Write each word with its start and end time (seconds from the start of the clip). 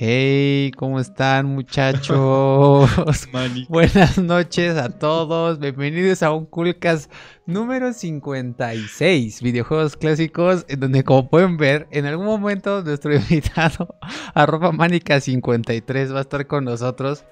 Hey, 0.00 0.70
¿cómo 0.76 1.00
están 1.00 1.46
muchachos? 1.46 2.88
Buenas 3.68 4.16
noches 4.16 4.76
a 4.76 4.90
todos. 4.90 5.58
Bienvenidos 5.58 6.22
a 6.22 6.30
un 6.30 6.46
Coolcast 6.46 7.10
número 7.46 7.92
56, 7.92 9.42
videojuegos 9.42 9.96
clásicos, 9.96 10.64
en 10.68 10.78
donde 10.78 11.02
como 11.02 11.28
pueden 11.28 11.56
ver, 11.56 11.88
en 11.90 12.06
algún 12.06 12.26
momento 12.26 12.80
nuestro 12.84 13.12
invitado, 13.16 13.96
arroba 14.34 14.70
mánica 14.70 15.18
53, 15.18 16.14
va 16.14 16.18
a 16.18 16.20
estar 16.20 16.46
con 16.46 16.64
nosotros, 16.64 17.24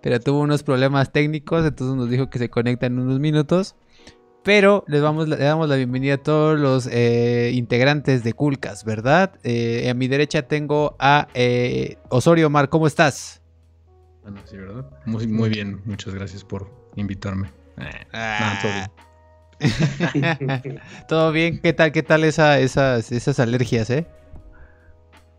pero 0.00 0.18
tuvo 0.18 0.40
unos 0.40 0.62
problemas 0.62 1.12
técnicos, 1.12 1.66
entonces 1.66 1.94
nos 1.94 2.08
dijo 2.08 2.30
que 2.30 2.38
se 2.38 2.48
conecta 2.48 2.86
en 2.86 3.00
unos 3.00 3.20
minutos. 3.20 3.76
Pero 4.44 4.84
les, 4.86 5.00
vamos, 5.00 5.26
le 5.26 5.38
damos 5.38 5.70
la 5.70 5.76
bienvenida 5.76 6.14
a 6.14 6.18
todos 6.18 6.60
los 6.60 6.86
eh, 6.86 7.52
integrantes 7.54 8.22
de 8.22 8.34
Coolcast, 8.34 8.84
¿verdad? 8.84 9.32
Eh, 9.42 9.88
a 9.88 9.94
mi 9.94 10.06
derecha 10.06 10.42
tengo 10.42 10.96
a 10.98 11.28
eh, 11.32 11.96
Osorio 12.10 12.48
Omar, 12.48 12.68
¿cómo 12.68 12.86
estás? 12.86 13.40
Bueno, 14.22 14.42
sí, 14.44 14.58
¿verdad? 14.58 14.84
Muy, 15.06 15.26
muy 15.26 15.48
bien, 15.48 15.80
muchas 15.86 16.14
gracias 16.14 16.44
por 16.44 16.70
invitarme. 16.94 17.50
Ah. 18.12 18.58
todo 18.60 18.72
bien. 18.72 18.90
todo 21.08 21.32
bien, 21.32 21.58
¿qué 21.60 21.72
tal, 21.72 21.90
qué 21.90 22.02
tal 22.02 22.22
esa, 22.22 22.58
esas, 22.58 23.12
esas 23.12 23.40
alergias, 23.40 23.88
eh? 23.88 24.06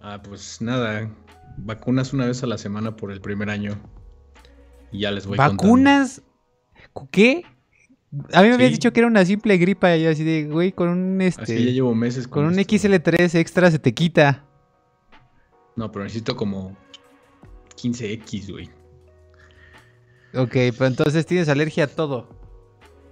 Ah, 0.01 0.19
pues 0.19 0.61
nada, 0.61 1.07
vacunas 1.57 2.11
una 2.11 2.25
vez 2.25 2.41
a 2.41 2.47
la 2.47 2.57
semana 2.57 2.95
por 2.95 3.11
el 3.11 3.21
primer 3.21 3.51
año. 3.51 3.79
Y 4.91 5.01
ya 5.01 5.11
les 5.11 5.27
voy 5.27 5.37
¿Vacunas? 5.37 6.23
¿Qué? 7.11 7.43
A 8.33 8.41
mí 8.41 8.49
me 8.49 8.55
habías 8.55 8.71
dicho 8.71 8.91
que 8.93 8.99
era 8.99 9.07
una 9.07 9.25
simple 9.25 9.57
gripa 9.57 9.95
y 9.95 10.05
así 10.05 10.23
de, 10.23 10.45
güey, 10.45 10.71
con 10.71 10.89
un 10.89 11.21
este. 11.21 11.41
Así 11.41 11.65
ya 11.65 11.71
llevo 11.71 11.95
meses 11.95 12.27
con, 12.27 12.45
un 12.45 12.55
XL3 12.55 13.35
extra 13.35 13.71
se 13.71 13.79
te 13.79 13.93
quita. 13.93 14.45
No, 15.75 15.91
pero 15.91 16.03
necesito 16.03 16.35
como 16.35 16.77
15X, 17.75 18.51
güey. 18.51 18.69
Ok, 20.33 20.51
pero 20.51 20.87
entonces 20.87 21.25
tienes 21.25 21.49
alergia 21.49 21.85
a 21.85 21.87
todo. 21.87 22.29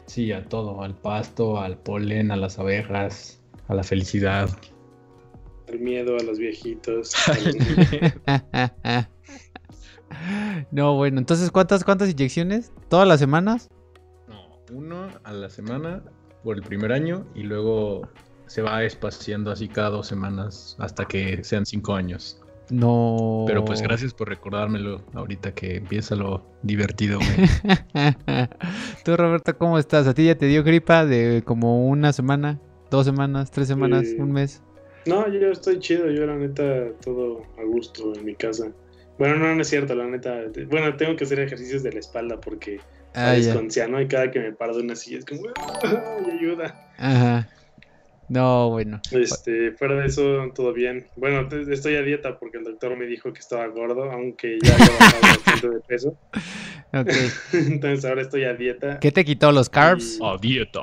Sí, 0.05 0.31
a 0.31 0.45
todo, 0.45 0.83
al 0.83 0.95
pasto, 0.95 1.59
al 1.59 1.77
polen, 1.77 2.31
a 2.31 2.35
las 2.35 2.59
abejas, 2.59 3.41
a 3.67 3.73
la 3.73 3.83
felicidad. 3.83 4.49
Al 5.69 5.79
miedo, 5.79 6.17
a 6.17 6.23
los 6.23 6.37
viejitos. 6.37 7.13
no, 10.71 10.95
bueno, 10.95 11.19
entonces 11.19 11.51
¿cuántas, 11.51 11.83
cuántas 11.83 12.09
inyecciones? 12.09 12.71
¿Todas 12.89 13.07
las 13.07 13.19
semanas? 13.19 13.69
Uno 14.71 15.07
a 15.23 15.33
la 15.33 15.49
semana 15.49 16.03
por 16.43 16.57
el 16.57 16.63
primer 16.63 16.91
año 16.91 17.25
y 17.35 17.43
luego 17.43 18.07
se 18.47 18.61
va 18.61 18.83
espaciando 18.83 19.51
así 19.51 19.67
cada 19.67 19.89
dos 19.89 20.07
semanas 20.07 20.75
hasta 20.79 21.05
que 21.05 21.43
sean 21.43 21.65
cinco 21.65 21.95
años. 21.95 22.39
No. 22.69 23.43
Pero 23.47 23.65
pues 23.65 23.81
gracias 23.81 24.13
por 24.13 24.29
recordármelo 24.29 25.01
ahorita 25.13 25.53
que 25.53 25.75
empieza 25.77 26.15
lo 26.15 26.45
divertido. 26.61 27.19
Tú, 29.05 29.17
Roberto, 29.17 29.57
¿cómo 29.57 29.77
estás? 29.77 30.07
¿A 30.07 30.13
ti 30.13 30.25
ya 30.25 30.37
te 30.37 30.45
dio 30.45 30.63
gripa 30.63 31.05
de 31.05 31.43
como 31.45 31.87
una 31.87 32.13
semana, 32.13 32.59
dos 32.89 33.05
semanas, 33.05 33.51
tres 33.51 33.67
semanas, 33.67 34.07
un 34.17 34.31
mes? 34.31 34.61
No, 35.05 35.27
yo 35.27 35.51
estoy 35.51 35.79
chido. 35.79 36.09
Yo, 36.09 36.25
la 36.25 36.35
neta, 36.35 36.91
todo 37.03 37.43
a 37.59 37.63
gusto 37.63 38.13
en 38.15 38.25
mi 38.25 38.35
casa. 38.35 38.71
Bueno, 39.19 39.35
no, 39.35 39.53
no 39.53 39.61
es 39.61 39.67
cierto, 39.67 39.93
la 39.93 40.05
neta. 40.05 40.43
Bueno, 40.69 40.95
tengo 40.95 41.15
que 41.15 41.25
hacer 41.25 41.39
ejercicios 41.39 41.83
de 41.83 41.91
la 41.91 41.99
espalda 41.99 42.39
porque 42.39 42.79
Ah, 43.15 43.37
y 43.37 44.07
cada 44.07 44.31
que 44.31 44.39
me 44.39 44.53
paro 44.53 44.75
de 44.75 44.83
una 44.83 44.95
silla 44.95 45.19
es 45.19 45.25
como, 45.25 45.41
¡ay, 45.83 46.37
ayuda! 46.39 46.89
Ajá. 46.97 47.47
No, 48.29 48.69
bueno. 48.69 49.01
Este, 49.11 49.73
fuera 49.73 49.95
de 49.95 50.07
eso, 50.07 50.49
todo 50.55 50.73
bien. 50.73 51.05
Bueno, 51.15 51.47
estoy 51.69 51.95
a 51.95 52.01
dieta 52.01 52.39
porque 52.39 52.57
el 52.57 52.63
doctor 52.63 52.97
me 52.97 53.05
dijo 53.05 53.31
que 53.33 53.39
estaba 53.39 53.67
gordo, 53.67 54.11
aunque 54.11 54.57
ya 54.63 54.73
había 54.73 54.87
bajado 54.87 55.21
bastante 55.21 55.69
de 55.69 55.79
peso. 55.81 56.17
Ok. 56.93 57.09
Entonces 57.53 58.05
ahora 58.05 58.21
estoy 58.21 58.45
a 58.45 58.53
dieta. 58.53 58.99
¿Qué 58.99 59.11
te 59.11 59.25
quitó 59.25 59.51
los 59.51 59.69
carbs? 59.69 60.19
A 60.23 60.37
dieta. 60.41 60.81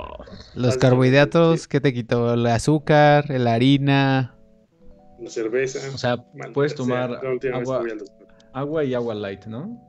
Los 0.54 0.76
carbohidratos, 0.76 1.66
¿qué 1.66 1.80
te 1.80 1.92
quitó? 1.92 2.34
El 2.34 2.46
azúcar, 2.46 3.28
la 3.30 3.54
harina. 3.54 4.36
La 5.18 5.30
cerveza. 5.30 5.80
O 5.92 5.98
sea, 5.98 6.18
puedes 6.52 6.74
tomar 6.74 7.20
agua, 7.52 7.84
agua 8.52 8.84
y 8.84 8.94
agua 8.94 9.14
light, 9.14 9.46
¿no? 9.46 9.80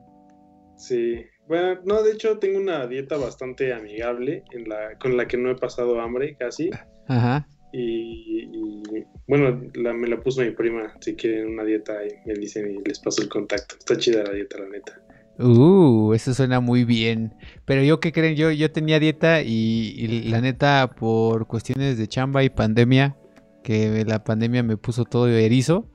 Sí. 0.76 1.24
Bueno, 1.52 1.78
no, 1.84 2.02
de 2.02 2.12
hecho 2.12 2.38
tengo 2.38 2.58
una 2.58 2.86
dieta 2.86 3.18
bastante 3.18 3.74
amigable 3.74 4.42
en 4.52 4.70
la, 4.70 4.96
con 4.98 5.18
la 5.18 5.28
que 5.28 5.36
no 5.36 5.50
he 5.50 5.54
pasado 5.54 6.00
hambre 6.00 6.34
casi. 6.34 6.70
Ajá. 7.06 7.46
Y, 7.74 8.48
bueno, 9.28 9.60
me 9.74 10.08
la 10.08 10.18
puso 10.18 10.40
mi 10.40 10.52
prima, 10.52 10.94
si 11.02 11.14
quieren 11.14 11.48
una 11.48 11.64
dieta 11.64 11.92
y 12.06 12.26
me 12.26 12.32
dicen 12.36 12.70
y 12.70 12.88
les 12.88 12.98
paso 13.00 13.20
el 13.20 13.28
contacto. 13.28 13.74
Está 13.78 13.98
chida 13.98 14.22
la 14.22 14.32
dieta, 14.32 14.60
la 14.60 14.68
neta. 14.70 14.98
Uh, 15.38 16.14
eso 16.14 16.32
suena 16.32 16.60
muy 16.60 16.86
bien. 16.86 17.34
Pero 17.66 17.82
yo, 17.82 18.00
¿qué 18.00 18.12
creen? 18.12 18.34
Yo, 18.34 18.50
yo 18.50 18.72
tenía 18.72 18.98
dieta 18.98 19.42
y, 19.42 19.92
y 19.94 20.30
la 20.30 20.40
neta, 20.40 20.94
por 20.98 21.48
cuestiones 21.48 21.98
de 21.98 22.08
chamba 22.08 22.42
y 22.44 22.48
pandemia, 22.48 23.18
que 23.62 24.06
la 24.06 24.24
pandemia 24.24 24.62
me 24.62 24.78
puso 24.78 25.04
todo 25.04 25.28
erizo, 25.28 25.90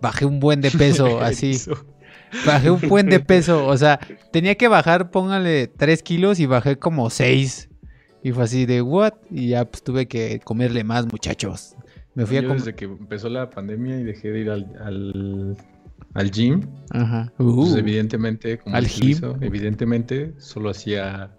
bajé 0.00 0.24
un 0.24 0.40
buen 0.40 0.62
de 0.62 0.70
peso, 0.70 1.20
así. 1.20 1.52
Bajé 2.46 2.70
un 2.70 2.80
buen 2.88 3.08
de 3.08 3.20
peso. 3.20 3.66
O 3.66 3.76
sea, 3.76 4.00
tenía 4.30 4.54
que 4.54 4.68
bajar, 4.68 5.10
póngale 5.10 5.68
3 5.68 6.02
kilos 6.02 6.40
y 6.40 6.46
bajé 6.46 6.78
como 6.78 7.10
6. 7.10 7.68
Y 8.22 8.32
fue 8.32 8.44
así 8.44 8.66
de, 8.66 8.82
¿what? 8.82 9.14
Y 9.30 9.48
ya 9.48 9.64
pues 9.64 9.82
tuve 9.82 10.06
que 10.06 10.40
comerle 10.40 10.84
más, 10.84 11.06
muchachos. 11.06 11.74
Me 12.14 12.26
fui 12.26 12.36
a 12.36 12.42
comer. 12.42 12.58
Desde 12.58 12.74
que 12.74 12.84
empezó 12.84 13.28
la 13.28 13.50
pandemia 13.50 13.98
y 13.98 14.04
dejé 14.04 14.30
de 14.30 14.40
ir 14.40 14.50
al, 14.50 15.56
al, 16.14 16.30
gym. 16.30 16.60
Ajá. 16.90 17.32
Pues, 17.36 17.72
uh. 17.72 17.76
evidentemente, 17.76 18.58
como 18.58 18.76
al 18.76 18.86
gym. 18.86 19.18
evidentemente, 19.40 20.34
solo 20.38 20.70
hacía 20.70 21.30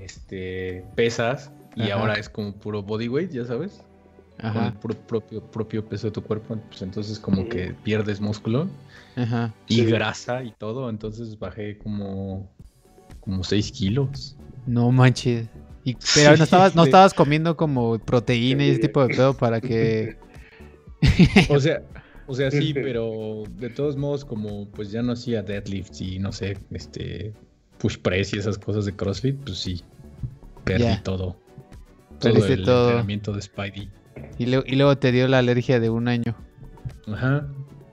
este 0.00 0.84
pesas. 0.94 1.52
Y 1.76 1.90
ahora 1.90 2.14
es 2.14 2.28
como 2.28 2.54
puro 2.54 2.82
bodyweight, 2.82 3.30
ya 3.30 3.44
sabes. 3.44 3.84
Ajá. 4.38 4.74
Con 4.80 4.92
el 4.92 4.96
propio, 4.96 5.42
propio 5.42 5.84
peso 5.84 6.08
de 6.08 6.12
tu 6.12 6.22
cuerpo. 6.22 6.58
Pues 6.68 6.82
entonces 6.82 7.18
como 7.18 7.48
que 7.48 7.74
pierdes 7.84 8.20
músculo. 8.20 8.68
Ajá. 9.18 9.52
Y 9.66 9.84
grasa 9.84 10.44
y 10.44 10.52
todo, 10.52 10.88
entonces 10.88 11.38
bajé 11.38 11.76
como, 11.78 12.48
como 13.20 13.42
6 13.42 13.72
kilos. 13.72 14.36
No 14.66 14.92
manches. 14.92 15.48
Y, 15.82 15.96
pero 16.14 16.36
no 16.36 16.44
estabas, 16.44 16.76
no 16.76 16.84
estabas 16.84 17.14
comiendo 17.14 17.56
como 17.56 17.98
proteína 17.98 18.64
y 18.64 18.70
ese 18.70 18.80
tipo 18.80 19.04
de 19.06 19.14
pedo 19.14 19.34
para 19.34 19.60
que. 19.60 20.16
o 21.50 21.58
sea, 21.58 21.82
o 22.26 22.34
sea, 22.34 22.50
sí, 22.50 22.72
pero 22.74 23.42
de 23.56 23.70
todos 23.70 23.96
modos, 23.96 24.24
como 24.24 24.68
pues 24.70 24.92
ya 24.92 25.02
no 25.02 25.12
hacía 25.12 25.42
deadlifts 25.42 26.00
y 26.00 26.18
no 26.20 26.30
sé, 26.30 26.58
este 26.70 27.32
push 27.78 27.98
press 27.98 28.32
y 28.34 28.38
esas 28.38 28.56
cosas 28.58 28.84
de 28.84 28.94
CrossFit, 28.94 29.36
pues 29.36 29.58
sí. 29.58 29.82
Perdí 30.64 30.96
todo. 31.02 31.36
Todo 32.20 32.44
el 32.44 32.52
entrenamiento 32.52 33.32
de 33.32 33.42
Spidey. 33.42 33.90
Y, 34.38 34.44
y 34.44 34.76
luego 34.76 34.96
te 34.98 35.10
dio 35.10 35.26
la 35.26 35.38
alergia 35.38 35.80
de 35.80 35.90
un 35.90 36.08
año. 36.08 36.36
Ajá. 37.06 37.48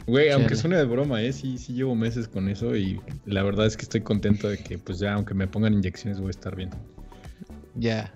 Güey, 0.08 0.30
aunque 0.30 0.56
suene 0.56 0.78
de 0.78 0.86
broma, 0.86 1.22
¿eh? 1.22 1.34
Sí, 1.34 1.58
sí 1.58 1.74
llevo 1.74 1.96
meses 1.96 2.28
con 2.28 2.48
eso 2.48 2.76
y 2.76 3.02
la 3.26 3.42
verdad 3.42 3.66
es 3.66 3.76
que 3.76 3.84
estoy 3.84 4.02
contento 4.02 4.48
de 4.48 4.58
que 4.58 4.78
pues 4.78 5.00
ya 5.00 5.14
aunque 5.14 5.34
me 5.34 5.48
pongan 5.48 5.74
inyecciones 5.74 6.20
voy 6.20 6.28
a 6.28 6.32
estar 6.32 6.56
bien. 6.56 6.70
Ya. 7.74 8.14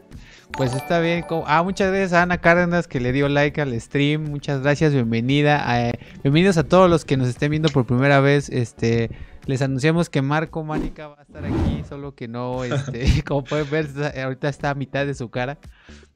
Pues 0.51 0.73
está 0.73 0.99
bien. 0.99 1.25
Ah, 1.45 1.63
muchas 1.63 1.89
gracias 1.89 2.13
a 2.13 2.21
Ana 2.21 2.39
Cárdenas 2.39 2.87
que 2.87 2.99
le 2.99 3.11
dio 3.11 3.27
like 3.27 3.59
al 3.59 3.79
stream. 3.79 4.29
Muchas 4.29 4.61
gracias, 4.61 4.93
bienvenida. 4.93 5.93
bienvenidos 6.23 6.57
a 6.57 6.63
todos 6.63 6.89
los 6.89 7.05
que 7.05 7.17
nos 7.17 7.27
estén 7.27 7.51
viendo 7.51 7.69
por 7.69 7.85
primera 7.85 8.19
vez. 8.19 8.49
Este, 8.49 9.09
les 9.45 9.61
anunciamos 9.61 10.09
que 10.09 10.21
Marco 10.21 10.63
Mánica 10.63 11.07
va 11.07 11.19
a 11.19 11.23
estar 11.23 11.43
aquí, 11.43 11.83
solo 11.87 12.15
que 12.15 12.27
no, 12.27 12.63
este, 12.63 13.23
como 13.27 13.43
pueden 13.43 13.69
ver, 13.69 13.87
ahorita 14.23 14.47
está 14.49 14.71
a 14.71 14.75
mitad 14.75 15.05
de 15.05 15.13
su 15.13 15.29
cara 15.29 15.57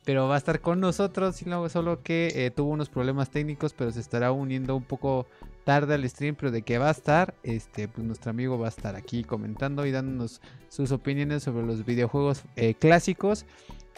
pero 0.05 0.27
va 0.27 0.35
a 0.35 0.37
estar 0.37 0.61
con 0.61 0.79
nosotros, 0.79 1.41
solo 1.69 2.03
que 2.03 2.31
eh, 2.35 2.51
tuvo 2.51 2.71
unos 2.71 2.89
problemas 2.89 3.29
técnicos, 3.29 3.73
pero 3.73 3.91
se 3.91 3.99
estará 3.99 4.31
uniendo 4.31 4.75
un 4.75 4.83
poco 4.83 5.27
tarde 5.63 5.95
al 5.95 6.09
stream, 6.09 6.35
pero 6.35 6.51
de 6.51 6.61
que 6.61 6.77
va 6.77 6.89
a 6.89 6.91
estar, 6.91 7.33
este, 7.43 7.87
pues 7.87 8.05
nuestro 8.05 8.31
amigo 8.31 8.57
va 8.57 8.67
a 8.67 8.69
estar 8.69 8.95
aquí 8.95 9.23
comentando 9.23 9.85
y 9.85 9.91
dándonos 9.91 10.41
sus 10.69 10.91
opiniones 10.91 11.43
sobre 11.43 11.65
los 11.65 11.85
videojuegos 11.85 12.43
eh, 12.55 12.73
clásicos. 12.73 13.45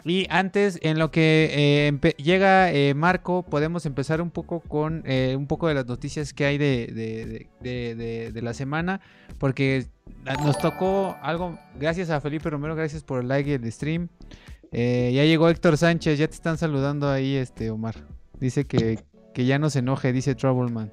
Y 0.04 0.26
antes, 0.30 0.78
en 0.82 1.00
lo 1.00 1.10
que 1.10 1.50
eh, 1.52 2.14
llega 2.16 2.70
eh, 2.70 2.94
Marco, 2.94 3.42
podemos 3.42 3.86
empezar 3.86 4.20
un 4.20 4.30
poco 4.30 4.60
con 4.60 5.02
un 5.08 5.46
poco 5.48 5.66
de 5.66 5.74
las 5.74 5.86
noticias 5.86 6.32
que 6.32 6.44
hay 6.44 6.58
de, 6.58 7.48
de, 7.60 8.42
la 8.42 8.54
semana, 8.54 9.00
porque 9.38 9.86
nos 10.44 10.58
tocó 10.58 11.16
algo, 11.22 11.58
gracias 11.80 12.10
a 12.10 12.20
Felipe 12.20 12.48
Romero, 12.50 12.76
gracias 12.76 13.02
por 13.02 13.20
el 13.20 13.26
like 13.26 13.50
y 13.50 13.54
el 13.54 13.72
stream. 13.72 14.08
Ya 14.72 15.24
llegó 15.24 15.48
Héctor 15.48 15.76
Sánchez, 15.76 16.18
ya 16.18 16.28
te 16.28 16.34
están 16.34 16.58
saludando 16.58 17.08
ahí, 17.08 17.36
este 17.36 17.70
Omar. 17.70 17.94
Dice 18.38 18.66
que, 18.66 18.98
que 19.32 19.44
ya 19.46 19.58
no 19.58 19.70
se 19.70 19.78
enoje, 19.80 20.12
dice 20.12 20.34
Troubleman. 20.34 20.92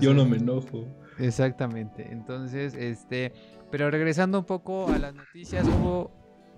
Yo 0.00 0.14
no 0.14 0.24
me 0.24 0.36
enojo. 0.36 0.86
Exactamente. 1.18 2.08
Entonces, 2.10 2.74
este, 2.74 3.32
pero 3.70 3.90
regresando 3.90 4.38
un 4.38 4.44
poco 4.44 4.88
a 4.88 4.98
las 4.98 5.14
noticias, 5.14 5.66
hubo, 5.66 6.10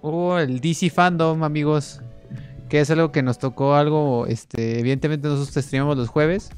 hubo 0.02 0.38
el 0.38 0.60
DC 0.60 0.90
Fandom, 0.90 1.42
amigos, 1.42 2.00
que 2.68 2.80
es 2.80 2.90
algo 2.90 3.12
que 3.12 3.22
nos 3.22 3.38
tocó 3.38 3.74
algo, 3.74 4.26
este, 4.26 4.80
evidentemente 4.80 5.28
nosotros 5.28 5.64
streamamos 5.64 5.96
los 5.96 6.08
jueves, 6.08 6.50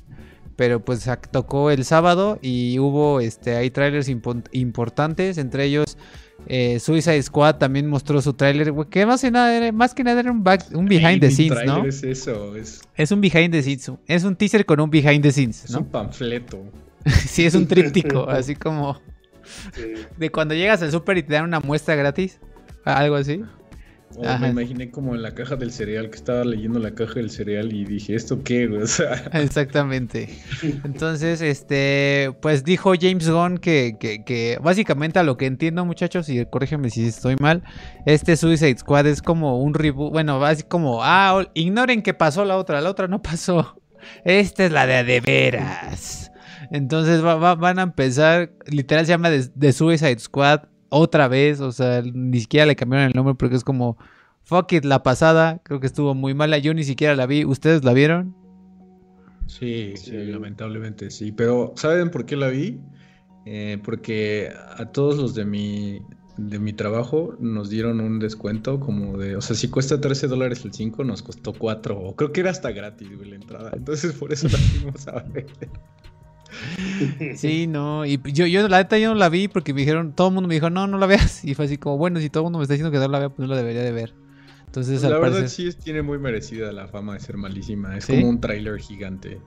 pero 0.57 0.85
pues 0.85 1.09
tocó 1.31 1.71
el 1.71 1.85
sábado 1.85 2.39
y 2.41 2.79
hubo 2.79 3.21
este 3.21 3.57
hay 3.57 3.71
trailers 3.71 4.09
importantes, 4.09 5.37
entre 5.39 5.65
ellos 5.65 5.99
eh, 6.47 6.79
Suicide 6.81 7.23
Squad 7.23 7.57
también 7.57 7.87
mostró 7.87 8.21
su 8.23 8.33
tráiler, 8.33 8.73
que 8.91 9.07
más 9.07 9.21
que 9.21 9.31
nada 9.31 9.57
era, 9.57 9.73
más 9.73 9.95
que 9.95 10.05
nada 10.05 10.21
era 10.21 10.31
un, 10.33 10.45
un 10.75 10.87
behind 10.87 11.21
the 11.21 11.31
scenes, 11.31 11.65
¿no? 11.65 11.85
Es 11.85 12.03
eso, 12.03 12.57
es... 12.57 12.83
es 12.95 13.11
un 13.11 13.21
behind 13.21 13.53
the 13.53 13.63
scenes, 13.63 13.93
es 14.07 14.25
un 14.25 14.37
teaser 14.37 14.65
con 14.65 14.81
un 14.81 14.91
behind 14.91 15.23
the 15.23 15.33
scenes, 15.33 15.65
Es 15.65 15.75
un 15.75 15.87
panfleto. 15.87 16.65
sí, 17.27 17.45
es 17.45 17.55
un 17.55 17.67
tríptico, 17.67 18.27
así 18.29 18.55
como 18.55 19.01
de 20.17 20.31
cuando 20.31 20.55
llegas 20.55 20.83
al 20.83 20.91
super 20.91 21.17
y 21.19 21.23
te 21.23 21.35
dan 21.35 21.45
una 21.45 21.61
muestra 21.61 21.95
gratis, 21.95 22.39
algo 22.85 23.17
así 23.17 23.43
me 24.41 24.49
imaginé 24.49 24.91
como 24.91 25.15
en 25.15 25.23
la 25.23 25.35
caja 25.35 25.57
del 25.57 25.73
cereal, 25.73 26.11
que 26.11 26.17
estaba 26.17 26.45
leyendo 26.45 26.79
la 26.79 26.93
caja 26.93 27.15
del 27.15 27.31
cereal 27.31 27.73
y 27.73 27.85
dije, 27.85 28.15
¿esto 28.15 28.43
qué? 28.43 28.65
Exactamente. 29.33 30.29
Entonces, 30.85 31.41
este, 31.41 32.33
pues 32.41 32.65
dijo 32.65 32.93
James 32.99 33.29
Gunn 33.29 33.59
que, 33.59 33.97
que, 33.99 34.59
básicamente 34.63 35.19
a 35.19 35.23
lo 35.23 35.37
que 35.37 35.47
entiendo, 35.47 35.85
muchachos, 35.85 36.29
y 36.29 36.45
corrígeme 36.47 36.91
si 36.91 37.07
estoy 37.07 37.37
mal, 37.41 37.63
este 38.07 38.37
Suicide 38.37 38.79
Squad 38.79 39.07
es 39.07 39.23
como 39.23 39.61
un 39.61 39.75
reboot, 39.75 40.13
bueno, 40.13 40.45
así 40.45 40.63
como, 40.63 41.03
ah, 41.03 41.47
ignoren 41.55 42.03
que 42.03 42.15
pasó 42.15 42.45
la 42.45 42.57
otra, 42.57 42.81
la 42.81 42.91
otra 42.91 43.09
no 43.09 43.23
pasó. 43.23 43.81
Esta 44.25 44.67
es 44.67 44.73
la 44.73 44.87
de 44.87 45.05
de 45.05 45.21
veras. 45.21 46.31
Entonces 46.71 47.23
van 47.23 47.79
a 47.79 47.83
empezar, 47.83 48.51
literal 48.67 49.07
se 49.07 49.11
llama 49.11 49.31
The 49.59 49.73
Suicide 49.73 50.19
Squad 50.19 50.63
otra 50.89 51.29
vez, 51.29 51.61
o 51.61 51.73
sea, 51.73 52.03
ni 52.03 52.41
siquiera 52.41 52.67
le 52.67 52.77
cambiaron 52.77 53.09
el 53.09 53.15
nombre 53.15 53.35
porque 53.35 53.57
es 53.57 53.65
como, 53.65 53.97
fuck 54.43 54.73
it, 54.73 54.85
la 54.85 55.03
pasada, 55.03 55.61
creo 55.65 55.81
que 55.81 55.87
estuvo 55.87 56.15
muy 56.15 56.35
mala, 56.35 56.59
yo 56.59 56.75
ni 56.75 56.85
siquiera 56.85 57.15
la 57.17 57.27
vi, 57.27 57.45
¿ustedes 57.45 57.85
la 57.85 57.93
vieron? 57.93 58.35
Sí, 59.47 59.95
sí, 59.97 60.13
lamentablemente 60.13 61.11
sí, 61.11 61.33
pero 61.33 61.73
¿saben 61.77 62.11
por 62.11 62.27
qué 62.27 62.37
la 62.37 62.49
vi? 62.49 62.81
Eh, 63.45 63.79
porque 63.85 64.53
a 64.77 64.87
todos 64.87 65.19
los 65.19 65.35
de 65.35 65.45
mi, 65.45 66.01
de 66.37 66.59
mi 66.59 66.73
trabajo 66.73 67.37
nos 67.39 67.71
dieron 67.71 68.01
un 68.01 68.19
descuento 68.19 68.81
como 68.81 69.17
de, 69.19 69.37
o 69.37 69.41
sea, 69.41 69.55
si 69.55 69.69
cuesta 69.69 70.01
13 70.01 70.27
dólares 70.27 70.65
el 70.65 70.73
5, 70.73 71.05
nos 71.05 71.23
costó 71.23 71.53
4, 71.53 71.99
o 71.99 72.17
creo 72.17 72.33
que 72.33 72.41
era 72.41 72.51
hasta 72.51 72.73
gratis, 72.73 73.17
güey, 73.17 73.31
la 73.31 73.37
entrada, 73.37 73.71
entonces 73.75 74.13
por 74.15 74.33
eso 74.33 74.49
la 74.49 74.59
fuimos 74.59 75.09
a 75.09 75.23
ver. 75.23 75.47
Sí, 77.37 77.67
no, 77.67 78.07
y 78.07 78.21
yo, 78.33 78.47
yo 78.47 78.67
la 78.69 78.79
neta 78.79 78.99
yo 78.99 79.11
no 79.11 79.15
la 79.15 79.29
vi 79.29 79.49
porque 79.49 79.75
me 79.75 79.81
dijeron, 79.81 80.13
todo 80.13 80.29
el 80.29 80.35
mundo 80.35 80.49
me 80.49 80.55
dijo, 80.55 80.71
no, 80.71 80.87
no 80.87 80.99
la 80.99 81.07
veas. 81.07 81.45
Y 81.45 81.55
fue 81.55 81.67
así 81.67 81.77
como, 81.77 81.99
bueno, 81.99 82.21
si 82.21 82.31
todo 82.31 82.43
el 82.43 82.45
mundo 82.45 82.59
me 82.59 82.65
está 82.65 82.75
diciendo 82.75 82.91
que 82.91 82.99
no 82.99 83.09
la 83.09 83.19
vea, 83.19 83.29
pues 83.29 83.49
no 83.49 83.55
la 83.55 83.61
debería 83.61 83.83
de 83.83 83.93
ver. 83.93 84.15
Entonces, 84.67 85.01
pues 85.01 85.11
la 85.11 85.19
verdad 85.19 85.47
sí 85.49 85.71
tiene 85.73 86.03
muy 86.03 86.19
merecida 86.19 86.71
la 86.73 86.87
fama 86.87 87.15
de 87.15 87.21
ser 87.21 87.37
malísima. 87.37 87.97
Es 87.97 88.07
como 88.07 88.29
un 88.29 88.41
tráiler 88.41 88.79
gigante 88.79 89.41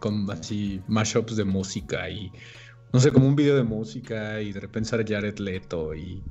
con 0.00 0.30
así 0.30 0.82
mashups 0.86 1.36
de 1.36 1.44
música 1.44 2.10
y 2.10 2.30
no 2.92 3.00
sé, 3.00 3.10
como 3.10 3.26
un 3.26 3.36
video 3.36 3.56
de 3.56 3.62
música 3.62 4.40
y 4.40 4.52
de 4.52 4.60
repente 4.60 4.88
sale 4.88 5.04
Jared 5.06 5.38
Leto 5.38 5.94
y, 5.94 6.22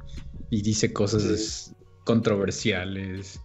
dice 0.49 0.93
cosas 0.93 1.75
controversiales. 2.03 3.41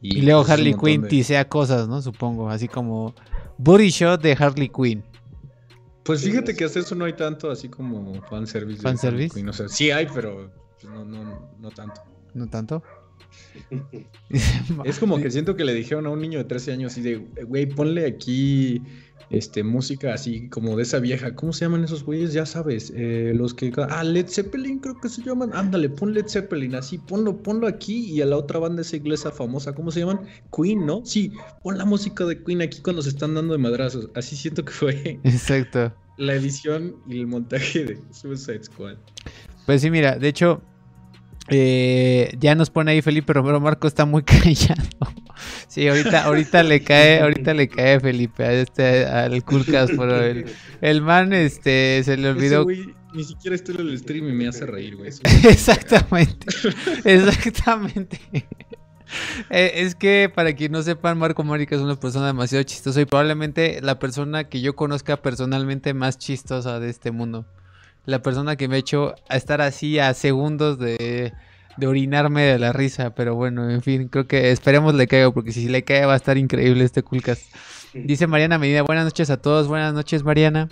Y, 0.00 0.18
y 0.18 0.22
luego 0.22 0.44
Harley 0.46 0.74
Quinn 0.74 1.02
de... 1.02 1.46
cosas, 1.48 1.88
¿no? 1.88 2.02
Supongo, 2.02 2.50
así 2.50 2.68
como 2.68 3.14
Body 3.58 3.90
Shot 3.90 4.20
de 4.20 4.36
Harley 4.38 4.68
Quinn. 4.68 5.02
Pues 6.04 6.24
fíjate 6.24 6.54
que 6.54 6.64
hasta 6.64 6.80
eso 6.80 6.94
no 6.94 7.04
hay 7.04 7.12
tanto 7.12 7.50
así 7.50 7.68
como 7.68 8.20
fanservice. 8.22 8.82
¿Fanservice? 8.82 9.42
No 9.42 9.52
sé, 9.52 9.68
sí 9.68 9.90
hay, 9.90 10.06
pero 10.12 10.50
pues, 10.80 10.92
no, 10.92 11.04
no, 11.04 11.54
no 11.58 11.70
tanto. 11.70 12.00
¿No 12.34 12.48
tanto? 12.48 12.82
es 14.84 14.98
como 14.98 15.18
que 15.18 15.30
siento 15.30 15.56
que 15.56 15.64
le 15.64 15.74
dijeron 15.74 16.06
a 16.06 16.10
un 16.10 16.20
niño 16.20 16.38
de 16.38 16.44
13 16.44 16.72
años 16.72 16.92
así 16.92 17.02
de, 17.02 17.16
güey, 17.16 17.66
ponle 17.66 18.06
aquí 18.06 18.82
este, 19.32 19.64
música 19.64 20.12
así 20.12 20.48
como 20.48 20.76
de 20.76 20.82
esa 20.84 21.00
vieja. 21.00 21.34
¿Cómo 21.34 21.52
se 21.52 21.64
llaman 21.64 21.84
esos 21.84 22.04
güeyes? 22.04 22.32
Ya 22.32 22.46
sabes, 22.46 22.92
eh, 22.94 23.32
los 23.34 23.54
que... 23.54 23.72
Ah, 23.88 24.04
Led 24.04 24.28
Zeppelin 24.28 24.78
creo 24.78 25.00
que 25.00 25.08
se 25.08 25.22
llaman. 25.22 25.50
Ándale, 25.54 25.88
pon 25.88 26.12
Led 26.12 26.26
Zeppelin 26.28 26.74
así, 26.74 26.98
ponlo, 26.98 27.42
ponlo 27.42 27.66
aquí 27.66 28.12
y 28.12 28.20
a 28.20 28.26
la 28.26 28.36
otra 28.36 28.58
banda 28.58 28.82
esa 28.82 28.96
inglesa 28.96 29.30
famosa, 29.30 29.74
¿cómo 29.74 29.90
se 29.90 30.00
llaman? 30.00 30.20
Queen, 30.54 30.84
¿no? 30.84 31.04
Sí, 31.04 31.32
pon 31.62 31.78
la 31.78 31.84
música 31.84 32.24
de 32.24 32.42
Queen 32.42 32.62
aquí 32.62 32.80
cuando 32.82 33.02
se 33.02 33.08
están 33.08 33.34
dando 33.34 33.54
de 33.54 33.58
madrazos. 33.58 34.10
Así 34.14 34.36
siento 34.36 34.64
que 34.64 34.72
fue. 34.72 35.20
Exacto. 35.24 35.92
La 36.18 36.34
edición 36.34 36.96
y 37.08 37.18
el 37.18 37.26
montaje 37.26 37.84
de 37.84 38.00
Suicide 38.10 38.64
Squad. 38.64 38.96
Pues 39.64 39.80
sí, 39.80 39.90
mira, 39.90 40.18
de 40.18 40.28
hecho, 40.28 40.62
eh, 41.48 42.36
ya 42.38 42.54
nos 42.54 42.70
pone 42.70 42.92
ahí 42.92 43.02
Felipe 43.02 43.32
Romero 43.32 43.60
Marco 43.60 43.86
está 43.86 44.04
muy 44.04 44.22
callado. 44.24 44.82
Sí, 45.66 45.88
ahorita, 45.88 46.24
ahorita 46.24 46.62
le 46.62 46.82
cae, 46.82 47.20
ahorita 47.20 47.54
le 47.54 47.68
cae 47.68 47.98
Felipe 48.00 48.44
a 48.44 48.52
este, 48.52 49.06
al 49.06 49.44
Kulkas, 49.44 49.90
pero 49.90 50.22
el, 50.22 50.46
el, 50.80 51.02
man 51.02 51.32
este 51.32 52.02
se 52.04 52.16
le 52.16 52.28
olvidó. 52.28 52.66
ni 52.66 53.24
siquiera 53.24 53.56
estoy 53.56 53.76
en 53.76 53.88
el 53.88 53.98
stream 53.98 54.28
y 54.28 54.32
me 54.32 54.48
hace 54.48 54.66
reír, 54.66 54.96
güey. 54.96 55.10
exactamente. 55.48 56.46
exactamente. 57.04 58.20
Eh, 59.50 59.72
es 59.76 59.94
que 59.94 60.30
para 60.34 60.54
quien 60.54 60.72
no 60.72 60.82
sepan, 60.82 61.18
Marco 61.18 61.42
Mónica 61.42 61.74
es 61.74 61.82
una 61.82 61.96
persona 61.96 62.28
demasiado 62.28 62.62
chistosa 62.62 63.00
y 63.00 63.04
probablemente 63.04 63.80
la 63.82 63.98
persona 63.98 64.44
que 64.44 64.60
yo 64.60 64.76
conozca 64.76 65.20
personalmente 65.20 65.92
más 65.92 66.18
chistosa 66.18 66.80
de 66.80 66.88
este 66.88 67.10
mundo 67.10 67.46
la 68.04 68.22
persona 68.22 68.56
que 68.56 68.68
me 68.68 68.76
ha 68.76 68.78
hecho 68.78 69.14
a 69.28 69.36
estar 69.36 69.60
así 69.60 69.98
a 69.98 70.12
segundos 70.14 70.78
de, 70.78 71.32
orinarme 71.84 72.42
de 72.42 72.58
la 72.58 72.72
risa. 72.72 73.14
Pero 73.14 73.34
bueno, 73.34 73.70
en 73.70 73.82
fin, 73.82 74.08
creo 74.08 74.26
que 74.26 74.50
esperemos 74.50 74.94
le 74.94 75.06
caiga, 75.06 75.30
porque 75.32 75.52
si 75.52 75.68
le 75.68 75.82
cae 75.82 76.06
va 76.06 76.14
a 76.14 76.16
estar 76.16 76.38
increíble 76.38 76.84
este 76.84 77.02
Coolcast. 77.02 77.54
Dice 77.94 78.26
Mariana 78.26 78.58
Medina, 78.58 78.82
buenas 78.82 79.04
noches 79.04 79.28
a 79.30 79.36
todos, 79.36 79.68
buenas 79.68 79.92
noches 79.92 80.24
Mariana. 80.24 80.68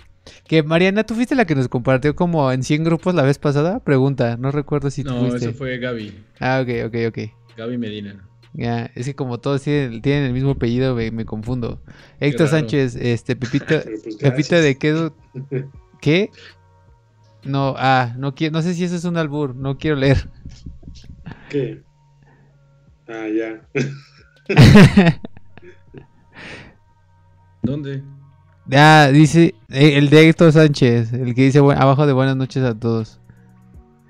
Que 0.47 0.63
Mariana, 0.63 1.03
¿tú 1.03 1.15
fuiste 1.15 1.35
la 1.35 1.45
que 1.45 1.55
nos 1.55 1.67
compartió 1.67 2.15
como 2.15 2.51
en 2.51 2.63
100 2.63 2.83
grupos 2.83 3.15
la 3.15 3.23
vez 3.23 3.39
pasada? 3.39 3.79
Pregunta, 3.79 4.37
no 4.37 4.51
recuerdo 4.51 4.89
si 4.89 5.03
tú 5.03 5.11
No, 5.11 5.35
eso 5.35 5.53
fue 5.53 5.77
Gaby. 5.77 6.13
Ah, 6.39 6.63
ok, 6.63 6.87
ok, 6.87 6.95
ok. 7.07 7.31
Gaby 7.57 7.77
Medina. 7.77 8.27
Ya, 8.53 8.91
es 8.95 9.05
que 9.05 9.15
como 9.15 9.39
todos 9.39 9.61
tienen, 9.61 10.01
tienen 10.01 10.25
el 10.25 10.33
mismo 10.33 10.51
apellido, 10.51 10.95
me, 10.95 11.25
confundo. 11.25 11.81
Héctor 12.19 12.49
Sánchez, 12.49 12.95
este, 12.95 13.35
Pepito, 13.35 13.75
Pepito 14.19 14.55
de 14.55 14.77
qué, 14.77 15.11
¿qué? 16.01 16.29
No, 17.43 17.75
ah, 17.77 18.13
no 18.17 18.35
quiero, 18.35 18.53
no 18.53 18.61
sé 18.61 18.73
si 18.73 18.83
eso 18.83 18.95
es 18.95 19.03
un 19.03 19.17
albur, 19.17 19.55
no 19.55 19.77
quiero 19.77 19.95
leer. 19.95 20.29
¿Qué? 21.49 21.83
Ah, 23.07 23.27
ya. 23.27 23.61
¿Dónde? 27.63 28.03
Ah, 28.71 29.09
dice 29.11 29.55
eh, 29.69 29.97
el 29.97 30.09
de 30.09 30.29
Héctor 30.29 30.51
Sánchez, 30.51 31.13
el 31.13 31.35
que 31.35 31.43
dice 31.43 31.59
abajo 31.59 32.05
de 32.05 32.13
buenas 32.13 32.35
noches 32.35 32.63
a 32.63 32.77
todos. 32.77 33.19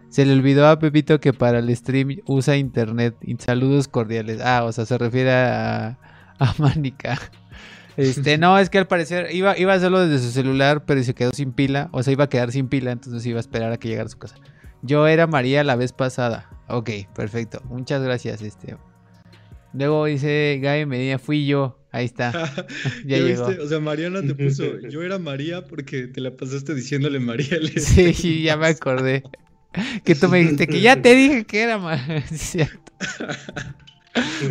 Se 0.09 0.25
le 0.25 0.33
olvidó 0.33 0.67
a 0.67 0.77
Pepito 0.77 1.19
que 1.21 1.31
para 1.31 1.59
el 1.59 1.75
stream 1.75 2.17
usa 2.25 2.57
internet. 2.57 3.15
saludos 3.39 3.87
cordiales. 3.87 4.41
Ah, 4.43 4.65
o 4.65 4.71
sea, 4.71 4.85
se 4.85 4.97
refiere 4.97 5.31
a, 5.31 5.97
a 6.37 6.53
Mánica. 6.57 7.17
Este, 7.97 8.37
no, 8.39 8.57
es 8.57 8.69
que 8.69 8.77
al 8.77 8.87
parecer 8.87 9.27
iba, 9.31 9.57
iba 9.57 9.73
a 9.73 9.75
hacerlo 9.75 10.05
desde 10.05 10.25
su 10.25 10.31
celular, 10.31 10.85
pero 10.85 11.03
se 11.03 11.13
quedó 11.13 11.31
sin 11.31 11.51
pila. 11.51 11.89
O 11.91 12.03
sea, 12.03 12.13
iba 12.13 12.25
a 12.25 12.29
quedar 12.29 12.51
sin 12.51 12.67
pila, 12.67 12.91
entonces 12.91 13.25
iba 13.25 13.37
a 13.37 13.41
esperar 13.41 13.71
a 13.71 13.77
que 13.77 13.87
llegara 13.87 14.07
a 14.07 14.09
su 14.09 14.17
casa. 14.17 14.35
Yo 14.81 15.07
era 15.07 15.27
María 15.27 15.63
la 15.63 15.75
vez 15.75 15.93
pasada. 15.93 16.49
Ok, 16.67 16.89
perfecto. 17.15 17.61
Muchas 17.65 18.01
gracias, 18.01 18.41
este. 18.41 18.77
Luego 19.73 20.05
dice 20.05 20.59
Gaby 20.61 20.85
Medina, 20.85 21.19
fui 21.19 21.45
yo. 21.45 21.77
Ahí 21.91 22.05
está. 22.05 22.31
ya 23.05 23.17
llegó. 23.17 23.45
O 23.45 23.67
sea, 23.67 23.79
Mariana 23.79 24.21
te 24.21 24.33
puso, 24.33 24.79
yo 24.89 25.01
era 25.03 25.19
María 25.19 25.65
porque 25.65 26.07
te 26.07 26.21
la 26.21 26.35
pasaste 26.35 26.73
diciéndole 26.73 27.19
María. 27.19 27.57
Sí, 27.77 28.13
sí, 28.13 28.43
ya 28.43 28.57
me 28.57 28.67
acordé. 28.67 29.23
Que 30.03 30.15
tú 30.15 30.27
me 30.27 30.39
dijiste 30.39 30.67
que 30.67 30.81
ya 30.81 31.01
te 31.01 31.15
dije 31.15 31.45
que 31.45 31.61
era 31.61 31.77
María. 31.77 32.23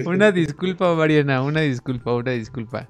una 0.07 0.33
disculpa, 0.33 0.95
Mariana, 0.95 1.43
una 1.43 1.61
disculpa, 1.61 2.15
una 2.15 2.31
disculpa. 2.31 2.89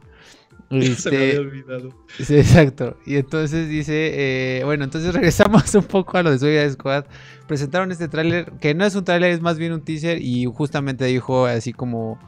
Se 0.70 1.10
me 1.10 1.16
había 1.16 1.28
este, 1.30 1.38
olvidado. 1.40 1.90
Sí, 2.20 2.36
exacto. 2.36 2.96
Y 3.04 3.16
entonces 3.16 3.68
dice, 3.68 4.58
eh, 4.58 4.64
bueno, 4.64 4.84
entonces 4.84 5.12
regresamos 5.14 5.74
un 5.74 5.82
poco 5.82 6.16
a 6.16 6.22
lo 6.22 6.30
de 6.30 6.38
Suicide 6.38 6.70
Squad. 6.70 7.06
Presentaron 7.48 7.90
este 7.90 8.06
tráiler, 8.06 8.52
que 8.60 8.72
no 8.74 8.84
es 8.84 8.94
un 8.94 9.04
tráiler, 9.04 9.32
es 9.32 9.40
más 9.40 9.58
bien 9.58 9.72
un 9.72 9.82
teaser. 9.82 10.22
Y 10.22 10.46
justamente 10.46 11.04
dijo 11.06 11.46
así 11.46 11.72
como 11.72 12.20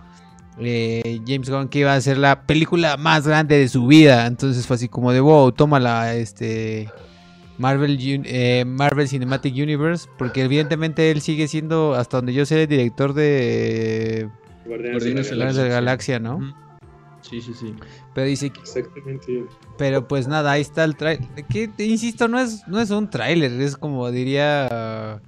eh, 0.59 1.21
James 1.25 1.49
Gunn 1.49 1.69
que 1.69 1.81
iba 1.81 1.95
a 1.95 2.01
ser 2.01 2.19
la 2.19 2.45
película 2.45 2.97
más 2.97 3.29
grande 3.29 3.59
de 3.59 3.69
su 3.69 3.87
vida. 3.87 4.27
Entonces 4.27 4.67
fue 4.67 4.75
así 4.75 4.89
como 4.89 5.13
de, 5.13 5.21
wow, 5.21 5.53
tómala, 5.53 6.15
este... 6.15 6.89
Marvel, 7.59 7.97
eh, 8.01 8.65
Marvel 8.67 9.07
Cinematic 9.07 9.55
Universe, 9.55 10.09
porque 10.19 10.43
evidentemente 10.43 11.13
él 11.13 11.21
sigue 11.21 11.47
siendo, 11.47 11.95
hasta 11.95 12.17
donde 12.17 12.33
yo 12.33 12.45
sé, 12.45 12.63
el 12.63 12.69
director 12.69 13.13
de 13.13 14.29
Guardianes 14.67 15.31
de 15.31 15.37
la 15.37 15.53
Galaxia, 15.53 16.19
¿no? 16.19 16.41
Sí, 17.33 17.41
sí, 17.41 17.55
sí. 17.55 17.75
Pero 18.12 18.27
dice 18.27 18.47
Exactamente. 18.47 19.47
Pero 19.79 20.07
pues 20.07 20.29
nada, 20.29 20.53
ahí 20.53 20.61
está 20.61 20.85
el 20.85 20.97
trailer. 20.97 21.27
Que 21.49 21.71
insisto, 21.79 22.29
no 22.29 22.39
es, 22.39 22.69
no 22.69 22.79
es 22.79 22.91
un 22.91 23.09
tráiler, 23.09 23.53
es 23.53 23.79
como 23.79 24.11
diría 24.11 25.23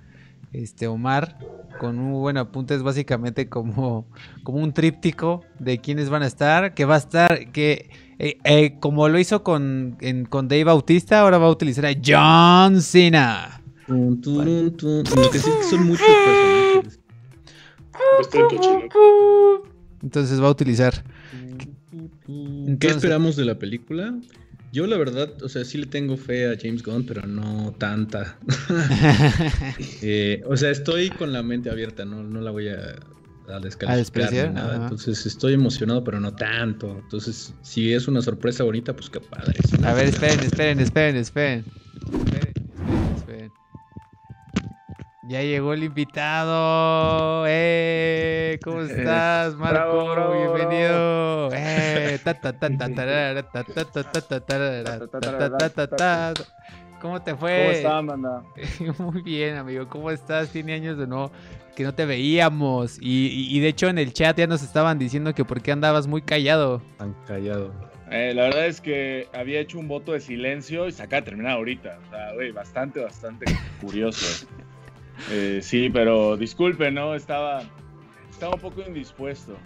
este 0.53 0.87
Omar 0.87 1.39
con 1.79 1.99
un 1.99 2.13
buen 2.21 2.37
apunte 2.37 2.75
es 2.75 2.83
básicamente 2.83 3.49
como, 3.49 4.07
como 4.43 4.59
un 4.59 4.73
tríptico 4.73 5.43
de 5.59 5.79
quiénes 5.79 6.11
van 6.11 6.23
a 6.23 6.27
estar, 6.27 6.75
que 6.75 6.85
va 6.85 6.95
a 6.95 6.99
estar, 6.99 7.51
que 7.53 7.91
eh, 8.19 8.39
eh, 8.45 8.77
como 8.81 9.09
lo 9.09 9.19
hizo 9.19 9.43
con, 9.43 9.97
con 10.29 10.49
Dave 10.49 10.65
Bautista, 10.65 11.21
ahora 11.21 11.39
va 11.39 11.47
a 11.47 11.51
utilizar 11.51 11.87
a 11.87 11.95
John 12.05 12.81
Cena. 12.81 13.63
Lo 13.87 15.31
que 15.31 15.39
sí 15.39 15.51
son 15.69 15.87
muchos 15.87 16.07
personajes. 16.07 17.01
Entonces 20.03 20.41
va 20.41 20.49
a 20.49 20.51
utilizar. 20.51 21.03
¿Qué 22.27 22.89
esperamos 22.89 23.37
de 23.37 23.45
la 23.45 23.59
película? 23.59 24.15
Yo 24.73 24.89
la 24.89 24.97
verdad, 24.97 25.41
o 25.43 25.49
sea, 25.49 25.65
sí 25.65 25.79
le 25.79 25.87
tengo 25.87 26.17
fe 26.17 26.51
a 26.51 26.57
James 26.61 26.83
Gunn, 26.83 27.07
pero 27.07 27.27
no 27.27 27.75
tanta. 27.79 28.39
Eh, 30.03 30.43
o 30.47 30.57
sea, 30.57 30.71
estoy 30.71 31.11
con 31.11 31.33
la 31.33 31.43
mente 31.43 31.71
abierta, 31.71 32.05
no, 32.05 32.23
no 32.23 32.41
la 32.41 32.51
voy 32.51 32.69
a, 32.69 32.97
a 33.49 33.61
descalificar 33.61 34.53
nada. 34.53 34.77
Entonces 34.77 35.27
estoy 35.27 35.55
emocionado, 35.55 36.05
pero 36.05 36.21
no 36.21 36.35
tanto. 36.35 36.99
Entonces, 37.03 37.55
si 37.63 37.93
es 37.93 38.09
una 38.09 38.21
sorpresa 38.23 38.65
bonita, 38.65 38.95
pues 38.95 39.11
qué 39.11 39.21
padre. 39.21 39.55
a 39.83 39.95
ver, 39.95 40.09
esperen, 40.09 40.41
esperen, 40.41 40.81
esperen, 40.81 41.17
esperen. 41.17 41.65
Esperen, 42.13 42.53
esperen, 43.17 43.53
Ya 45.27 45.43
llegó 45.43 45.73
el 45.73 45.85
invitado. 45.85 47.47
¡Eh! 47.49 48.59
¿Cómo 48.63 48.83
estás, 48.83 49.55
Marco? 49.55 50.33
Bienvenido. 50.33 51.49
¡Eh! 51.53 52.19
¿Cómo 57.01 57.23
te 57.23 57.35
fue? 57.35 57.59
¿Cómo 57.59 57.71
estás, 57.71 58.05
manda? 58.05 58.43
Muy 58.99 59.23
bien, 59.23 59.57
amigo. 59.57 59.89
¿Cómo 59.89 60.11
estás? 60.11 60.51
Tiene 60.51 60.75
años 60.75 60.99
de 60.99 61.07
no 61.07 61.31
que 61.75 61.85
no 61.85 61.95
te 61.95 62.05
veíamos. 62.05 62.99
Y, 63.01 63.59
de 63.61 63.69
hecho 63.69 63.89
en 63.89 63.99
el 63.99 64.13
chat 64.13 64.37
ya 64.37 64.47
nos 64.47 64.63
estaban 64.63 64.99
diciendo 64.99 65.35
que 65.35 65.45
por 65.45 65.63
qué 65.63 65.73
andabas 65.73 66.07
muy 66.07 66.21
callado. 66.21 66.83
Tan 66.99 67.15
callado. 67.27 67.73
Eh, 68.11 68.33
la 68.35 68.45
verdad 68.45 68.67
es 68.67 68.83
que 68.83 69.29
había 69.33 69.61
hecho 69.61 69.79
un 69.79 69.89
voto 69.89 70.13
de 70.13 70.21
silencio 70.21 70.87
y 70.87 70.93
se 70.93 71.03
acaba 71.03 71.23
de 71.23 71.27
terminar 71.27 71.53
ahorita. 71.53 71.99
O 72.07 72.11
sea, 72.11 72.33
güey, 72.35 72.53
bastante, 72.53 73.01
bastante 73.01 73.47
curioso. 73.81 74.47
Eh, 75.31 75.61
sí, 75.63 75.91
pero 75.91 76.37
disculpe, 76.37 76.91
¿no? 76.91 77.15
Estaba, 77.15 77.63
estaba 78.31 78.55
un 78.55 78.61
poco 78.61 78.83
indispuesto. 78.83 79.57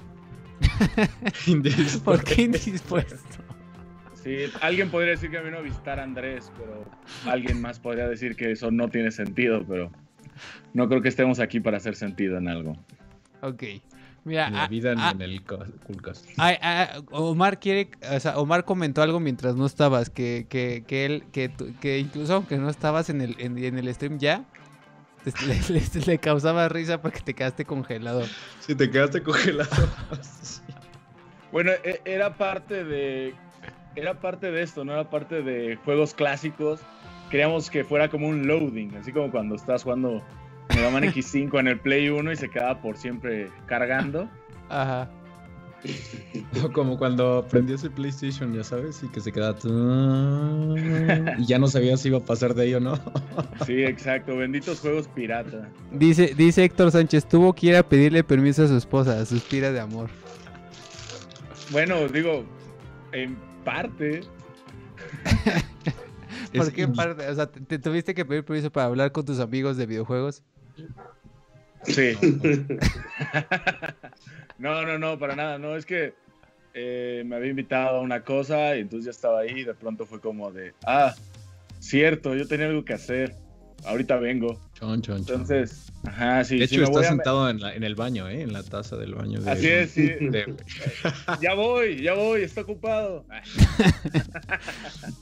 indispuesto. 1.47 2.05
¿Por 2.05 2.25
qué 2.25 2.43
indispuesto? 2.43 3.43
Sí, 4.15 4.37
alguien 4.61 4.91
podría 4.91 5.13
decir 5.13 5.31
que 5.31 5.41
vino 5.41 5.59
a 5.59 5.61
visitar 5.61 6.01
a 6.01 6.03
Andrés, 6.03 6.53
pero 6.59 6.85
alguien 7.31 7.63
más 7.63 7.79
podría 7.79 8.09
decir 8.09 8.37
que 8.37 8.51
eso 8.51 8.71
no 8.71 8.89
tiene 8.89 9.11
sentido, 9.11 9.65
pero 9.67 9.91
no 10.75 10.89
creo 10.89 11.01
que 11.01 11.09
estemos 11.09 11.41
aquí 11.41 11.61
para 11.61 11.77
hacer 11.77 11.95
sentido 11.95 12.37
en 12.39 12.49
algo. 12.49 12.77
Ok. 13.43 13.65
Mira, 14.25 14.51
la 14.51 14.69
vida 14.69 14.93
en 14.93 15.23
el 15.23 15.43
Omar 17.11 17.61
quiere, 17.61 17.89
o 18.15 18.21
sea, 18.21 18.37
Omar 18.39 18.65
comentó 18.65 19.01
algo 19.01 19.21
mientras 19.21 19.57
no 19.57 19.65
estabas, 19.65 20.11
que, 20.11 20.47
que, 20.51 20.85
que 20.87 21.07
él, 21.07 21.25
que, 21.33 21.51
que 21.81 21.99
incluso 21.99 22.35
aunque 22.35 22.59
no 22.59 22.69
estabas 22.69 23.09
en 23.09 23.23
el, 23.23 23.37
en, 23.39 23.79
el 23.79 23.95
stream 23.95 24.19
ya, 24.19 24.45
le, 25.69 25.83
le, 26.07 26.19
causaba 26.19 26.69
risa 26.69 27.01
porque 27.01 27.21
te 27.21 27.35
quedaste 27.35 27.65
congelado. 27.65 28.23
Sí, 28.61 28.75
te 28.75 28.91
quedaste 28.91 29.23
congelado. 29.23 29.71
Bueno, 31.51 31.71
e, 31.83 32.03
era 32.05 32.35
parte 32.35 32.85
de 32.85 33.35
era 33.97 34.21
parte 34.21 34.51
de 34.51 34.63
esto, 34.63 34.85
no 34.85 34.93
era 34.93 35.09
parte 35.09 35.43
de 35.43 35.77
juegos 35.77 36.13
clásicos. 36.13 36.81
Queríamos 37.31 37.71
que 37.71 37.85
fuera 37.85 38.09
como 38.09 38.29
un 38.29 38.47
loading, 38.47 38.95
así 38.97 39.13
como 39.13 39.31
cuando 39.31 39.55
estás 39.55 39.83
jugando 39.83 40.23
Mega 40.75 40.91
Man 40.91 41.05
X5 41.05 41.59
en 41.59 41.69
el 41.69 41.81
Play 41.81 42.09
1 42.11 42.33
y 42.33 42.37
se 42.37 42.51
quedaba 42.51 42.81
por 42.81 42.97
siempre 42.97 43.51
cargando. 43.67 44.29
Ajá. 44.69 45.11
Como 46.73 46.99
cuando 46.99 47.47
prendías 47.49 47.85
el 47.85 47.91
PlayStation, 47.91 48.55
ya 48.55 48.65
sabes, 48.65 49.03
y 49.03 49.09
que 49.09 49.21
se 49.21 49.33
quedaba. 49.33 49.57
Y 51.39 51.47
ya 51.47 51.59
no 51.59 51.69
sabías 51.69 52.01
si 52.01 52.09
iba 52.09 52.19
a 52.19 52.25
pasar 52.25 52.55
de 52.55 52.67
ello 52.67 52.79
o 52.79 52.81
no. 52.81 52.95
Sí, 53.67 53.83
exacto. 53.85 54.37
Benditos 54.37 54.81
juegos 54.81 55.09
pirata. 55.09 55.69
Dice, 55.93 56.35
dice 56.37 56.65
Héctor 56.65 56.91
Sánchez: 56.91 57.27
tuvo 57.27 57.53
que 57.53 57.69
ir 57.69 57.77
a 57.77 57.83
pedirle 57.83 58.25
permiso 58.25 58.65
a 58.65 58.69
su 58.69 58.77
esposa, 58.77 59.25
suspira 59.27 59.73
de 59.73 59.81
amor. 59.81 60.11
Bueno, 61.71 62.09
digo, 62.09 62.45
en 63.13 63.37
parte. 63.65 64.23
¿Por 66.55 66.73
qué 66.73 66.83
en 66.83 66.93
parte? 66.95 67.29
O 67.29 67.35
sea, 67.35 67.47
¿te 67.47 67.79
tuviste 67.79 68.15
que 68.15 68.25
pedir 68.25 68.45
permiso 68.45 68.71
para 68.71 68.87
hablar 68.87 69.13
con 69.13 69.25
tus 69.25 69.39
amigos 69.41 69.77
de 69.77 69.87
videojuegos? 69.87 70.43
Sí. 71.85 72.17
no, 72.23 72.29
no, 72.29 73.98
no, 74.59 75.19
para 75.19 75.37
nada. 75.37 75.59
No, 75.59 75.77
es 75.77 75.87
que 75.87 76.15
eh, 76.75 77.23
me 77.27 77.37
había 77.37 77.51
invitado 77.51 77.99
a 77.99 78.01
una 78.01 78.23
cosa 78.23 78.77
y 78.77 78.81
entonces 78.81 79.07
ya 79.07 79.11
estaba 79.11 79.41
ahí 79.41 79.61
y 79.61 79.65
de 79.65 79.75
pronto 79.75 80.07
fue 80.07 80.21
como 80.21 80.53
de, 80.53 80.75
ah, 80.87 81.15
cierto, 81.81 82.35
yo 82.35 82.47
tenía 82.47 82.67
algo 82.67 82.85
que 82.85 82.95
hacer. 82.95 83.35
Ahorita 83.85 84.17
vengo. 84.17 84.61
Chon, 84.75 85.01
chon, 85.03 85.25
chon. 85.25 85.41
Entonces, 85.41 85.93
ajá, 86.05 86.43
sí. 86.43 86.59
De 86.59 86.65
hecho, 86.65 86.83
está 86.83 87.05
sentado 87.05 87.49
en, 87.49 87.63
en, 87.65 87.85
el 87.85 87.95
baño, 87.95 88.29
¿eh? 88.29 88.43
En 88.43 88.53
la 88.53 88.65
taza 88.65 88.97
del 88.97 89.15
baño. 89.15 89.41
De, 89.41 89.51
Así 89.53 89.69
es, 89.69 89.93
sí. 89.93 90.11
ya 91.41 91.55
voy, 91.55 92.03
ya 92.03 92.15
voy, 92.15 92.43
está 92.43 92.63
ocupado. 92.63 93.25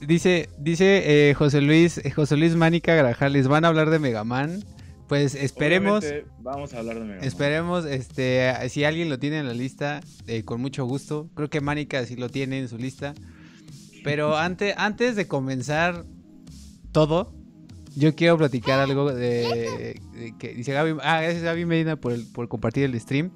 dice, 0.00 0.48
dice 0.58 1.28
eh, 1.28 1.34
José 1.34 1.60
Luis, 1.60 2.00
José 2.14 2.38
Luis 2.38 2.56
Mánica 2.56 2.94
Grajales, 2.94 3.46
¿van 3.46 3.66
a 3.66 3.68
hablar 3.68 3.90
de 3.90 3.98
Megaman? 3.98 4.64
Pues 5.08 5.34
esperemos. 5.34 6.04
vamos 6.40 6.75
a 6.75 6.78
hablar 6.78 6.98
de 6.98 7.04
Mega 7.04 7.22
Esperemos, 7.22 7.84
este, 7.84 8.52
si 8.68 8.84
alguien 8.84 9.08
lo 9.08 9.18
tiene 9.18 9.38
en 9.38 9.46
la 9.46 9.54
lista, 9.54 10.00
eh, 10.26 10.42
con 10.42 10.60
mucho 10.60 10.84
gusto. 10.84 11.28
Creo 11.34 11.48
que 11.48 11.60
Mánica 11.60 12.04
sí 12.06 12.16
lo 12.16 12.28
tiene 12.28 12.58
en 12.58 12.68
su 12.68 12.76
lista. 12.76 13.14
Pero 14.02 14.36
antes, 14.36 14.75
antes 14.76 15.16
de 15.16 15.26
comenzar 15.26 16.04
todo, 16.92 17.32
yo 17.96 18.14
quiero 18.14 18.36
platicar 18.36 18.78
algo 18.78 19.12
de, 19.12 20.00
que 20.38 20.54
dice 20.54 20.72
Gaby. 20.72 20.98
Ah, 21.02 21.20
gracias 21.22 21.42
Gaby 21.42 21.64
Medina 21.64 21.96
por, 21.96 22.14
por 22.32 22.48
compartir 22.48 22.84
el 22.84 23.00
stream. 23.00 23.30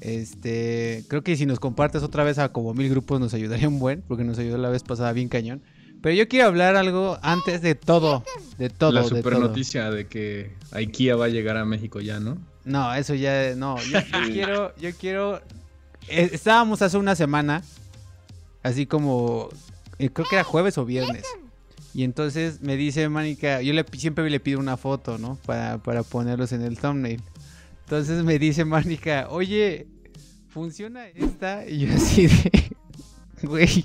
Este, 0.00 1.04
creo 1.08 1.22
que 1.22 1.36
si 1.36 1.46
nos 1.46 1.58
compartes 1.58 2.02
otra 2.02 2.22
vez 2.22 2.38
a 2.38 2.52
como 2.52 2.74
mil 2.74 2.90
grupos 2.90 3.18
nos 3.18 3.32
ayudaría 3.34 3.68
un 3.68 3.78
buen, 3.78 4.02
porque 4.02 4.24
nos 4.24 4.38
ayudó 4.38 4.58
la 4.58 4.68
vez 4.68 4.82
pasada 4.82 5.12
bien 5.12 5.28
cañón. 5.28 5.62
Pero 6.06 6.18
yo 6.18 6.28
quiero 6.28 6.46
hablar 6.46 6.76
algo 6.76 7.18
antes 7.20 7.62
de 7.62 7.74
todo, 7.74 8.22
de 8.58 8.70
todo. 8.70 8.92
La 8.92 9.02
super 9.02 9.40
noticia 9.40 9.90
de 9.90 10.06
que 10.06 10.54
IKEA 10.70 11.16
va 11.16 11.24
a 11.24 11.28
llegar 11.28 11.56
a 11.56 11.64
México 11.64 12.00
ya, 12.00 12.20
¿no? 12.20 12.38
No, 12.64 12.94
eso 12.94 13.14
ya, 13.14 13.56
no. 13.56 13.76
Yo, 13.82 13.98
quiero, 14.32 14.72
yo 14.76 14.90
quiero. 14.94 15.38
Eh, 16.06 16.30
estábamos 16.32 16.80
hace 16.80 16.96
una 16.96 17.16
semana, 17.16 17.64
así 18.62 18.86
como, 18.86 19.48
eh, 19.98 20.10
creo 20.10 20.28
que 20.28 20.36
era 20.36 20.44
jueves 20.44 20.78
o 20.78 20.84
viernes. 20.84 21.24
Y 21.92 22.04
entonces 22.04 22.60
me 22.60 22.76
dice 22.76 23.08
Mónica, 23.08 23.60
yo 23.60 23.72
le, 23.72 23.84
siempre 23.96 24.30
le 24.30 24.38
pido 24.38 24.60
una 24.60 24.76
foto, 24.76 25.18
¿no? 25.18 25.40
Para, 25.44 25.78
para 25.78 26.04
ponerlos 26.04 26.52
en 26.52 26.62
el 26.62 26.78
thumbnail. 26.78 27.20
Entonces 27.82 28.22
me 28.22 28.38
dice 28.38 28.64
Mónica, 28.64 29.26
oye, 29.28 29.88
¿funciona 30.50 31.08
esta? 31.08 31.66
Y 31.66 31.80
yo 31.80 31.92
así 31.92 32.28
de, 32.28 32.76
güey. 33.42 33.84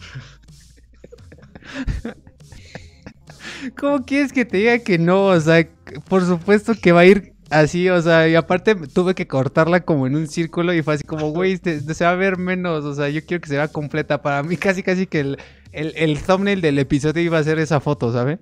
¿Cómo 3.77 4.06
quieres 4.06 4.34
que 4.34 4.46
te 4.46 4.58
diga 4.58 4.80
que 4.80 4.98
no? 4.98 5.25
O 5.25 5.39
sea, 5.39 5.68
por 6.08 6.25
supuesto 6.25 6.74
que 6.75 6.91
va 6.91 7.01
a 7.01 7.06
ir 7.06 7.34
así, 7.50 7.89
o 7.89 8.01
sea, 8.01 8.27
y 8.27 8.36
aparte 8.36 8.75
tuve 8.75 9.13
que 9.13 9.27
cortarla 9.27 9.82
como 9.82 10.08
en 10.08 10.15
un 10.15 10.27
círculo 10.27 10.74
y 10.74 10.82
fue 10.82 10.96
así 10.96 11.03
como, 11.03 11.32
güey, 11.32 11.58
se, 11.58 12.03
va 12.03 12.12
a 12.12 12.15
ver 12.15 12.38
menos, 12.38 12.86
o 12.86 12.96
sea, 12.96 13.10
yo 13.10 13.24
quiero 13.25 13.41
que 13.41 13.50
se 13.50 13.56
vea 13.56 13.68
completa. 13.68 14.22
Para 14.22 14.41
mí 14.44 14.58
casi 14.58 14.82
casi 14.84 15.06
que 15.06 15.20
el, 15.20 15.38
el, 15.74 16.20
thumbnail 16.22 16.62
del 16.62 16.80
episodio 16.80 17.22
iba 17.22 17.38
a 17.38 17.44
ser 17.44 17.60
esa 17.60 17.80
foto, 17.80 18.12
¿sabe? 18.12 18.39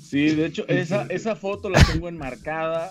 Sí, 0.00 0.34
de 0.34 0.46
hecho, 0.46 0.66
esa, 0.68 1.06
esa 1.08 1.36
foto 1.36 1.70
la 1.70 1.82
tengo 1.84 2.08
enmarcada, 2.08 2.90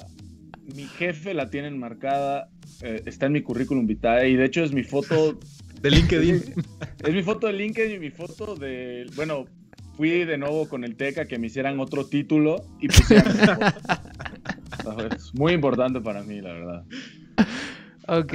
mi 0.76 0.86
jefe 0.86 1.34
la 1.34 1.50
tiene 1.50 1.68
enmarcada, 1.68 2.50
eh, 2.82 3.04
está 3.06 3.28
en 3.28 3.34
mi 3.34 3.42
currículum 3.42 3.86
vitae 3.86 4.30
y 4.30 4.36
de 4.36 4.46
hecho 4.46 4.64
es 4.64 4.72
mi 4.72 4.84
foto 4.84 5.40
de 5.82 5.92
LinkedIn. 5.92 6.36
Es, 7.04 7.14
mi 7.14 7.24
foto 7.24 7.48
de 7.48 7.54
LinkedIn 7.54 7.96
y 7.96 8.00
mi 8.00 8.12
foto 8.12 8.56
de. 8.56 9.08
Bueno, 9.16 9.46
fui 9.98 10.26
de 10.26 10.38
nuevo 10.38 10.68
con 10.70 10.84
el 10.84 10.96
Teca 10.96 11.26
que 11.26 11.38
me 11.38 11.48
hicieran 11.48 11.80
otro 11.80 12.06
título 12.06 12.64
y 12.80 12.88
pusieran 12.88 13.36
Es 15.12 15.34
muy 15.34 15.54
importante 15.54 16.02
para 16.02 16.24
mí, 16.24 16.42
la 16.42 16.54
verdad. 16.54 16.84
Ok. 18.08 18.34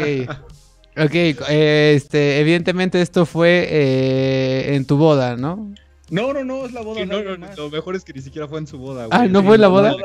Ok, 0.98 1.14
este, 1.14 2.40
evidentemente 2.40 3.02
esto 3.02 3.26
fue 3.26 3.66
eh, 3.68 4.74
en 4.76 4.86
tu 4.86 4.96
boda, 4.96 5.36
¿no? 5.36 5.74
No, 6.10 6.32
no, 6.32 6.44
no, 6.44 6.66
es 6.66 6.72
la 6.72 6.82
boda. 6.82 7.04
no, 7.04 7.20
lo 7.20 7.70
mejor 7.70 7.96
es 7.96 8.04
que 8.04 8.12
ni 8.12 8.20
siquiera 8.20 8.46
fue 8.46 8.60
en 8.60 8.66
su 8.66 8.78
boda. 8.78 9.08
Ah, 9.10 9.26
¿no 9.26 9.42
fue 9.42 9.58
la 9.58 9.68
boda? 9.68 9.96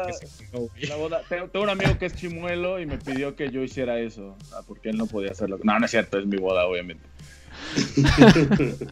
La 0.88 0.96
boda, 0.96 1.22
Tengo, 1.30 1.64
un 1.64 1.70
amigo 1.70 1.98
que 2.00 2.08
es 2.08 2.16
chimuelo 2.16 2.80
y 2.80 2.86
me 2.88 2.98
pidió 2.98 3.36
que 3.36 3.52
yo 3.52 3.64
hiciera 3.64 4.00
eso, 4.00 4.36
ah, 4.54 4.62
porque 4.68 4.90
él 4.90 4.98
no 4.98 5.06
podía 5.06 5.32
hacerlo. 5.32 5.60
No, 5.64 5.78
no 5.78 5.86
es 5.86 5.92
cierto, 5.92 6.18
es 6.18 6.26
mi 6.26 6.38
boda, 6.38 6.66
obviamente. 6.66 7.04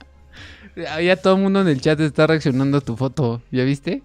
ya 0.75 1.15
todo 1.15 1.35
el 1.35 1.41
mundo 1.41 1.61
en 1.61 1.67
el 1.67 1.81
chat 1.81 1.99
está 1.99 2.27
reaccionando 2.27 2.77
a 2.77 2.81
tu 2.81 2.95
foto, 2.95 3.41
¿ya 3.51 3.63
viste? 3.63 4.03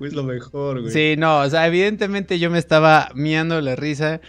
Es 0.00 0.14
lo 0.14 0.24
mejor, 0.24 0.80
güey. 0.80 0.92
Sí, 0.92 1.14
no, 1.16 1.40
o 1.40 1.50
sea, 1.50 1.66
evidentemente 1.66 2.38
yo 2.38 2.50
me 2.50 2.58
estaba 2.58 3.10
miando 3.14 3.60
la 3.60 3.76
risa. 3.76 4.20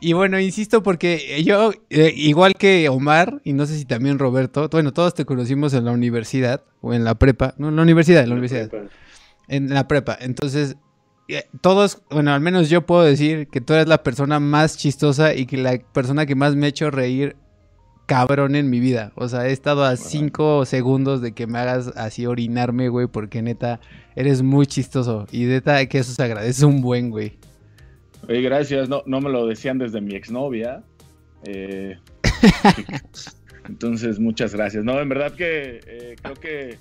Y 0.00 0.14
bueno, 0.14 0.40
insisto 0.40 0.82
porque 0.82 1.42
yo, 1.44 1.72
eh, 1.90 2.12
igual 2.16 2.54
que 2.54 2.88
Omar, 2.88 3.42
y 3.44 3.52
no 3.52 3.66
sé 3.66 3.76
si 3.76 3.84
también 3.84 4.18
Roberto, 4.18 4.68
bueno, 4.70 4.92
todos 4.92 5.14
te 5.14 5.26
conocimos 5.26 5.74
en 5.74 5.84
la 5.84 5.92
universidad 5.92 6.62
o 6.80 6.94
en 6.94 7.04
la 7.04 7.16
prepa, 7.16 7.54
no, 7.58 7.68
en 7.68 7.76
la 7.76 7.82
universidad, 7.82 8.22
en 8.22 8.30
la 8.30 8.34
universidad. 8.34 8.70
En 9.48 9.74
la 9.74 9.86
prepa. 9.86 10.16
Entonces, 10.18 10.76
eh, 11.28 11.44
todos, 11.60 12.02
bueno, 12.10 12.32
al 12.32 12.40
menos 12.40 12.70
yo 12.70 12.86
puedo 12.86 13.02
decir 13.02 13.48
que 13.48 13.60
tú 13.60 13.74
eres 13.74 13.88
la 13.88 14.02
persona 14.02 14.40
más 14.40 14.78
chistosa 14.78 15.34
y 15.34 15.44
que 15.44 15.58
la 15.58 15.78
persona 15.92 16.24
que 16.24 16.34
más 16.34 16.56
me 16.56 16.66
ha 16.66 16.70
hecho 16.70 16.90
reír 16.90 17.36
cabrón 18.06 18.56
en 18.56 18.70
mi 18.70 18.80
vida. 18.80 19.12
O 19.14 19.28
sea, 19.28 19.46
he 19.46 19.52
estado 19.52 19.84
a 19.84 19.96
cinco 19.96 20.64
segundos 20.64 21.20
de 21.20 21.32
que 21.32 21.46
me 21.46 21.58
hagas 21.58 21.92
así 21.94 22.26
orinarme, 22.26 22.88
güey, 22.88 23.06
porque 23.06 23.42
neta, 23.42 23.80
eres 24.16 24.42
muy 24.42 24.66
chistoso. 24.66 25.28
Y 25.30 25.44
neta, 25.44 25.84
que 25.86 25.98
eso 25.98 26.12
se 26.12 26.22
agradece 26.22 26.64
un 26.64 26.80
buen, 26.80 27.10
güey. 27.10 27.38
Oye, 28.30 28.42
gracias. 28.42 28.88
No, 28.88 29.02
no 29.06 29.20
me 29.20 29.28
lo 29.28 29.44
decían 29.46 29.78
desde 29.78 30.00
mi 30.00 30.14
exnovia. 30.14 30.84
Eh, 31.44 31.98
entonces, 33.68 34.20
muchas 34.20 34.54
gracias. 34.54 34.84
No, 34.84 35.00
en 35.00 35.08
verdad 35.08 35.32
que 35.32 35.80
eh, 35.84 36.16
creo 36.22 36.34
que, 36.34 36.78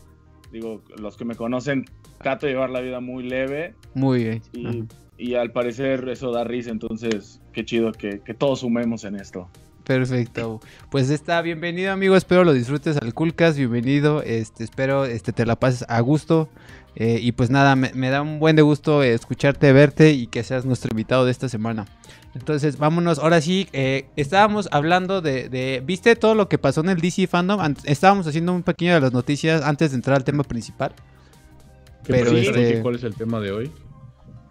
digo, 0.51 0.83
los 0.95 1.17
que 1.17 1.25
me 1.25 1.33
conocen, 1.33 1.85
trato 2.21 2.45
de 2.45 2.51
llevar 2.53 2.69
la 2.69 2.81
vida 2.81 2.99
muy 2.99 3.23
leve. 3.23 3.73
Muy 3.95 4.23
bien. 4.23 4.87
Y, 5.17 5.33
al 5.33 5.51
parecer 5.51 6.07
eso 6.07 6.31
da 6.31 6.43
risa, 6.43 6.69
entonces, 6.69 7.41
qué 7.51 7.65
chido 7.65 7.93
que, 7.93 8.19
que 8.19 8.35
todos 8.35 8.59
sumemos 8.59 9.03
en 9.03 9.15
esto. 9.15 9.49
Perfecto. 9.83 10.59
Pues 10.91 11.09
está 11.09 11.41
bienvenido, 11.41 11.91
amigo. 11.91 12.15
Espero 12.15 12.43
lo 12.43 12.53
disfrutes 12.53 12.97
al 12.97 13.15
Coolcast. 13.15 13.57
Bienvenido. 13.57 14.21
Este, 14.21 14.63
espero 14.63 15.05
este, 15.05 15.33
te 15.33 15.47
la 15.47 15.55
pases 15.55 15.83
a 15.89 15.99
gusto. 16.01 16.47
Eh, 16.99 17.17
y 17.21 17.31
pues 17.31 17.49
nada, 17.49 17.77
me, 17.77 18.09
da 18.09 18.21
un 18.21 18.39
buen 18.39 18.57
de 18.57 18.61
gusto 18.61 19.03
escucharte, 19.03 19.71
verte 19.71 20.11
y 20.11 20.27
que 20.27 20.43
seas 20.43 20.65
nuestro 20.65 20.91
invitado 20.91 21.23
de 21.23 21.31
esta 21.31 21.47
semana. 21.47 21.85
Entonces, 22.35 22.77
vámonos. 22.77 23.19
Ahora 23.19 23.39
sí, 23.39 23.69
eh, 23.71 24.07
estábamos 24.17 24.67
hablando 24.73 25.21
de, 25.21 25.81
¿Viste 25.85 26.17
todo 26.17 26.35
lo 26.35 26.49
que 26.49 26.57
pasó 26.57 26.81
en 26.81 26.89
el 26.89 26.99
DC 26.99 27.27
Fandom? 27.27 27.73
estábamos 27.85 28.27
haciendo 28.27 28.53
un 28.53 28.63
pequeño 28.63 28.93
de 28.93 28.99
las 28.99 29.13
noticias 29.13 29.63
antes 29.63 29.91
de 29.91 29.95
entrar 29.95 30.17
al 30.17 30.25
tema 30.25 30.43
principal. 30.43 30.91
Pero 32.05 32.31
este... 32.31 32.81
¿Cuál 32.81 32.95
es 32.95 33.03
el 33.03 33.15
tema 33.15 33.39
de 33.39 33.53
hoy? 33.53 33.71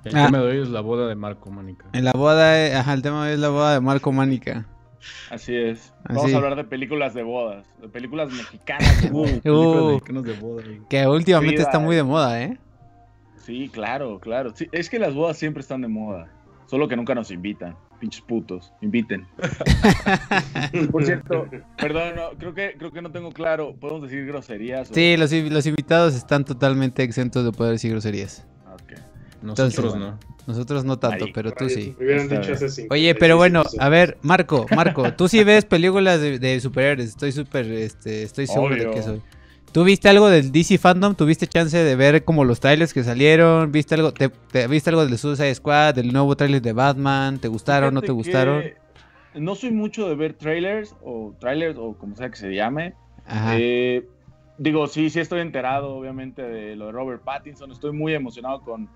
El 0.04 0.16
ah. 0.16 0.26
tema 0.26 0.38
de 0.38 0.44
hoy 0.44 0.62
es 0.62 0.68
la 0.70 0.80
boda 0.80 1.06
de 1.06 1.14
Marco 1.14 1.50
Mánica. 1.50 1.84
En 1.92 2.04
la 2.04 2.12
boda, 2.12 2.80
ajá, 2.80 2.94
el 2.94 3.02
tema 3.02 3.24
de 3.24 3.30
hoy 3.30 3.34
es 3.34 3.40
la 3.40 3.50
boda 3.50 3.74
de 3.74 3.80
Marco 3.80 4.10
Mánica. 4.10 4.66
Así 5.30 5.54
es. 5.54 5.92
Vamos 6.08 6.32
a 6.32 6.36
hablar 6.36 6.56
de 6.56 6.64
películas 6.64 7.14
de 7.14 7.22
bodas, 7.22 7.66
de 7.80 7.88
películas 7.88 8.30
mexicanas. 8.32 9.02
De 9.42 9.50
uh, 9.50 10.00
Que 10.88 11.06
últimamente 11.06 11.62
está 11.62 11.78
muy 11.78 11.96
de 11.96 12.02
moda, 12.02 12.42
¿eh? 12.42 12.58
Sí, 13.36 13.70
claro, 13.72 14.18
claro. 14.20 14.52
es 14.72 14.90
que 14.90 14.98
las 14.98 15.14
bodas 15.14 15.38
siempre 15.38 15.60
están 15.60 15.80
de 15.80 15.88
moda. 15.88 16.28
Solo 16.66 16.86
que 16.86 16.96
nunca 16.96 17.14
nos 17.14 17.30
invitan. 17.30 17.76
Pinches 17.98 18.20
putos, 18.20 18.72
inviten. 18.82 19.26
Por 20.92 21.04
cierto, 21.04 21.48
perdón, 21.78 22.12
creo, 22.38 22.54
que, 22.54 22.74
creo 22.78 22.92
que 22.92 23.02
no 23.02 23.10
tengo 23.10 23.32
claro. 23.32 23.74
¿Podemos 23.74 24.02
decir 24.02 24.26
groserías? 24.26 24.88
Sí, 24.88 25.16
los, 25.16 25.32
los 25.32 25.66
invitados 25.66 26.14
están 26.14 26.44
totalmente 26.44 27.02
exentos 27.02 27.44
de 27.44 27.50
poder 27.52 27.72
decir 27.72 27.90
groserías. 27.90 28.46
Nosotros 29.42 29.96
no. 29.96 30.18
Nosotros 30.46 30.84
no 30.84 30.98
tanto, 30.98 31.26
pero 31.34 31.52
tú 31.52 31.68
sí. 31.68 31.94
Oye, 32.90 33.14
pero 33.14 33.36
bueno, 33.36 33.64
a 33.78 33.88
ver, 33.90 34.16
Marco, 34.22 34.64
Marco, 34.74 35.12
tú 35.12 35.28
sí 35.28 35.44
ves 35.44 35.66
películas 35.66 36.20
de, 36.20 36.60
superhéroes, 36.60 37.10
estoy 37.10 37.32
súper, 37.32 37.66
este, 37.66 38.22
estoy 38.22 38.46
seguro 38.46 38.74
de 38.74 38.90
que 38.90 39.02
soy. 39.02 39.22
¿Tú 39.72 39.84
viste 39.84 40.08
algo 40.08 40.30
del 40.30 40.50
DC 40.50 40.78
Fandom? 40.78 41.14
¿Tuviste 41.14 41.46
chance 41.46 41.76
de 41.76 41.94
ver 41.94 42.24
como 42.24 42.44
los 42.44 42.58
trailers 42.60 42.94
que 42.94 43.04
salieron? 43.04 43.70
¿Viste 43.70 43.94
algo, 43.94 44.12
te, 44.12 44.30
viste 44.66 44.88
algo 44.88 45.04
del 45.04 45.18
Suicide 45.18 45.54
Squad, 45.54 45.94
del 45.94 46.12
nuevo 46.12 46.34
trailer 46.34 46.62
de 46.62 46.72
Batman? 46.72 47.38
¿Te 47.38 47.48
gustaron, 47.48 47.92
no 47.92 48.00
te 48.00 48.12
gustaron? 48.12 48.64
No 49.34 49.54
soy 49.54 49.70
mucho 49.70 50.08
de 50.08 50.14
ver 50.14 50.32
trailers 50.32 50.96
o 51.02 51.34
trailers 51.38 51.76
o 51.78 51.92
como 51.92 52.16
sea 52.16 52.30
que 52.30 52.36
se 52.36 52.54
llame. 52.54 52.94
Eh, 53.52 54.08
digo, 54.56 54.86
sí, 54.86 55.10
sí 55.10 55.20
estoy 55.20 55.42
enterado, 55.42 55.94
obviamente, 55.94 56.40
de 56.40 56.74
lo 56.74 56.86
de 56.86 56.92
Robert 56.92 57.22
Pattinson. 57.22 57.70
Estoy 57.70 57.92
muy 57.92 58.14
emocionado 58.14 58.62
con 58.62 58.88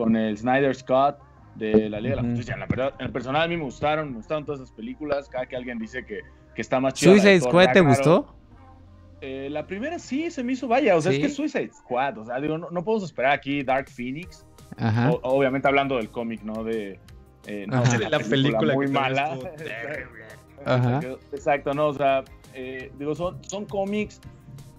con 0.00 0.16
el 0.16 0.38
Snyder 0.38 0.74
Scott 0.74 1.18
de 1.56 1.90
la 1.90 2.00
Liga 2.00 2.16
de 2.16 2.22
la 2.22 2.28
Justicia. 2.28 2.54
En, 2.54 2.60
la 2.60 2.66
verdad, 2.66 2.94
en 2.98 3.04
el 3.04 3.12
personal 3.12 3.42
a 3.42 3.48
mí 3.48 3.58
me 3.58 3.64
gustaron, 3.64 4.08
me 4.08 4.16
gustaron 4.16 4.46
todas 4.46 4.62
esas 4.62 4.74
películas. 4.74 5.28
Cada 5.28 5.44
que 5.44 5.56
alguien 5.56 5.78
dice 5.78 6.06
que, 6.06 6.20
que 6.54 6.62
está 6.62 6.80
más 6.80 6.94
chido. 6.94 7.12
¿Suicide 7.12 7.40
Squad 7.40 7.72
te 7.74 7.80
gustó? 7.80 8.34
Eh, 9.20 9.48
la 9.50 9.66
primera 9.66 9.98
sí 9.98 10.30
se 10.30 10.42
me 10.42 10.54
hizo 10.54 10.66
vaya, 10.66 10.96
o 10.96 11.00
sea, 11.02 11.12
es 11.12 11.18
que 11.18 11.28
Suicide 11.28 11.70
Squad, 11.74 12.16
o 12.16 12.24
sea, 12.24 12.40
digo, 12.40 12.56
no, 12.56 12.70
no 12.70 12.82
podemos 12.82 13.04
esperar 13.04 13.32
aquí 13.32 13.62
Dark 13.62 13.90
Phoenix. 13.90 14.46
Ajá. 14.78 15.10
obviamente 15.22 15.68
hablando 15.68 15.96
del 15.96 16.08
cómic, 16.10 16.42
¿no? 16.42 16.64
De, 16.64 16.98
eh, 17.46 17.66
no, 17.68 17.82
de 17.82 18.08
la, 18.08 18.20
película, 18.20 18.72
muy 18.72 18.88
mala. 18.88 19.36
Ajá. 20.64 21.00
Exacto, 21.32 21.74
no, 21.74 21.88
o 21.88 21.92
sea, 21.92 22.24
eh, 22.54 22.90
digo, 22.98 23.14
son, 23.14 23.44
son 23.44 23.66
cómics 23.66 24.22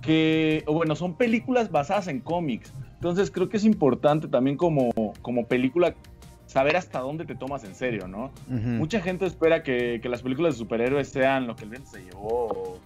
que, 0.01 0.63
o 0.65 0.73
bueno, 0.73 0.95
son 0.95 1.13
películas 1.13 1.69
basadas 1.69 2.07
en 2.07 2.21
cómics. 2.21 2.73
Entonces 3.01 3.31
creo 3.31 3.49
que 3.49 3.57
es 3.57 3.65
importante 3.65 4.27
también 4.27 4.57
como, 4.57 4.91
como 5.23 5.47
película 5.47 5.95
saber 6.45 6.77
hasta 6.77 6.99
dónde 6.99 7.25
te 7.25 7.33
tomas 7.33 7.63
en 7.63 7.73
serio, 7.73 8.07
¿no? 8.07 8.31
Mucha 8.47 9.01
gente 9.01 9.25
espera 9.25 9.63
que, 9.63 9.99
las 10.03 10.21
películas 10.21 10.53
de 10.53 10.59
superhéroes 10.59 11.09
sean 11.09 11.47
lo 11.47 11.55
que 11.55 11.63
el 11.63 11.71
viento 11.71 11.89
se 11.89 12.03
llevó 12.03 12.45
o, 12.45 12.79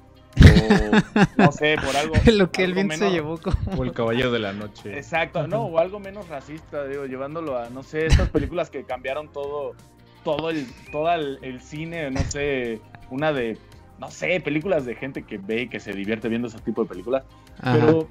no 1.35 1.51
sé, 1.51 1.75
por 1.85 1.97
algo. 1.97 2.15
lo 2.31 2.49
que 2.49 2.63
el 2.63 2.73
viento 2.73 2.95
se 2.95 3.11
llevó. 3.11 3.37
O 3.75 3.83
el 3.83 3.91
caballero 3.91 4.31
de 4.31 4.39
la 4.39 4.53
noche. 4.53 4.95
Exacto, 4.95 5.49
no, 5.49 5.65
o 5.65 5.79
algo 5.79 5.99
menos 5.99 6.29
racista, 6.29 6.85
digo, 6.85 7.07
llevándolo 7.07 7.59
a, 7.59 7.69
no 7.69 7.83
sé, 7.83 8.05
estas 8.05 8.29
películas 8.29 8.69
que 8.69 8.85
cambiaron 8.85 9.27
todo, 9.33 9.73
todo 10.23 10.49
el, 10.49 10.65
todo 10.93 11.11
el, 11.11 11.59
cine, 11.59 12.09
no 12.09 12.21
sé, 12.21 12.79
una 13.09 13.33
de, 13.33 13.57
no 13.99 14.09
sé, 14.11 14.39
películas 14.39 14.85
de 14.85 14.95
gente 14.95 15.23
que 15.23 15.39
ve 15.39 15.63
y 15.63 15.67
que 15.67 15.81
se 15.81 15.91
divierte 15.91 16.29
viendo 16.29 16.47
ese 16.47 16.59
tipo 16.59 16.83
de 16.83 16.87
películas. 16.87 17.25
Pero 17.61 18.07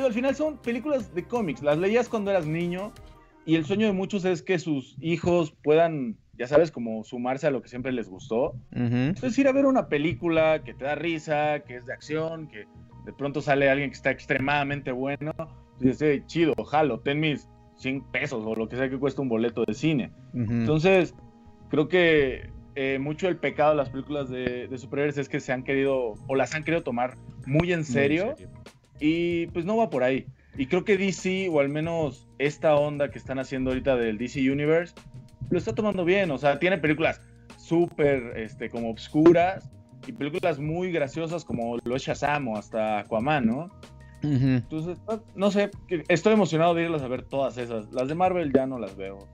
Digo, 0.00 0.08
al 0.08 0.14
final 0.14 0.34
son 0.34 0.56
películas 0.56 1.14
de 1.14 1.24
cómics. 1.24 1.62
Las 1.62 1.76
leías 1.76 2.08
cuando 2.08 2.30
eras 2.30 2.46
niño 2.46 2.90
y 3.44 3.56
el 3.56 3.66
sueño 3.66 3.86
de 3.86 3.92
muchos 3.92 4.24
es 4.24 4.40
que 4.40 4.58
sus 4.58 4.96
hijos 4.98 5.54
puedan, 5.62 6.16
ya 6.38 6.46
sabes, 6.46 6.70
como 6.70 7.04
sumarse 7.04 7.46
a 7.46 7.50
lo 7.50 7.60
que 7.60 7.68
siempre 7.68 7.92
les 7.92 8.08
gustó. 8.08 8.54
Entonces 8.72 9.38
ir 9.38 9.46
a 9.46 9.52
ver 9.52 9.66
una 9.66 9.88
película 9.88 10.62
que 10.64 10.72
te 10.72 10.86
da 10.86 10.94
risa, 10.94 11.60
que 11.66 11.76
es 11.76 11.84
de 11.84 11.92
acción, 11.92 12.48
que 12.48 12.64
de 13.04 13.12
pronto 13.12 13.42
sale 13.42 13.68
alguien 13.68 13.90
que 13.90 13.96
está 13.96 14.10
extremadamente 14.10 14.90
bueno. 14.90 15.34
Y 15.78 15.88
dices, 15.88 16.24
chido, 16.24 16.54
jalo, 16.64 17.00
ten 17.00 17.20
mis 17.20 17.46
100 17.76 18.04
pesos 18.04 18.42
o 18.46 18.54
lo 18.54 18.70
que 18.70 18.76
sea 18.76 18.88
que 18.88 18.98
cuesta 18.98 19.20
un 19.20 19.28
boleto 19.28 19.66
de 19.66 19.74
cine. 19.74 20.12
Entonces, 20.32 21.14
creo 21.68 21.88
que 21.88 22.48
eh, 22.74 22.98
mucho 22.98 23.28
el 23.28 23.36
pecado 23.36 23.72
de 23.72 23.76
las 23.76 23.90
películas 23.90 24.30
de, 24.30 24.66
de 24.66 24.78
superhéroes 24.78 25.18
es 25.18 25.28
que 25.28 25.40
se 25.40 25.52
han 25.52 25.62
querido 25.62 26.14
o 26.26 26.34
las 26.36 26.54
han 26.54 26.64
querido 26.64 26.82
tomar 26.82 27.18
muy 27.44 27.74
en 27.74 27.84
serio. 27.84 28.24
Muy 28.24 28.30
en 28.30 28.36
serio 28.38 28.59
y 29.00 29.46
pues 29.48 29.64
no 29.64 29.76
va 29.76 29.90
por 29.90 30.02
ahí. 30.02 30.26
Y 30.56 30.66
creo 30.66 30.84
que 30.84 30.96
DC, 30.96 31.48
o 31.50 31.60
al 31.60 31.68
menos 31.68 32.28
esta 32.38 32.74
onda 32.74 33.10
que 33.10 33.18
están 33.18 33.38
haciendo 33.38 33.70
ahorita 33.70 33.96
del 33.96 34.18
DC 34.18 34.40
Universe, 34.50 34.94
lo 35.50 35.58
está 35.58 35.74
tomando 35.74 36.04
bien. 36.04 36.30
O 36.30 36.38
sea, 36.38 36.58
tiene 36.58 36.78
películas 36.78 37.20
súper, 37.56 38.36
este, 38.36 38.68
como 38.68 38.90
obscuras 38.90 39.70
y 40.06 40.12
películas 40.12 40.58
muy 40.58 40.92
graciosas 40.92 41.44
como 41.44 41.78
lo 41.82 41.96
es 41.96 42.02
Shazam 42.02 42.48
o 42.48 42.56
hasta 42.56 43.00
Aquaman, 43.00 43.46
¿no? 43.46 43.70
Entonces, 44.22 44.98
no 45.34 45.50
sé, 45.50 45.70
estoy 46.08 46.34
emocionado 46.34 46.74
de 46.74 46.82
irlas 46.82 47.00
a 47.02 47.08
ver 47.08 47.22
todas 47.22 47.56
esas. 47.56 47.90
Las 47.90 48.08
de 48.08 48.14
Marvel 48.14 48.52
ya 48.52 48.66
no 48.66 48.78
las 48.78 48.96
veo. 48.96 49.26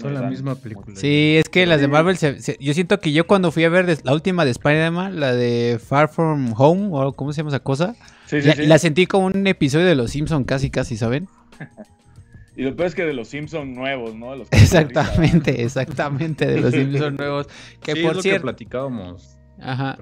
Son 0.00 0.14
la 0.14 0.22
misma 0.22 0.54
película. 0.54 0.94
Sí, 0.94 1.34
es 1.38 1.48
que 1.48 1.66
las 1.66 1.80
de 1.80 1.88
Marvel, 1.88 2.16
yo 2.16 2.74
siento 2.74 3.00
que 3.00 3.12
yo 3.12 3.26
cuando 3.26 3.50
fui 3.50 3.64
a 3.64 3.68
ver 3.68 3.98
la 4.04 4.12
última 4.12 4.44
de 4.44 4.52
Spider-Man, 4.52 5.18
la 5.18 5.32
de 5.32 5.80
Far 5.84 6.08
From 6.08 6.54
Home, 6.56 6.90
o 6.92 7.12
¿cómo 7.14 7.32
se 7.32 7.38
llama 7.38 7.48
esa 7.48 7.58
cosa? 7.60 7.96
La, 8.40 8.78
sentí 8.78 9.06
como 9.06 9.26
un 9.26 9.46
episodio 9.46 9.86
de 9.86 9.94
Los 9.94 10.10
Simpson 10.12 10.44
casi, 10.44 10.70
casi, 10.70 10.96
¿saben? 10.96 11.28
y 12.56 12.62
lo 12.62 12.74
peor 12.74 12.88
es 12.88 12.94
que 12.94 13.04
de 13.04 13.12
Los 13.12 13.28
Simpson 13.28 13.74
nuevos, 13.74 14.14
¿no? 14.14 14.34
exactamente, 14.50 15.62
exactamente, 15.62 16.46
de 16.46 16.60
Los 16.60 16.72
Simpson 16.72 17.16
nuevos. 17.16 17.46
Que 17.82 17.96
por 17.96 18.22
cierto... 18.22 18.42
platicábamos. 18.42 19.38
Ajá. 19.60 19.96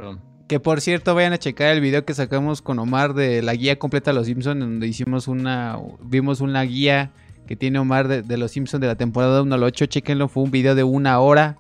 Que 0.49 0.59
por 0.59 0.81
cierto, 0.81 1.15
vayan 1.15 1.33
a 1.33 1.39
checar 1.39 1.75
el 1.75 1.81
video 1.81 2.05
que 2.05 2.15
sacamos 2.15 2.61
con 2.63 2.79
Omar 2.79 3.15
de 3.15 3.43
la 3.43 3.55
guía 3.55 3.79
completa 3.79 4.11
de 4.11 4.17
Los 4.17 4.27
Simpsons, 4.27 4.59
donde 4.59 4.87
hicimos 4.87 5.29
una, 5.29 5.79
vimos 6.03 6.41
una 6.41 6.63
guía 6.63 7.13
que 7.47 7.57
tiene 7.57 7.79
Omar 7.79 8.07
de, 8.07 8.37
Los 8.37 8.53
Simpsons 8.53 8.81
de 8.81 8.87
la 8.87 8.95
temporada 8.95 9.43
1 9.43 9.55
al 9.55 9.63
8, 9.63 9.87
chequenlo, 9.87 10.29
fue 10.29 10.45
un 10.45 10.51
video 10.51 10.75
de 10.75 10.85
una 10.85 11.19
hora, 11.19 11.57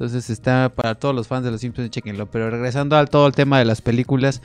entonces 0.00 0.30
está 0.30 0.70
para 0.74 0.94
todos 0.94 1.14
los 1.14 1.28
fans 1.28 1.44
de 1.44 1.50
Los 1.50 1.60
Simpsons, 1.60 1.90
chequenlo. 1.90 2.30
Pero 2.30 2.48
regresando 2.48 2.96
al 2.96 3.10
todo 3.10 3.26
el 3.26 3.34
tema 3.34 3.58
de 3.58 3.66
las 3.66 3.82
películas, 3.82 4.40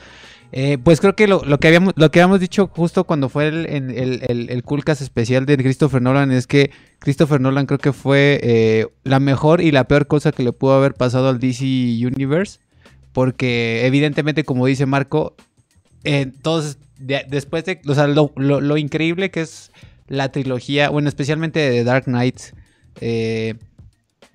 eh, 0.52 0.78
pues 0.78 1.00
creo 1.00 1.16
que 1.16 1.26
lo, 1.26 1.40
que 1.58 1.68
habíamos, 1.68 1.92
lo 1.96 2.10
que 2.10 2.20
habíamos 2.20 2.40
dicho 2.40 2.68
justo 2.68 3.04
cuando 3.04 3.28
fue 3.28 3.48
el, 3.48 3.66
el, 3.66 3.90
el, 3.90 4.50
el 4.50 4.64
especial 5.00 5.46
de 5.46 5.56
Christopher 5.56 6.00
Nolan 6.00 6.30
es 6.30 6.46
que 6.46 6.70
Christopher 6.98 7.40
Nolan 7.40 7.66
creo 7.66 7.78
que 7.78 7.92
fue 7.92 8.40
eh, 8.42 8.86
la 9.04 9.20
mejor 9.20 9.60
y 9.60 9.70
la 9.70 9.88
peor 9.88 10.06
cosa 10.06 10.32
que 10.32 10.42
le 10.42 10.52
pudo 10.52 10.74
haber 10.74 10.94
pasado 10.94 11.28
al 11.28 11.40
DC 11.40 11.64
Universe. 11.64 12.60
Porque 13.12 13.86
evidentemente, 13.86 14.44
como 14.44 14.66
dice 14.66 14.84
Marco, 14.84 15.34
entonces, 16.04 16.78
después 16.98 17.64
de, 17.64 17.80
o 17.88 17.94
sea, 17.94 18.06
lo, 18.06 18.32
lo, 18.36 18.76
increíble 18.76 19.30
que 19.30 19.40
es 19.40 19.72
la 20.06 20.30
trilogía, 20.30 20.90
bueno, 20.90 21.08
especialmente 21.08 21.58
de 21.58 21.82
Dark 21.82 22.04
Knight 22.04 22.40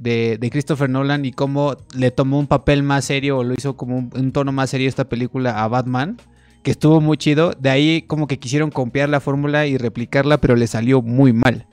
eh, 0.03 0.37
de, 0.39 0.49
Christopher 0.49 0.89
Nolan 0.89 1.25
y 1.25 1.31
cómo 1.31 1.75
le 1.95 2.11
tomó 2.11 2.39
un 2.39 2.47
papel 2.47 2.83
más 2.83 3.05
serio 3.05 3.37
o 3.39 3.43
lo 3.43 3.53
hizo 3.53 3.75
como 3.75 3.97
un, 3.97 4.31
tono 4.31 4.51
más 4.51 4.69
serio 4.69 4.87
esta 4.87 5.05
película 5.05 5.63
a 5.63 5.67
Batman, 5.67 6.17
que 6.63 6.71
estuvo 6.71 7.01
muy 7.01 7.17
chido. 7.17 7.53
De 7.59 7.69
ahí 7.69 8.01
como 8.03 8.27
que 8.27 8.39
quisieron 8.39 8.71
copiar 8.71 9.09
la 9.09 9.19
fórmula 9.19 9.67
y 9.67 9.77
replicarla, 9.77 10.39
pero 10.39 10.55
le 10.55 10.67
salió 10.67 11.01
muy 11.01 11.33
mal. 11.33 11.67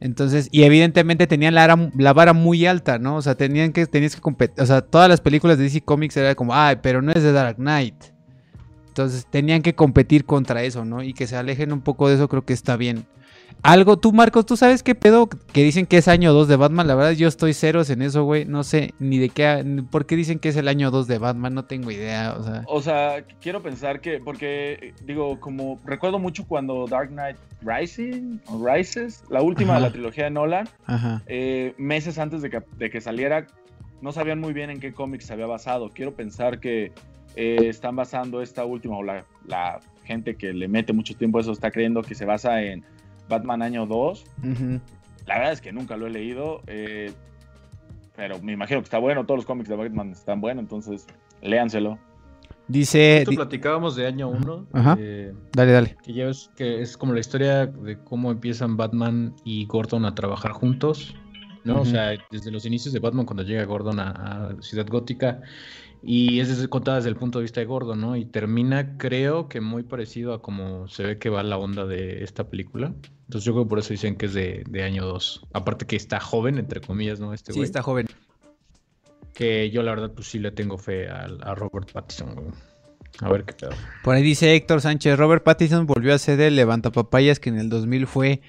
Entonces, 0.00 0.48
y 0.50 0.64
evidentemente 0.64 1.26
tenían 1.26 1.54
la, 1.54 1.90
la, 1.96 2.12
vara 2.12 2.32
muy 2.32 2.66
alta, 2.66 2.98
¿no? 2.98 3.16
O 3.16 3.22
sea, 3.22 3.36
tenían 3.36 3.72
que, 3.72 3.86
tenías 3.86 4.14
que 4.14 4.20
competir. 4.20 4.62
O 4.62 4.66
sea, 4.66 4.82
todas 4.82 5.08
las 5.08 5.20
películas 5.20 5.56
de 5.56 5.64
DC 5.64 5.80
Comics 5.80 6.16
era 6.16 6.34
como, 6.34 6.54
ay, 6.54 6.76
pero 6.82 7.00
no 7.00 7.12
es 7.12 7.22
de 7.22 7.32
Dark 7.32 7.56
Knight. 7.56 7.94
Entonces, 8.88 9.26
tenían 9.30 9.62
que 9.62 9.74
competir 9.74 10.24
contra 10.24 10.62
eso, 10.62 10.84
¿no? 10.84 11.02
Y 11.02 11.14
que 11.14 11.26
se 11.26 11.36
alejen 11.36 11.72
un 11.72 11.80
poco 11.80 12.08
de 12.08 12.16
eso, 12.16 12.28
creo 12.28 12.44
que 12.44 12.52
está 12.52 12.76
bien. 12.76 13.06
Algo, 13.64 13.96
tú, 13.96 14.12
Marcos, 14.12 14.44
¿tú 14.44 14.58
sabes 14.58 14.82
qué 14.82 14.94
pedo? 14.94 15.26
Que 15.26 15.62
dicen 15.62 15.86
que 15.86 15.96
es 15.96 16.06
año 16.06 16.34
2 16.34 16.48
de 16.48 16.56
Batman. 16.56 16.86
La 16.86 16.94
verdad, 16.96 17.12
yo 17.12 17.26
estoy 17.26 17.54
ceros 17.54 17.88
en 17.88 18.02
eso, 18.02 18.22
güey. 18.22 18.44
No 18.44 18.62
sé 18.62 18.92
ni 18.98 19.16
de 19.16 19.30
qué. 19.30 19.82
¿Por 19.90 20.04
qué 20.04 20.16
dicen 20.16 20.38
que 20.38 20.50
es 20.50 20.56
el 20.56 20.68
año 20.68 20.90
2 20.90 21.06
de 21.06 21.16
Batman? 21.16 21.54
No 21.54 21.64
tengo 21.64 21.90
idea. 21.90 22.34
O 22.38 22.42
sea, 22.42 22.62
o 22.66 22.82
sea 22.82 23.24
quiero 23.40 23.62
pensar 23.62 24.02
que. 24.02 24.20
Porque, 24.20 24.92
digo, 25.06 25.40
como 25.40 25.80
recuerdo 25.86 26.18
mucho 26.18 26.46
cuando 26.46 26.86
Dark 26.86 27.08
Knight 27.08 27.38
Rising 27.62 28.38
o 28.48 28.62
Rises, 28.62 29.24
la 29.30 29.40
última 29.40 29.76
de 29.76 29.80
la 29.80 29.90
trilogía 29.90 30.24
de 30.24 30.30
Nolan, 30.32 30.68
eh, 31.26 31.72
meses 31.78 32.18
antes 32.18 32.42
de 32.42 32.50
que, 32.50 32.62
de 32.76 32.90
que, 32.90 33.00
saliera, 33.00 33.46
no 34.02 34.12
sabían 34.12 34.40
muy 34.40 34.52
bien 34.52 34.68
en 34.68 34.78
qué 34.78 34.92
cómics 34.92 35.24
se 35.24 35.32
había 35.32 35.46
basado. 35.46 35.88
Quiero 35.88 36.14
pensar 36.14 36.60
que 36.60 36.92
eh, 37.34 37.56
están 37.62 37.96
basando 37.96 38.42
esta 38.42 38.66
última, 38.66 38.98
o 38.98 39.02
la, 39.02 39.24
la 39.46 39.80
gente 40.04 40.36
que 40.36 40.52
le 40.52 40.68
mete 40.68 40.92
mucho 40.92 41.16
tiempo 41.16 41.38
a 41.38 41.40
eso 41.40 41.52
está 41.52 41.70
creyendo 41.70 42.02
que 42.02 42.14
se 42.14 42.26
basa 42.26 42.60
en 42.60 42.84
Batman 43.28 43.62
Año 43.62 43.86
2. 43.86 44.24
La 45.26 45.38
verdad 45.38 45.52
es 45.52 45.60
que 45.60 45.72
nunca 45.72 45.96
lo 45.96 46.06
he 46.06 46.10
leído, 46.10 46.60
eh, 46.66 47.12
pero 48.16 48.40
me 48.42 48.52
imagino 48.52 48.80
que 48.80 48.84
está 48.84 48.98
bueno. 48.98 49.24
Todos 49.24 49.38
los 49.38 49.46
cómics 49.46 49.68
de 49.68 49.76
Batman 49.76 50.10
están 50.10 50.40
buenos, 50.40 50.62
entonces 50.62 51.06
léanselo. 51.42 51.98
Dice. 52.68 53.18
Esto 53.18 53.32
platicábamos 53.32 53.96
de 53.96 54.06
año 54.06 54.28
1. 54.28 54.66
Eh, 54.98 55.32
dale, 55.52 55.72
dale. 55.72 55.96
Que 56.02 56.12
ya 56.12 56.26
es 56.26 56.50
que 56.56 56.80
es 56.80 56.96
como 56.96 57.12
la 57.12 57.20
historia 57.20 57.66
de 57.66 57.98
cómo 57.98 58.30
empiezan 58.30 58.76
Batman 58.76 59.34
y 59.44 59.66
Gordon 59.66 60.04
a 60.04 60.14
trabajar 60.14 60.52
juntos. 60.52 61.14
¿no? 61.64 61.80
O 61.80 61.84
sea, 61.86 62.12
desde 62.30 62.50
los 62.50 62.66
inicios 62.66 62.92
de 62.92 63.00
Batman, 63.00 63.24
cuando 63.24 63.42
llega 63.42 63.64
Gordon 63.64 63.98
a, 63.98 64.10
a 64.10 64.62
Ciudad 64.62 64.86
Gótica, 64.86 65.40
y 66.06 66.40
es 66.40 66.48
desde, 66.48 66.68
contada 66.68 66.98
desde 66.98 67.08
el 67.08 67.16
punto 67.16 67.38
de 67.38 67.44
vista 67.44 67.60
de 67.60 67.66
Gordo, 67.66 67.96
¿no? 67.96 68.14
Y 68.16 68.26
termina, 68.26 68.98
creo 68.98 69.48
que 69.48 69.60
muy 69.60 69.82
parecido 69.82 70.34
a 70.34 70.42
como 70.42 70.86
se 70.88 71.02
ve 71.02 71.18
que 71.18 71.30
va 71.30 71.42
la 71.42 71.56
onda 71.56 71.86
de 71.86 72.22
esta 72.22 72.48
película. 72.48 72.94
Entonces 73.24 73.44
yo 73.44 73.52
creo 73.52 73.64
que 73.64 73.68
por 73.68 73.78
eso 73.78 73.90
dicen 73.90 74.16
que 74.16 74.26
es 74.26 74.34
de, 74.34 74.82
año 74.82 75.06
2. 75.06 75.46
Aparte 75.52 75.86
que 75.86 75.96
está 75.96 76.20
joven, 76.20 76.58
entre 76.58 76.80
comillas, 76.80 77.20
¿no? 77.20 77.32
Este 77.32 77.52
sí, 77.52 77.62
está 77.62 77.82
joven. 77.82 78.06
Que 79.32 79.70
yo 79.70 79.82
la 79.82 79.92
verdad 79.92 80.12
pues 80.14 80.28
sí 80.28 80.38
le 80.38 80.50
tengo 80.50 80.78
fe 80.78 81.08
a, 81.08 81.26
a 81.42 81.54
Robert 81.54 81.90
Pattinson, 81.90 82.34
güey. 82.34 82.48
A 83.20 83.30
ver 83.30 83.44
qué 83.44 83.54
pedo. 83.54 83.70
Por 84.02 84.14
ahí 84.14 84.22
dice 84.22 84.54
Héctor 84.54 84.80
Sánchez, 84.80 85.16
Robert 85.16 85.44
Pattinson 85.44 85.86
volvió 85.86 86.14
a 86.14 86.18
ser 86.18 86.40
el 86.40 86.56
levantapapayas 86.56 87.38
que 87.38 87.48
en 87.48 87.58
el 87.58 87.68
2000 87.68 88.06
fue 88.06 88.42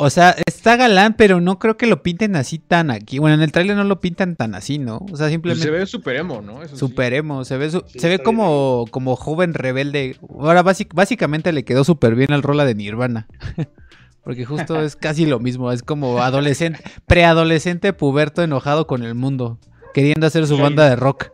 o 0.00 0.08
sea, 0.08 0.34
está 0.46 0.76
galán, 0.76 1.14
pero 1.14 1.40
no 1.40 1.58
creo 1.58 1.76
que 1.76 1.86
lo 1.86 2.02
pinten 2.02 2.34
así 2.34 2.58
tan 2.58 2.90
aquí. 2.90 3.18
Bueno, 3.18 3.34
en 3.34 3.42
el 3.42 3.52
trailer 3.52 3.76
no 3.76 3.84
lo 3.84 4.00
pintan 4.00 4.34
tan 4.34 4.54
así, 4.54 4.78
¿no? 4.78 5.04
O 5.12 5.16
sea, 5.16 5.28
simplemente. 5.28 5.62
se 5.62 5.70
ve 5.70 5.84
super 5.84 6.16
emo, 6.16 6.40
¿no? 6.40 6.66
super 6.68 7.12
emo, 7.12 7.44
se 7.44 7.58
ve, 7.58 7.70
se 7.70 8.08
ve 8.08 8.18
como, 8.18 8.86
como 8.90 9.14
joven 9.14 9.52
rebelde. 9.52 10.16
Ahora, 10.38 10.62
básicamente 10.62 11.52
le 11.52 11.64
quedó 11.64 11.84
súper 11.84 12.14
bien 12.14 12.32
al 12.32 12.42
rola 12.42 12.64
de 12.64 12.74
Nirvana. 12.74 13.28
Porque 14.24 14.46
justo 14.46 14.80
es 14.80 14.96
casi 14.96 15.26
lo 15.26 15.38
mismo. 15.38 15.70
Es 15.70 15.82
como 15.82 16.22
adolescente, 16.22 16.82
preadolescente 17.06 17.92
puberto 17.92 18.42
enojado 18.42 18.86
con 18.86 19.02
el 19.02 19.14
mundo. 19.14 19.58
Queriendo 19.92 20.26
hacer 20.26 20.46
su 20.46 20.56
banda 20.56 20.88
de 20.88 20.96
rock. 20.96 21.30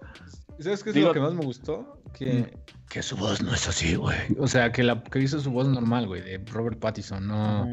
¿Sabes 0.59 0.83
qué 0.83 0.90
es 0.90 0.96
lo 0.96 1.12
que 1.12 1.20
más 1.20 1.35
me 1.35 1.44
gustó? 1.44 2.00
Que, 2.14 2.33
mm. 2.33 2.88
que 2.88 3.02
su 3.02 3.16
voz 3.16 3.42
no 3.42 3.55
es 3.55 3.68
así, 3.68 3.94
güey. 3.94 4.18
O 4.38 4.48
sea, 4.48 4.72
que, 4.72 4.83
la, 4.83 5.05
que 5.05 5.20
hizo 5.20 5.38
su 5.40 5.50
voz 5.50 5.68
normal, 5.68 6.07
güey, 6.07 6.22
de 6.22 6.38
Robert 6.50 6.79
Pattinson, 6.79 7.26
no. 7.26 7.70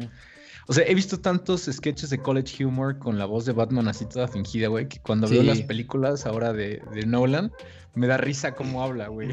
O 0.66 0.72
sea, 0.72 0.84
he 0.86 0.94
visto 0.94 1.20
tantos 1.20 1.68
sketches 1.70 2.10
de 2.10 2.18
college 2.18 2.64
humor 2.64 2.98
con 2.98 3.18
la 3.18 3.26
voz 3.26 3.44
de 3.44 3.52
Batman 3.52 3.88
así 3.88 4.06
toda 4.06 4.28
fingida, 4.28 4.68
güey, 4.68 4.88
que 4.88 4.98
cuando 5.00 5.28
veo 5.28 5.42
las 5.42 5.60
películas 5.62 6.26
ahora 6.26 6.52
de, 6.52 6.80
Nolan, 7.06 7.52
me 7.94 8.06
da 8.06 8.16
risa 8.16 8.54
cómo 8.54 8.82
habla, 8.84 9.08
güey. 9.08 9.30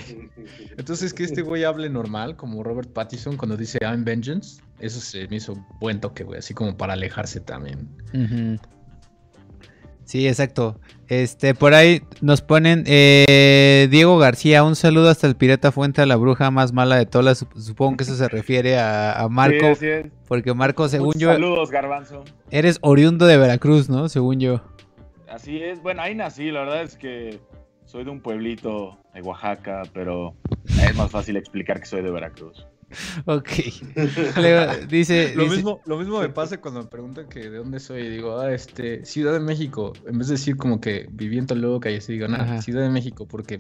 Entonces, 0.78 1.14
que 1.14 1.24
este 1.24 1.42
güey 1.42 1.64
hable 1.64 1.90
normal, 1.90 2.36
como 2.36 2.64
Robert 2.64 2.92
Pattinson 2.92 3.38
cuando 3.38 3.56
dice 3.56 3.80
I'm 3.82 4.04
Vengeance, 4.04 4.62
eso 4.80 5.00
se 5.00 5.28
me 5.30 5.38
hizo 5.38 5.56
buen 5.80 6.02
toque, 6.02 6.24
güey, 6.24 6.40
así 6.40 6.54
como 6.54 6.76
para 6.76 6.94
alejarse 6.94 7.40
también. 7.40 7.88
Sí, 10.06 10.28
exacto. 10.28 10.80
Este, 11.08 11.54
por 11.54 11.74
ahí 11.74 12.04
nos 12.22 12.42
ponen 12.42 12.84
eh, 12.88 13.88
Diego 13.92 14.18
García, 14.18 14.64
un 14.64 14.76
saludo 14.76 15.10
hasta 15.10 15.28
el 15.28 15.36
Pirata 15.36 15.72
Fuente 15.72 16.02
a 16.02 16.06
la 16.06 16.16
bruja 16.16 16.52
más 16.52 16.72
mala 16.74 16.96
de 16.96 17.06
todas. 17.06 17.46
Supongo 17.58 17.98
que 17.98 18.04
eso 18.04 18.16
se 18.16 18.30
refiere 18.30 18.80
a, 18.80 19.28
Marco. 19.30 19.74
Porque 20.28 20.54
Marco, 20.54 20.88
según 20.88 21.14
yo. 21.16 21.32
Saludos, 21.32 21.70
Garbanzo. 21.70 22.24
Eres 22.50 22.78
oriundo 22.82 23.26
de 23.26 23.38
Veracruz, 23.38 23.90
¿no? 23.90 24.08
Según 24.10 24.40
yo. 24.40 24.62
Así 25.30 25.62
es. 25.62 25.82
Bueno, 25.82 26.02
ahí 26.02 26.16
nací. 26.16 26.52
La 26.52 26.62
verdad 26.62 26.84
es 26.84 26.96
que 26.96 27.40
soy 27.86 28.06
de 28.06 28.10
un 28.10 28.22
pueblito 28.22 28.98
de 29.14 29.22
Oaxaca, 29.22 29.84
pero 29.94 30.34
es 30.66 30.96
más 30.96 31.12
fácil 31.12 31.36
explicar 31.36 31.80
que 31.80 31.88
soy 31.88 32.02
de 32.02 32.12
Veracruz. 32.12 32.66
Ok. 33.26 33.50
dice, 34.90 35.34
lo, 35.36 35.48
Mismo, 35.48 35.82
lo 35.86 35.98
mismo 35.98 36.20
me 36.20 36.30
pasa 36.30 36.60
cuando 36.60 36.82
me 36.82 36.88
preguntan 36.88 37.28
que 37.28 37.50
de 37.50 37.58
dónde 37.58 37.80
soy. 37.80 38.10
Digo, 38.10 38.40
ah, 38.40 38.54
este, 38.54 39.06
Ciudad 39.06 39.34
de 39.34 39.40
México. 39.40 39.94
En 40.08 40.18
vez 40.18 40.28
de 40.28 40.34
decir 40.36 40.58
como 40.58 40.82
que 40.82 41.08
viviendo 41.12 41.56
luego 41.56 41.80
que 41.80 41.92
y 41.92 42.00
digo, 42.00 42.28
nada, 42.28 42.62
Ciudad 42.62 42.82
de 42.82 42.90
México, 42.90 43.28
porque 43.28 43.60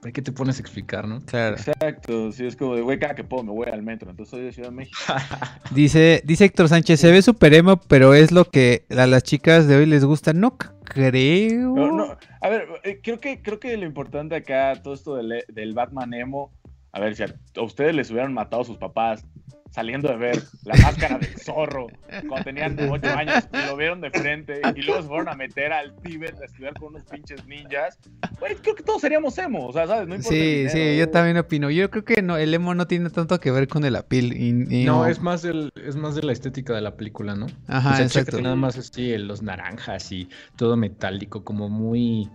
¿para 0.00 0.12
qué 0.12 0.22
te 0.22 0.32
pones 0.32 0.58
a 0.58 0.60
explicar, 0.60 1.06
no? 1.06 1.20
Claro. 1.26 1.56
Exacto. 1.56 2.32
Si 2.32 2.46
es 2.46 2.56
como 2.56 2.74
de, 2.74 2.82
güey, 2.82 2.98
cada 2.98 3.14
que 3.14 3.24
puedo 3.24 3.44
me 3.44 3.52
voy 3.52 3.68
al 3.68 3.82
metro. 3.82 4.10
Entonces 4.10 4.30
soy 4.30 4.42
de 4.42 4.52
Ciudad 4.52 4.70
de 4.70 4.76
México. 4.76 4.98
dice, 5.72 6.22
dice 6.24 6.44
Héctor 6.44 6.68
Sánchez, 6.68 7.00
se 7.00 7.10
ve 7.10 7.22
super 7.22 7.54
emo, 7.54 7.76
pero 7.76 8.14
es 8.14 8.32
lo 8.32 8.44
que 8.46 8.86
a 8.90 9.06
las 9.06 9.22
chicas 9.22 9.66
de 9.66 9.76
hoy 9.76 9.86
les 9.86 10.04
gusta. 10.04 10.32
No 10.32 10.56
creo. 10.56 11.74
No, 11.74 12.16
A 12.40 12.48
ver, 12.48 12.66
eh, 12.84 13.00
creo 13.02 13.20
que, 13.20 13.42
creo 13.42 13.58
que 13.58 13.76
lo 13.76 13.84
importante 13.84 14.34
acá, 14.34 14.80
todo 14.82 14.94
esto 14.94 15.16
del, 15.16 15.44
del 15.48 15.74
Batman 15.74 16.14
emo 16.14 16.52
a 16.96 16.98
ver, 16.98 17.14
si 17.14 17.24
a, 17.24 17.26
ustedes 17.60 17.94
les 17.94 18.10
hubieran 18.10 18.32
matado 18.32 18.62
a 18.62 18.64
sus 18.64 18.78
papás 18.78 19.22
saliendo 19.70 20.08
de 20.08 20.16
ver 20.16 20.42
la 20.64 20.74
máscara 20.76 21.18
del 21.18 21.38
zorro 21.38 21.88
cuando 22.26 22.44
tenían 22.44 22.78
8 22.80 23.06
años 23.08 23.46
y 23.52 23.66
lo 23.66 23.76
vieron 23.76 24.00
de 24.00 24.10
frente 24.10 24.62
y 24.74 24.80
luego 24.80 25.02
se 25.02 25.08
fueron 25.08 25.28
a 25.28 25.34
meter 25.34 25.74
al 25.74 25.94
Tíbet 25.96 26.40
a 26.40 26.46
estudiar 26.46 26.72
con 26.72 26.94
unos 26.94 27.04
pinches 27.04 27.44
ninjas, 27.44 27.98
pues 28.38 28.56
creo 28.62 28.74
que 28.74 28.82
todos 28.82 29.02
seríamos 29.02 29.36
emo, 29.36 29.66
o 29.66 29.72
sea, 29.74 29.86
¿sabes? 29.86 30.08
No 30.08 30.22
sí, 30.22 30.70
sí, 30.70 30.96
yo 30.96 31.10
también 31.10 31.36
opino. 31.36 31.70
Yo 31.70 31.90
creo 31.90 32.06
que 32.06 32.22
no, 32.22 32.38
el 32.38 32.54
emo 32.54 32.74
no 32.74 32.86
tiene 32.86 33.10
tanto 33.10 33.38
que 33.40 33.50
ver 33.50 33.68
con 33.68 33.84
el 33.84 33.96
apil. 33.96 34.66
no, 34.86 35.06
es 35.06 35.20
más 35.20 35.44
el, 35.44 35.70
es 35.74 35.96
más 35.96 36.14
de 36.14 36.22
la 36.22 36.32
estética 36.32 36.72
de 36.72 36.80
la 36.80 36.96
película, 36.96 37.34
¿no? 37.34 37.46
Ajá, 37.66 38.02
exacto. 38.02 38.40
Nada 38.40 38.56
más 38.56 38.78
así, 38.78 39.18
los 39.18 39.42
naranjas 39.42 40.10
y 40.12 40.30
todo 40.56 40.78
metálico, 40.78 41.44
como 41.44 41.68
muy 41.68 42.30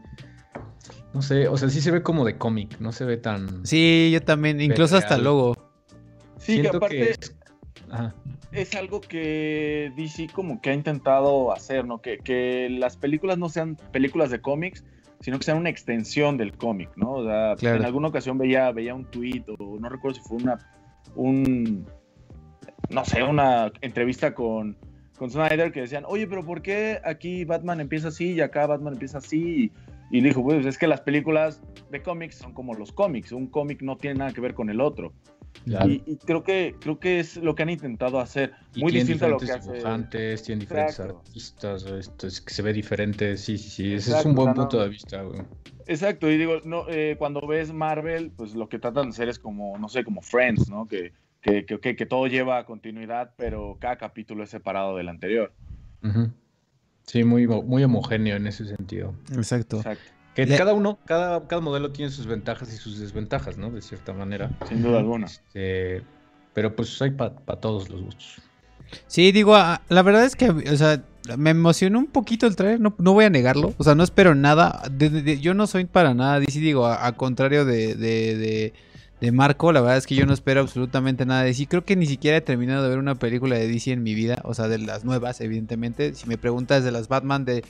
no 1.14 1.22
sé, 1.22 1.48
o 1.48 1.58
sea, 1.58 1.70
sí 1.70 1.82
se 1.82 1.92
ve 1.92 2.02
como 2.02 2.24
de 2.26 2.38
cómic, 2.38 2.80
no 2.80 2.92
se 2.92 3.04
ve 3.04 3.18
tan. 3.18 3.66
Sí, 3.66 4.10
yo 4.14 4.22
también, 4.22 4.62
incluso 4.62 4.96
hasta 4.96 5.16
el 5.16 5.24
logo. 5.24 5.58
Sí, 6.38 6.62
que 6.62 6.70
aparte 6.70 7.16
es... 8.52 8.76
algo 8.76 9.02
que 9.02 9.92
DC 9.96 10.30
como 10.34 10.62
que 10.62 10.70
ha 10.70 10.74
intentado 10.74 11.52
hacer, 11.52 11.86
¿no? 11.86 12.02
Que, 12.02 12.68
las 12.72 12.96
películas 12.96 13.38
no 13.38 13.50
sean 13.50 13.76
películas 13.92 14.32
de 14.32 14.40
cómics, 14.40 14.86
sino 15.20 15.38
que 15.38 15.44
sean 15.44 15.58
una 15.58 15.70
extensión 15.70 16.38
del 16.38 16.54
cómic, 16.58 16.90
¿no? 16.96 17.12
O 17.12 17.26
sea, 17.26 17.76
en 17.76 17.86
alguna 17.86 18.08
ocasión 18.08 18.38
veía, 18.38 18.72
veía 18.72 18.96
un 18.96 19.06
tweet 19.06 19.44
o 19.60 19.78
no 19.80 19.90
recuerdo 19.90 20.20
si 20.20 20.28
fue 20.28 20.38
una, 20.38 20.60
un, 21.16 21.86
no 22.90 23.06
sé, 23.06 23.22
una 23.22 23.72
entrevista 23.82 24.34
con, 24.34 24.78
con 25.18 25.30
Snyder 25.30 25.74
que 25.74 25.82
decían, 25.82 26.06
oye, 26.08 26.26
pero 26.26 26.46
¿por 26.46 26.62
qué 26.62 27.00
aquí 27.04 27.44
Batman 27.44 27.82
empieza 27.82 28.08
así 28.08 28.32
y 28.32 28.42
acá 28.42 28.66
Batman 28.66 28.94
empieza 28.94 29.18
así? 29.20 29.72
Y 30.12 30.22
le 30.22 30.30
dijo, 30.30 30.44
pues 30.44 30.66
es 30.66 30.78
que 30.78 30.88
las 30.88 31.02
películas 31.02 31.62
de 31.90 32.02
cómics 32.02 32.36
son 32.36 32.54
como 32.54 32.74
los 32.74 32.92
cómics, 32.92 33.32
un 33.32 33.48
cómic 33.48 33.82
no 33.82 33.98
tiene 33.98 34.20
nada 34.20 34.34
que 34.34 34.42
ver 34.42 34.54
con 34.54 34.70
el 34.70 34.82
otro. 34.82 35.14
Y, 35.66 36.18
creo 36.18 36.44
que 36.44 36.76
creo 36.80 37.00
que 37.00 37.20
es 37.20 37.38
lo 37.38 37.56
que 37.56 37.64
han 37.64 37.70
intentado 37.70 38.20
hacer. 38.20 38.54
Muy 38.76 38.92
distinto 38.92 39.26
a 39.26 39.30
lo 39.30 39.38
que 39.38 39.52
hace. 39.52 39.72
Tienen 40.44 40.60
diferentes 40.60 41.00
artistas, 41.00 41.86
esto 41.86 42.28
es 42.28 42.42
que 42.42 42.54
se 42.54 42.62
ve 42.62 42.74
diferente. 42.74 43.38
Sí, 43.38 43.58
sí, 43.58 43.70
sí. 43.70 43.94
Ese 43.94 44.18
es 44.18 44.26
un 44.26 44.36
buen 44.36 44.54
punto 44.54 44.82
de 44.82 44.90
vista, 44.90 45.22
güey. 45.22 45.42
Exacto, 45.88 46.30
y 46.30 46.38
digo, 46.38 46.62
no, 46.64 46.86
eh, 46.90 47.16
cuando 47.18 47.46
ves 47.46 47.74
Marvel, 47.74 48.32
pues 48.32 48.56
lo 48.56 48.70
que 48.70 48.80
tratan 48.80 49.06
de 49.06 49.10
hacer 49.10 49.30
es 49.30 49.40
como, 49.40 49.78
no 49.78 49.90
sé, 49.90 50.04
como 50.04 50.22
Friends, 50.22 50.70
¿no? 50.70 50.88
Que, 50.88 51.12
que, 51.42 51.66
que, 51.66 51.96
que 51.96 52.06
todo 52.06 52.28
lleva 52.28 52.66
continuidad, 52.66 53.34
pero 53.36 53.78
cada 53.80 53.98
capítulo 53.98 54.44
es 54.44 54.50
separado 54.50 54.96
del 54.96 55.10
anterior. 55.10 55.54
Sí, 57.06 57.24
muy, 57.24 57.48
muy 57.48 57.84
homogéneo 57.84 58.36
en 58.36 58.48
ese 58.48 58.66
sentido. 58.66 59.14
Exacto. 59.34 59.84
Que 60.36 60.48
cada 60.48 60.74
uno, 60.74 60.98
cada, 61.06 61.46
cada 61.48 61.62
modelo 61.62 61.92
tiene 61.92 62.10
sus 62.12 62.26
ventajas 62.26 62.74
y 62.74 62.78
sus 62.78 63.00
desventajas, 63.00 63.58
¿no? 63.58 63.70
De 63.70 63.82
cierta 63.82 64.14
manera. 64.14 64.50
Sin 64.70 64.82
duda 64.82 65.00
alguna. 65.00 65.28
Este, 65.28 66.04
pero 66.54 66.76
pues 66.76 67.02
hay 67.02 67.12
para 67.12 67.36
todos 67.60 67.90
los 67.90 68.02
gustos. 68.02 68.42
Sí, 69.08 69.32
digo, 69.32 69.56
ah, 69.56 69.82
la 69.90 70.02
verdad 70.02 70.26
es 70.26 70.36
que, 70.36 70.50
o 70.50 70.78
sea, 70.78 71.04
me 71.38 71.52
emocionó 71.52 72.00
un 72.00 72.08
poquito 72.08 72.48
el 72.48 72.56
trailer, 72.56 72.80
no, 72.80 72.96
no 72.98 73.14
voy 73.14 73.26
a 73.26 73.30
negarlo. 73.30 73.74
O 73.78 73.84
sea, 73.84 73.96
no 73.96 74.04
espero 74.04 74.36
nada. 74.36 74.82
yo 75.40 75.54
no 75.54 75.68
soy 75.68 75.86
para 75.86 76.14
nada 76.14 76.40
DC, 76.40 76.60
digo, 76.60 76.88
a, 76.88 77.12
contrario 77.14 77.66
de, 77.66 77.96
de, 77.96 78.74
de, 79.22 79.32
Marco, 79.32 79.72
la 79.72 79.82
verdad 79.82 79.98
es 79.98 80.08
que 80.08 80.16
yo 80.16 80.26
no 80.26 80.34
espero 80.34 80.62
absolutamente 80.62 81.26
nada 81.26 81.42
de 81.42 81.48
DC. 81.48 81.68
Creo 81.68 81.86
que 81.86 81.96
ni 81.96 82.06
siquiera 82.06 82.38
he 82.38 82.42
terminado 82.42 82.84
de 82.84 82.90
ver 82.90 82.98
una 82.98 83.16
película 83.16 83.56
de 83.56 83.68
DC 83.68 83.92
en 83.92 84.04
mi 84.04 84.16
vida, 84.16 84.42
o 84.44 84.54
sea, 84.54 84.68
de 84.68 84.80
las 84.80 85.06
nuevas, 85.06 85.42
evidentemente. 85.42 86.14
Si 86.16 86.28
me 86.28 86.38
preguntas 86.38 86.84
de 86.84 86.92
las 86.92 87.08
Batman 87.08 87.46
de 87.46 87.64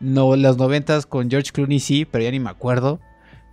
no, 0.00 0.36
las 0.36 0.56
noventas 0.56 1.06
con 1.06 1.30
George 1.30 1.52
Clooney, 1.52 1.80
sí, 1.80 2.04
pero 2.04 2.24
ya 2.24 2.30
ni 2.30 2.40
me 2.40 2.50
acuerdo. 2.50 3.00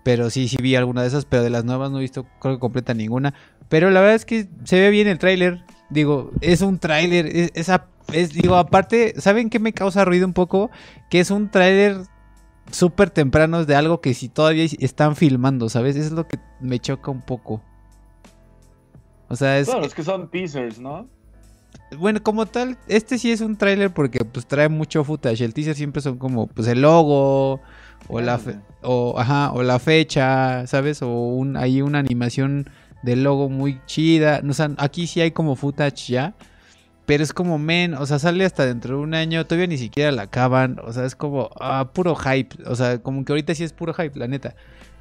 Pero 0.04 0.30
sí, 0.30 0.48
sí 0.48 0.58
vi 0.62 0.76
alguna 0.76 1.02
de 1.02 1.08
esas, 1.08 1.26
pero 1.26 1.44
de 1.44 1.50
las 1.50 1.64
nuevas 1.64 1.90
no 1.92 2.00
he 2.00 2.02
visto, 2.02 2.26
creo 2.40 2.56
que 2.56 2.60
completa 2.60 2.94
ninguna. 2.94 3.34
Pero 3.70 3.90
la 3.90 4.02
verdad 4.02 4.16
es 4.16 4.26
que 4.26 4.48
se 4.66 4.80
ve 4.80 4.90
bien 4.90 5.08
el 5.08 5.18
tráiler. 5.18 5.64
Digo, 5.90 6.32
es 6.42 6.62
un 6.62 6.80
tráiler, 6.80 7.28
es, 7.28 7.52
esa 7.54 7.88
es, 8.12 8.34
digo, 8.34 8.56
aparte, 8.56 9.14
¿saben 9.18 9.50
qué 9.50 9.60
me 9.60 9.74
causa 9.74 10.04
ruido 10.06 10.26
un 10.26 10.34
poco? 10.34 10.72
Que 11.10 11.20
es 11.20 11.32
un 11.32 11.50
tráiler 11.50 11.98
súper 12.72 13.10
temprano 13.10 13.66
de 13.66 13.76
algo 13.76 14.02
que 14.02 14.14
si 14.14 14.30
todavía 14.30 14.66
están 14.80 15.16
filmando, 15.16 15.70
¿sabes? 15.70 15.96
Eso 15.96 16.08
es 16.08 16.12
lo 16.14 16.28
que 16.28 16.40
me 16.60 16.80
choca 16.80 17.12
un 17.12 17.22
poco. 17.22 17.62
O 19.28 19.36
sea, 19.36 19.58
es... 19.60 19.68
Claro, 19.68 19.86
es 19.86 19.94
que 19.94 20.04
son 20.04 20.30
teasers, 20.30 20.80
¿no? 20.80 21.08
Bueno, 21.98 22.22
como 22.24 22.46
tal, 22.46 22.78
este 22.88 23.18
sí 23.18 23.32
es 23.32 23.42
un 23.42 23.56
tráiler 23.56 23.94
porque 23.94 24.20
pues 24.26 24.46
trae 24.46 24.70
mucho 24.70 25.04
footage. 25.04 25.42
El 25.42 25.54
teaser 25.54 25.76
siempre 25.76 26.02
son 26.02 26.18
como 26.18 26.48
pues 26.48 26.68
el 26.68 26.82
logo 26.82 27.62
o 28.08 28.22
la 28.22 28.40
o 28.82 29.18
ajá, 29.18 29.52
o 29.54 29.64
la 29.64 29.80
fecha, 29.80 30.66
¿sabes? 30.68 31.02
O 31.02 31.10
un 31.10 31.56
hay 31.56 31.82
una 31.82 32.00
animación 32.00 32.70
del 33.04 33.24
logo 33.24 33.50
muy 33.50 33.80
chida. 33.86 34.42
O 34.48 34.54
sea, 34.54 34.72
aquí 34.78 35.08
sí 35.08 35.22
hay 35.22 35.32
como 35.32 35.56
footage 35.56 36.14
ya. 36.14 36.36
Pero 37.06 37.24
es 37.24 37.34
como, 37.34 37.58
men, 37.60 37.96
o 37.96 38.06
sea, 38.06 38.18
sale 38.18 38.46
hasta 38.46 38.66
dentro 38.66 38.98
de 38.98 39.04
un 39.04 39.14
año, 39.14 39.46
todavía 39.46 39.68
ni 39.68 39.78
siquiera 39.78 40.12
la 40.12 40.24
acaban, 40.24 40.80
o 40.84 40.94
sea, 40.94 41.06
es 41.06 41.16
como, 41.16 41.50
ah, 41.60 41.92
puro 41.94 42.16
hype, 42.16 42.64
o 42.66 42.76
sea, 42.76 43.00
como 43.00 43.26
que 43.26 43.34
ahorita 43.34 43.54
sí 43.56 43.64
es 43.64 43.74
puro 43.74 43.94
hype, 43.94 44.18
la 44.18 44.28
neta. 44.28 44.56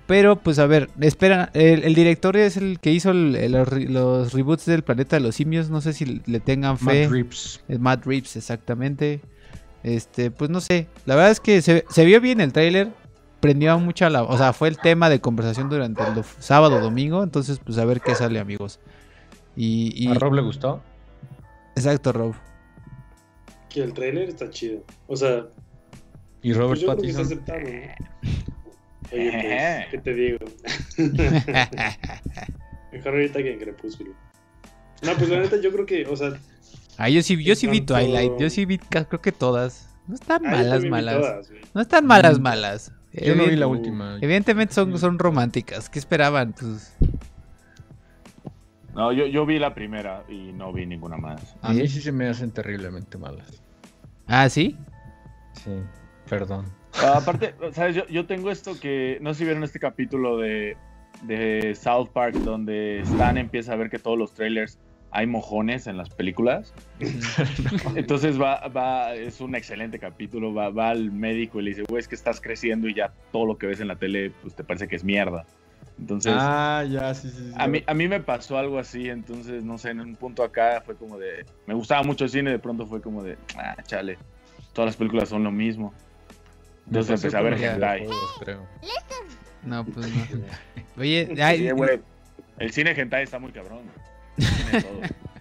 Pero, 0.06 0.36
pues 0.36 0.58
a 0.58 0.66
ver, 0.66 0.90
espera, 1.00 1.50
el, 1.54 1.94
director 1.94 2.36
es 2.36 2.56
el 2.56 2.80
que 2.80 2.90
hizo 2.90 3.12
los, 3.12 4.32
reboots 4.32 4.66
del 4.66 4.82
planeta 4.82 5.16
de 5.16 5.20
los 5.20 5.36
simios, 5.36 5.70
no 5.70 5.80
sé 5.80 5.92
si 5.92 6.20
le 6.26 6.40
tengan 6.40 6.76
fe. 6.76 7.04
Matt 7.04 7.12
Reeves. 7.12 7.64
Es 7.68 7.78
Matt 7.78 8.04
Reeves, 8.04 8.36
exactamente. 8.36 9.20
Este, 9.84 10.30
pues 10.30 10.50
no 10.50 10.60
sé, 10.60 10.88
la 11.06 11.14
verdad 11.14 11.30
es 11.30 11.40
que 11.40 11.62
se, 11.62 12.04
vio 12.04 12.20
bien 12.20 12.40
el 12.40 12.52
tráiler, 12.52 12.92
prendió 13.40 13.78
mucha 13.78 14.10
la, 14.10 14.22
o 14.22 14.36
sea, 14.36 14.52
fue 14.52 14.68
el 14.68 14.78
tema 14.78 15.08
de 15.08 15.20
conversación 15.20 15.68
durante 15.68 16.02
el 16.02 16.24
sábado, 16.38 16.80
domingo, 16.80 17.22
entonces, 17.22 17.60
pues 17.64 17.78
a 17.78 17.84
ver 17.84 18.00
qué 18.00 18.14
sale, 18.14 18.38
amigos. 18.38 18.80
Y, 19.56 19.92
y... 19.96 20.08
¿A 20.08 20.14
Rob 20.14 20.34
le 20.34 20.42
gustó? 20.42 20.82
Exacto, 21.76 22.12
Rob. 22.12 22.34
Que 23.68 23.82
el 23.82 23.92
trailer 23.92 24.28
está 24.28 24.50
chido. 24.50 24.84
O 25.06 25.16
sea. 25.16 25.46
Y 26.42 26.52
Robert 26.52 26.82
pues 26.84 26.96
Pattinson. 26.96 27.32
Está 27.32 27.54
Oye, 29.12 29.30
pues, 29.30 29.88
¿qué 29.90 29.98
te 29.98 30.14
digo? 30.14 30.38
Mejor 32.92 33.12
ahorita 33.12 33.42
que 33.42 33.52
en 33.52 33.58
Crepúsculo. 33.58 34.12
No, 35.02 35.14
pues 35.16 35.28
la 35.28 35.40
neta, 35.40 35.60
yo 35.60 35.72
creo 35.72 35.84
que, 35.86 36.06
o 36.06 36.16
sea. 36.16 36.32
Ah, 36.96 37.08
yo 37.08 37.22
sí, 37.22 37.42
yo 37.42 37.54
sí 37.54 37.66
vi 37.66 37.80
Twilight. 37.80 38.32
Yo 38.38 38.48
sí 38.50 38.64
vi, 38.64 38.78
creo 38.78 39.20
que 39.20 39.32
todas. 39.32 39.88
No 40.06 40.14
están 40.14 40.46
ah, 40.46 40.50
malas, 40.50 40.84
malas. 40.84 41.50
no 41.74 41.80
están 41.80 42.06
malas, 42.06 42.38
malas. 42.40 42.92
Yo 43.12 43.34
no 43.34 43.46
vi 43.46 43.56
la 43.56 43.66
última. 43.66 44.18
Evidentemente 44.20 44.74
son, 44.74 44.98
son 44.98 45.18
románticas. 45.18 45.88
¿Qué 45.88 45.98
esperaban? 45.98 46.52
Pues. 46.52 46.94
No, 48.94 49.12
yo, 49.12 49.26
yo 49.26 49.46
vi 49.46 49.58
la 49.58 49.74
primera 49.74 50.24
y 50.28 50.52
no 50.52 50.72
vi 50.72 50.86
ninguna 50.86 51.16
más. 51.16 51.56
A 51.62 51.72
mí 51.72 51.86
sí 51.88 52.00
se 52.00 52.12
me 52.12 52.28
hacen 52.28 52.50
terriblemente 52.50 53.16
malas. 53.16 53.62
¿Ah, 54.26 54.48
sí? 54.48 54.76
Sí, 55.54 55.70
perdón. 56.28 56.66
Ah, 57.02 57.18
aparte, 57.18 57.54
¿sabes? 57.72 57.96
Yo, 57.96 58.06
yo, 58.08 58.26
tengo 58.26 58.50
esto 58.50 58.78
que, 58.78 59.18
no 59.22 59.32
sé 59.32 59.38
si 59.38 59.44
vieron 59.44 59.64
este 59.64 59.78
capítulo 59.78 60.36
de, 60.36 60.76
de 61.22 61.74
South 61.74 62.08
Park 62.12 62.34
donde 62.34 63.00
Stan 63.00 63.38
empieza 63.38 63.72
a 63.72 63.76
ver 63.76 63.88
que 63.88 63.98
todos 63.98 64.18
los 64.18 64.34
trailers 64.34 64.78
hay 65.10 65.26
mojones 65.26 65.86
en 65.86 65.96
las 65.96 66.08
películas. 66.10 66.74
Entonces 67.94 68.40
va, 68.40 68.66
va, 68.68 69.14
es 69.14 69.40
un 69.40 69.54
excelente 69.54 69.98
capítulo, 69.98 70.52
va, 70.52 70.70
va 70.70 70.90
al 70.90 71.12
médico 71.12 71.60
y 71.60 71.64
le 71.64 71.70
dice, 71.70 71.84
güey, 71.88 72.00
es 72.00 72.08
que 72.08 72.14
estás 72.14 72.40
creciendo 72.40 72.88
y 72.88 72.94
ya 72.94 73.12
todo 73.30 73.46
lo 73.46 73.58
que 73.58 73.66
ves 73.66 73.80
en 73.80 73.88
la 73.88 73.96
tele, 73.96 74.32
pues 74.42 74.54
te 74.54 74.64
parece 74.64 74.88
que 74.88 74.96
es 74.96 75.04
mierda. 75.04 75.46
Entonces, 75.98 76.32
ah, 76.34 76.84
ya, 76.88 77.14
sí, 77.14 77.30
sí, 77.30 77.52
A, 77.56 77.66
mí, 77.68 77.82
a 77.86 77.94
mí 77.94 78.08
me 78.08 78.20
pasó 78.20 78.58
algo 78.58 78.78
así, 78.78 79.08
entonces, 79.08 79.62
no 79.62 79.78
sé, 79.78 79.90
en 79.90 80.00
un 80.00 80.16
punto 80.16 80.42
acá 80.42 80.82
fue 80.84 80.96
como 80.96 81.18
de, 81.18 81.44
me 81.66 81.74
gustaba 81.74 82.02
mucho 82.02 82.24
el 82.24 82.30
cine, 82.30 82.50
de 82.50 82.58
pronto 82.58 82.86
fue 82.86 83.00
como 83.00 83.22
de, 83.22 83.36
ah, 83.56 83.76
chale, 83.86 84.18
todas 84.72 84.88
las 84.88 84.96
películas 84.96 85.28
son 85.28 85.44
lo 85.44 85.52
mismo. 85.52 85.94
Entonces 86.86 87.14
empecé 87.14 87.36
a 87.36 87.42
ver 87.42 87.54
hentai. 87.54 88.06
No, 89.62 89.84
pues 89.84 90.08
no. 90.14 90.26
Oye, 90.98 91.28
el 92.58 92.72
cine 92.72 92.90
hentai 92.90 93.22
está 93.22 93.38
muy 93.38 93.52
cabrón. 93.52 93.82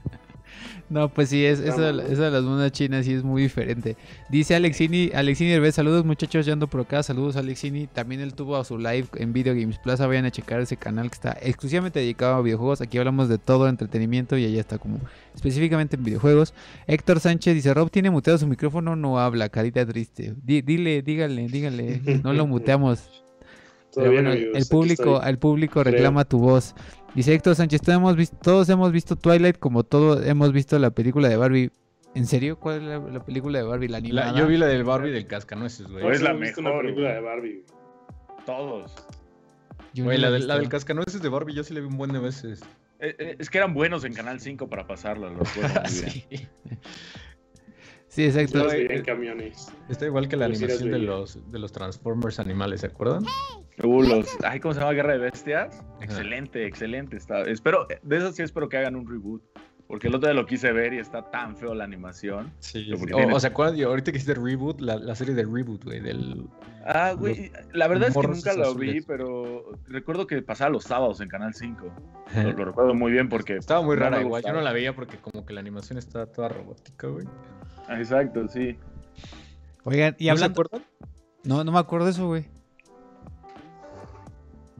No, 0.91 1.07
pues 1.07 1.29
sí, 1.29 1.45
es, 1.45 1.61
eso, 1.61 1.81
de 1.81 2.31
las 2.31 2.43
monas 2.43 2.69
chinas 2.73 3.05
sí 3.05 3.13
es 3.13 3.23
muy 3.23 3.43
diferente. 3.43 3.95
Dice 4.29 4.55
Alexini, 4.55 5.09
Alexini 5.13 5.51
Herbes, 5.51 5.75
saludos 5.75 6.03
muchachos, 6.03 6.45
ya 6.45 6.51
ando 6.51 6.67
por 6.67 6.81
acá, 6.81 7.01
saludos 7.01 7.37
Alexini. 7.37 7.87
También 7.87 8.19
él 8.19 8.33
tuvo 8.33 8.57
a 8.57 8.65
su 8.65 8.77
live 8.77 9.05
en 9.15 9.31
Video 9.31 9.55
Games 9.55 9.79
Plaza, 9.79 10.05
vayan 10.05 10.25
a 10.25 10.31
checar 10.31 10.59
ese 10.59 10.75
canal 10.75 11.09
que 11.09 11.15
está 11.15 11.37
exclusivamente 11.41 12.01
dedicado 12.01 12.35
a 12.35 12.41
videojuegos. 12.41 12.81
Aquí 12.81 12.97
hablamos 12.97 13.29
de 13.29 13.37
todo 13.37 13.69
entretenimiento 13.69 14.37
y 14.37 14.43
allá 14.43 14.59
está 14.59 14.79
como 14.79 14.99
específicamente 15.33 15.95
en 15.95 16.03
videojuegos. 16.03 16.53
Héctor 16.87 17.21
Sánchez 17.21 17.55
dice, 17.55 17.73
Rob 17.73 17.89
tiene 17.89 18.09
muteado 18.09 18.37
su 18.37 18.47
micrófono, 18.47 18.97
no 18.97 19.17
habla, 19.17 19.47
carita 19.47 19.85
triste. 19.85 20.35
dile, 20.43 21.01
dígale, 21.01 21.47
dígale, 21.47 22.01
no 22.21 22.33
lo 22.33 22.47
muteamos. 22.47 23.23
el 23.95 24.65
público, 24.69 25.23
el 25.23 25.37
público 25.39 25.85
reclama 25.85 26.25
tu 26.25 26.39
voz. 26.39 26.75
Dice 27.15 27.33
Héctor 27.33 27.55
Sánchez, 27.55 27.81
todos 27.81 27.97
hemos, 27.97 28.15
visto, 28.15 28.37
todos 28.41 28.69
hemos 28.69 28.91
visto 28.91 29.15
Twilight 29.17 29.57
como 29.59 29.83
todos 29.83 30.25
hemos 30.25 30.53
visto 30.53 30.79
la 30.79 30.91
película 30.91 31.27
de 31.27 31.35
Barbie. 31.35 31.71
¿En 32.15 32.25
serio? 32.25 32.57
¿Cuál 32.57 32.75
es 32.77 33.13
la, 33.13 33.25
película 33.25 33.59
de 33.59 33.65
Barbie? 33.65 33.87
La 33.89 33.97
animada. 33.97 34.37
yo 34.37 34.47
vi 34.47 34.57
la 34.57 34.67
del 34.67 34.83
Barbie 34.83 35.11
del 35.11 35.27
Cascanueces, 35.27 35.87
güey. 35.87 36.07
es 36.09 36.21
la 36.21 36.33
mejor 36.33 36.81
película 36.81 37.13
de 37.13 37.21
Barbie. 37.21 37.63
Todos. 38.45 38.93
Güey, 39.93 40.17
la, 40.17 40.29
la, 40.29 40.57
del 40.57 40.69
Cascanueces 40.69 41.21
de 41.21 41.29
Barbie 41.29 41.53
yo 41.53 41.63
sí 41.63 41.73
la 41.73 41.81
vi 41.81 41.87
un 41.87 41.97
buen 41.97 42.13
de 42.13 42.19
veces. 42.19 42.61
Eh, 42.99 43.15
eh, 43.17 43.35
es 43.39 43.49
que 43.49 43.57
eran 43.57 43.73
buenos 43.73 44.05
en 44.05 44.13
Canal 44.13 44.39
5 44.39 44.69
para 44.69 44.87
pasarla, 44.87 45.29
los 45.31 45.49
sí. 45.89 46.25
sí, 48.07 48.25
exacto. 48.25 48.71
en 48.71 49.03
camiones. 49.03 49.69
Está 49.89 50.05
igual 50.05 50.29
que 50.29 50.37
la 50.37 50.45
animación 50.45 50.91
de 50.91 50.99
los, 50.99 51.51
de 51.51 51.59
los 51.59 51.71
Transformers 51.71 52.39
animales, 52.39 52.81
¿se 52.81 52.87
acuerdan? 52.87 53.25
Los, 53.77 54.37
ay, 54.43 54.59
¿cómo 54.59 54.73
se 54.73 54.79
llama? 54.79 54.93
Guerra 54.93 55.13
de 55.13 55.19
Bestias. 55.19 55.83
Excelente, 56.01 56.65
excelente. 56.65 57.17
Está, 57.17 57.41
espero, 57.43 57.87
de 58.01 58.17
eso 58.17 58.31
sí 58.31 58.43
espero 58.43 58.69
que 58.69 58.77
hagan 58.77 58.95
un 58.95 59.07
reboot. 59.07 59.41
Porque 59.91 60.07
el 60.07 60.15
otro 60.15 60.29
día 60.29 60.39
lo 60.39 60.45
quise 60.45 60.71
ver 60.71 60.93
y 60.93 60.99
está 60.99 61.29
tan 61.31 61.57
feo 61.57 61.73
la 61.75 61.83
animación. 61.83 62.53
Sí, 62.59 62.93
o, 62.93 63.39
sea, 63.41 63.51
ahorita 63.53 64.11
que 64.13 64.17
hiciste 64.19 64.35
reboot, 64.35 64.79
la, 64.79 65.13
serie 65.15 65.33
de 65.33 65.43
reboot, 65.43 65.83
güey, 65.83 65.99
del... 65.99 66.47
Ah, 66.85 67.11
güey, 67.11 67.51
la 67.73 67.89
verdad 67.89 68.07
es 68.07 68.15
que 68.15 68.25
nunca 68.25 68.53
lo 68.53 68.73
vi, 68.73 69.01
pero 69.01 69.73
recuerdo 69.87 70.27
que 70.27 70.41
pasaba 70.41 70.69
los 70.69 70.85
sábados 70.85 71.19
en 71.19 71.27
Canal 71.27 71.53
5. 71.53 71.93
Lo, 72.35 72.53
recuerdo 72.53 72.93
muy 72.93 73.11
bien 73.11 73.27
porque... 73.27 73.57
Estaba 73.57 73.81
muy 73.81 73.97
rara 73.97 74.21
igual, 74.21 74.41
yo 74.41 74.53
no 74.53 74.61
la 74.61 74.71
veía 74.71 74.95
porque 74.95 75.17
como 75.17 75.45
que 75.45 75.53
la 75.53 75.59
animación 75.59 75.99
estaba 75.99 76.25
toda 76.25 76.47
robótica, 76.47 77.07
güey. 77.07 77.27
exacto, 77.89 78.47
sí. 78.47 78.77
Oigan, 79.83 80.15
y 80.17 80.29
hablando... 80.29 80.63
No, 81.43 81.65
no 81.65 81.71
me 81.73 81.79
acuerdo 81.79 82.05
de 82.05 82.11
eso, 82.11 82.27
güey. 82.27 82.45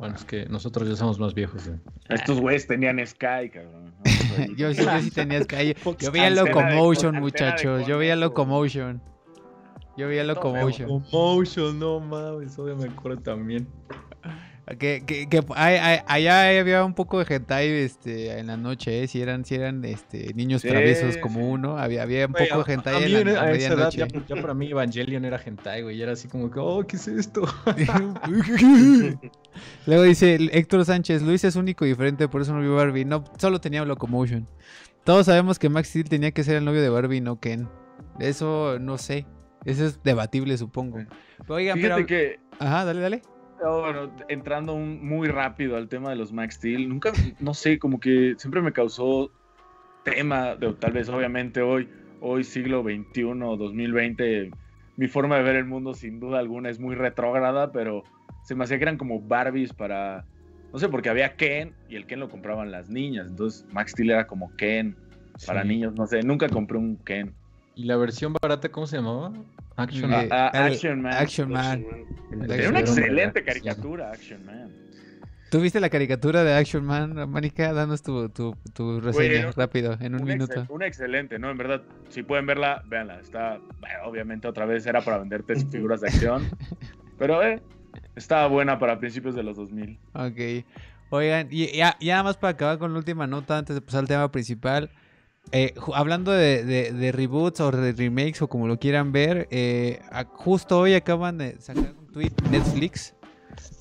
Bueno, 0.02 0.16
es 0.16 0.26
que 0.26 0.48
nosotros 0.48 0.90
ya 0.90 0.96
somos 0.96 1.20
más 1.20 1.36
viejos. 1.36 1.70
Estos 2.10 2.40
güeyes 2.42 2.66
tenían 2.66 2.98
Sky, 3.06 3.52
cabrón. 3.54 3.94
yo, 4.58 4.74
sí, 4.74 4.84
yo 4.84 5.00
sí 5.00 5.12
tenía 5.12 5.44
Sky. 5.44 5.76
Yo 6.00 6.12
veía 6.12 6.32
Locomotion, 6.32 7.20
muchachos. 7.20 7.86
Yo 7.86 8.00
veía 8.00 8.16
Locomotion. 8.16 9.00
Yo 9.98 10.08
veía 10.08 10.24
Locomotion. 10.24 10.90
Locomotion, 10.90 11.78
no 11.78 12.00
mames, 12.00 12.54
eso 12.54 12.64
me 12.64 12.86
acuerdo 12.86 13.22
también. 13.22 13.68
Que, 14.80 15.04
que, 15.06 15.28
que 15.28 15.44
allá 15.58 16.60
había 16.60 16.86
un 16.86 16.94
poco 16.94 17.24
de 17.24 17.36
hentai 17.36 17.68
este, 17.68 18.38
en 18.40 18.48
la 18.48 18.58
noche, 18.58 19.04
¿eh? 19.04 19.08
si 19.08 19.22
eran, 19.22 19.44
si 19.44 19.56
eran 19.56 19.84
este, 19.84 20.34
niños 20.34 20.62
traviesos 20.62 21.18
como 21.18 21.50
uno, 21.50 21.78
había, 21.78 22.04
había 22.04 22.28
un 22.28 22.34
poco 22.34 22.64
de 22.64 22.74
hentai 22.74 23.04
en 23.04 23.34
la, 23.34 23.44
medianoche. 23.46 23.98
Ya, 23.98 24.08
ya, 24.08 24.42
para 24.42 24.54
mí 24.54 24.70
Evangelion 24.70 25.26
era 25.26 25.42
hentai, 25.44 25.82
güey, 25.82 25.98
y 25.98 26.02
era 26.02 26.14
así 26.14 26.28
como 26.28 26.50
que, 26.50 26.60
oh, 26.60 26.86
¿qué 26.88 26.96
es 26.96 27.08
esto? 27.08 27.42
Luego 29.88 30.04
dice 30.04 30.38
Héctor 30.52 30.86
Sánchez, 30.86 31.22
Luis 31.24 31.44
es 31.44 31.56
único 31.56 31.86
y 31.86 31.90
diferente, 31.90 32.28
por 32.28 32.42
eso 32.42 32.54
no 32.54 32.62
vio 32.62 32.76
Barbie. 32.76 33.04
No, 33.04 33.24
solo 33.38 33.60
tenía 33.60 33.84
Locomotion. 33.84 34.48
Todos 35.04 35.26
sabemos 35.26 35.58
que 35.58 35.70
Max 35.70 35.90
Steel 35.90 36.08
tenía 36.08 36.32
que 36.32 36.44
ser 36.44 36.58
el 36.58 36.66
novio 36.66 36.82
de 36.82 36.90
Barbie, 36.90 37.22
no 37.22 37.40
Ken. 37.40 37.68
Eso 38.20 38.78
no 38.80 38.98
sé. 38.98 39.26
Eso 39.66 39.86
es 39.86 40.02
debatible, 40.04 40.58
supongo. 40.58 41.00
oigan, 41.48 41.78
Fíjate 41.80 42.06
que... 42.06 42.40
Ajá, 42.60 42.86
dale, 42.86 43.02
dale. 43.02 43.22
Bueno, 43.70 44.12
entrando 44.28 44.76
muy 44.76 45.28
rápido 45.28 45.78
al 45.78 45.88
tema 45.88 46.10
de 46.10 46.16
los 46.16 46.32
Max 46.32 46.56
Steel, 46.56 46.90
nunca, 46.90 47.12
no 47.40 47.54
sé, 47.54 47.80
como 47.80 48.00
que 48.00 48.36
siempre 48.38 48.62
me 48.62 48.74
causó 48.74 49.32
tema, 50.04 50.56
de, 50.56 50.74
tal 50.74 50.94
vez 50.94 51.10
obviamente 51.10 51.62
hoy, 51.62 51.90
hoy 52.22 52.44
siglo 52.44 52.82
XXI, 52.82 53.24
2020, 53.24 54.52
mi 54.98 55.08
forma 55.08 55.38
de 55.38 55.44
ver 55.44 55.56
el 55.58 55.66
mundo 55.66 55.94
sin 55.94 56.20
duda 56.20 56.40
alguna 56.40 56.70
es 56.70 56.80
muy 56.80 56.96
retrógrada, 56.96 57.72
pero 57.72 58.04
se 58.44 58.56
me 58.56 58.64
hacía 58.64 58.78
que 58.78 58.84
eran 58.84 58.98
como 58.98 59.22
Barbies 59.22 59.74
para, 59.74 60.26
no 60.74 60.80
sé, 60.80 60.90
porque 60.90 61.10
había 61.10 61.36
Ken 61.36 61.74
y 61.88 61.96
el 61.96 62.08
Ken 62.08 62.20
lo 62.20 62.30
compraban 62.30 62.72
las 62.72 62.90
niñas, 62.90 63.28
entonces 63.28 63.66
Max 63.72 63.92
Steel 63.92 64.12
era 64.12 64.28
como 64.28 64.52
Ken 64.58 64.96
para 65.46 65.64
niños, 65.64 65.94
no 65.96 66.08
sé, 66.08 66.22
nunca 66.24 66.50
compré 66.50 66.78
un 66.78 66.98
Ken. 66.98 67.36
¿Y 67.76 67.86
la 67.86 67.96
versión 67.98 68.34
barata 68.34 68.70
cómo 68.70 68.88
se 68.88 68.98
llamaba? 68.98 69.34
Action, 69.78 70.14
eh, 70.14 70.28
ah, 70.32 70.52
Action 70.54 71.02
Man. 71.02 71.14
Action 71.14 71.50
Man. 71.50 71.86
Era 72.50 72.70
una 72.70 72.80
excelente 72.82 73.44
caricatura, 73.44 74.12
Action 74.12 74.46
Man. 74.46 74.72
¿Tú 75.50 75.60
viste 75.60 75.82
la 75.82 75.90
caricatura 75.90 76.46
de 76.46 76.54
Action 76.54 76.86
Man, 76.86 77.30
Manica? 77.30 77.74
Danos 77.74 78.02
tu, 78.02 78.30
tu, 78.30 78.56
tu 78.74 79.02
reseña 79.02 79.52
rápido, 79.52 79.98
en 80.00 80.16
un, 80.16 80.24
minuto. 80.24 80.66
una 80.70 80.88
excelente, 80.88 81.40
¿no? 81.40 81.52
En 81.52 81.58
verdad, 81.58 81.82
si 82.08 82.24
pueden 82.24 82.46
verla, 82.46 82.84
véanla. 82.88 83.20
Está, 83.20 83.60
obviamente, 84.06 84.48
otra 84.48 84.66
vez 84.66 84.86
era 84.86 85.02
para 85.02 85.18
venderte 85.18 85.58
figuras 85.66 86.00
de 86.00 86.08
acción. 86.08 86.50
pero, 87.20 87.44
eh, 87.44 87.62
estaba 88.16 88.48
buena 88.48 88.80
para 88.80 88.98
principios 88.98 89.36
de 89.36 89.44
los 89.44 89.58
2000. 89.58 90.00
Ok. 90.14 90.66
Oigan, 91.10 91.50
y 91.52 91.68
ya, 91.76 91.98
ya 92.00 92.24
más 92.24 92.38
para 92.38 92.52
acabar 92.52 92.78
con 92.78 92.94
la 92.94 93.00
última 93.00 93.28
nota, 93.28 93.58
antes 93.58 93.76
de 93.76 93.82
pasar 93.82 94.00
al 94.00 94.08
tema 94.08 94.32
principal. 94.32 94.90
Eh, 95.52 95.74
hablando 95.94 96.32
de, 96.32 96.64
de, 96.64 97.12
reboots 97.12 97.60
o 97.60 97.72
de 97.72 97.92
remakes 97.92 98.42
o 98.42 98.48
como 98.48 98.68
lo 98.68 98.80
quieran 98.80 99.12
ver, 99.12 99.48
eh, 99.52 100.00
justo 100.34 100.80
hoy 100.80 100.94
acaban 100.94 101.40
de 101.40 101.60
sacar 101.60 101.94
un 102.00 102.08
tweet 102.08 102.32
Netflix 102.50 103.16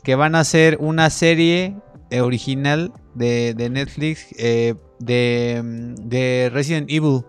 que 0.02 0.14
van 0.14 0.34
a 0.34 0.40
hacer 0.40 0.78
una 0.80 1.10
serie 1.10 1.76
eh, 2.10 2.20
original 2.22 2.92
de, 3.14 3.54
Netflix 3.70 4.26
eh, 4.38 4.74
de, 4.98 6.50
Resident 6.52 6.90
Evil. 6.90 7.24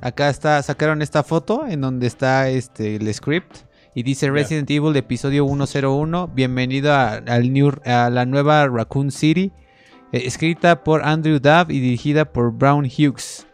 Acá 0.00 0.28
está, 0.28 0.62
sacaron 0.62 1.00
esta 1.00 1.22
foto 1.22 1.66
en 1.66 1.80
donde 1.80 2.06
está 2.06 2.50
este, 2.50 2.96
el 2.96 3.12
script 3.12 3.56
y 3.94 4.02
dice 4.02 4.30
Resident 4.30 4.70
Evil 4.70 4.94
episodio 4.96 5.46
101, 5.46 6.28
bienvenido 6.28 6.92
a, 6.92 7.14
al 7.14 7.52
new, 7.52 7.72
a 7.84 8.10
la 8.10 8.26
nueva 8.26 8.68
Raccoon 8.68 9.10
City, 9.10 9.50
eh, 10.12 10.22
escrita 10.24 10.84
por 10.84 11.04
Andrew 11.04 11.38
Duff 11.38 11.70
y 11.70 11.80
dirigida 11.80 12.24
por 12.24 12.52
Brown 12.52 12.84
Hughes. 12.84 13.46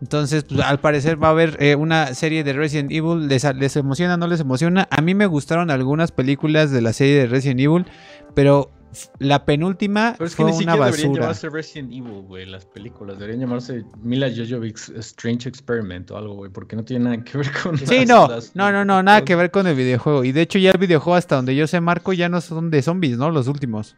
Entonces, 0.00 0.44
pues, 0.44 0.60
al 0.60 0.80
parecer 0.80 1.22
va 1.22 1.28
a 1.28 1.30
haber 1.30 1.56
eh, 1.60 1.76
una 1.76 2.14
serie 2.14 2.44
de 2.44 2.52
Resident 2.52 2.90
Evil. 2.90 3.26
¿Les, 3.26 3.44
¿Les 3.54 3.76
emociona? 3.76 4.16
¿No 4.16 4.26
les 4.26 4.40
emociona? 4.40 4.86
A 4.90 5.00
mí 5.00 5.14
me 5.14 5.26
gustaron 5.26 5.70
algunas 5.70 6.12
películas 6.12 6.70
de 6.70 6.82
la 6.82 6.92
serie 6.92 7.16
de 7.16 7.26
Resident 7.26 7.60
Evil, 7.60 7.86
pero 8.34 8.70
la 9.18 9.44
penúltima 9.44 10.14
pero 10.16 10.26
es 10.26 10.36
que 10.36 10.42
fue 10.42 10.52
ni 10.52 10.64
una 10.64 10.76
basura. 10.76 10.96
Deberían 10.96 11.14
llamarse 11.14 11.48
Resident 11.48 11.92
Evil, 11.92 12.22
güey, 12.22 12.46
las 12.46 12.66
películas. 12.66 13.18
Deberían 13.18 13.40
llamarse 13.40 13.84
Mila 14.02 14.28
Jovovic's 14.28 14.90
Strange 14.90 15.48
Experiment 15.48 16.10
o 16.10 16.16
algo, 16.16 16.34
güey, 16.34 16.50
porque 16.50 16.76
no 16.76 16.84
tiene 16.84 17.04
nada 17.04 17.24
que 17.24 17.38
ver 17.38 17.50
con 17.62 17.78
Sí, 17.78 18.04
no, 18.06 18.28
no, 18.54 18.72
no, 18.72 18.84
no, 18.84 19.02
nada 19.02 19.24
que 19.24 19.34
ver 19.36 19.50
con 19.50 19.66
el 19.66 19.74
videojuego. 19.74 20.24
Y 20.24 20.32
de 20.32 20.42
hecho 20.42 20.58
ya 20.58 20.70
el 20.70 20.78
videojuego 20.78 21.16
hasta 21.16 21.36
donde 21.36 21.56
yo 21.56 21.66
sé, 21.66 21.80
Marco, 21.80 22.12
ya 22.12 22.28
no 22.28 22.40
son 22.40 22.70
de 22.70 22.82
zombies, 22.82 23.16
¿no? 23.16 23.30
Los 23.30 23.48
últimos. 23.48 23.96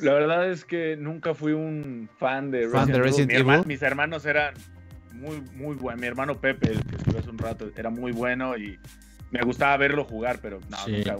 La 0.00 0.12
verdad 0.12 0.50
es 0.50 0.64
que 0.64 0.96
nunca 0.96 1.34
fui 1.34 1.52
un 1.52 2.08
fan 2.18 2.50
de 2.50 2.68
Resident, 2.68 3.32
Evil. 3.32 3.66
mis 3.66 3.82
hermanos 3.82 4.24
eran 4.26 4.54
muy, 5.12 5.42
muy 5.54 5.74
bueno. 5.74 6.00
Mi 6.00 6.06
hermano 6.06 6.40
Pepe, 6.40 6.72
el 6.72 6.84
que 6.84 6.96
estuvo 6.96 7.18
hace 7.18 7.30
un 7.30 7.38
rato, 7.38 7.70
era 7.76 7.90
muy 7.90 8.12
bueno 8.12 8.56
y 8.56 8.78
me 9.30 9.40
gustaba 9.42 9.76
verlo 9.76 10.04
jugar, 10.04 10.38
pero 10.40 10.60
no, 10.70 10.76
nunca. 10.86 11.16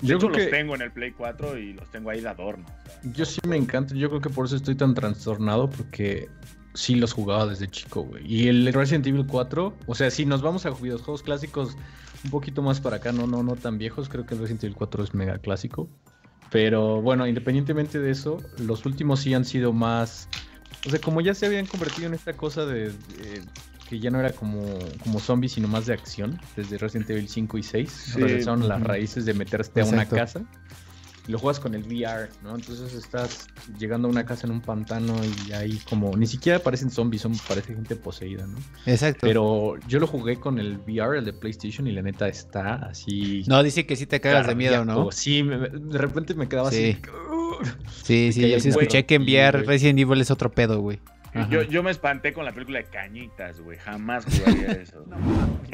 yo 0.00 0.18
creo 0.18 0.30
los 0.30 0.50
tengo 0.50 0.74
en 0.74 0.82
el 0.82 0.92
Play 0.92 1.12
4 1.12 1.58
y 1.58 1.72
los 1.72 1.90
tengo 1.90 2.10
ahí 2.10 2.20
de 2.20 2.28
adorno. 2.28 2.66
Yo 3.02 3.24
sí 3.24 3.40
me 3.46 3.56
encanta, 3.56 3.94
yo 3.94 4.08
creo 4.08 4.20
que 4.20 4.30
por 4.30 4.46
eso 4.46 4.56
estoy 4.56 4.74
tan 4.74 4.94
trastornado, 4.94 5.70
porque 5.70 6.28
sí 6.74 6.94
los 6.94 7.12
jugaba 7.12 7.46
desde 7.46 7.66
chico, 7.68 8.02
güey. 8.02 8.22
Y 8.26 8.48
el 8.48 8.72
Resident 8.72 9.06
Evil 9.06 9.26
4, 9.26 9.74
o 9.86 9.94
sea, 9.94 10.10
si 10.10 10.26
nos 10.26 10.42
vamos 10.42 10.66
a 10.66 10.70
videojuegos 10.70 11.22
clásicos 11.22 11.76
un 12.24 12.30
poquito 12.30 12.62
más 12.62 12.80
para 12.80 12.96
acá, 12.96 13.12
no, 13.12 13.26
no, 13.26 13.42
no 13.42 13.56
tan 13.56 13.78
viejos, 13.78 14.08
creo 14.08 14.26
que 14.26 14.34
el 14.34 14.40
Resident 14.40 14.64
Evil 14.64 14.76
4 14.76 15.04
es 15.04 15.14
mega 15.14 15.38
clásico. 15.38 15.88
Pero 16.50 17.02
bueno, 17.02 17.26
independientemente 17.26 17.98
de 17.98 18.10
eso, 18.10 18.38
los 18.58 18.86
últimos 18.86 19.20
sí 19.20 19.34
han 19.34 19.44
sido 19.44 19.72
más 19.72 20.28
o 20.86 20.90
sea, 20.90 21.00
como 21.00 21.20
ya 21.20 21.34
se 21.34 21.46
habían 21.46 21.66
convertido 21.66 22.06
en 22.06 22.14
esta 22.14 22.32
cosa 22.34 22.64
de, 22.64 22.92
que 23.88 23.98
ya 23.98 24.10
no 24.10 24.20
era 24.20 24.30
como, 24.32 24.62
como 25.02 25.18
zombies, 25.18 25.52
sino 25.52 25.68
más 25.68 25.86
de 25.86 25.94
acción, 25.94 26.40
desde 26.56 26.78
Resident 26.78 27.10
Evil 27.10 27.28
5 27.28 27.58
y 27.58 27.62
6, 27.62 28.14
regresaron 28.14 28.62
a 28.62 28.66
las 28.66 28.82
raíces 28.82 29.24
de 29.24 29.34
meterte 29.34 29.80
a 29.80 29.84
una 29.84 30.06
casa. 30.06 30.42
Y 31.28 31.32
lo 31.32 31.38
juegas 31.38 31.60
con 31.60 31.74
el 31.74 31.82
VR, 31.82 32.30
¿no? 32.42 32.54
Entonces 32.54 32.94
estás 32.94 33.48
llegando 33.78 34.08
a 34.08 34.10
una 34.10 34.24
casa 34.24 34.46
en 34.46 34.52
un 34.54 34.62
pantano 34.62 35.14
y 35.46 35.52
ahí 35.52 35.78
como 35.88 36.16
ni 36.16 36.26
siquiera 36.26 36.58
parecen 36.58 36.90
zombies, 36.90 37.20
son 37.20 37.36
parece 37.46 37.74
gente 37.74 37.96
poseída, 37.96 38.46
¿no? 38.46 38.56
Exacto. 38.86 39.20
Pero 39.20 39.74
yo 39.86 40.00
lo 40.00 40.06
jugué 40.06 40.36
con 40.36 40.58
el 40.58 40.78
VR, 40.78 41.18
el 41.18 41.26
de 41.26 41.34
PlayStation, 41.34 41.86
y 41.86 41.92
la 41.92 42.00
neta 42.00 42.28
está 42.28 42.76
así. 42.76 43.44
No, 43.46 43.62
dice 43.62 43.84
que 43.84 43.94
sí 43.94 44.06
te 44.06 44.22
cagas 44.22 44.46
de 44.46 44.54
miedo, 44.54 44.86
¿no? 44.86 45.12
Sí, 45.12 45.42
de 45.42 45.98
repente 45.98 46.32
me 46.34 46.48
quedaba 46.48 46.68
así. 46.68 46.96
Sí, 48.02 48.32
sí, 48.32 48.48
yo 48.48 48.58
sí 48.60 48.70
escuché 48.70 49.04
que 49.04 49.16
enviar 49.16 49.66
Resident 49.66 49.98
Evil 49.98 50.20
es 50.22 50.30
otro 50.30 50.50
pedo, 50.50 50.80
güey. 50.80 50.98
Yo, 51.50 51.62
yo, 51.62 51.82
me 51.82 51.90
espanté 51.90 52.32
con 52.32 52.44
la 52.44 52.52
película 52.52 52.78
de 52.78 52.84
Cañitas, 52.84 53.60
güey. 53.60 53.78
Jamás 53.78 54.24
jugaría 54.24 54.72
eso. 54.82 55.04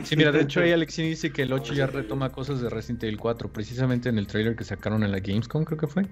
Sí, 0.02 0.16
mira, 0.16 0.32
de 0.32 0.42
hecho 0.42 0.60
ahí 0.60 0.72
Alexi 0.72 1.02
dice 1.02 1.32
que 1.32 1.42
el 1.42 1.52
8 1.52 1.74
ya 1.74 1.86
retoma 1.86 2.30
cosas 2.30 2.60
de 2.60 2.70
Resident 2.70 3.04
Evil 3.04 3.18
4. 3.18 3.52
Precisamente 3.52 4.08
en 4.08 4.18
el 4.18 4.26
trailer 4.26 4.56
que 4.56 4.64
sacaron 4.64 5.02
en 5.02 5.12
la 5.12 5.20
Gamescom, 5.20 5.64
creo 5.64 5.78
que 5.78 5.86
fue. 5.86 6.06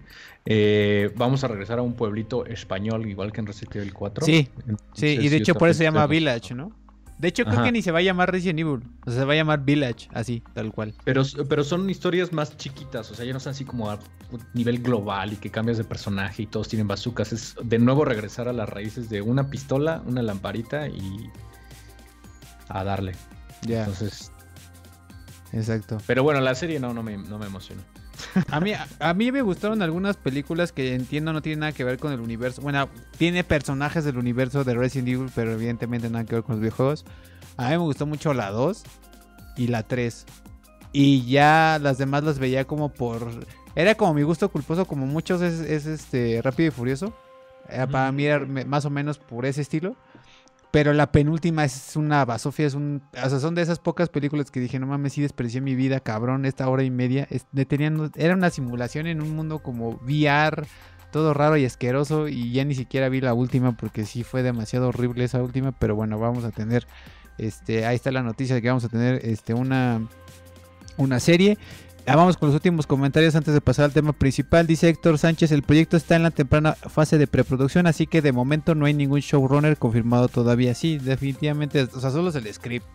Eh, 0.45 1.11
vamos 1.17 1.45
a 1.45 1.49
regresar 1.49 1.79
a 1.79 1.83
un 1.83 1.95
pueblito 1.95 2.47
español, 2.47 3.07
igual 3.07 3.33
que 3.33 3.41
en 3.41 3.47
Resident 3.47 3.77
Evil 3.77 3.95
4. 3.95 4.25
Sí, 4.25 4.49
sí, 4.95 5.19
y 5.21 5.29
de 5.29 5.37
hecho 5.37 5.55
por 5.55 5.69
eso 5.69 5.79
se 5.79 5.85
llama 5.85 6.07
Village, 6.07 6.55
¿no? 6.55 6.82
De 7.19 7.29
hecho, 7.29 7.45
creo 7.45 7.63
que 7.63 7.73
ni 7.73 7.83
se 7.83 7.93
va 7.93 8.01
a 8.01 8.03
llamar 8.03 8.33
Resident 8.33 8.59
Evil. 8.59 8.81
O 9.07 9.11
sea, 9.11 9.21
se 9.21 9.25
va 9.25 9.33
a 9.33 9.37
llamar 9.37 9.65
Village, 9.65 10.09
así, 10.13 10.43
tal 10.55 10.73
cual. 10.73 10.95
Pero, 11.05 11.23
pero 11.49 11.63
son 11.63 11.89
historias 11.89 12.33
más 12.33 12.57
chiquitas. 12.57 13.11
O 13.11 13.15
sea, 13.15 13.25
ya 13.25 13.33
no 13.33 13.41
son 13.41 13.53
así 13.53 13.65
como 13.65 13.91
a 13.91 13.99
nivel 14.55 14.83
global 14.83 15.33
y 15.33 15.37
que 15.37 15.51
cambias 15.51 15.79
de 15.79 15.85
personaje 15.85 16.43
y 16.43 16.47
todos 16.47 16.69
tienen 16.69 16.89
bazucas. 16.89 17.33
Es 17.33 17.55
de 17.63 17.79
nuevo 17.79 18.05
regresar 18.05 18.49
a 18.49 18.53
las 18.53 18.69
raíces 18.69 19.09
de 19.09 19.23
una 19.23 19.49
pistola, 19.49 20.03
una 20.07 20.23
lamparita 20.23 20.89
y. 20.89 21.31
a 22.69 22.83
darle. 22.83 23.13
Ya. 23.63 23.81
Entonces. 23.81 24.33
Exacto. 25.53 25.99
Pero 26.07 26.23
bueno, 26.23 26.41
la 26.41 26.55
serie 26.55 26.81
no, 26.81 26.93
no 26.93 27.03
me, 27.03 27.19
no 27.19 27.39
me 27.39 27.47
emociona. 27.47 27.83
A 28.51 28.61
mí, 28.61 28.73
a 28.99 29.15
mí 29.15 29.33
me 29.33 29.43
gustaron 29.43 29.83
algunas 29.83 30.17
películas 30.17 30.73
que 30.73 30.95
entiendo 30.95 31.33
no 31.33 31.43
tienen 31.43 31.61
nada 31.61 31.73
que 31.73 31.85
ver 31.85 31.99
con 31.99 32.13
el 32.13 32.21
universo. 32.21 32.63
Bueno, 32.63 32.89
tiene 33.19 33.45
personajes 33.45 34.05
del 34.05 34.19
universo 34.19 34.65
de 34.65 34.75
Resident 34.75 35.09
Evil, 35.09 35.31
pero 35.35 35.53
evidentemente 35.53 36.09
nada 36.11 36.25
que 36.25 36.37
ver 36.37 36.45
con 36.45 36.57
los 36.57 36.61
videojuegos. 36.61 37.05
A 37.57 37.65
mí 37.65 37.71
me 37.71 37.79
gustó 37.79 38.07
mucho 38.07 38.35
la 38.35 38.51
2 38.51 38.83
y 39.57 39.69
la 39.69 39.83
3. 39.83 40.27
Y 40.93 41.25
ya 41.27 41.79
las 41.81 41.99
demás 41.99 42.25
las 42.25 42.39
veía 42.39 42.65
como 42.67 42.91
por... 42.91 43.47
Era 43.75 43.95
como 43.95 44.13
mi 44.15 44.23
gusto 44.23 44.51
culposo, 44.51 44.85
como 44.85 45.07
muchos 45.07 45.41
es, 45.41 45.87
este 45.87 46.41
Rápido 46.43 46.69
y 46.69 46.71
Furioso. 46.71 47.15
Eh, 47.69 47.87
para 47.91 48.13
mí 48.13 48.25
era 48.25 48.45
más 48.67 48.85
o 48.85 48.91
menos 48.91 49.19
por 49.19 49.47
ese 49.47 49.63
estilo. 49.63 49.97
Pero 50.73 50.95
la 50.95 51.13
penúltima 51.13 51.67
es 51.67 51.97
una 51.97 52.25
basofia, 52.25 52.67
es 52.67 52.73
un... 52.73 53.03
O 53.23 53.29
sea, 53.29 53.39
son 53.39 53.55
de 53.55 53.61
esas 53.61 53.79
pocas 53.79 54.09
películas 54.09 54.51
que 54.51 54.59
dije, 54.59 54.79
no 54.79 54.87
mames, 54.87 55.13
sí 55.13 55.21
desperdicié 55.21 55.61
mi 55.61 55.75
vida, 55.75 56.01
cabrón, 56.01 56.47
esta 56.47 56.67
hora 56.67 56.83
y 56.83 56.91
media. 56.91 57.29
tenían, 57.69 58.11
era 58.17 58.33
una 58.33 58.49
simulación 58.49 59.07
en 59.07 59.21
un 59.21 59.37
mundo 59.37 59.59
como 59.59 59.91
VR, 60.03 60.67
todo 61.11 61.35
raro 61.35 61.59
y 61.59 61.67
asqueroso. 61.67 62.27
Y 62.27 62.53
ya 62.53 62.65
ni 62.65 62.75
siquiera 62.75 63.11
vi 63.11 63.21
la 63.21 63.35
última 63.35 63.77
porque 63.77 64.07
sí 64.07 64.25
fue 64.25 64.43
demasiado 64.43 64.89
horrible 64.89 65.25
esa 65.25 65.43
última. 65.43 65.73
Pero 65.73 65.95
bueno, 65.95 66.19
vamos 66.19 66.45
a 66.45 66.51
tener... 66.51 66.87
Este, 67.37 67.85
ahí 67.85 67.97
está 67.97 68.11
la 68.11 68.23
noticia 68.23 68.55
de 68.55 68.63
que 68.63 68.69
vamos 68.69 68.85
a 68.85 68.89
tener 68.89 69.21
este, 69.27 69.53
una, 69.53 70.09
una 70.97 71.21
serie. 71.21 71.59
Ah, 72.05 72.17
vamos 72.17 72.37
con 72.37 72.49
los 72.49 72.57
últimos 72.57 72.89
comentarios 72.89 73.37
antes 73.37 73.55
de 73.55 73.61
pasar 73.61 73.85
al 73.85 73.93
tema 73.93 74.13
principal. 74.13 74.67
Dice 74.67 74.89
Héctor 74.89 75.19
Sánchez, 75.19 75.53
el 75.53 75.63
proyecto 75.63 75.97
está 75.97 76.17
en 76.17 76.25
la 76.25 76.33
temprana 76.33 76.73
fase 76.73 77.17
de 77.17 77.29
preproducción, 77.29 77.87
así 77.87 78.09
que 78.09 78.21
de 78.21 78.33
momento 78.33 78.75
no 78.75 78.87
hay 78.87 78.95
ningún 78.95 79.21
showrunner 79.21 79.77
confirmado 79.77 80.27
todavía. 80.27 80.75
Sí, 80.75 80.99
definitivamente, 80.99 81.83
o 81.83 82.01
sea, 82.01 82.11
solo 82.11 82.31
es 82.31 82.35
el 82.35 82.53
script. 82.53 82.87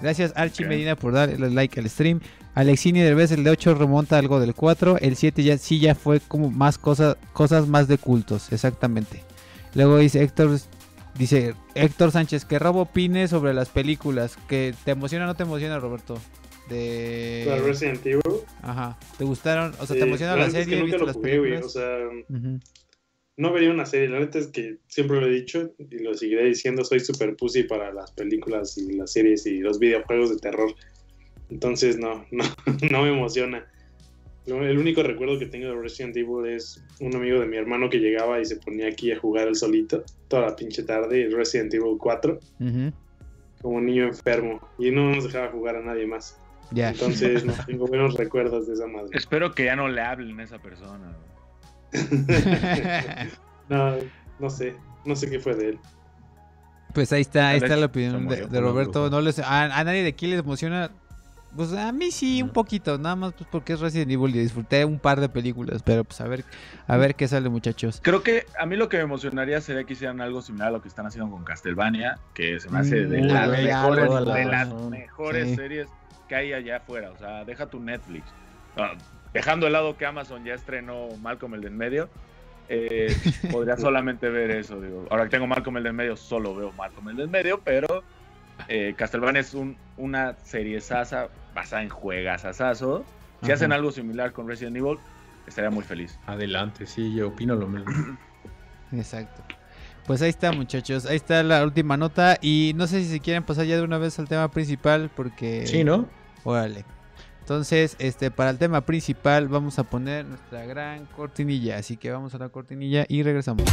Gracias 0.00 0.32
Archie 0.36 0.66
Medina 0.66 0.96
por 0.96 1.12
darle 1.12 1.50
like 1.50 1.78
al 1.78 1.90
stream. 1.90 2.20
Alexini 2.54 3.00
del 3.00 3.16
vez 3.16 3.32
el 3.32 3.44
de 3.44 3.50
8 3.50 3.74
remonta 3.74 4.18
algo 4.18 4.40
del 4.40 4.54
4. 4.54 4.98
El 4.98 5.16
7 5.16 5.42
ya 5.42 5.58
sí 5.58 5.80
ya 5.80 5.94
fue 5.94 6.20
como 6.20 6.50
más 6.50 6.78
cosas, 6.78 7.16
cosas 7.32 7.66
más 7.66 7.88
de 7.88 7.98
cultos, 7.98 8.52
exactamente. 8.52 9.24
Luego 9.74 9.98
dice 9.98 10.22
Héctor, 10.22 10.58
dice 11.16 11.54
Héctor 11.74 12.12
Sánchez, 12.12 12.44
que 12.44 12.58
Robo 12.58 12.82
opine 12.82 13.28
sobre 13.28 13.52
las 13.52 13.68
películas. 13.68 14.38
¿Que 14.48 14.74
te 14.84 14.92
emociona 14.92 15.24
o 15.24 15.28
no 15.28 15.34
te 15.34 15.42
emociona, 15.42 15.78
Roberto? 15.78 16.18
De 16.68 17.62
Resident 17.64 18.04
Evil. 18.06 18.20
Ajá. 18.62 18.98
¿Te 19.18 19.24
gustaron? 19.24 19.74
O 19.80 19.86
sea, 19.86 19.96
¿te 19.96 20.02
emocionó 20.02 20.36
la 20.36 20.50
serie? 20.50 20.60
Es 20.60 20.68
que 20.68 20.80
nunca 20.80 20.98
lo 20.98 21.12
jugué, 21.12 21.38
güey. 21.38 21.54
O 21.54 21.68
sea, 21.68 21.98
no 23.36 23.52
vería 23.52 23.70
una 23.70 23.86
serie. 23.86 24.08
La 24.08 24.20
neta 24.20 24.38
es 24.38 24.48
que 24.48 24.78
siempre 24.86 25.20
lo 25.20 25.26
he 25.26 25.30
dicho 25.30 25.72
y 25.78 25.98
lo 25.98 26.14
seguiré 26.14 26.44
diciendo. 26.44 26.84
Soy 26.84 27.00
super 27.00 27.36
pussy 27.36 27.64
para 27.64 27.92
las 27.92 28.12
películas 28.12 28.76
y 28.78 28.92
las 28.92 29.12
series 29.12 29.46
y 29.46 29.58
los 29.58 29.78
videojuegos 29.78 30.30
de 30.30 30.36
terror. 30.36 30.74
Entonces, 31.50 31.98
no, 31.98 32.24
no, 32.30 32.44
no 32.90 33.02
me 33.02 33.10
emociona. 33.10 33.66
el 34.46 34.78
único 34.78 35.02
recuerdo 35.02 35.38
que 35.38 35.46
tengo 35.46 35.68
de 35.68 35.74
Resident 35.74 36.16
Evil 36.16 36.46
es 36.46 36.82
un 37.00 37.14
amigo 37.14 37.40
de 37.40 37.46
mi 37.46 37.56
hermano 37.56 37.90
que 37.90 37.98
llegaba 37.98 38.40
y 38.40 38.44
se 38.44 38.56
ponía 38.56 38.88
aquí 38.88 39.12
a 39.12 39.18
jugar 39.18 39.48
el 39.48 39.56
solito 39.56 40.04
toda 40.28 40.46
la 40.46 40.56
pinche 40.56 40.82
tarde, 40.84 41.28
Resident 41.30 41.74
Evil 41.74 41.96
4, 41.98 42.38
como 43.60 43.76
un 43.76 43.86
niño 43.86 44.04
enfermo, 44.04 44.60
y 44.78 44.90
no 44.90 45.14
nos 45.14 45.24
dejaba 45.24 45.50
jugar 45.50 45.76
a 45.76 45.82
nadie 45.82 46.06
más. 46.06 46.39
Entonces 46.74 47.44
no 47.44 47.52
tengo 47.66 47.86
buenos 47.86 48.14
recuerdos 48.14 48.66
de 48.66 48.74
esa 48.74 48.86
madre. 48.86 49.10
Espero 49.12 49.52
que 49.52 49.64
ya 49.64 49.76
no 49.76 49.88
le 49.88 50.00
hablen 50.00 50.38
a 50.40 50.44
esa 50.44 50.58
persona. 50.58 51.16
no, 53.68 53.96
no 54.38 54.50
sé, 54.50 54.76
no 55.04 55.16
sé 55.16 55.28
qué 55.28 55.40
fue 55.40 55.54
de 55.54 55.70
él. 55.70 55.78
Pues 56.94 57.12
ahí 57.12 57.20
está, 57.20 57.50
ahí 57.50 57.58
está 57.58 57.76
la 57.76 57.86
opinión 57.86 58.26
de, 58.28 58.60
Roberto. 58.60 59.10
No 59.10 59.20
les, 59.20 59.38
a, 59.38 59.84
nadie 59.84 60.02
de 60.02 60.08
aquí 60.08 60.26
les 60.26 60.40
emociona. 60.40 60.90
Pues 61.56 61.72
a 61.72 61.90
mí 61.90 62.12
sí, 62.12 62.42
un 62.42 62.50
poquito, 62.50 62.96
nada 62.96 63.16
más 63.16 63.32
pues 63.32 63.48
porque 63.50 63.72
es 63.72 63.80
Resident 63.80 64.12
Evil 64.12 64.36
y 64.36 64.38
disfruté 64.38 64.84
un 64.84 65.00
par 65.00 65.20
de 65.20 65.28
películas, 65.28 65.82
pero 65.82 66.04
pues 66.04 66.20
a 66.20 66.28
ver, 66.28 66.44
a 66.86 66.96
ver 66.96 67.16
qué 67.16 67.26
sale 67.26 67.48
muchachos. 67.48 68.00
Creo 68.04 68.22
que 68.22 68.46
a 68.56 68.66
mí 68.66 68.76
lo 68.76 68.88
que 68.88 68.98
me 68.98 69.02
emocionaría 69.02 69.60
sería 69.60 69.82
que 69.82 69.94
hicieran 69.94 70.20
algo 70.20 70.42
similar 70.42 70.68
a 70.68 70.70
lo 70.70 70.80
que 70.80 70.86
están 70.86 71.06
haciendo 71.06 71.28
con 71.28 71.42
Castlevania, 71.42 72.20
que 72.34 72.60
se 72.60 72.70
me 72.70 72.78
hace 72.78 73.04
de, 73.04 73.22
mm, 73.22 73.26
las, 73.26 73.48
mejores, 74.90 75.56
series 75.56 75.88
que 76.30 76.36
hay 76.36 76.52
allá 76.52 76.76
afuera. 76.76 77.10
O 77.10 77.18
sea, 77.18 77.44
deja 77.44 77.66
tu 77.66 77.80
Netflix. 77.80 78.24
Ah, 78.76 78.92
dejando 79.34 79.66
de 79.66 79.72
lado 79.72 79.96
que 79.96 80.06
Amazon 80.06 80.44
ya 80.44 80.54
estrenó 80.54 81.08
Malcolm 81.20 81.54
el 81.54 81.60
de 81.60 81.66
en 81.66 81.76
medio, 81.76 82.08
eh, 82.68 83.14
podría 83.50 83.76
solamente 83.76 84.30
ver 84.30 84.52
eso. 84.52 84.80
Digo. 84.80 85.06
Ahora 85.10 85.24
que 85.24 85.30
tengo 85.30 85.48
Malcolm 85.48 85.76
el 85.78 85.82
de 85.82 85.88
en 85.90 85.96
medio, 85.96 86.16
solo 86.16 86.54
veo 86.54 86.70
Malcolm 86.72 87.08
el 87.08 87.16
de 87.16 87.24
en 87.24 87.30
medio, 87.32 87.60
pero 87.62 88.04
eh, 88.68 88.94
Castlevania 88.96 89.40
es 89.40 89.54
un, 89.54 89.76
una 89.96 90.36
serie 90.44 90.80
sasa 90.80 91.28
basada 91.52 91.82
en 91.82 91.88
juegas 91.88 92.44
asazo. 92.44 93.04
Si 93.42 93.50
hacen 93.50 93.72
algo 93.72 93.90
similar 93.90 94.32
con 94.32 94.46
Resident 94.46 94.76
Evil, 94.76 94.98
estaría 95.48 95.70
muy 95.70 95.82
feliz. 95.82 96.16
Adelante, 96.26 96.86
sí, 96.86 97.12
yo 97.12 97.28
opino 97.28 97.56
lo 97.56 97.66
mismo. 97.66 98.18
Exacto. 98.92 99.42
Pues 100.06 100.22
ahí 100.22 100.30
está, 100.30 100.52
muchachos. 100.52 101.06
Ahí 101.06 101.16
está 101.16 101.42
la 101.42 101.64
última 101.64 101.96
nota. 101.96 102.38
Y 102.40 102.72
no 102.76 102.86
sé 102.86 103.02
si 103.02 103.08
se 103.08 103.20
quieren 103.20 103.42
pasar 103.42 103.64
ya 103.64 103.76
de 103.76 103.82
una 103.82 103.98
vez 103.98 104.18
al 104.20 104.28
tema 104.28 104.48
principal, 104.50 105.10
porque. 105.14 105.66
Sí, 105.66 105.82
¿no? 105.82 106.08
Órale. 106.44 106.84
Entonces, 107.40 107.96
este, 107.98 108.30
para 108.30 108.50
el 108.50 108.58
tema 108.58 108.82
principal 108.82 109.48
vamos 109.48 109.78
a 109.78 109.84
poner 109.84 110.24
nuestra 110.24 110.64
gran 110.66 111.06
cortinilla. 111.06 111.78
Así 111.78 111.96
que 111.96 112.10
vamos 112.10 112.34
a 112.34 112.38
la 112.38 112.48
cortinilla 112.48 113.04
y 113.08 113.22
regresamos. 113.22 113.64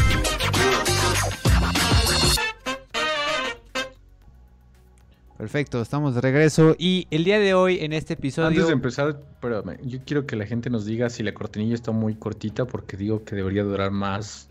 Perfecto, 5.38 5.80
estamos 5.84 6.16
de 6.16 6.22
regreso 6.22 6.76
y 6.80 7.06
el 7.12 7.24
día 7.24 7.38
de 7.38 7.54
hoy 7.54 7.78
en 7.82 7.94
este 7.94 8.16
episodio... 8.16 8.48
Antes 8.48 8.66
de 8.66 8.74
empezar, 8.74 9.10
espérame, 9.10 9.78
yo 9.84 10.00
quiero 10.04 10.26
que 10.26 10.36
la 10.36 10.48
gente 10.48 10.72
nos 10.72 10.84
diga 10.86 11.12
si 11.12 11.22
la 11.22 11.32
cortinilla 11.36 11.76
está 11.76 11.92
muy 11.92 12.16
cortita 12.16 12.66
porque 12.66 12.98
digo 12.98 13.24
que 13.24 13.36
debería 13.36 13.64
durar 13.64 13.92
más 13.92 14.50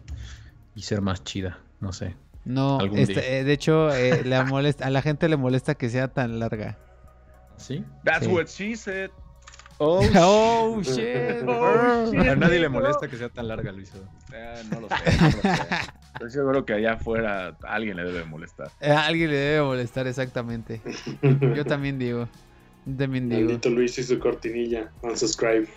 y 0.76 0.82
ser 0.82 1.00
más 1.00 1.24
chida, 1.24 1.58
no 1.80 1.92
sé. 1.92 2.14
No, 2.44 2.78
este, 2.94 3.40
eh, 3.40 3.42
de 3.42 3.52
hecho 3.52 3.92
eh, 3.92 4.22
molesta, 4.46 4.86
a 4.86 4.90
la 4.90 5.02
gente 5.02 5.28
le 5.28 5.36
molesta 5.36 5.74
que 5.74 5.88
sea 5.88 6.06
tan 6.06 6.38
larga. 6.38 6.78
¿Sí? 7.57 7.84
That's 8.04 8.26
what 8.26 8.46
she 8.46 8.76
said. 8.76 9.11
Oh, 9.78 10.00
oh, 10.16 10.82
shit. 10.82 11.42
Oh, 11.46 12.11
shit. 12.11 12.28
A 12.28 12.36
nadie 12.36 12.59
le 12.59 12.68
molesta 12.68 13.09
que 13.09 13.16
sea 13.16 13.28
tan 13.28 13.48
larga, 13.48 13.72
Luis. 13.72 13.92
Eh, 14.32 14.62
no 14.70 14.80
lo 14.80 14.88
sé. 14.88 14.94
No 15.20 15.26
lo 15.26 15.42
sé. 15.42 15.62
Estoy 16.14 16.30
seguro 16.30 16.64
que 16.64 16.72
allá 16.72 16.94
afuera 16.94 17.57
a 17.62 17.74
alguien 17.74 17.96
le 17.96 18.04
debe 18.04 18.24
molestar. 18.24 18.70
Eh, 18.80 18.90
a 18.90 19.07
alguien 19.07 19.30
le 19.30 19.36
debe 19.36 19.66
molestar, 19.66 20.07
exactamente. 20.07 20.80
Yo 21.54 21.64
también 21.66 21.98
digo. 21.98 22.26
También 22.96 23.28
digo. 23.28 23.42
Maldito 23.42 23.68
Luis 23.68 23.98
y 23.98 24.02
su 24.02 24.18
cortinilla. 24.18 24.90
Unsubscribe. 25.02 25.68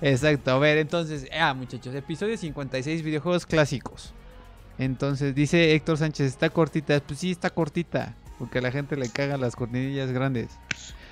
Exacto. 0.00 0.52
A 0.52 0.58
ver, 0.58 0.78
entonces, 0.78 1.28
ah, 1.38 1.52
muchachos, 1.52 1.94
episodio 1.94 2.36
56, 2.38 3.02
videojuegos 3.02 3.44
clásicos. 3.44 4.14
Entonces, 4.78 5.34
dice 5.34 5.74
Héctor 5.74 5.98
Sánchez, 5.98 6.26
¿está 6.28 6.48
cortita? 6.48 6.98
Pues 7.00 7.18
sí, 7.18 7.32
está 7.32 7.50
cortita. 7.50 8.14
Porque 8.40 8.58
a 8.58 8.62
la 8.62 8.72
gente 8.72 8.96
le 8.96 9.10
cagan 9.10 9.42
las 9.42 9.54
cortinillas 9.54 10.10
grandes. 10.12 10.58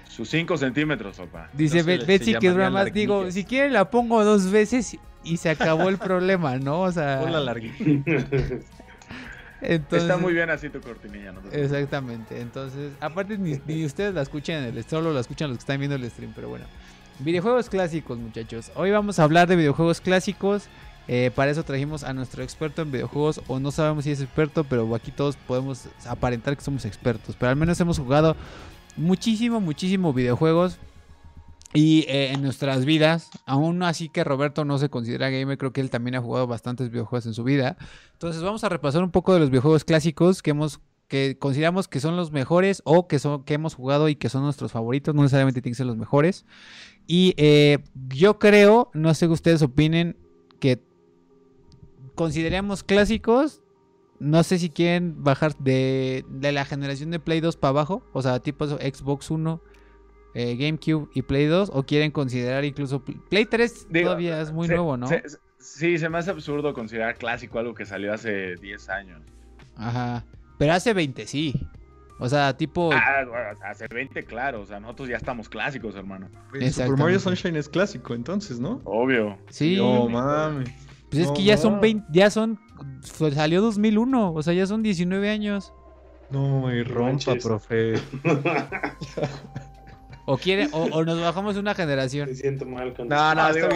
Sus 0.08 0.30
5 0.30 0.56
centímetros, 0.56 1.18
papá. 1.18 1.50
Dice 1.52 1.82
Betsy 1.82 2.34
que 2.38 2.48
dura 2.48 2.70
más. 2.70 2.90
Digo, 2.90 3.30
si 3.30 3.44
quiere 3.44 3.70
la 3.70 3.90
pongo 3.90 4.24
dos 4.24 4.50
veces 4.50 4.96
y 5.22 5.36
se 5.36 5.50
acabó 5.50 5.90
el 5.90 5.98
problema, 5.98 6.56
¿no? 6.56 6.80
O 6.80 6.90
sea. 6.90 7.20
Ponla 7.20 7.38
larguita. 7.44 8.10
Está 9.60 10.16
muy 10.16 10.32
bien 10.32 10.48
así 10.48 10.70
tu 10.70 10.80
cortinilla, 10.80 11.32
¿no? 11.32 11.42
Exactamente. 11.52 12.40
Entonces, 12.40 12.92
aparte 12.98 13.36
ni, 13.36 13.84
ustedes 13.84 14.14
la 14.14 14.22
escuchan 14.22 14.64
en 14.64 14.78
el 14.78 14.84
solo 14.84 15.12
la 15.12 15.20
escuchan 15.20 15.50
los 15.50 15.58
que 15.58 15.62
están 15.62 15.78
viendo 15.78 15.96
el 15.96 16.10
stream, 16.10 16.32
pero 16.34 16.48
bueno. 16.48 16.64
Videojuegos 17.18 17.68
clásicos, 17.68 18.16
muchachos. 18.16 18.72
Hoy 18.74 18.90
vamos 18.90 19.18
a 19.18 19.24
hablar 19.24 19.48
de 19.48 19.56
videojuegos 19.56 20.00
clásicos. 20.00 20.68
Eh, 21.08 21.30
para 21.34 21.50
eso 21.50 21.64
trajimos 21.64 22.04
a 22.04 22.12
nuestro 22.12 22.42
experto 22.42 22.82
en 22.82 22.92
videojuegos, 22.92 23.40
o 23.48 23.58
no 23.58 23.70
sabemos 23.70 24.04
si 24.04 24.10
es 24.10 24.20
experto, 24.20 24.64
pero 24.64 24.94
aquí 24.94 25.10
todos 25.10 25.36
podemos 25.36 25.88
aparentar 26.06 26.56
que 26.56 26.62
somos 26.62 26.84
expertos. 26.84 27.34
Pero 27.38 27.50
al 27.50 27.56
menos 27.56 27.80
hemos 27.80 27.98
jugado 27.98 28.36
muchísimo, 28.96 29.60
muchísimo 29.60 30.12
videojuegos. 30.12 30.78
Y 31.74 32.06
eh, 32.08 32.32
en 32.32 32.40
nuestras 32.42 32.86
vidas, 32.86 33.28
aún 33.44 33.82
así 33.82 34.08
que 34.08 34.24
Roberto 34.24 34.64
no 34.64 34.78
se 34.78 34.88
considera 34.88 35.28
gamer, 35.28 35.58
creo 35.58 35.72
que 35.72 35.82
él 35.82 35.90
también 35.90 36.14
ha 36.14 36.20
jugado 36.20 36.46
bastantes 36.46 36.90
videojuegos 36.90 37.26
en 37.26 37.34
su 37.34 37.44
vida. 37.44 37.76
Entonces 38.14 38.42
vamos 38.42 38.64
a 38.64 38.70
repasar 38.70 39.02
un 39.02 39.10
poco 39.10 39.34
de 39.34 39.40
los 39.40 39.50
videojuegos 39.50 39.84
clásicos 39.84 40.42
que 40.42 40.50
hemos 40.50 40.80
que 41.08 41.38
consideramos 41.38 41.88
que 41.88 42.00
son 42.00 42.16
los 42.16 42.32
mejores 42.32 42.82
o 42.84 43.08
que 43.08 43.18
son 43.18 43.44
que 43.44 43.54
hemos 43.54 43.74
jugado 43.74 44.08
y 44.08 44.16
que 44.16 44.28
son 44.28 44.42
nuestros 44.42 44.72
favoritos, 44.72 45.14
no 45.14 45.22
necesariamente 45.22 45.60
tienen 45.60 45.74
que 45.74 45.78
ser 45.78 45.86
los 45.86 45.96
mejores. 45.96 46.44
Y 47.06 47.34
eh, 47.36 47.78
yo 48.08 48.38
creo, 48.38 48.90
no 48.94 49.12
sé 49.14 49.26
que 49.26 49.32
ustedes 49.32 49.62
opinen, 49.62 50.16
que 50.60 50.87
consideramos 52.18 52.82
clásicos. 52.82 53.62
No 54.18 54.42
sé 54.42 54.58
si 54.58 54.68
quieren 54.68 55.22
bajar 55.22 55.56
de, 55.58 56.24
la 56.40 56.64
generación 56.64 57.12
de 57.12 57.20
Play 57.20 57.40
2 57.40 57.56
para 57.56 57.70
abajo, 57.70 58.02
o 58.12 58.20
sea, 58.20 58.40
tipo 58.40 58.66
Xbox 58.66 59.30
1, 59.30 59.62
eh, 60.34 60.56
GameCube 60.56 61.08
y 61.14 61.22
Play 61.22 61.46
2, 61.46 61.70
o 61.72 61.84
quieren 61.84 62.10
considerar 62.10 62.64
incluso 62.64 63.04
Play 63.04 63.46
3 63.46 63.86
todavía 63.92 64.40
es 64.40 64.50
muy 64.50 64.66
nuevo, 64.66 64.96
¿no? 64.96 65.06
sí, 65.58 65.98
se 65.98 66.08
me 66.08 66.18
hace 66.18 66.32
absurdo 66.32 66.74
considerar 66.74 67.16
clásico 67.16 67.60
algo 67.60 67.74
que 67.74 67.86
salió 67.86 68.12
hace 68.12 68.56
10 68.56 68.88
años. 68.88 69.22
Ajá, 69.76 70.24
pero 70.58 70.72
hace 70.72 70.92
20 70.92 71.24
sí. 71.28 71.54
O 72.20 72.28
sea, 72.28 72.56
tipo. 72.56 72.90
Ah, 72.92 73.52
hace 73.62 73.86
20, 73.86 74.24
claro. 74.24 74.62
O 74.62 74.66
sea, 74.66 74.80
nosotros 74.80 75.08
ya 75.08 75.16
estamos 75.16 75.48
clásicos, 75.48 75.94
hermano. 75.94 76.28
Super 76.72 76.96
Mario 76.96 77.20
Sunshine 77.20 77.54
es 77.54 77.68
clásico, 77.68 78.12
entonces, 78.12 78.58
¿no? 78.58 78.80
Obvio. 78.82 79.38
Sí. 79.50 79.76
No, 79.76 80.08
mami. 80.08 80.64
Pues 81.10 81.22
es 81.22 81.30
que 81.32 81.42
ya 81.42 81.56
son 81.56 81.80
20, 81.80 82.06
ya 82.12 82.30
son, 82.30 82.58
salió 83.34 83.62
2001, 83.62 84.32
o 84.32 84.42
sea, 84.42 84.52
ya 84.52 84.66
son 84.66 84.82
19 84.82 85.30
años. 85.30 85.72
No, 86.30 86.72
y 86.72 86.82
rompa, 86.82 87.34
profe. 87.36 87.94
o 90.26 90.36
quiere, 90.36 90.68
o, 90.72 91.04
nos 91.04 91.20
bajamos 91.20 91.56
una 91.56 91.74
generación. 91.74 92.28
Me 92.28 92.34
siento 92.34 92.66
mal 92.66 92.92
con 92.92 93.08
No, 93.08 93.34
no, 93.34 93.52
digo, 93.54 93.68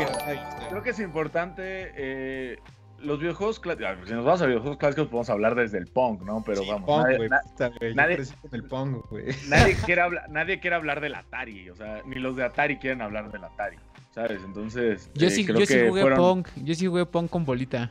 creo 0.69 0.83
que 0.83 0.91
es 0.91 0.99
importante 0.99 1.93
eh, 1.97 2.59
los 3.03 3.19
videojuegos 3.19 3.61
clásicos. 3.61 4.09
Si 4.09 4.15
nos 4.15 4.25
vamos 4.25 4.43
a 4.43 4.47
videojuegos 4.47 4.79
clásicos, 4.79 5.09
podemos 5.09 5.31
hablar 5.31 5.55
desde 5.55 5.79
el 5.79 5.87
Pong, 5.87 6.23
¿no? 6.23 6.43
Pero 6.45 6.63
vamos. 6.67 6.89
nadie, 6.89 7.95
nadie, 7.95 8.19
el 8.53 8.65
Pong, 8.65 8.97
nadie, 9.49 9.77
quiere 9.85 10.01
hablar, 10.01 10.31
nadie 10.31 10.61
quiere 10.61 10.77
hablar 10.77 11.01
del 11.01 11.15
Atari, 11.15 11.71
o 11.71 11.77
sea, 11.77 12.03
ni 12.07 12.17
los 12.17 12.37
de 12.37 12.45
Atari 12.45 12.79
quieren 12.79 13.03
hablar 13.03 13.31
del 13.31 13.45
Atari. 13.45 13.77
¿sabes? 14.13 14.43
Entonces, 14.45 15.11
yo 15.15 15.31
sí, 15.31 15.45
yo 15.45 15.67
sí 15.67 15.89
jugué 15.89 16.15
Pong, 16.15 16.47
yo 16.63 16.75
sí 16.75 16.87
jugué 16.87 17.07
Pong 17.07 17.29
con 17.29 17.45
bolita 17.45 17.91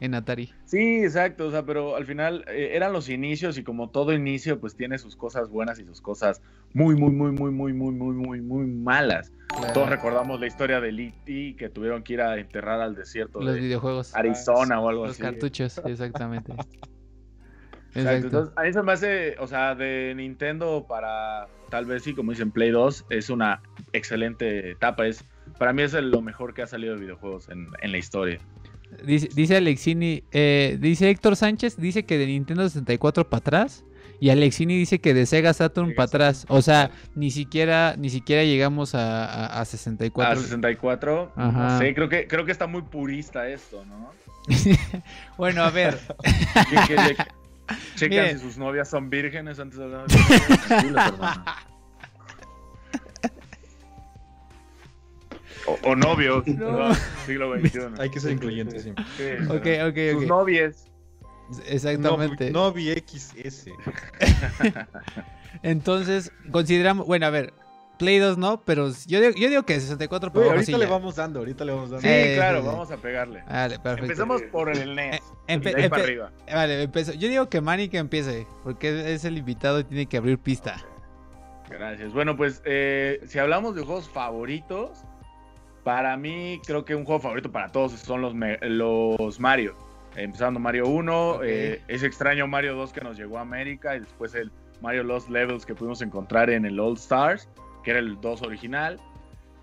en 0.00 0.14
Atari. 0.14 0.52
Sí, 0.64 1.04
exacto, 1.04 1.46
o 1.46 1.50
sea, 1.50 1.62
pero 1.64 1.96
al 1.96 2.06
final 2.06 2.44
eh, 2.48 2.70
eran 2.74 2.92
los 2.92 3.08
inicios 3.08 3.58
y 3.58 3.62
como 3.62 3.88
todo 3.90 4.12
inicio, 4.12 4.58
pues 4.58 4.74
tiene 4.74 4.98
sus 4.98 5.14
cosas 5.16 5.48
buenas 5.48 5.78
y 5.78 5.84
sus 5.84 6.00
cosas 6.00 6.40
muy, 6.72 6.94
muy, 6.94 7.10
muy, 7.10 7.32
muy, 7.32 7.52
muy, 7.52 7.72
muy, 7.72 7.92
muy, 7.92 8.14
muy, 8.14 8.40
muy 8.40 8.66
malas. 8.66 9.32
Todos 9.74 9.88
recordamos 9.88 10.40
la 10.40 10.46
historia 10.46 10.80
de 10.80 10.90
E.T. 10.90 11.56
que 11.56 11.68
tuvieron 11.68 12.02
que 12.02 12.14
ir 12.14 12.20
a 12.20 12.38
enterrar 12.38 12.80
al 12.80 12.94
desierto 12.94 13.40
los 13.40 13.56
videojuegos. 13.56 14.14
Arizona 14.14 14.80
o 14.80 14.88
algo 14.88 15.04
así. 15.04 15.22
Los 15.22 15.30
cartuchos, 15.32 15.78
exactamente. 15.84 16.52
Exacto. 17.94 18.26
Entonces, 18.26 18.54
a 18.56 18.62
mí 18.62 18.72
se 18.72 18.82
me 18.82 18.92
hace, 18.92 19.36
o 19.38 19.46
sea, 19.46 19.74
de 19.74 20.14
Nintendo 20.16 20.86
para, 20.88 21.48
tal 21.70 21.86
vez 21.86 22.04
sí, 22.04 22.14
como 22.14 22.30
dicen, 22.30 22.52
Play 22.52 22.70
2, 22.70 23.06
es 23.10 23.30
una 23.30 23.62
excelente 23.92 24.70
etapa. 24.70 25.06
Es 25.06 25.24
para 25.58 25.72
mí 25.72 25.82
es 25.82 25.92
lo 25.92 26.22
mejor 26.22 26.54
que 26.54 26.62
ha 26.62 26.66
salido 26.66 26.94
de 26.94 27.00
videojuegos 27.00 27.48
en, 27.48 27.92
la 27.92 27.98
historia. 27.98 28.38
Dice, 29.04 29.28
dice 29.34 29.56
Alexini, 29.56 30.24
eh, 30.32 30.78
dice 30.80 31.10
Héctor 31.10 31.36
Sánchez, 31.36 31.76
dice 31.76 32.04
que 32.04 32.18
de 32.18 32.26
Nintendo 32.26 32.68
64 32.68 33.28
para 33.28 33.38
atrás. 33.38 33.84
Y 34.20 34.28
Alexini 34.28 34.76
dice 34.76 35.00
que 35.00 35.14
de 35.14 35.24
Sega 35.24 35.54
Saturn 35.54 35.94
para 35.94 36.04
atrás. 36.04 36.44
O 36.48 36.60
sea, 36.60 36.90
ni 37.14 37.30
siquiera, 37.30 37.94
ni 37.96 38.10
siquiera 38.10 38.44
llegamos 38.44 38.94
a, 38.94 39.46
a, 39.46 39.64
64. 39.64 40.32
A 40.32 40.36
64. 40.36 41.32
Ajá. 41.34 41.78
Sí, 41.78 41.94
creo 41.94 42.10
que, 42.10 42.28
creo 42.28 42.44
que 42.44 42.52
está 42.52 42.66
muy 42.66 42.82
purista 42.82 43.48
esto, 43.48 43.82
¿no? 43.86 44.10
bueno, 45.38 45.62
a 45.62 45.70
ver. 45.70 45.98
Checan 47.96 48.30
si 48.30 48.38
sus 48.38 48.58
novias 48.58 48.90
son 48.90 49.08
vírgenes 49.10 49.60
antes 49.60 49.78
de 49.78 49.84
hablar 49.84 50.06
O, 55.84 55.94
novios. 55.94 56.44
Siglo 57.26 57.54
XXI. 57.56 57.80
Hay 57.98 58.10
que 58.10 58.18
ser 58.18 58.32
incluyentes 58.32 58.82
siempre. 58.82 59.04
ok, 59.44 59.88
ok, 59.88 60.16
ok. 60.16 60.18
Sus 60.18 60.26
novies. 60.26 60.89
Exactamente. 61.66 62.50
Novi 62.50 62.92
XS. 62.92 63.66
Entonces, 65.62 66.32
consideramos, 66.50 67.06
bueno, 67.06 67.26
a 67.26 67.30
ver, 67.30 67.52
Play 68.00 68.18
2 68.18 68.38
no, 68.38 68.62
pero 68.62 68.90
yo 69.06 69.20
digo, 69.20 69.34
yo 69.36 69.50
digo 69.50 69.62
que 69.64 69.78
64 69.78 70.32
por 70.32 70.44
Ahorita 70.44 70.78
le 70.78 70.86
vamos 70.86 71.16
dando, 71.16 71.40
ahorita 71.40 71.66
le 71.66 71.72
vamos 71.72 71.90
dando. 71.90 72.08
Sí, 72.08 72.34
claro, 72.34 72.62
vamos 72.64 72.90
a 72.90 72.96
pegarle. 72.96 73.44
Vale, 73.46 73.78
perfecto. 73.78 74.04
Empezamos 74.04 74.40
por 74.50 74.70
el 74.70 74.94
NES. 74.96 75.20
Eh, 75.48 75.88
para 75.90 76.02
arriba. 76.02 76.32
Vale, 76.50 76.84
empezó. 76.84 77.12
Yo 77.12 77.28
digo 77.28 77.50
que 77.50 77.60
Manny 77.60 77.90
que 77.90 77.98
empiece, 77.98 78.46
porque 78.64 79.12
es 79.12 79.26
el 79.26 79.36
invitado 79.36 79.80
y 79.80 79.84
tiene 79.84 80.06
que 80.06 80.16
abrir 80.16 80.38
pista. 80.38 80.82
Gracias. 81.68 82.10
Bueno, 82.14 82.38
pues 82.38 82.62
eh, 82.64 83.20
si 83.26 83.38
hablamos 83.38 83.74
de 83.74 83.82
juegos 83.82 84.08
favoritos, 84.08 85.04
para 85.84 86.16
mí 86.16 86.58
creo 86.66 86.86
que 86.86 86.94
un 86.94 87.04
juego 87.04 87.20
favorito 87.20 87.52
para 87.52 87.68
todos 87.68 87.92
son 87.92 88.22
los, 88.22 88.34
los 88.62 89.38
Mario. 89.38 89.76
Empezando 90.22 90.60
Mario 90.60 90.86
1, 90.86 91.40
eh, 91.44 91.82
es 91.88 92.02
extraño 92.02 92.46
Mario 92.46 92.74
2 92.74 92.92
que 92.92 93.00
nos 93.00 93.16
llegó 93.16 93.38
a 93.38 93.40
América 93.40 93.96
y 93.96 94.00
después 94.00 94.34
el 94.34 94.52
Mario 94.80 95.04
Lost 95.04 95.28
Levels 95.28 95.64
que 95.64 95.74
pudimos 95.74 96.02
encontrar 96.02 96.50
en 96.50 96.64
el 96.64 96.78
All 96.78 96.94
Stars 96.94 97.48
que 97.82 97.90
era 97.90 98.00
el 98.00 98.20
2 98.20 98.42
original. 98.42 98.98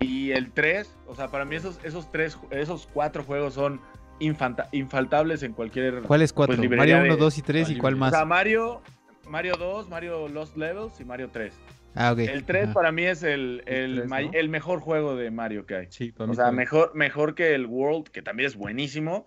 Y 0.00 0.30
el 0.30 0.52
3, 0.52 0.96
o 1.06 1.14
sea, 1.14 1.28
para 1.28 1.44
mí 1.44 1.56
esos, 1.56 1.80
esos, 1.82 2.10
tres, 2.12 2.38
esos 2.50 2.88
cuatro 2.92 3.24
juegos 3.24 3.54
son 3.54 3.80
infaltables 4.20 5.42
en 5.42 5.52
cualquier. 5.52 6.02
¿Cuáles 6.02 6.32
cuatro? 6.32 6.56
Pues, 6.56 6.70
Mario 6.70 7.00
1, 7.02 7.16
2 7.16 7.38
y 7.38 7.42
3 7.42 7.70
y 7.70 7.78
cuál 7.78 7.96
más? 7.96 8.12
O 8.12 8.16
sea, 8.16 8.24
Mario, 8.24 8.80
Mario 9.28 9.54
2, 9.58 9.88
Mario 9.88 10.28
Lost 10.28 10.56
Levels 10.56 11.00
y 11.00 11.04
Mario 11.04 11.30
3. 11.32 11.52
Ah, 11.94 12.12
ok. 12.12 12.18
El 12.20 12.44
3 12.44 12.68
para 12.68 12.92
mí 12.92 13.02
es 13.02 13.24
el, 13.24 13.64
el, 13.66 14.08
el, 14.32 14.48
mejor 14.48 14.78
juego 14.78 15.16
de 15.16 15.32
Mario 15.32 15.66
que 15.66 15.74
hay. 15.74 15.86
Sí, 15.90 16.14
o 16.16 16.34
sea, 16.34 16.52
mejor, 16.52 16.94
mejor 16.94 17.34
que 17.34 17.54
el 17.54 17.66
World, 17.66 18.08
que 18.08 18.22
también 18.22 18.46
es 18.46 18.56
buenísimo, 18.56 19.26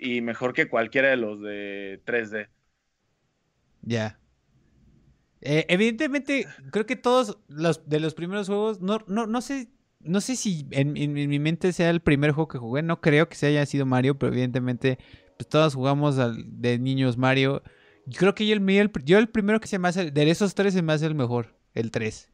y 0.00 0.20
mejor 0.22 0.54
que 0.54 0.68
cualquiera 0.68 1.10
de 1.10 1.16
los 1.16 1.40
de 1.40 2.00
3D. 2.04 2.48
Ya. 3.82 4.18
Eh, 5.42 5.66
evidentemente, 5.68 6.46
creo 6.70 6.86
que 6.86 6.96
todos 6.96 7.38
los 7.48 7.88
de 7.88 8.00
los 8.00 8.14
primeros 8.14 8.46
juegos, 8.46 8.80
no, 8.80 9.04
no, 9.06 9.26
no 9.26 9.40
sé, 9.40 9.68
no 10.00 10.20
sé 10.20 10.36
si 10.36 10.66
en, 10.70 10.92
mi 10.92 11.38
mente 11.38 11.72
sea 11.72 11.90
el 11.90 12.00
primer 12.00 12.32
juego 12.32 12.48
que 12.48 12.58
jugué, 12.58 12.82
no 12.82 13.00
creo 13.00 13.28
que 13.28 13.36
se 13.36 13.46
haya 13.46 13.64
sido 13.66 13.86
Mario, 13.86 14.18
pero 14.18 14.32
evidentemente, 14.32 14.98
pues 15.36 15.48
todos 15.48 15.74
jugamos 15.74 16.16
de 16.16 16.78
niños 16.78 17.16
Mario. 17.16 17.62
Creo 18.16 18.34
que 18.34 18.46
yo 18.46 18.54
el, 18.54 18.90
yo 19.04 19.18
el 19.18 19.28
primero 19.28 19.60
que 19.60 19.68
se 19.68 19.78
me 19.78 19.88
hace, 19.88 20.10
de 20.10 20.30
esos 20.30 20.54
tres 20.54 20.74
se 20.74 20.82
me 20.82 20.92
hace 20.92 21.06
el 21.06 21.14
mejor, 21.14 21.54
el 21.74 21.90
3. 21.90 22.30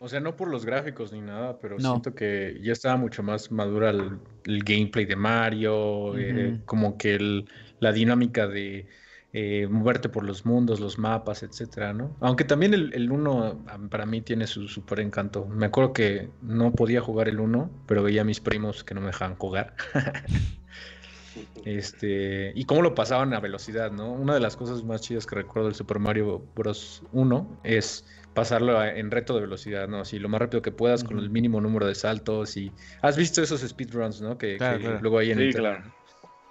O 0.00 0.08
sea, 0.08 0.20
no 0.20 0.36
por 0.36 0.48
los 0.48 0.64
gráficos 0.64 1.12
ni 1.12 1.20
nada, 1.20 1.58
pero 1.58 1.78
siento 1.78 2.14
que 2.14 2.58
ya 2.62 2.72
estaba 2.72 2.96
mucho 2.96 3.22
más 3.22 3.50
madura 3.50 3.90
el, 3.90 4.18
gameplay 4.64 5.04
de 5.04 5.16
Mario, 5.16 6.16
eh, 6.16 6.60
como 6.64 6.96
que 6.96 7.44
la 7.80 7.92
dinámica 7.92 8.46
de 8.46 8.86
eh, 9.32 9.66
moverte 9.68 10.08
por 10.08 10.24
los 10.24 10.46
mundos, 10.46 10.80
los 10.80 10.98
mapas, 10.98 11.42
etcétera, 11.42 11.92
¿no? 11.92 12.16
Aunque 12.20 12.44
también 12.44 12.72
el 12.72 13.10
1 13.10 13.88
para 13.90 14.06
mí 14.06 14.22
tiene 14.22 14.46
su 14.46 14.68
súper 14.68 15.00
encanto. 15.00 15.46
Me 15.46 15.66
acuerdo 15.66 15.92
que 15.92 16.30
no 16.40 16.72
podía 16.72 17.00
jugar 17.00 17.28
el 17.28 17.38
1, 17.38 17.70
pero 17.86 18.02
veía 18.02 18.22
a 18.22 18.24
mis 18.24 18.40
primos 18.40 18.84
que 18.84 18.94
no 18.94 19.00
me 19.00 19.08
dejaban 19.08 19.36
jugar. 19.36 19.74
este, 21.64 22.52
y 22.54 22.64
cómo 22.64 22.80
lo 22.80 22.94
pasaban 22.94 23.34
a 23.34 23.40
velocidad, 23.40 23.92
¿no? 23.92 24.12
Una 24.12 24.32
de 24.34 24.40
las 24.40 24.56
cosas 24.56 24.82
más 24.82 25.02
chidas 25.02 25.26
que 25.26 25.34
recuerdo 25.34 25.66
del 25.68 25.74
Super 25.74 25.98
Mario 25.98 26.42
Bros. 26.54 27.02
1 27.12 27.60
es 27.64 28.06
pasarlo 28.34 28.82
en 28.84 29.10
reto 29.10 29.34
de 29.34 29.40
velocidad, 29.40 29.88
¿no? 29.88 30.00
Así 30.00 30.18
lo 30.18 30.28
más 30.28 30.40
rápido 30.40 30.62
que 30.62 30.72
puedas 30.72 31.04
con 31.04 31.18
el 31.18 31.30
mínimo 31.30 31.60
número 31.60 31.86
de 31.86 31.94
saltos 31.94 32.56
y 32.56 32.72
has 33.02 33.16
visto 33.16 33.42
esos 33.42 33.60
speedruns, 33.60 34.20
¿no? 34.20 34.38
Que, 34.38 34.58
luego 35.00 35.18
hay 35.18 35.32
en 35.32 35.38
sí, 35.38 35.52
Claro. 35.52 35.92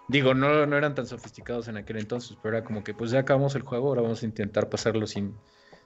Digo, 0.10 0.34
no, 0.34 0.66
no 0.66 0.78
eran 0.78 0.96
tan 0.96 1.06
sofisticados 1.06 1.68
en 1.68 1.76
aquel 1.76 1.98
entonces, 1.98 2.38
pero 2.42 2.58
era 2.58 2.66
como 2.66 2.82
que 2.82 2.94
pues 2.94 3.12
ya 3.12 3.20
acabamos 3.20 3.56
el 3.56 3.64
juego, 3.64 3.90
ahora 3.90 4.02
vamos 4.02 4.24
a 4.24 4.26
intentar 4.26 4.70
pasarlo 4.70 5.06
sin, 5.06 5.36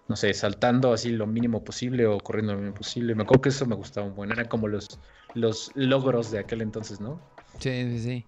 no 0.08 0.16
sé, 0.16 0.32
saltando 0.36 0.94
así 0.94 1.10
lo 1.10 1.26
mínimo 1.26 1.64
posible 1.64 2.06
o 2.06 2.20
corriendo 2.20 2.54
lo 2.54 2.60
mínimo 2.60 2.78
posible. 2.78 3.16
Me 3.16 3.24
acuerdo 3.24 3.42
que 3.42 3.50
eso 3.50 3.66
me 3.66 3.76
gustaba 3.76 4.06
un 4.06 4.16
buen, 4.16 4.32
eran 4.32 4.48
como 4.48 4.68
los, 4.68 5.00
los 5.34 5.72
logros 5.74 6.30
de 6.30 6.38
aquel 6.38 6.62
entonces, 6.62 7.02
¿no? 7.02 7.20
Sí, 7.58 7.72
sí, 7.90 8.00
sí. 8.00 8.26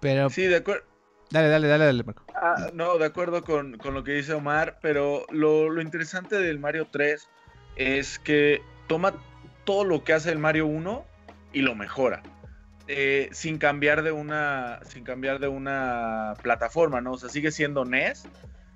Pero... 0.00 0.30
Sí, 0.30 0.42
de 0.42 0.56
acuerdo. 0.56 0.89
Dale, 1.30 1.48
dale, 1.48 1.68
dale, 1.68 1.84
dale, 1.84 2.02
Marco. 2.02 2.24
Ah, 2.34 2.70
no, 2.72 2.98
de 2.98 3.04
acuerdo 3.04 3.44
con, 3.44 3.78
lo 3.82 4.04
que 4.04 4.12
dice 4.12 4.32
Omar, 4.32 4.78
pero 4.82 5.26
lo, 5.30 5.68
lo 5.68 5.80
interesante 5.80 6.36
del 6.36 6.58
Mario 6.58 6.88
3 6.90 7.28
es 7.76 8.18
que 8.18 8.62
toma 8.88 9.14
todo 9.64 9.84
lo 9.84 10.02
que 10.02 10.12
hace 10.12 10.32
el 10.32 10.38
Mario 10.38 10.66
1 10.66 11.04
y 11.52 11.62
lo 11.62 11.74
mejora. 11.74 12.22
Eh, 12.88 13.28
sin 13.30 13.58
cambiar 13.58 14.02
de 14.02 14.10
una 14.10 14.80
sin 14.84 15.04
cambiar 15.04 15.38
de 15.38 15.46
una 15.46 16.34
plataforma, 16.42 17.00
¿no? 17.00 17.12
O 17.12 17.18
sea, 17.18 17.28
sigue 17.28 17.52
siendo 17.52 17.84
NES 17.84 18.24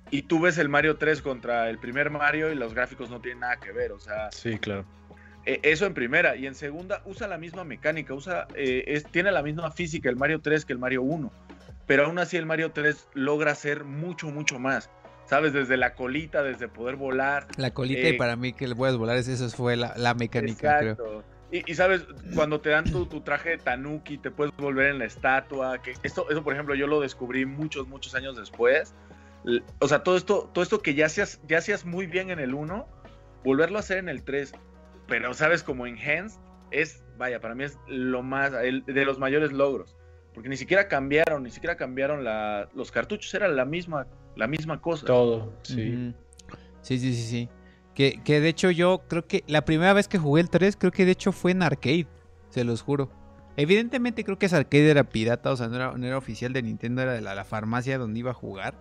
y 0.09 0.21
tú 0.21 0.39
ves 0.39 0.57
el 0.57 0.69
Mario 0.69 0.95
3 0.95 1.21
contra 1.21 1.69
el 1.69 1.79
primer 1.79 2.11
Mario 2.11 2.49
y 2.49 2.55
los 2.55 2.73
gráficos 2.73 3.09
no 3.09 3.19
tienen 3.19 3.41
nada 3.41 3.57
que 3.57 3.73
ver, 3.73 3.91
o 3.91 3.99
sea, 3.99 4.31
sí, 4.31 4.57
claro. 4.57 4.85
E, 5.45 5.59
eso 5.63 5.85
en 5.85 5.93
primera 5.93 6.37
y 6.37 6.47
en 6.47 6.55
segunda 6.55 7.01
usa 7.03 7.27
la 7.27 7.37
misma 7.37 7.65
mecánica, 7.65 8.13
usa 8.13 8.47
eh, 8.55 9.03
tiene 9.11 9.33
la 9.33 9.43
misma 9.43 9.69
física 9.71 10.09
el 10.09 10.15
Mario 10.15 10.39
3 10.39 10.63
que 10.63 10.71
el 10.71 10.79
Mario 10.79 11.01
1, 11.01 11.29
pero 11.87 12.05
aún 12.05 12.19
así 12.19 12.37
el 12.37 12.45
Mario 12.45 12.71
3 12.71 13.09
logra 13.13 13.55
ser 13.55 13.83
mucho 13.83 14.27
mucho 14.27 14.59
más. 14.59 14.89
¿Sabes? 15.25 15.53
Desde 15.53 15.75
la 15.75 15.95
colita, 15.95 16.43
desde 16.43 16.67
poder 16.67 16.97
volar. 16.97 17.47
La 17.57 17.71
colita 17.71 18.09
y 18.09 18.11
eh, 18.11 18.13
para 18.13 18.35
mí 18.35 18.53
que 18.53 18.67
le 18.67 18.75
puedes 18.75 18.95
volar, 18.95 19.17
eso 19.17 19.49
fue 19.49 19.75
la, 19.75 19.93
la 19.97 20.13
mecánica, 20.13 20.77
creo. 20.77 21.23
Y, 21.51 21.75
sabes, 21.75 22.05
cuando 22.33 22.59
te 22.59 22.71
dan 22.71 22.83
tu, 22.83 23.05
traje 23.21 23.51
de 23.51 23.57
tanuki, 23.57 24.17
te 24.17 24.29
puedes 24.29 24.53
volver 24.57 24.87
en 24.87 24.99
la 24.99 25.05
estatua. 25.05 25.81
Que 25.81 25.93
esto, 26.03 26.29
eso, 26.29 26.43
por 26.43 26.53
ejemplo, 26.53 26.75
yo 26.75 26.85
lo 26.85 26.99
descubrí 26.99 27.45
muchos, 27.45 27.87
muchos 27.87 28.13
años 28.13 28.35
después. 28.35 28.93
O 29.79 29.87
sea, 29.87 30.03
todo 30.03 30.17
esto, 30.17 30.49
todo 30.53 30.63
esto 30.63 30.81
que 30.81 30.95
ya 30.95 31.05
hacías, 31.05 31.39
ya 31.47 31.59
hacías 31.59 31.85
muy 31.85 32.07
bien 32.07 32.29
en 32.29 32.39
el 32.39 32.53
1, 32.53 32.87
volverlo 33.43 33.77
a 33.77 33.79
hacer 33.81 33.99
en 33.99 34.09
el 34.09 34.23
3. 34.23 34.53
Pero, 35.07 35.33
sabes, 35.33 35.63
como 35.63 35.85
Enhanced, 35.87 36.39
es, 36.71 37.05
vaya, 37.17 37.39
para 37.39 37.55
mí 37.55 37.63
es 37.63 37.77
lo 37.87 38.21
más, 38.23 38.51
de 38.51 39.05
los 39.05 39.19
mayores 39.19 39.53
logros. 39.53 39.95
Porque 40.35 40.49
ni 40.49 40.57
siquiera 40.57 40.87
cambiaron, 40.87 41.43
ni 41.43 41.49
siquiera 41.49 41.75
cambiaron 41.75 42.23
la, 42.23 42.69
los 42.75 42.91
cartuchos, 42.91 43.33
era 43.33 43.47
la 43.47 43.65
misma, 43.65 44.05
la 44.35 44.47
misma 44.47 44.81
cosa. 44.81 45.07
Todo, 45.07 45.53
sí. 45.63 46.13
Sí, 46.81 46.99
sí, 46.99 47.15
sí, 47.15 47.23
sí. 47.23 47.49
Que, 47.95 48.19
de 48.41 48.49
hecho 48.49 48.69
yo 48.69 49.03
creo 49.07 49.25
que 49.25 49.45
la 49.47 49.63
primera 49.63 49.93
vez 49.93 50.09
que 50.09 50.17
jugué 50.17 50.41
el 50.41 50.49
3, 50.49 50.75
creo 50.75 50.91
que 50.91 51.05
de 51.05 51.13
hecho 51.13 51.31
fue 51.31 51.51
en 51.51 51.63
arcade, 51.63 52.07
se 52.49 52.65
los 52.65 52.81
juro. 52.81 53.09
Evidentemente 53.55 54.25
creo 54.25 54.37
que 54.37 54.47
ese 54.47 54.57
arcade 54.57 54.91
era 54.91 55.05
pirata, 55.05 55.51
o 55.51 55.55
sea, 55.55 55.69
no 55.69 56.05
era, 56.05 56.17
oficial 56.17 56.51
de 56.51 56.61
Nintendo, 56.61 57.01
era 57.01 57.13
de 57.13 57.21
la, 57.21 57.45
farmacia 57.45 57.97
donde 57.97 58.19
iba 58.19 58.31
a 58.31 58.33
jugar, 58.33 58.75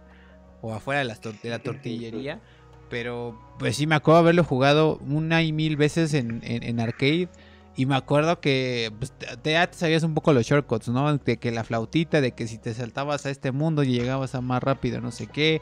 o 0.61 0.75
afuera 0.75 0.99
de 0.99 1.05
la, 1.05 1.17
la 1.45 1.59
tortillería. 1.61 2.41
Pero 2.91 3.41
pues 3.59 3.77
sí 3.77 3.87
me 3.87 3.95
acuerdo 3.95 4.21
haberlo 4.21 4.45
jugado 4.45 4.99
una 4.99 5.43
y 5.43 5.53
mil 5.53 5.77
veces 5.77 6.13
en, 6.15 6.81
arcade. 6.81 7.29
Y 7.77 7.87
me 7.87 7.97
acuerdo 7.97 8.41
que 8.41 8.93
pues, 8.99 9.13
te, 9.43 9.53
ya 9.53 9.69
sabías 9.73 10.03
un 10.05 10.15
poco 10.15 10.33
los 10.33 10.47
shortcuts, 10.47 10.89
¿no? 10.89 11.19
De 11.19 11.37
que 11.39 11.51
la 11.51 11.65
flautita, 11.65 12.21
de 12.21 12.33
que 12.33 12.47
si 12.47 12.59
te 12.59 12.73
saltabas 12.73 13.27
a 13.27 13.31
este 13.31 13.51
mundo 13.51 13.83
y 13.83 13.89
llegabas 13.89 14.35
a 14.35 14.41
más 14.41 14.63
rápido, 14.63 15.01
no 15.01 15.11
sé 15.11 15.27
qué. 15.27 15.61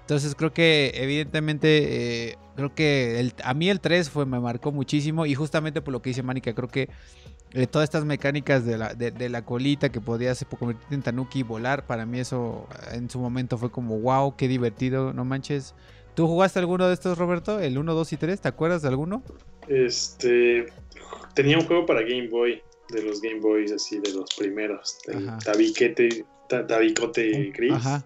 Entonces 0.00 0.34
creo 0.34 0.52
que 0.52 0.92
evidentemente, 0.96 2.28
eh, 2.32 2.38
creo 2.56 2.74
que 2.74 3.20
el, 3.20 3.32
a 3.42 3.54
mí 3.54 3.70
el 3.70 3.80
3 3.80 4.10
fue, 4.10 4.26
me 4.26 4.38
marcó 4.38 4.70
muchísimo 4.70 5.24
y 5.24 5.34
justamente 5.34 5.80
por 5.80 5.92
lo 5.92 6.02
que 6.02 6.10
dice 6.10 6.22
Manica, 6.22 6.54
creo 6.54 6.68
que 6.68 6.90
eh, 7.54 7.66
todas 7.66 7.84
estas 7.86 8.04
mecánicas 8.04 8.66
de 8.66 8.76
la, 8.76 8.94
de, 8.94 9.28
la 9.30 9.46
colita 9.46 9.88
que 9.88 10.02
podías 10.02 10.44
convertirte 10.58 10.94
en 10.94 11.02
Tanuki 11.02 11.38
y 11.38 11.42
volar, 11.42 11.86
para 11.86 12.04
mí 12.04 12.18
eso 12.18 12.68
en 12.92 13.08
su 13.08 13.18
momento 13.18 13.56
fue 13.56 13.70
como 13.70 13.98
wow, 13.98 14.36
qué 14.36 14.46
divertido, 14.46 15.14
no 15.14 15.24
manches. 15.24 15.74
¿Tú 16.14 16.26
jugaste 16.26 16.58
alguno 16.58 16.86
de 16.86 16.94
estos, 16.94 17.18
Roberto? 17.18 17.60
¿El 17.60 17.76
1, 17.76 17.94
2 17.94 18.12
y 18.12 18.16
3? 18.16 18.40
¿Te 18.40 18.48
acuerdas 18.48 18.82
de 18.82 18.88
alguno? 18.88 19.22
Este, 19.68 20.66
tenía 21.34 21.58
un 21.58 21.66
juego 21.66 21.86
para 21.86 22.02
Game 22.02 22.28
Boy, 22.28 22.62
de 22.90 23.02
los 23.02 23.20
Game 23.20 23.40
Boys 23.40 23.72
así, 23.72 23.98
de 23.98 24.12
los 24.12 24.32
primeros, 24.36 24.98
el 25.06 25.30
Tabiquete, 25.44 26.24
Tabicote 26.48 27.52
Gris. 27.54 27.72
Ajá 27.72 28.04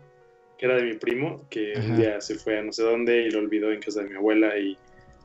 que 0.59 0.67
era 0.67 0.77
de 0.77 0.83
mi 0.83 0.95
primo, 0.95 1.47
que 1.49 1.73
un 1.77 1.97
día 1.97 2.21
se 2.21 2.35
fue 2.35 2.59
a 2.59 2.63
no 2.63 2.73
sé 2.73 2.83
dónde 2.83 3.23
y 3.23 3.31
lo 3.31 3.39
olvidó 3.39 3.73
en 3.73 3.81
casa 3.81 4.03
de 4.03 4.11
mi 4.11 4.17
abuela 4.17 4.59
y 4.59 4.77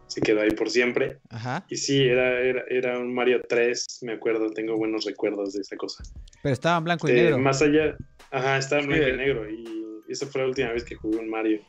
se 0.06 0.22
quedó 0.22 0.42
ahí 0.42 0.52
por 0.52 0.70
siempre. 0.70 1.18
Ajá. 1.30 1.66
Y 1.70 1.78
sí, 1.78 2.04
era, 2.04 2.40
era, 2.40 3.00
un 3.00 3.14
Mario 3.14 3.42
3, 3.50 4.00
me 4.04 4.14
acuerdo, 4.14 4.52
tengo 4.52 4.78
buenos 4.78 5.06
recuerdos 5.06 5.54
de 5.54 5.62
esa 5.62 5.76
cosa. 5.76 6.04
Pero 6.44 6.54
estaba 6.54 6.78
en 6.78 6.84
blanco 6.84 7.08
y 7.08 7.12
este, 7.12 7.24
negro. 7.24 7.40
Más 7.40 7.62
allá, 7.64 7.98
ajá, 8.30 8.58
estaba 8.58 8.84
en 8.84 8.88
blanco 8.90 9.08
y 9.08 9.18
negro 9.18 9.50
y 9.50 10.04
esa 10.08 10.28
fue 10.28 10.42
la 10.42 10.48
última 10.48 10.72
vez 10.72 10.84
que 10.84 10.96
jugué 10.96 11.18
un 11.18 11.30
Mario. 11.30 11.62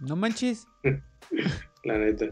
No 0.00 0.16
manches. 0.16 0.66
la 1.84 1.98
neta. 1.98 2.26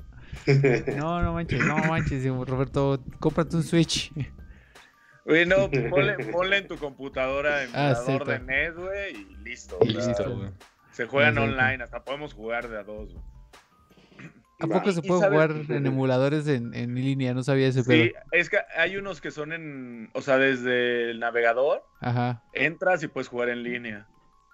no, 0.97 1.23
no 1.23 1.33
manches, 1.33 1.65
no 1.65 1.77
manches, 1.77 2.27
Roberto, 2.27 3.03
cómprate 3.21 3.57
un 3.57 3.63
Switch. 3.63 4.13
Oye, 5.25 5.45
no, 5.45 5.71
ponle, 6.33 6.57
en 6.57 6.69
tu 6.69 6.77
computadora 6.77 7.65
emulador 7.65 8.23
ah, 8.23 8.33
de 8.33 8.39
NES, 8.41 8.75
güey, 8.77 9.17
y 9.17 9.37
listo. 9.45 9.79
listo, 9.85 10.37
güey. 10.37 10.51
Se 10.93 11.07
juegan 11.07 11.39
online, 11.39 11.85
hasta 11.85 12.03
podemos 12.03 12.35
jugar 12.35 12.69
de 12.69 12.79
a 12.79 12.83
dos, 12.83 13.13
güey. 13.13 13.25
¿A 14.61 14.67
poco 14.67 14.91
se 14.91 15.03
puede 15.03 15.29
jugar 15.29 15.53
en 15.69 15.87
emuladores 15.87 16.49
en, 16.49 16.75
en, 16.75 16.95
línea? 16.97 17.33
No 17.33 17.45
sabía 17.45 17.69
ese 17.69 17.85
Sí, 17.85 18.13
es 18.33 18.51
que 18.51 18.59
hay 18.77 18.97
unos 18.97 19.21
que 19.21 19.31
son 19.31 19.53
en, 19.53 20.11
o 20.15 20.21
sea, 20.21 20.37
desde 20.37 21.11
el 21.11 21.21
navegador, 21.21 21.85
Ajá. 22.01 22.43
entras 22.55 23.03
y 23.05 23.09
puedes 23.09 23.29
jugar 23.29 23.51
en 23.51 23.63
línea. 23.63 24.09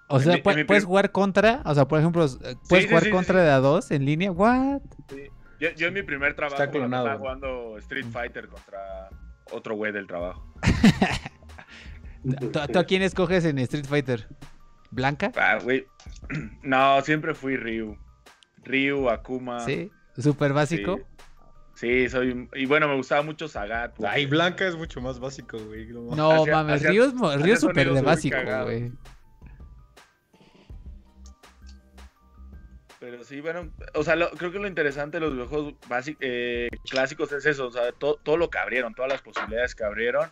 O 0.09 0.21
sea, 0.21 0.43
¿puedes 0.43 0.85
jugar 0.85 1.13
contra? 1.13 1.63
O 1.65 1.75
sea, 1.75 1.87
por 1.87 1.99
ejemplo, 1.99 2.27
¿puedes 2.69 2.87
jugar 2.87 3.11
contra 3.11 3.43
de 3.43 3.51
a 3.51 3.59
dos 3.59 3.91
en 3.91 4.05
línea? 4.05 4.31
¿What? 4.31 4.81
Yo, 5.61 5.71
yo, 5.71 5.89
en 5.89 5.95
mi 5.95 6.03
primer 6.03 6.35
trabajo 6.35 6.63
estaba 6.63 7.17
jugando 7.17 7.79
Street 7.79 8.07
Fighter 8.13 8.49
contra 8.49 9.09
otro 9.51 9.75
güey 9.77 9.93
del 9.93 10.07
trabajo. 10.07 10.45
¿Tú, 12.53 12.79
a 12.79 12.85
quién 12.85 13.03
escoges 13.03 13.45
en 13.45 13.59
Street 13.59 13.87
Fighter? 13.87 14.29
¿Blanca? 14.91 15.33
Ah, 15.37 15.59
güey. 15.63 15.87
No, 16.63 17.01
siempre 17.03 17.35
fui 17.35 17.57
Ryu. 17.57 17.97
Ryu, 18.65 19.11
Akuma. 19.11 19.61
Sí, 19.61 19.91
súper 20.17 20.53
básico. 20.53 21.01
Sí. 21.75 22.09
soy. 22.09 22.49
Y 22.55 22.67
bueno, 22.67 22.89
me 22.89 22.97
gustaba 22.97 23.23
mucho 23.23 23.47
Sagat. 23.49 23.95
Ay, 24.05 24.27
Blanca 24.27 24.67
es 24.67 24.77
mucho 24.77 25.01
más 25.01 25.19
básico, 25.19 25.59
güey. 25.59 25.87
No, 25.89 26.47
mames, 26.47 26.83
Ryu 26.83 27.13
es 27.45 27.61
súper 27.61 27.93
de 27.93 28.01
básico, 28.01 28.37
güey. 28.65 28.93
Pero 33.05 33.23
sí, 33.23 33.43
bueno, 33.43 33.69
o 33.93 34.03
sea, 34.03 34.17
creo 34.31 34.51
que 34.51 34.59
lo 34.59 34.67
interesante 34.67 35.19
de 35.19 35.21
los 35.21 35.35
videojuegos 35.35 35.75
eh, 36.21 36.69
clásicos 36.89 37.31
es 37.33 37.45
eso, 37.45 37.67
o 37.67 37.71
sea, 37.71 37.93
todo 37.93 38.37
lo 38.39 38.49
que 38.49 38.57
abrieron, 38.57 38.95
todas 38.95 39.13
las 39.13 39.21
posibilidades 39.21 39.75
que 39.75 39.85
abrieron. 39.85 40.31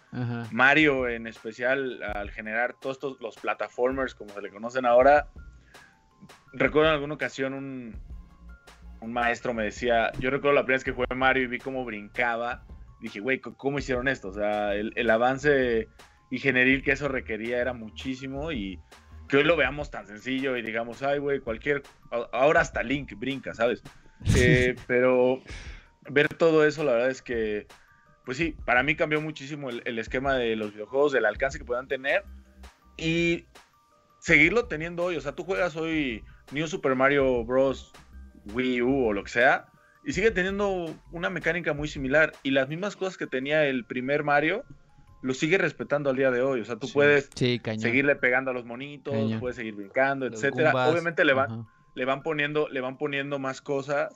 Mario 0.51 1.07
en 1.07 1.27
especial, 1.27 2.03
al 2.03 2.31
generar 2.31 2.75
todos 2.81 2.97
estos, 2.97 3.21
los 3.21 3.37
plataformers, 3.37 4.15
como 4.15 4.33
se 4.33 4.41
le 4.41 4.49
conocen 4.49 4.87
ahora. 4.87 5.29
Recuerdo 6.55 6.89
en 6.89 6.95
alguna 6.95 7.15
ocasión 7.15 7.53
un, 7.53 7.95
un 9.03 9.13
maestro 9.13 9.53
me 9.53 9.65
decía, 9.65 10.11
yo 10.19 10.31
recuerdo 10.31 10.55
la 10.55 10.63
primera 10.63 10.77
vez 10.77 10.85
que 10.85 10.93
jugué 10.93 11.15
Mario 11.15 11.43
y 11.43 11.49
vi 11.49 11.59
cómo 11.59 11.85
brincaba. 11.85 12.65
Dije, 13.01 13.21
güey, 13.21 13.39
¿cómo 13.41 13.81
hicieron 13.81 14.09
esto? 14.09 14.29
O 14.29 14.33
sea, 14.33 14.75
el, 14.75 14.95
el 14.97 15.11
avance 15.11 15.89
ingenieril 16.31 16.83
que 16.83 16.93
eso 16.93 17.09
requería 17.09 17.61
era 17.61 17.75
muchísimo 17.75 18.51
y 18.51 18.81
que 19.33 19.39
hoy 19.39 19.45
lo 19.45 19.57
veamos 19.57 19.91
tan 19.91 20.07
sencillo 20.07 20.59
y 20.59 20.63
digamos, 20.63 21.03
ay, 21.03 21.19
güey, 21.19 21.41
cualquier, 21.41 21.83
ahora 22.33 22.61
hasta 22.61 22.83
Link 22.83 23.19
brinca, 23.19 23.55
¿sabes? 23.55 23.83
Eh, 24.37 24.77
pero 24.87 25.43
ver 26.03 26.29
todo 26.29 26.67
eso, 26.67 26.85
la 26.85 26.93
verdad 26.93 27.09
es 27.09 27.23
que, 27.23 27.67
pues 28.27 28.37
sí, 28.37 28.55
para 28.67 28.83
mí 28.83 28.95
cambió 28.95 29.23
muchísimo 29.23 29.71
el, 29.71 29.99
esquema 29.99 30.35
de 30.35 30.55
los 30.55 30.75
videojuegos, 30.75 31.13
del 31.13 31.25
alcance 31.25 31.59
que 31.59 31.65
puedan 31.65 31.89
tener 31.89 32.25
y 32.99 33.47
seguirlo 34.19 34.67
teniendo 34.67 35.05
hoy. 35.05 35.17
O 35.17 35.21
sea, 35.23 35.33
tú 35.33 35.45
juegas 35.45 35.77
hoy 35.77 36.23
New 36.51 36.69
Super 36.69 36.95
Mario 36.95 37.43
Bros. 37.43 37.91
Wii 38.53 38.83
U 38.83 39.07
o 39.07 39.13
lo 39.15 39.25
que 39.25 39.31
sea, 39.31 39.67
y 40.05 40.13
sigue 40.13 40.31
teniendo 40.31 40.95
una 41.11 41.31
mecánica 41.31 41.73
muy 41.73 41.89
similar. 41.89 42.33
Y 42.43 42.51
las 42.51 42.69
mismas 42.69 42.97
cosas 42.97 43.17
que 43.17 43.27
tenía 43.27 43.65
el 43.65 43.87
primer 43.87 44.25
Mario, 44.25 44.65
lo 45.23 45.35
sigue 45.35 45.57
respetando 45.57 46.11
al 46.11 46.17
día 46.17 46.31
de 46.31 46.43
hoy. 46.43 46.61
O 46.61 46.65
sea, 46.65 46.77
tú 46.77 46.89
puedes 46.93 47.31
seguirle 47.35 48.17
pegando 48.17 48.51
a 48.51 48.55
los 48.55 48.65
monitos, 48.65 49.15
puedes 49.41 49.57
seguir 49.57 49.75
brincando, 49.75 50.27
etcétera. 50.27 50.73
Obviamente 50.89 51.25
le 51.25 51.33
van, 51.33 51.67
le 51.95 52.05
van 52.05 52.23
poniendo, 52.23 52.69
le 52.69 52.81
van 52.81 52.99
poniendo 52.99 53.39
más 53.39 53.63
cosas. 53.63 54.15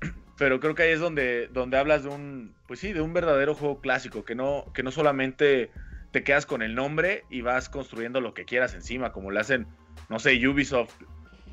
Pero 0.38 0.60
creo 0.60 0.74
que 0.74 0.82
ahí 0.82 0.92
es 0.92 1.00
donde, 1.00 1.48
donde 1.48 1.78
hablas 1.78 2.02
de 2.02 2.10
un, 2.10 2.54
pues 2.68 2.80
sí, 2.80 2.92
de 2.92 3.00
un 3.00 3.14
verdadero 3.14 3.54
juego 3.54 3.80
clásico, 3.80 4.24
que 4.24 4.34
no, 4.34 4.70
que 4.74 4.82
no 4.82 4.90
solamente 4.90 5.70
te 6.10 6.22
quedas 6.22 6.44
con 6.44 6.60
el 6.60 6.74
nombre 6.74 7.24
y 7.30 7.40
vas 7.40 7.70
construyendo 7.70 8.20
lo 8.20 8.34
que 8.34 8.44
quieras 8.44 8.74
encima, 8.74 9.12
como 9.12 9.30
le 9.30 9.40
hacen, 9.40 9.66
no 10.10 10.18
sé, 10.18 10.46
Ubisoft, 10.46 10.92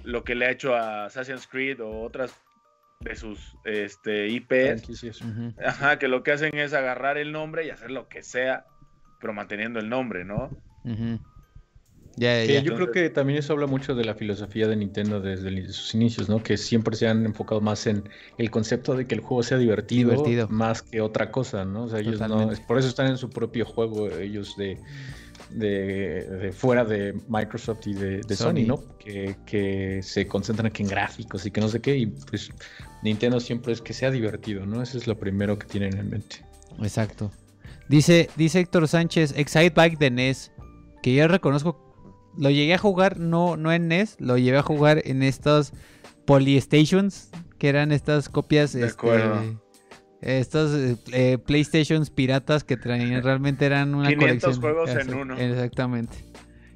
lo 0.03 0.25
que 0.25 0.35
le 0.35 0.47
ha 0.47 0.51
hecho 0.51 0.75
a 0.75 1.05
Assassin's 1.05 1.47
Creed 1.47 1.79
o 1.79 2.01
otras 2.01 2.37
de 2.99 3.15
sus 3.15 3.57
este, 3.63 4.27
IPs. 4.27 5.05
Ajá, 5.65 5.97
que 5.97 6.09
lo 6.09 6.23
que 6.23 6.33
hacen 6.33 6.57
es 6.57 6.73
agarrar 6.73 7.17
el 7.17 7.31
nombre 7.31 7.65
y 7.65 7.69
hacer 7.69 7.89
lo 7.89 8.09
que 8.09 8.21
sea 8.21 8.65
pero 9.23 9.33
manteniendo 9.33 9.79
el 9.79 9.87
nombre, 9.89 10.25
¿no? 10.25 10.49
Ya. 12.17 12.43
yo 12.43 12.75
creo 12.75 12.91
que 12.91 13.09
también 13.09 13.39
eso 13.39 13.53
habla 13.53 13.67
mucho 13.67 13.95
de 13.95 14.03
la 14.03 14.15
filosofía 14.15 14.67
de 14.67 14.75
Nintendo 14.75 15.21
desde 15.21 15.69
sus 15.69 15.95
inicios, 15.95 16.27
¿no? 16.27 16.43
Que 16.43 16.57
siempre 16.57 16.93
se 16.97 17.07
han 17.07 17.25
enfocado 17.25 17.61
más 17.61 17.87
en 17.87 18.03
el 18.37 18.51
concepto 18.51 18.95
de 18.95 19.07
que 19.07 19.15
el 19.15 19.21
juego 19.21 19.41
sea 19.41 19.57
divertido, 19.57 20.49
más 20.49 20.81
que 20.81 20.99
otra 20.99 21.31
cosa, 21.31 21.63
¿no? 21.63 21.85
O 21.85 21.89
sea, 21.89 21.99
ellos 21.99 22.19
no, 22.19 22.51
por 22.67 22.77
eso 22.77 22.89
están 22.89 23.07
en 23.07 23.17
su 23.17 23.29
propio 23.29 23.65
juego, 23.65 24.09
ellos 24.09 24.57
de, 24.57 24.77
de, 25.51 26.51
fuera 26.53 26.83
de 26.83 27.17
Microsoft 27.29 27.87
y 27.87 27.93
de, 27.93 28.35
Sony, 28.35 28.65
¿no? 28.67 28.83
Que, 28.97 29.37
que, 29.45 30.01
se 30.03 30.27
concentran 30.27 30.65
aquí 30.65 30.83
en 30.83 30.89
gráficos 30.89 31.45
y 31.45 31.51
que 31.51 31.61
no 31.61 31.69
sé 31.69 31.79
qué, 31.79 31.95
y 31.95 32.07
pues 32.07 32.51
Nintendo 33.03 33.39
siempre 33.39 33.71
es 33.71 33.81
que 33.81 33.93
sea 33.93 34.11
divertido, 34.11 34.65
¿no? 34.65 34.83
Eso 34.83 34.97
es 34.97 35.07
lo 35.07 35.17
primero 35.17 35.57
que 35.57 35.65
tienen 35.65 35.97
en 35.97 36.09
mente. 36.09 36.45
Exacto. 36.81 37.31
Dice, 37.89 38.29
dice 38.35 38.59
Héctor 38.59 38.87
Sánchez, 38.87 39.33
Excite 39.37 39.73
Bike 39.75 39.97
de 39.97 40.11
NES, 40.11 40.51
que 41.01 41.13
yo 41.13 41.27
reconozco, 41.27 41.77
lo 42.37 42.49
llegué 42.49 42.73
a 42.73 42.77
jugar, 42.77 43.19
no, 43.19 43.57
no 43.57 43.71
en 43.71 43.87
NES, 43.87 44.17
lo 44.19 44.37
llegué 44.37 44.57
a 44.57 44.63
jugar 44.63 45.01
en 45.05 45.21
estos 45.21 45.73
Polystations, 46.25 47.29
que 47.57 47.69
eran 47.69 47.91
estas 47.91 48.29
copias, 48.29 48.73
de 48.73 48.85
este, 48.85 49.57
estos 50.21 50.97
eh, 51.11 51.37
PlayStations 51.45 52.09
piratas 52.09 52.63
que 52.63 52.77
traían, 52.77 53.21
realmente 53.23 53.65
eran 53.65 53.93
una 53.93 54.09
500 54.09 54.59
juegos 54.59 54.89
en 54.89 55.13
uno. 55.13 55.37
Exactamente. 55.37 56.17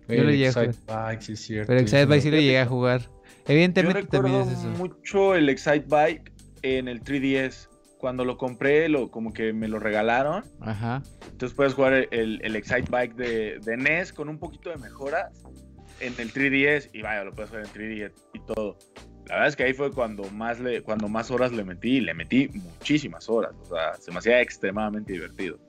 Yo 0.10 0.24
lo 0.24 0.32
llegué 0.32 0.50
a 0.50 0.54
jugar. 0.54 0.76
Bike, 0.88 1.22
sí 1.22 1.34
es 1.34 1.40
cierto. 1.42 1.68
Pero 1.68 1.80
Excite 1.82 2.06
Bike 2.06 2.22
sí 2.22 2.32
lo 2.32 2.38
llegué 2.38 2.60
a 2.60 2.66
jugar. 2.66 3.10
Evidentemente 3.46 4.04
también 4.04 4.42
es 4.42 4.50
eso. 4.50 4.68
mucho 4.78 5.36
el 5.36 5.50
Excite 5.50 5.86
Bike 5.88 6.32
en 6.62 6.88
el 6.88 7.02
3DS 7.02 7.70
cuando 7.98 8.26
lo 8.26 8.38
compré, 8.38 8.90
lo, 8.90 9.10
como 9.10 9.34
que 9.34 9.54
me 9.54 9.68
lo 9.68 9.80
regalaron. 9.80 10.44
Ajá. 10.62 11.04
Entonces 11.32 11.56
puedes 11.56 11.74
jugar 11.74 12.08
el, 12.12 12.40
el 12.44 12.56
Excite 12.56 12.90
Bike 12.90 13.16
de, 13.16 13.60
de, 13.60 13.78
NES 13.78 14.14
con 14.14 14.30
un 14.30 14.38
poquito 14.38 14.70
de 14.70 14.78
mejoras 14.78 15.44
en 16.00 16.14
el 16.18 16.32
3DS 16.32 16.90
y 16.94 17.02
vaya, 17.02 17.24
lo 17.24 17.34
puedes 17.34 17.50
jugar 17.50 17.66
en 17.66 17.72
3DS 17.72 18.12
y 18.34 18.40
todo. 18.42 18.78
La 19.28 19.36
verdad 19.36 19.50
es 19.50 19.56
que 19.56 19.64
ahí 19.64 19.74
fue 19.74 19.92
cuando 19.92 20.24
más, 20.32 20.60
le, 20.60 20.82
cuando 20.82 21.10
más 21.10 21.32
horas 21.32 21.52
le 21.52 21.64
metí 21.66 21.98
y 21.98 22.02
le 22.02 22.14
metí 22.14 22.48
muchísimas 22.48 23.30
horas. 23.30 23.52
O 23.64 23.76
sea, 23.76 23.96
se 24.00 24.12
me 24.12 24.20
hacía 24.20 24.42
extremadamente 24.42 25.14
divertido. 25.14 25.60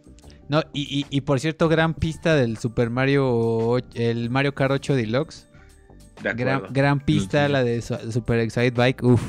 No, 0.48 0.62
y, 0.72 1.04
y, 1.10 1.20
por 1.22 1.40
cierto, 1.40 1.68
gran 1.68 1.92
pista 1.92 2.34
del 2.34 2.56
Super 2.56 2.88
Mario, 2.88 3.76
el 3.94 4.30
Mario 4.30 4.54
Kart 4.54 4.72
8 4.72 4.94
Deluxe. 4.94 5.48
De 6.22 6.32
gran, 6.32 6.62
gran 6.70 7.00
pista 7.00 7.48
la 7.48 7.62
de 7.62 7.82
Super 7.82 8.40
Excite 8.40 8.70
Bike, 8.70 9.02
uff. 9.02 9.22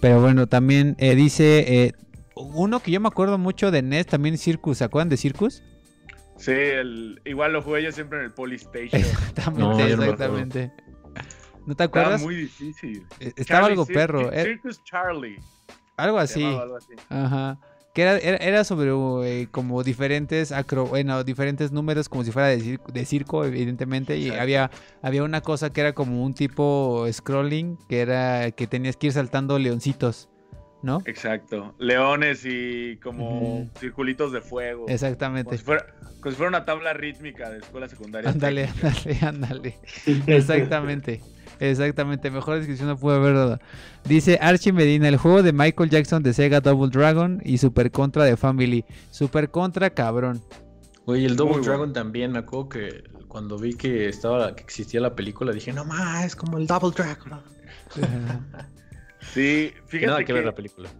Pero 0.00 0.20
bueno, 0.20 0.46
también 0.46 0.96
eh, 0.98 1.14
dice, 1.14 1.84
eh, 1.84 1.92
uno 2.36 2.80
que 2.80 2.90
yo 2.90 3.00
me 3.00 3.08
acuerdo 3.08 3.38
mucho 3.38 3.70
de 3.70 3.82
NES, 3.82 4.06
también 4.06 4.38
Circus. 4.38 4.78
¿Se 4.78 4.84
acuerdan 4.84 5.08
de 5.08 5.16
Circus? 5.16 5.62
Sí, 6.36 6.52
el, 6.52 7.20
igual 7.24 7.52
lo 7.52 7.62
jugué 7.62 7.82
yo 7.82 7.92
siempre 7.92 8.18
en 8.18 8.24
el 8.24 8.32
Polystation. 8.32 9.00
Exactamente, 9.00 9.92
exactamente. 9.92 10.72
No, 11.66 11.74
te 11.74 11.84
acuerdas? 11.84 12.20
Estaba 12.20 12.24
muy 12.24 12.36
difícil. 12.36 13.06
E, 13.20 13.32
estaba 13.36 13.66
algo 13.66 13.86
perro. 13.86 14.32
Eh. 14.32 14.44
Circus 14.44 14.82
Charlie. 14.84 15.38
Algo 15.96 16.18
así. 16.18 16.44
Ajá. 17.08 17.58
Que 17.94 18.02
era, 18.02 18.18
era, 18.18 18.64
sobre 18.64 18.90
eh, 18.90 19.48
como 19.52 19.84
diferentes 19.84 20.50
acro, 20.50 20.86
bueno, 20.86 21.22
diferentes 21.22 21.70
números, 21.70 22.08
como 22.08 22.24
si 22.24 22.32
fuera 22.32 22.48
de, 22.48 22.58
circo, 22.58 22.90
de 22.90 23.04
circo 23.06 23.44
evidentemente. 23.44 24.16
Y 24.18 24.30
había, 24.30 24.72
había 25.00 25.22
una 25.22 25.40
cosa 25.40 25.72
que 25.72 25.80
era 25.80 25.92
como 25.92 26.24
un 26.24 26.34
tipo 26.34 27.06
scrolling, 27.10 27.78
que 27.88 28.00
era 28.00 28.50
que 28.50 28.66
tenías 28.66 28.96
que 28.96 29.06
ir 29.06 29.12
saltando 29.12 29.60
leoncitos. 29.60 30.28
¿No? 30.84 31.02
Exacto. 31.06 31.74
Leones 31.78 32.44
y 32.44 32.98
como 33.02 33.68
circulitos 33.78 34.32
de 34.32 34.42
fuego. 34.42 34.84
Exactamente. 34.86 35.58
Como 35.58 35.80
si, 36.30 36.36
fuera, 36.36 36.48
una 36.48 36.64
tabla 36.66 36.92
rítmica 36.92 37.50
de 37.50 37.58
escuela 37.58 37.88
secundaria. 37.88 38.30
Ándale, 38.30 38.68
ándale, 38.68 39.18
ándale. 39.22 39.78
Exactamente. 40.26 41.22
Exactamente, 41.60 42.30
mejor 42.32 42.56
descripción 42.56 42.88
no 42.88 42.98
pude 42.98 43.14
haber 43.14 43.34
dado. 43.34 43.58
Dice 44.04 44.38
Archie 44.42 44.72
Medina, 44.72 45.08
el 45.08 45.16
juego 45.16 45.42
de 45.42 45.52
Michael 45.52 45.88
Jackson 45.88 46.22
de 46.22 46.34
Sega 46.34 46.60
Double 46.60 46.90
Dragon 46.90 47.40
y 47.44 47.58
Super 47.58 47.90
Contra 47.90 48.24
de 48.24 48.36
Family. 48.36 48.84
Super 49.10 49.50
Contra, 49.50 49.90
cabrón. 49.90 50.42
Oye, 51.06 51.24
el 51.26 51.36
Double 51.36 51.62
Dragon 51.62 51.92
también, 51.92 52.32
me 52.32 52.40
acuerdo 52.40 52.70
que 52.70 53.04
cuando 53.28 53.56
vi 53.56 53.74
que 53.74 54.08
estaba 54.08 54.54
que 54.54 54.64
existía 54.64 55.00
la 55.00 55.14
película, 55.14 55.52
dije, 55.52 55.72
no 55.72 55.84
más, 55.84 56.24
es 56.24 56.36
como 56.36 56.58
el 56.58 56.66
Double 56.66 56.90
Dragon. 56.90 57.40
Sí, 59.32 59.72
fíjate 59.86 60.06
Nada 60.06 60.24
que, 60.24 60.32
ver 60.32 60.44
la 60.44 60.54
película. 60.54 60.90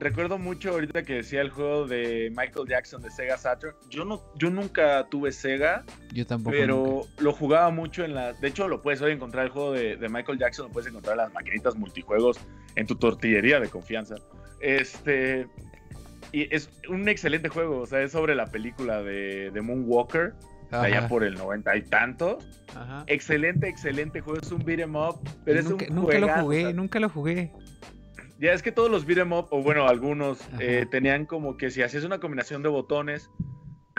Recuerdo 0.00 0.38
mucho 0.38 0.70
ahorita 0.70 1.04
que 1.04 1.14
decía 1.14 1.40
el 1.40 1.50
juego 1.50 1.86
de 1.86 2.32
Michael 2.36 2.68
Jackson 2.68 3.00
de 3.00 3.10
Sega 3.10 3.38
Saturn. 3.38 3.76
Yo 3.90 4.04
no, 4.04 4.22
yo 4.36 4.50
nunca 4.50 5.06
tuve 5.08 5.30
Sega. 5.30 5.84
Yo 6.12 6.26
tampoco. 6.26 6.56
Pero 6.56 7.02
lo 7.18 7.32
jugaba 7.32 7.70
mucho 7.70 8.04
en 8.04 8.14
las. 8.14 8.40
De 8.40 8.48
hecho, 8.48 8.68
lo 8.68 8.82
puedes 8.82 9.00
hoy 9.00 9.12
encontrar 9.12 9.44
el 9.46 9.50
juego 9.50 9.72
de, 9.72 9.96
Michael 10.10 10.38
Jackson, 10.38 10.66
lo 10.66 10.72
puedes 10.72 10.88
encontrar 10.88 11.14
en 11.14 11.24
las 11.24 11.32
maquinitas 11.32 11.76
multijuegos 11.76 12.38
en 12.74 12.86
tu 12.86 12.96
tortillería 12.96 13.60
de 13.60 13.68
confianza. 13.68 14.16
Este. 14.60 15.46
Y 16.32 16.52
es 16.54 16.68
un 16.88 17.08
excelente 17.08 17.48
juego. 17.48 17.80
O 17.80 17.86
sea, 17.86 18.02
es 18.02 18.12
sobre 18.12 18.34
la 18.34 18.46
película 18.46 19.02
de, 19.02 19.52
de 19.52 19.60
Moonwalker 19.60 20.34
allá 20.82 21.08
por 21.08 21.24
el 21.24 21.34
noventa 21.34 21.76
y 21.76 21.82
tanto. 21.82 22.38
Excelente, 23.06 23.68
excelente 23.68 24.20
juego. 24.20 24.40
Es 24.40 24.50
un 24.50 24.64
beat'em 24.64 24.96
up, 24.96 25.20
pero 25.44 25.60
es 25.60 25.68
nunca, 25.68 25.86
un 25.88 25.94
Nunca 25.94 26.18
lo 26.18 26.28
jugué, 26.28 26.72
nunca 26.72 27.00
lo 27.00 27.08
jugué. 27.08 27.52
Ya 28.38 28.52
es 28.52 28.62
que 28.62 28.72
todos 28.72 28.90
los 28.90 29.06
beat'em 29.06 29.32
up, 29.32 29.46
o 29.50 29.62
bueno, 29.62 29.86
algunos, 29.86 30.40
eh, 30.58 30.86
tenían 30.90 31.24
como 31.24 31.56
que 31.56 31.70
si 31.70 31.82
hacías 31.82 32.04
una 32.04 32.18
combinación 32.18 32.62
de 32.62 32.68
botones, 32.68 33.30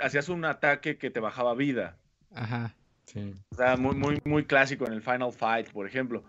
hacías 0.02 0.30
un 0.30 0.44
ataque 0.46 0.98
que 0.98 1.10
te 1.10 1.20
bajaba 1.20 1.56
vida. 1.56 1.98
Ajá. 2.34 2.76
Sí. 3.06 3.34
O 3.52 3.56
sea, 3.56 3.78
muy, 3.78 3.96
muy, 3.96 4.20
muy 4.26 4.46
clásico 4.46 4.86
en 4.86 4.94
el 4.94 5.02
Final 5.02 5.32
Fight, 5.32 5.72
por 5.72 5.88
ejemplo. 5.88 6.24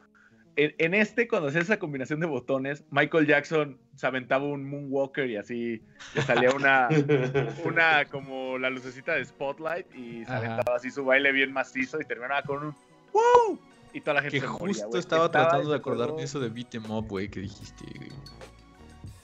En, 0.56 0.94
este, 0.94 1.28
cuando 1.28 1.48
hacías 1.48 1.64
esa 1.64 1.78
combinación 1.78 2.18
de 2.18 2.26
botones, 2.26 2.82
Michael 2.90 3.26
Jackson 3.26 3.78
se 3.94 4.06
aventaba 4.06 4.46
un 4.46 4.64
Moonwalker 4.68 5.28
y 5.28 5.36
así 5.36 5.82
le 6.14 6.22
salía 6.22 6.50
una, 6.50 6.88
una 7.64 8.06
como 8.06 8.56
la 8.56 8.70
lucecita 8.70 9.14
de 9.14 9.24
Spotlight 9.26 9.94
y 9.94 10.24
se 10.24 10.32
aventaba 10.32 10.76
así 10.76 10.90
su 10.90 11.04
baile 11.04 11.30
bien 11.32 11.52
macizo 11.52 12.00
y 12.00 12.04
terminaba 12.06 12.42
con 12.42 12.68
un 12.68 12.74
¡Wow! 13.12 13.58
Y 13.92 14.00
toda 14.00 14.14
la 14.14 14.22
gente 14.22 14.40
que 14.40 14.46
justo 14.46 14.98
estaba, 14.98 15.30
tratando 15.30 15.70
de 15.70 15.76
acordarme 15.76 16.22
eso 16.22 16.40
de 16.40 16.48
Beat 16.48 16.74
Em 16.74 16.90
Up, 16.90 17.06
güey, 17.06 17.28
que 17.28 17.40
dijiste, 17.40 17.84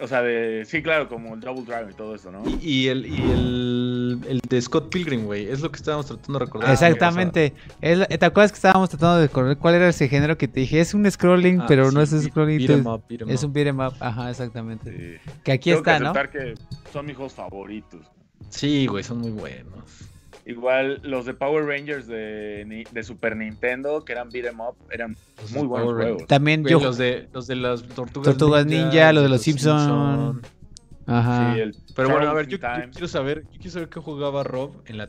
O 0.02 0.08
sea, 0.08 0.20
de. 0.20 0.64
Sí, 0.64 0.82
claro, 0.82 1.08
como 1.08 1.34
el 1.34 1.40
Double 1.40 1.62
Drive 1.62 1.92
y 1.92 1.94
todo 1.94 2.16
eso, 2.16 2.32
¿no? 2.32 2.42
Y, 2.60 2.88
el, 2.88 3.06
y 3.06 3.22
el, 3.30 4.20
el, 4.26 4.40
de 4.40 4.60
Scott 4.60 4.90
Pilgrim, 4.90 5.26
güey. 5.26 5.46
Es 5.46 5.60
lo 5.60 5.70
que 5.70 5.76
estábamos 5.76 6.06
tratando 6.06 6.40
de 6.40 6.44
recordar. 6.44 6.72
Exactamente. 6.72 7.54
¿Te 7.80 8.26
acuerdas 8.26 8.50
que 8.50 8.56
estábamos 8.56 8.90
tratando 8.90 9.18
de 9.18 9.28
recordar 9.28 9.56
cuál 9.58 9.76
era 9.76 9.88
ese 9.88 10.08
género 10.08 10.36
que 10.36 10.48
te 10.48 10.58
dije? 10.58 10.80
Es 10.80 10.92
un 10.92 11.08
scrolling, 11.08 11.60
ah, 11.60 11.66
pero 11.68 11.92
no 11.92 12.02
es 12.02 12.12
un 12.12 12.20
scrolling. 12.20 12.58
Beat 12.58 12.70
em 12.70 12.86
up, 12.86 13.04
beat 13.08 13.22
em 13.22 13.30
es 13.30 13.44
un 13.44 13.52
beat'em 13.52 13.78
up. 13.78 13.94
Ajá, 14.00 14.28
exactamente. 14.28 15.20
Que 15.44 15.52
aquí 15.52 15.70
está, 15.70 15.98
que 15.98 16.04
¿no? 16.04 16.12
que 16.12 16.54
son 16.92 17.06
mis 17.06 17.14
juegos 17.14 17.34
favoritos. 17.34 18.04
Sí, 18.48 18.88
güey, 18.88 19.04
son 19.04 19.18
muy 19.18 19.30
buenos. 19.30 20.11
Igual 20.44 21.00
los 21.04 21.24
de 21.24 21.34
Power 21.34 21.64
Rangers 21.64 22.08
de, 22.08 22.84
de 22.90 23.02
Super 23.04 23.36
Nintendo, 23.36 24.04
que 24.04 24.12
eran 24.12 24.28
beat'em 24.28 24.60
up, 24.60 24.74
eran 24.90 25.16
muy 25.54 25.66
buenos 25.66 25.94
juegos. 25.94 26.26
También 26.26 26.64
yo... 26.64 26.80
Los 26.80 26.98
de, 26.98 27.28
los 27.32 27.46
de 27.46 27.56
las 27.56 27.82
Tortugas, 27.84 28.36
Tortugas 28.36 28.66
Ninja, 28.66 29.12
los 29.12 29.22
de 29.22 29.28
los, 29.28 29.40
Simpsons. 29.40 30.42
Ajá. 31.06 31.54
Pero 31.94 32.10
bueno, 32.10 32.28
a 32.28 32.34
ver, 32.34 32.48
yo, 32.48 32.58
quiero 32.90 33.06
saber, 33.06 33.44
yo 33.52 33.58
quiero 33.58 33.70
saber 33.70 33.88
qué 33.88 34.00
jugaba 34.00 34.42
Rob 34.42 34.82
en 34.86 34.98
la 34.98 35.08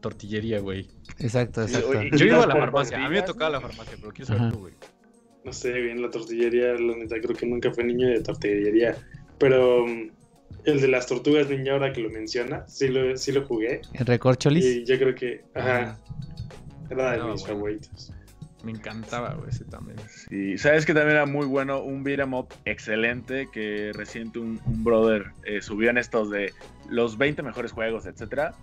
tortillería, 0.00 0.60
güey. 0.60 0.86
Exacto, 1.18 1.62
exacto. 1.62 2.02
yo 2.02 2.26
iba 2.26 2.44
a 2.44 2.46
la 2.46 2.54
farmacia, 2.56 3.04
a 3.04 3.08
mí 3.08 3.14
me 3.14 3.22
tocaba 3.22 3.50
la 3.50 3.60
farmacia, 3.60 3.96
pero 4.00 4.12
quiero 4.12 4.26
saber 4.26 4.52
tú, 4.52 4.58
güey. 4.60 4.74
No 5.44 5.52
sé, 5.52 5.72
bien, 5.72 6.02
la 6.02 6.10
tortillería, 6.10 6.74
la 6.74 6.96
neta, 6.96 7.16
creo 7.20 7.34
que 7.34 7.46
nunca 7.46 7.72
fue 7.72 7.84
niño 7.84 8.06
de 8.08 8.20
tortillería. 8.20 8.96
Pero 9.38 9.86
el 10.64 10.80
de 10.80 10.88
las 10.88 11.06
tortugas 11.06 11.48
ninja, 11.48 11.72
ahora 11.72 11.92
que 11.92 12.00
lo 12.00 12.10
menciona, 12.10 12.66
sí 12.68 12.88
lo, 12.88 13.16
sí 13.16 13.32
lo 13.32 13.46
jugué. 13.46 13.80
¿El 13.94 14.06
Recorcholis? 14.06 14.64
Y 14.64 14.84
yo 14.84 14.98
creo 14.98 15.14
que, 15.14 15.44
ajá, 15.54 15.98
era 16.90 17.12
de 17.12 17.32
mis 17.32 17.46
favoritos. 17.46 18.12
Me 18.62 18.72
encantaba, 18.72 19.34
güey, 19.34 19.48
ese 19.48 19.64
también. 19.64 19.96
Sí, 20.28 20.58
sabes 20.58 20.84
que 20.84 20.92
también 20.92 21.16
era 21.16 21.26
muy 21.26 21.46
bueno, 21.46 21.80
un 21.80 22.04
beat'em 22.04 22.34
up 22.34 22.48
excelente 22.66 23.48
que 23.50 23.92
reciente 23.94 24.38
un, 24.38 24.60
brother 24.84 25.32
eh, 25.44 25.62
subió 25.62 25.88
en 25.88 25.96
estos 25.96 26.30
de 26.30 26.52
los 26.88 27.16
20 27.16 27.42
mejores 27.42 27.72
juegos, 27.72 28.04
etcétera. 28.04 28.54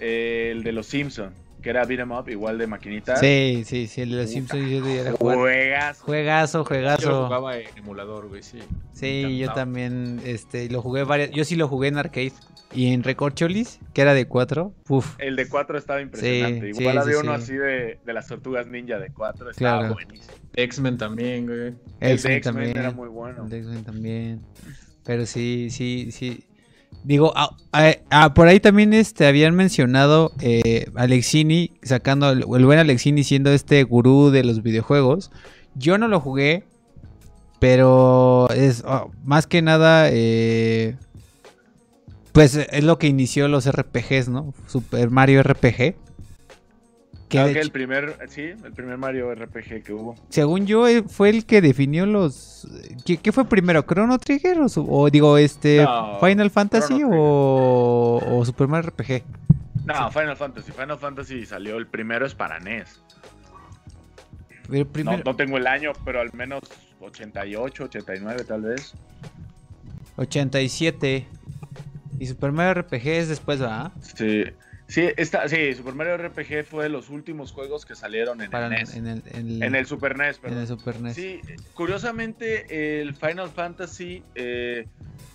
Eh, 0.00 0.48
el 0.50 0.64
de 0.64 0.72
los 0.72 0.86
Simpsons 0.86 1.43
que 1.64 1.70
era 1.70 1.86
beat'em 1.86 2.12
up, 2.12 2.28
igual 2.28 2.58
de 2.58 2.66
maquinita. 2.66 3.16
Sí, 3.16 3.62
sí, 3.64 3.86
sí, 3.86 4.02
el 4.02 4.10
de 4.10 4.16
los 4.18 4.30
Simpsons 4.30 4.70
yo 4.70 4.86
era 4.86 5.12
Juegazo. 5.12 6.04
Juegazo, 6.04 6.64
juegazo. 6.64 7.02
Yo 7.02 7.08
lo 7.08 7.24
jugaba 7.24 7.56
en 7.56 7.78
emulador, 7.78 8.28
güey, 8.28 8.42
sí. 8.42 8.58
Sí, 8.92 9.38
yo 9.38 9.50
también, 9.54 10.20
este, 10.26 10.68
lo 10.68 10.82
jugué 10.82 11.04
varias, 11.04 11.30
yo 11.30 11.42
sí 11.44 11.56
lo 11.56 11.66
jugué 11.66 11.88
en 11.88 11.96
arcade. 11.96 12.32
Y 12.74 12.92
en 12.92 13.02
Recorcholis, 13.02 13.78
que 13.94 14.02
era 14.02 14.14
de 14.14 14.26
4, 14.26 14.74
puf. 14.84 15.14
El 15.18 15.36
de 15.36 15.48
4 15.48 15.78
estaba 15.78 16.02
impresionante. 16.02 16.68
Igual 16.68 16.98
había 16.98 17.18
uno 17.18 17.32
así 17.32 17.54
de, 17.54 17.98
de, 18.04 18.12
las 18.12 18.26
tortugas 18.26 18.66
ninja 18.66 18.98
de 18.98 19.10
4, 19.10 19.50
estaba 19.50 19.78
claro. 19.78 19.94
buenísimo. 19.94 20.34
X-Men 20.54 20.98
también, 20.98 21.46
güey. 21.46 21.74
X-Men 22.00 22.76
era 22.76 22.90
muy 22.90 23.08
bueno. 23.08 23.46
X-Men 23.46 23.84
también. 23.84 24.40
Pero 25.04 25.24
sí, 25.24 25.68
sí, 25.70 26.10
sí. 26.10 26.44
Digo, 27.04 27.34
ah, 27.36 27.54
ah, 27.72 27.92
ah, 28.10 28.32
por 28.32 28.48
ahí 28.48 28.60
también 28.60 28.94
este, 28.94 29.26
habían 29.26 29.54
mencionado 29.54 30.32
eh, 30.40 30.86
Alexini, 30.94 31.72
sacando 31.82 32.30
el, 32.30 32.44
buen 32.46 32.78
Alexini 32.78 33.24
siendo 33.24 33.50
este 33.52 33.82
gurú 33.84 34.30
de 34.30 34.42
los 34.42 34.62
videojuegos. 34.62 35.30
Yo 35.74 35.98
no 35.98 36.08
lo 36.08 36.18
jugué, 36.18 36.64
pero 37.60 38.48
es 38.50 38.84
más 39.22 39.46
que 39.46 39.60
nada, 39.60 40.08
eh, 40.10 40.96
pues 42.32 42.54
es 42.56 42.84
lo 42.84 42.98
que 42.98 43.06
inició 43.06 43.48
los 43.48 43.70
RPGs, 43.70 44.30
¿no? 44.30 44.54
Super 44.66 45.10
Mario 45.10 45.42
RPG. 45.42 45.96
Que 47.34 47.60
el 47.60 47.70
primer, 47.72 48.16
sí, 48.28 48.42
el 48.42 48.72
primer 48.72 48.96
Mario 48.96 49.34
RPG 49.34 49.82
que 49.82 49.92
hubo. 49.92 50.14
Según 50.28 50.66
yo, 50.66 50.86
eh, 50.86 51.02
fue 51.02 51.30
el 51.30 51.46
que 51.46 51.60
definió 51.60 52.06
los. 52.06 52.68
¿Qué, 53.04 53.32
fue 53.32 53.44
primero? 53.48 53.82
¿Chrono 53.82 54.18
Trigger? 54.18 54.58
O, 54.76 55.10
digo, 55.10 55.36
este. 55.36 55.84
¿Final 56.20 56.50
Fantasy 56.50 57.02
o, 57.04 58.42
Super 58.46 58.68
Mario 58.68 58.90
RPG? 58.90 59.22
No, 59.84 60.10
Final 60.10 60.36
Fantasy. 60.36 60.72
Final 60.72 60.98
Fantasy 60.98 61.44
salió 61.44 61.76
el 61.76 61.86
primero 61.86 62.24
es 62.24 62.34
para 62.34 62.60
NES. 62.60 63.00
no, 65.24 65.36
tengo 65.36 65.56
el 65.56 65.66
año, 65.66 65.92
pero 66.04 66.20
al 66.20 66.32
menos 66.34 66.62
88, 67.00 67.84
89 67.84 68.44
tal 68.44 68.62
vez. 68.62 68.94
87. 70.16 71.26
Y 72.20 72.26
Super 72.26 72.52
Mario 72.52 72.82
RPG 72.82 73.06
es 73.08 73.28
después, 73.28 73.58
¿verdad? 73.58 73.92
Sí. 74.00 74.44
Sí, 74.94 75.10
está, 75.16 75.48
sí, 75.48 75.74
Super 75.74 75.96
Mario 75.96 76.16
RPG 76.16 76.64
fue 76.64 76.84
de 76.84 76.88
los 76.88 77.10
últimos 77.10 77.50
juegos 77.50 77.84
que 77.84 77.96
salieron 77.96 78.40
en 78.40 78.54
el 78.54 78.70
NES. 78.70 78.94
En 78.94 79.74
el, 79.74 79.86
Super 79.86 80.16
NES, 80.16 80.38
En 80.44 80.56
el 80.56 80.68
Super 80.68 81.00
NES. 81.00 81.16
Sí, 81.16 81.40
curiosamente 81.74 83.00
el 83.00 83.12
Final 83.16 83.48
Fantasy 83.48 84.22
eh, 84.36 84.86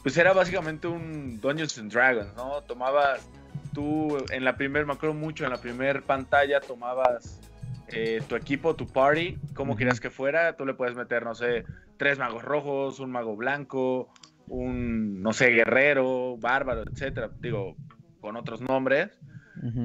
pues 0.01 0.15
era 0.15 0.31
básicamente 0.31 0.87
un 0.87 1.41
Dungeons 1.41 1.77
and 1.77 1.91
Dragons, 1.91 2.33
¿no? 2.37 2.61
Tomabas, 2.61 3.27
tú 3.73 4.23
en 4.31 4.45
la 4.45 4.55
primer, 4.55 4.85
me 4.85 4.93
acuerdo 4.93 5.13
mucho, 5.13 5.43
en 5.43 5.49
la 5.49 5.59
primera 5.59 5.99
pantalla 5.99 6.61
tomabas 6.61 7.41
eh, 7.89 8.21
tu 8.29 8.37
equipo, 8.37 8.77
tu 8.77 8.87
party, 8.87 9.39
como 9.55 9.75
quieras 9.75 9.99
que 9.99 10.09
fuera, 10.09 10.55
tú 10.55 10.65
le 10.65 10.73
puedes 10.73 10.95
meter, 10.95 11.25
no 11.25 11.35
sé, 11.35 11.65
tres 11.97 12.17
magos 12.17 12.43
rojos, 12.43 13.01
un 13.01 13.11
mago 13.11 13.35
blanco, 13.35 14.07
un, 14.47 15.21
no 15.21 15.33
sé, 15.33 15.49
guerrero, 15.49 16.37
bárbaro, 16.37 16.85
etcétera, 16.89 17.29
digo, 17.41 17.75
con 18.21 18.37
otros 18.37 18.61
nombres 18.61 19.09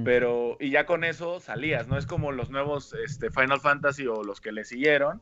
pero, 0.04 0.56
y 0.60 0.70
ya 0.70 0.86
con 0.86 1.04
eso 1.04 1.40
salías, 1.40 1.88
¿no? 1.88 1.98
Es 1.98 2.06
como 2.06 2.32
los 2.32 2.50
nuevos 2.50 2.94
este, 3.04 3.30
Final 3.30 3.60
Fantasy 3.60 4.06
o 4.06 4.22
los 4.22 4.40
que 4.40 4.52
le 4.52 4.64
siguieron, 4.64 5.20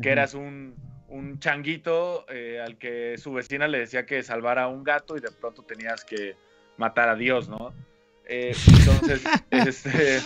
que 0.00 0.10
eras 0.10 0.34
un, 0.34 0.76
un 1.08 1.38
changuito 1.38 2.24
eh, 2.28 2.60
al 2.64 2.78
que 2.78 3.18
su 3.18 3.32
vecina 3.32 3.68
le 3.68 3.78
decía 3.78 4.06
que 4.06 4.22
salvara 4.22 4.64
a 4.64 4.68
un 4.68 4.84
gato 4.84 5.16
y 5.16 5.20
de 5.20 5.30
pronto 5.30 5.62
tenías 5.62 6.04
que 6.04 6.36
matar 6.76 7.08
a 7.08 7.16
Dios, 7.16 7.48
¿no? 7.48 7.72
Eh, 8.26 8.54
entonces, 8.78 9.24
este, 9.50 10.20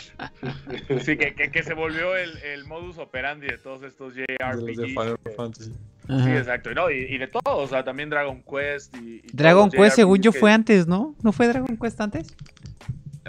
sí, 1.00 1.16
que, 1.16 1.50
que, 1.50 1.62
se 1.62 1.74
volvió 1.74 2.14
el, 2.14 2.36
el, 2.38 2.64
modus 2.64 2.98
operandi 2.98 3.46
de 3.46 3.58
todos 3.58 3.82
estos 3.82 4.14
JRPGs. 4.14 4.76
De 4.76 4.86
Final 4.88 5.18
Fantasy. 5.36 5.72
Sí, 5.72 6.30
exacto. 6.30 6.72
No, 6.74 6.90
y, 6.90 6.98
y, 7.08 7.18
de 7.18 7.26
todo, 7.26 7.56
o 7.56 7.66
sea, 7.66 7.84
también 7.84 8.10
Dragon 8.10 8.42
Quest. 8.42 8.94
Y, 8.96 9.22
Dragon 9.32 9.70
Quest, 9.70 9.96
según 9.96 10.20
yo, 10.20 10.32
fue 10.32 10.52
antes, 10.52 10.86
¿no? 10.86 11.14
¿No 11.22 11.32
fue 11.32 11.48
Dragon 11.48 11.76
Quest 11.76 12.00
antes? 12.00 12.36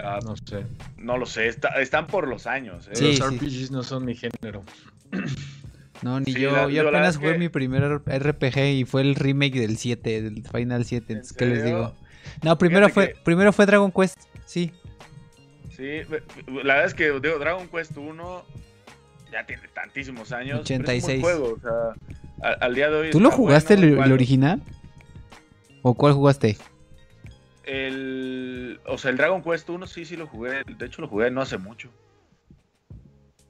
Ah, 0.04 0.20
no 0.24 0.36
sé. 0.36 0.66
No 0.98 1.18
lo 1.18 1.26
sé, 1.26 1.48
están 1.48 2.08
por 2.08 2.28
los 2.28 2.48
años. 2.48 2.88
¿eh? 2.92 3.18
los 3.20 3.34
RPGs 3.34 3.72
no 3.72 3.84
son 3.84 4.06
mi 4.06 4.16
género. 4.16 4.64
No, 6.04 6.20
ni 6.20 6.32
yo. 6.32 6.70
yo 6.70 6.88
apenas 6.88 7.18
jugué 7.18 7.40
mi 7.40 7.50
primer 7.50 7.82
RPG 7.82 8.58
y 8.58 8.86
fue 8.86 9.02
el 9.02 9.16
remake 9.16 9.60
del 9.60 9.78
7, 9.78 10.22
del 10.22 10.44
Final 10.44 10.86
7. 10.86 11.22
¿Qué 11.36 11.46
les 11.48 11.66
digo? 11.66 11.96
No, 12.44 12.58
primero 12.58 12.90
fue, 12.90 13.16
primero 13.24 13.52
fue 13.52 13.66
Dragon 13.66 13.92
Quest, 13.92 14.16
sí. 14.46 14.72
Sí, 15.76 16.02
la 16.48 16.76
verdad 16.76 16.86
es 16.86 16.94
que 16.94 17.06
digo, 17.20 17.40
Dragon 17.40 17.68
Quest 17.68 17.98
1 17.98 18.46
ya 19.32 19.46
tiene 19.46 19.64
tantísimos 19.74 20.32
años. 20.32 20.62
86. 20.62 21.22
juego, 21.22 21.56
o 21.56 21.60
sea, 21.60 22.56
al, 22.60 22.76
día 22.76 22.90
de 22.90 22.96
hoy. 22.96 23.10
¿Tú 23.12 23.20
lo 23.20 23.32
jugaste 23.32 23.76
el, 23.76 24.00
original? 24.12 24.62
¿O 25.82 25.94
cuál 25.94 26.14
jugaste? 26.14 26.58
El, 27.68 28.80
o 28.86 28.98
sea, 28.98 29.12
el 29.12 29.18
Dragon 29.18 29.44
Quest 29.44 29.70
1 29.70 29.88
sí, 29.88 30.06
sí 30.06 30.16
lo 30.16 30.26
jugué. 30.26 30.64
De 30.66 30.86
hecho, 30.86 31.02
lo 31.02 31.10
jugué 31.10 31.30
no 31.30 31.42
hace 31.42 31.58
mucho. 31.58 31.90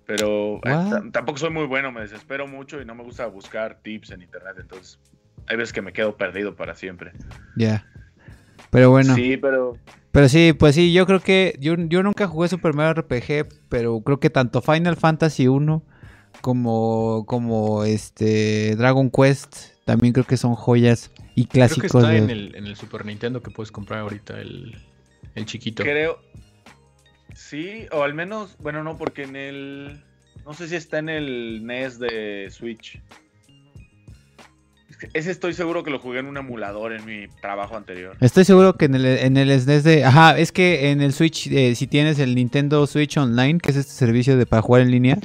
Pero 0.08 0.60
eh, 0.66 1.10
tampoco 1.12 1.38
soy 1.38 1.52
muy 1.52 1.66
bueno, 1.66 1.92
me 1.92 2.02
desespero 2.02 2.48
mucho 2.48 2.82
y 2.82 2.86
no 2.86 2.96
me 2.96 3.04
gusta 3.04 3.28
buscar 3.28 3.80
tips 3.84 4.12
en 4.12 4.24
internet. 4.24 4.56
Entonces, 4.60 5.00
hay 5.48 5.58
veces 5.58 5.72
que 5.72 5.84
me 5.84 5.94
quedo 5.94 6.18
perdido 6.18 6.56
para 6.56 6.74
siempre. 6.74 7.12
Ya. 7.56 7.86
Pero 8.72 8.90
bueno. 8.90 9.14
Sí, 9.14 9.38
pero. 9.38 9.78
Pero 10.12 10.30
sí, 10.30 10.54
pues 10.58 10.74
sí, 10.74 10.94
yo 10.94 11.06
creo 11.06 11.20
que. 11.20 11.56
Yo, 11.60 11.76
yo 11.76 12.02
nunca 12.02 12.26
jugué 12.26 12.48
Super 12.48 12.74
Mario 12.74 13.04
RPG, 13.04 13.48
pero 13.70 14.02
creo 14.02 14.20
que 14.20 14.32
tanto 14.32 14.64
Final 14.64 14.96
Fantasy 14.96 15.48
1 15.48 15.84
como, 16.42 17.26
como 17.28 17.84
este 17.84 18.76
Dragon 18.78 19.12
Quest 19.12 19.78
también 19.86 20.14
creo 20.14 20.26
que 20.26 20.38
son 20.38 20.56
joyas 20.56 21.12
y 21.38 21.46
clásicos. 21.46 21.92
Creo 21.92 22.02
que 22.02 22.08
está 22.08 22.18
en, 22.18 22.30
el, 22.32 22.56
en, 22.56 22.66
el, 22.66 22.76
Super 22.76 23.06
Nintendo 23.06 23.44
que 23.44 23.52
puedes 23.52 23.72
comprar 23.72 24.00
ahorita, 24.00 24.42
el, 24.42 24.76
el 25.36 25.46
chiquito. 25.46 25.84
Creo. 25.84 26.20
Sí, 27.36 27.86
o 27.92 28.02
al 28.02 28.16
menos, 28.16 28.58
bueno, 28.58 28.84
no, 28.84 28.98
porque 28.98 29.24
en 29.24 29.36
el. 29.36 30.04
No 30.44 30.56
sé 30.56 30.68
si 30.68 30.76
está 30.76 30.98
en 30.98 31.10
el 31.10 31.64
NES 31.64 32.00
de 32.00 32.48
Switch. 32.50 33.00
Ese 35.14 35.30
estoy 35.30 35.54
seguro 35.54 35.84
que 35.84 35.92
lo 35.92 36.00
jugué 36.00 36.22
en 36.22 36.26
un 36.26 36.38
emulador 36.38 36.92
en 36.92 37.06
mi 37.06 37.28
trabajo 37.40 37.78
anterior. 37.78 38.18
Estoy 38.20 38.44
seguro 38.44 38.74
que 38.78 38.86
en 38.86 38.96
el, 38.96 39.06
en 39.06 39.38
el 39.38 39.62
SNES 39.62 39.84
de... 39.84 40.04
Ajá, 40.06 40.40
es 40.40 40.52
que 40.52 40.90
en 40.90 41.02
el 41.02 41.14
Switch, 41.14 41.52
eh, 41.52 41.76
si 41.76 41.86
tienes 41.86 42.18
el 42.18 42.34
Nintendo 42.34 42.88
Switch 42.88 43.16
Online, 43.16 43.60
que 43.60 43.70
es 43.70 43.78
este 43.78 43.92
servicio 43.92 44.38
de 44.38 44.48
para 44.48 44.64
jugar 44.64 44.82
en 44.82 44.90
línea, 44.90 45.20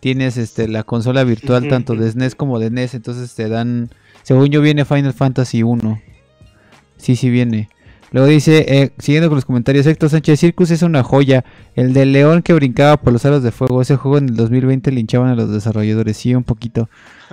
tienes 0.00 0.36
este 0.36 0.68
la 0.68 0.82
consola 0.82 1.24
virtual 1.24 1.68
tanto 1.68 1.94
de 1.94 2.10
SNES 2.10 2.34
como 2.34 2.58
de 2.58 2.68
NES, 2.68 2.92
entonces 2.92 3.34
te 3.34 3.48
dan... 3.48 3.88
Según 4.24 4.46
yo 4.48 4.60
viene 4.60 4.84
Final 4.84 5.12
Fantasy 5.12 5.62
1. 5.62 6.02
Sí, 6.96 7.14
sí 7.14 7.30
viene. 7.30 7.68
Luego 8.10 8.28
dice, 8.28 8.64
eh, 8.68 8.92
siguiendo 8.98 9.28
con 9.28 9.36
los 9.36 9.44
comentarios, 9.44 9.86
Héctor 9.86 10.08
Sánchez 10.08 10.40
Circus 10.40 10.70
es 10.70 10.82
una 10.82 11.02
joya. 11.02 11.44
El 11.74 11.92
del 11.92 12.12
león 12.12 12.42
que 12.42 12.52
brincaba 12.52 12.96
por 12.96 13.12
los 13.12 13.24
aros 13.26 13.42
de 13.42 13.50
fuego. 13.50 13.82
Ese 13.82 13.96
juego 13.96 14.18
en 14.18 14.30
el 14.30 14.36
2020 14.36 14.90
linchaban 14.92 15.28
a 15.28 15.34
los 15.34 15.52
desarrolladores. 15.52 16.16
Sí, 16.16 16.34
un 16.34 16.44
poquito. 16.44 16.88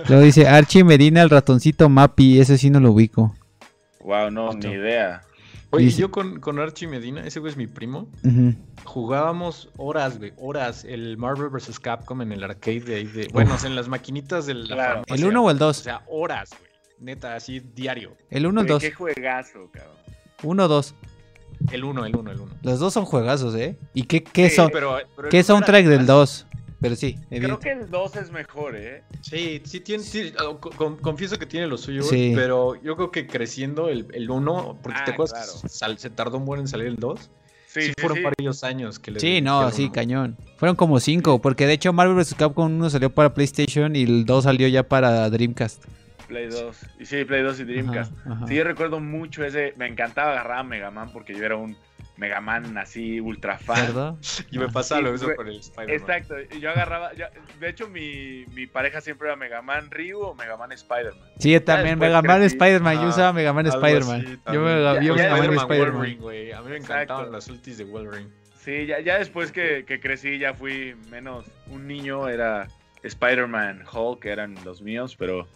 Luego 0.08 0.22
dice, 0.22 0.48
Archie 0.48 0.84
Medina, 0.84 1.22
el 1.22 1.30
ratoncito 1.30 1.88
Mappy. 1.88 2.40
Ese 2.40 2.58
sí 2.58 2.68
no 2.68 2.80
lo 2.80 2.92
ubico. 2.92 3.34
Wow, 4.04 4.30
no, 4.30 4.52
ni 4.52 4.68
idea. 4.70 5.22
Oye, 5.70 5.88
yo 5.88 6.10
con, 6.10 6.40
con, 6.40 6.58
Archie 6.58 6.86
Medina, 6.86 7.24
ese 7.24 7.40
güey 7.40 7.52
es 7.52 7.56
mi 7.56 7.66
primo, 7.66 8.06
jugábamos 8.84 9.70
horas, 9.78 10.18
güey, 10.18 10.34
horas 10.36 10.84
el 10.84 11.16
Marvel 11.16 11.48
vs. 11.48 11.80
Capcom 11.80 12.20
en 12.20 12.32
el 12.32 12.44
arcade 12.44 12.80
de 12.80 12.94
ahí. 12.96 13.06
De, 13.06 13.28
bueno, 13.32 13.56
en 13.64 13.74
las 13.74 13.88
maquinitas 13.88 14.44
del... 14.44 14.66
Claro. 14.66 15.02
¿El 15.06 15.24
1 15.24 15.42
o 15.42 15.50
el 15.50 15.56
2? 15.56 15.80
O 15.80 15.82
sea, 15.82 16.02
horas, 16.08 16.50
güey. 16.50 16.71
Neta, 17.02 17.34
así 17.34 17.60
diario. 17.60 18.16
El 18.30 18.46
1 18.46 18.60
o 18.60 18.62
el 18.62 18.68
2. 18.68 18.82
Qué 18.82 18.92
juegazo, 18.92 19.68
cabrón. 19.72 19.96
Uno 20.44 20.64
o 20.64 20.68
dos. 20.68 20.94
El 21.70 21.84
uno, 21.84 22.04
el 22.04 22.16
uno, 22.16 22.30
el 22.30 22.40
uno. 22.40 22.52
Los 22.62 22.80
dos 22.80 22.92
son 22.92 23.04
juegazos, 23.04 23.54
¿eh? 23.54 23.76
¿Y 23.94 24.04
qué, 24.04 24.22
qué 24.22 24.50
son? 24.50 24.70
Pero, 24.72 24.98
¿Qué 25.30 25.42
soundtrack 25.42 25.86
del 25.86 26.06
2? 26.06 26.46
Pero 26.80 26.96
sí, 26.96 27.16
Creo 27.28 27.60
que 27.60 27.70
el 27.70 27.90
2 27.90 28.16
es 28.16 28.32
mejor, 28.32 28.74
¿eh? 28.76 29.04
Sí, 29.20 29.62
sí 29.64 29.78
tiene, 29.78 30.02
ah, 30.38 30.56
confieso 31.00 31.38
que 31.38 31.46
tiene 31.46 31.68
lo 31.68 31.78
suyo, 31.78 32.02
sí. 32.02 32.32
pero 32.34 32.74
yo 32.82 32.96
creo 32.96 33.12
que 33.12 33.28
creciendo 33.28 33.88
el 33.88 34.28
1, 34.28 34.78
porque 34.82 34.98
te 35.04 35.12
ah, 35.12 35.14
acuerdas 35.14 35.62
se 35.96 36.10
tardó 36.10 36.38
un 36.38 36.44
buen 36.44 36.62
en 36.62 36.68
salir 36.68 36.88
el 36.88 36.96
2. 36.96 37.30
Sí, 37.68 37.82
sí, 37.82 37.92
fueron 37.98 38.18
varios 38.24 38.64
años 38.64 38.98
que 38.98 39.12
le 39.12 39.20
Sí, 39.20 39.40
no, 39.40 39.70
sí, 39.70 39.90
cañón. 39.90 40.36
Fueron 40.56 40.74
como 40.74 40.98
5, 40.98 41.40
porque 41.40 41.66
de 41.66 41.74
hecho 41.74 41.92
Marvel 41.92 42.16
vs. 42.16 42.34
Capcom 42.34 42.74
1 42.74 42.90
salió 42.90 43.14
para 43.14 43.32
PlayStation 43.32 43.94
y 43.94 44.02
el 44.02 44.26
2 44.26 44.44
salió 44.44 44.66
ya 44.66 44.82
para 44.82 45.30
Dreamcast. 45.30 45.84
Play 46.32 46.48
2. 46.48 46.86
Y 46.98 47.04
sí, 47.04 47.24
Play 47.26 47.42
2 47.42 47.60
y 47.60 47.64
Dreamcast. 47.64 48.12
Sí, 48.48 48.54
yo 48.54 48.64
recuerdo 48.64 49.00
mucho 49.00 49.44
ese. 49.44 49.74
Me 49.76 49.86
encantaba 49.86 50.32
agarrar 50.32 50.60
a 50.60 50.62
Mega 50.62 50.90
Man 50.90 51.10
porque 51.12 51.34
yo 51.34 51.44
era 51.44 51.56
un 51.56 51.76
Mega 52.16 52.40
Man 52.40 52.78
así 52.78 53.20
ultra 53.20 53.58
fan. 53.58 53.86
¿Verdad? 53.86 54.14
Y 54.50 54.58
me 54.58 54.68
pasaba 54.68 55.02
lo 55.02 55.12
mismo 55.12 55.34
con 55.34 55.46
el 55.48 55.58
Spider-Man. 55.58 55.94
Exacto. 55.94 56.34
Yo 56.58 56.70
agarraba. 56.70 57.10
de 57.12 57.68
hecho, 57.68 57.86
mi, 57.88 58.46
mi, 58.54 58.66
pareja 58.66 59.02
siempre 59.02 59.28
era 59.28 59.36
Mega 59.36 59.60
Man 59.60 59.90
Ryu 59.90 60.20
o 60.20 60.34
Mega 60.34 60.56
Man 60.56 60.72
Spider-Man. 60.72 61.28
Sí, 61.38 61.60
también. 61.60 61.98
Mega 61.98 62.22
Man 62.22 62.42
Spider-Man. 62.42 63.02
Yo 63.02 63.08
usaba 63.08 63.34
Mega 63.34 63.52
Man 63.52 63.66
Spider-Man. 63.66 64.40
Yo 64.52 64.60
me 64.62 65.04
yo 65.04 65.14
Mega 65.14 65.36
Man 65.36 65.54
Spider-Man. 65.54 66.18
A 66.56 66.62
mí 66.62 66.70
me 66.70 66.76
encantaban 66.78 67.30
las 67.30 67.48
ultis 67.48 67.76
de 67.76 67.84
Wolverine. 67.84 68.30
Sí, 68.58 68.86
ya, 68.86 69.00
ya 69.00 69.18
después 69.18 69.50
que, 69.52 69.84
que 69.84 70.00
crecí, 70.00 70.38
ya 70.38 70.54
fui 70.54 70.94
menos 71.10 71.44
un 71.66 71.86
niño. 71.86 72.28
Era 72.28 72.68
Spider-Man, 73.02 73.84
Hulk, 73.92 74.24
eran 74.26 74.56
los 74.64 74.80
míos, 74.82 75.16
pero 75.18 75.48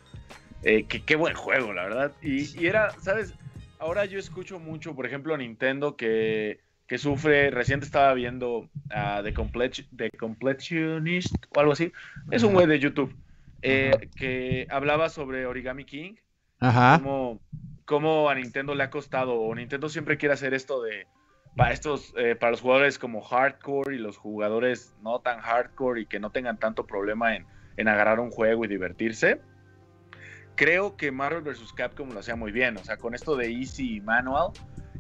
eh, 0.63 0.87
qué 0.87 1.17
buen 1.17 1.35
juego, 1.35 1.73
la 1.73 1.85
verdad. 1.85 2.13
Y, 2.23 2.67
era, 2.67 2.91
¿sabes? 3.01 3.35
Ahora 3.79 4.05
yo 4.05 4.19
escucho 4.19 4.59
mucho, 4.59 4.95
por 4.95 5.07
ejemplo, 5.07 5.37
Nintendo 5.37 5.97
que, 5.97 6.61
que 6.87 6.99
sufre. 6.99 7.51
Reciente 7.51 7.87
estaba 7.87 8.15
viendo 8.15 8.69
a 8.91 9.23
The, 9.23 9.33
Completionist 9.33 11.35
o 11.55 11.61
algo 11.61 11.73
así. 11.73 11.93
Es 12.31 12.43
un 12.43 12.55
güey 12.55 12.67
de 12.67 12.79
YouTube 12.79 13.15
eh, 13.63 14.09
que 14.17 14.67
hablaba 14.71 15.09
sobre 15.09 15.47
Origami 15.47 15.85
King. 15.85 16.15
Ajá. 16.59 17.01
Cómo, 17.85 18.29
a 18.29 18.35
Nintendo 18.35 18.75
le 18.75 18.83
ha 18.83 18.91
costado, 18.91 19.35
o 19.35 19.55
Nintendo 19.55 19.89
siempre 19.89 20.17
quiere 20.17 20.33
hacer 20.33 20.55
esto 20.55 20.83
de 20.83 21.07
para 21.55 21.73
estos, 21.73 22.13
eh, 22.19 22.35
para 22.35 22.51
los 22.51 22.61
jugadores 22.61 22.99
como 22.99 23.23
hardcore 23.23 23.95
y 23.95 23.99
los 23.99 24.19
jugadores 24.19 24.95
no 25.01 25.21
tan 25.21 25.41
hardcore 25.41 26.03
y 26.03 26.07
que 26.07 26.19
no 26.19 26.31
tengan 26.31 26.59
tanto 26.59 26.85
problema 26.85 27.37
en, 27.37 27.47
en 27.77 27.89
agarrar 27.89 28.21
un 28.21 28.31
juego 28.31 28.65
y 28.65 28.69
divertirse 28.69 29.41
creo 30.57 30.97
que 30.97 31.13
Marvel 31.13 31.43
vs. 31.43 31.73
Capcom 31.75 32.11
lo 32.11 32.21
hacía 32.21 32.35
muy 32.35 32.51
bien. 32.51 32.77
O 32.77 32.85
sea, 32.85 32.97
con 32.97 33.15
esto 33.15 33.37
de 33.37 33.53
Easy 33.53 33.97
y 33.97 34.01
Manual, 34.01 34.51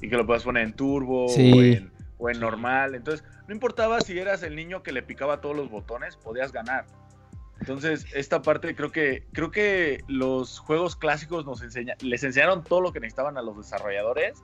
y 0.00 0.08
que 0.08 0.16
lo 0.16 0.26
puedas 0.26 0.44
poner 0.44 0.64
en 0.64 0.74
turbo 0.74 1.26
o, 1.26 2.30
en, 2.30 2.40
normal. 2.40 2.94
Entonces, 2.94 3.26
no 3.48 3.54
importaba 3.54 4.00
si 4.00 4.18
eras 4.18 4.42
el 4.42 4.54
niño 4.54 4.82
que 4.82 4.92
le 4.92 5.02
picaba 5.02 5.40
todos 5.40 5.56
los 5.56 5.70
botones, 5.70 6.16
podías 6.16 6.52
ganar. 6.52 6.86
Entonces, 7.60 8.06
esta 8.14 8.42
parte 8.42 8.76
creo 8.76 8.92
que, 8.92 9.24
creo 9.32 9.50
que 9.50 10.04
los 10.08 10.58
juegos 10.58 10.94
clásicos 10.94 11.46
nos 11.46 11.62
enseña, 11.62 11.96
les 12.00 12.22
enseñaron 12.22 12.62
todo 12.62 12.82
lo 12.82 12.92
que 12.92 13.00
necesitaban 13.00 13.38
a 13.38 13.42
los 13.42 13.56
desarrolladores 13.56 14.38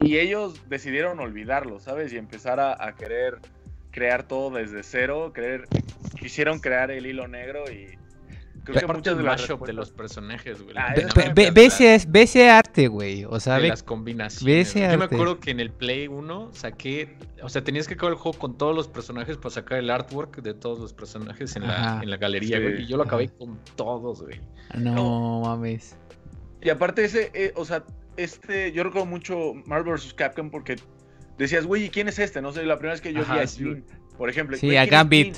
y 0.00 0.16
ellos 0.16 0.62
decidieron 0.68 1.20
olvidarlo, 1.20 1.78
¿sabes? 1.80 2.12
Y 2.14 2.16
empezar 2.16 2.58
a, 2.58 2.82
a 2.82 2.94
querer 2.94 3.40
crear 3.90 4.22
todo 4.22 4.56
desde 4.56 4.82
cero, 4.82 5.32
querer, 5.34 5.68
quisieron 6.18 6.60
crear 6.60 6.90
el 6.90 7.06
hilo 7.06 7.28
negro 7.28 7.70
y, 7.70 7.98
Creo 8.66 8.80
que 8.80 8.92
muchas 8.92 9.16
de 9.16 9.22
mashup 9.22 9.64
de 9.64 9.72
los 9.72 9.92
personajes, 9.92 10.60
güey. 10.60 10.76
Ah, 10.76 10.92
ve, 11.34 11.70
ese, 12.14 12.50
arte, 12.50 12.88
güey. 12.88 13.24
O 13.24 13.38
sea, 13.38 13.58
ve, 13.58 13.68
las 13.68 13.84
combinaciones. 13.84 14.74
Yo 14.74 14.98
me 14.98 15.04
acuerdo 15.04 15.38
que 15.38 15.52
en 15.52 15.60
el 15.60 15.70
Play 15.70 16.08
1 16.08 16.50
saqué. 16.52 17.16
O 17.42 17.48
sea, 17.48 17.62
tenías 17.62 17.86
que 17.86 17.94
acabar 17.94 18.14
el 18.14 18.18
juego 18.18 18.36
con 18.36 18.58
todos 18.58 18.74
los 18.74 18.88
personajes 18.88 19.36
para 19.36 19.50
sacar 19.50 19.78
el 19.78 19.88
artwork 19.88 20.42
de 20.42 20.52
todos 20.52 20.80
los 20.80 20.92
personajes 20.92 21.54
en, 21.54 21.68
la, 21.68 22.00
en 22.02 22.10
la, 22.10 22.16
galería, 22.16 22.58
güey. 22.58 22.82
Y 22.82 22.86
yo 22.86 22.96
lo 22.96 23.04
acabé 23.04 23.28
con 23.28 23.56
todos, 23.76 24.22
güey. 24.22 24.40
No, 24.74 25.42
mames. 25.42 25.96
Y 26.60 26.70
aparte, 26.70 27.04
ese, 27.04 27.30
eh, 27.34 27.52
o 27.54 27.64
sea, 27.64 27.84
este. 28.16 28.72
Yo 28.72 28.82
recuerdo 28.82 29.06
mucho 29.06 29.52
Marvel 29.66 29.94
vs. 29.94 30.12
Capcom 30.14 30.50
porque 30.50 30.74
decías, 31.38 31.66
güey, 31.66 31.84
¿y 31.84 31.90
quién 31.90 32.08
es 32.08 32.18
este? 32.18 32.42
No 32.42 32.50
sé, 32.50 32.64
la 32.64 32.78
primera 32.78 32.94
vez 32.94 33.00
que 33.00 33.12
yo 33.12 33.24
vi 33.24 33.38
a 33.38 33.46
Steam, 33.46 33.84
por 34.18 34.28
ejemplo. 34.28 34.56
Sí, 34.56 34.76
a 34.76 34.86
Gambit. 34.86 35.36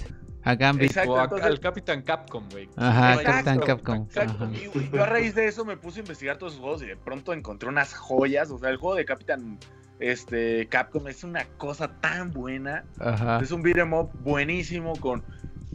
A 0.49 0.55
Gambit. 0.55 0.97
o 1.07 1.19
al 1.19 1.61
Capitán 1.61 2.01
Capcom, 2.01 2.49
güey. 2.51 2.71
Ajá, 2.77 3.23
Capitán 3.23 3.61
Capcom. 3.61 4.07
Y, 4.55 4.97
yo 4.97 5.03
a 5.03 5.07
raíz 5.07 5.35
de 5.35 5.47
eso 5.47 5.67
me 5.67 5.77
puse 5.77 6.01
a 6.01 6.01
investigar 6.01 6.39
todos 6.39 6.55
esos 6.55 6.63
juegos 6.63 6.83
y 6.83 6.87
de 6.87 6.97
pronto 6.97 7.35
encontré 7.35 7.69
unas 7.69 7.93
joyas. 7.93 8.51
O 8.51 8.59
sea, 8.59 8.71
el 8.71 8.79
juego 8.79 8.97
de 8.97 9.05
Capitán 9.05 9.59
este, 10.01 10.67
Capcom 10.69 11.07
es 11.09 11.23
una 11.23 11.45
cosa 11.59 12.01
tan 12.01 12.33
buena. 12.33 12.85
Ajá. 12.99 13.41
Es 13.43 13.51
un 13.51 13.61
beat'em 13.61 13.93
up 13.93 14.11
buenísimo 14.23 14.95
con, 14.99 15.23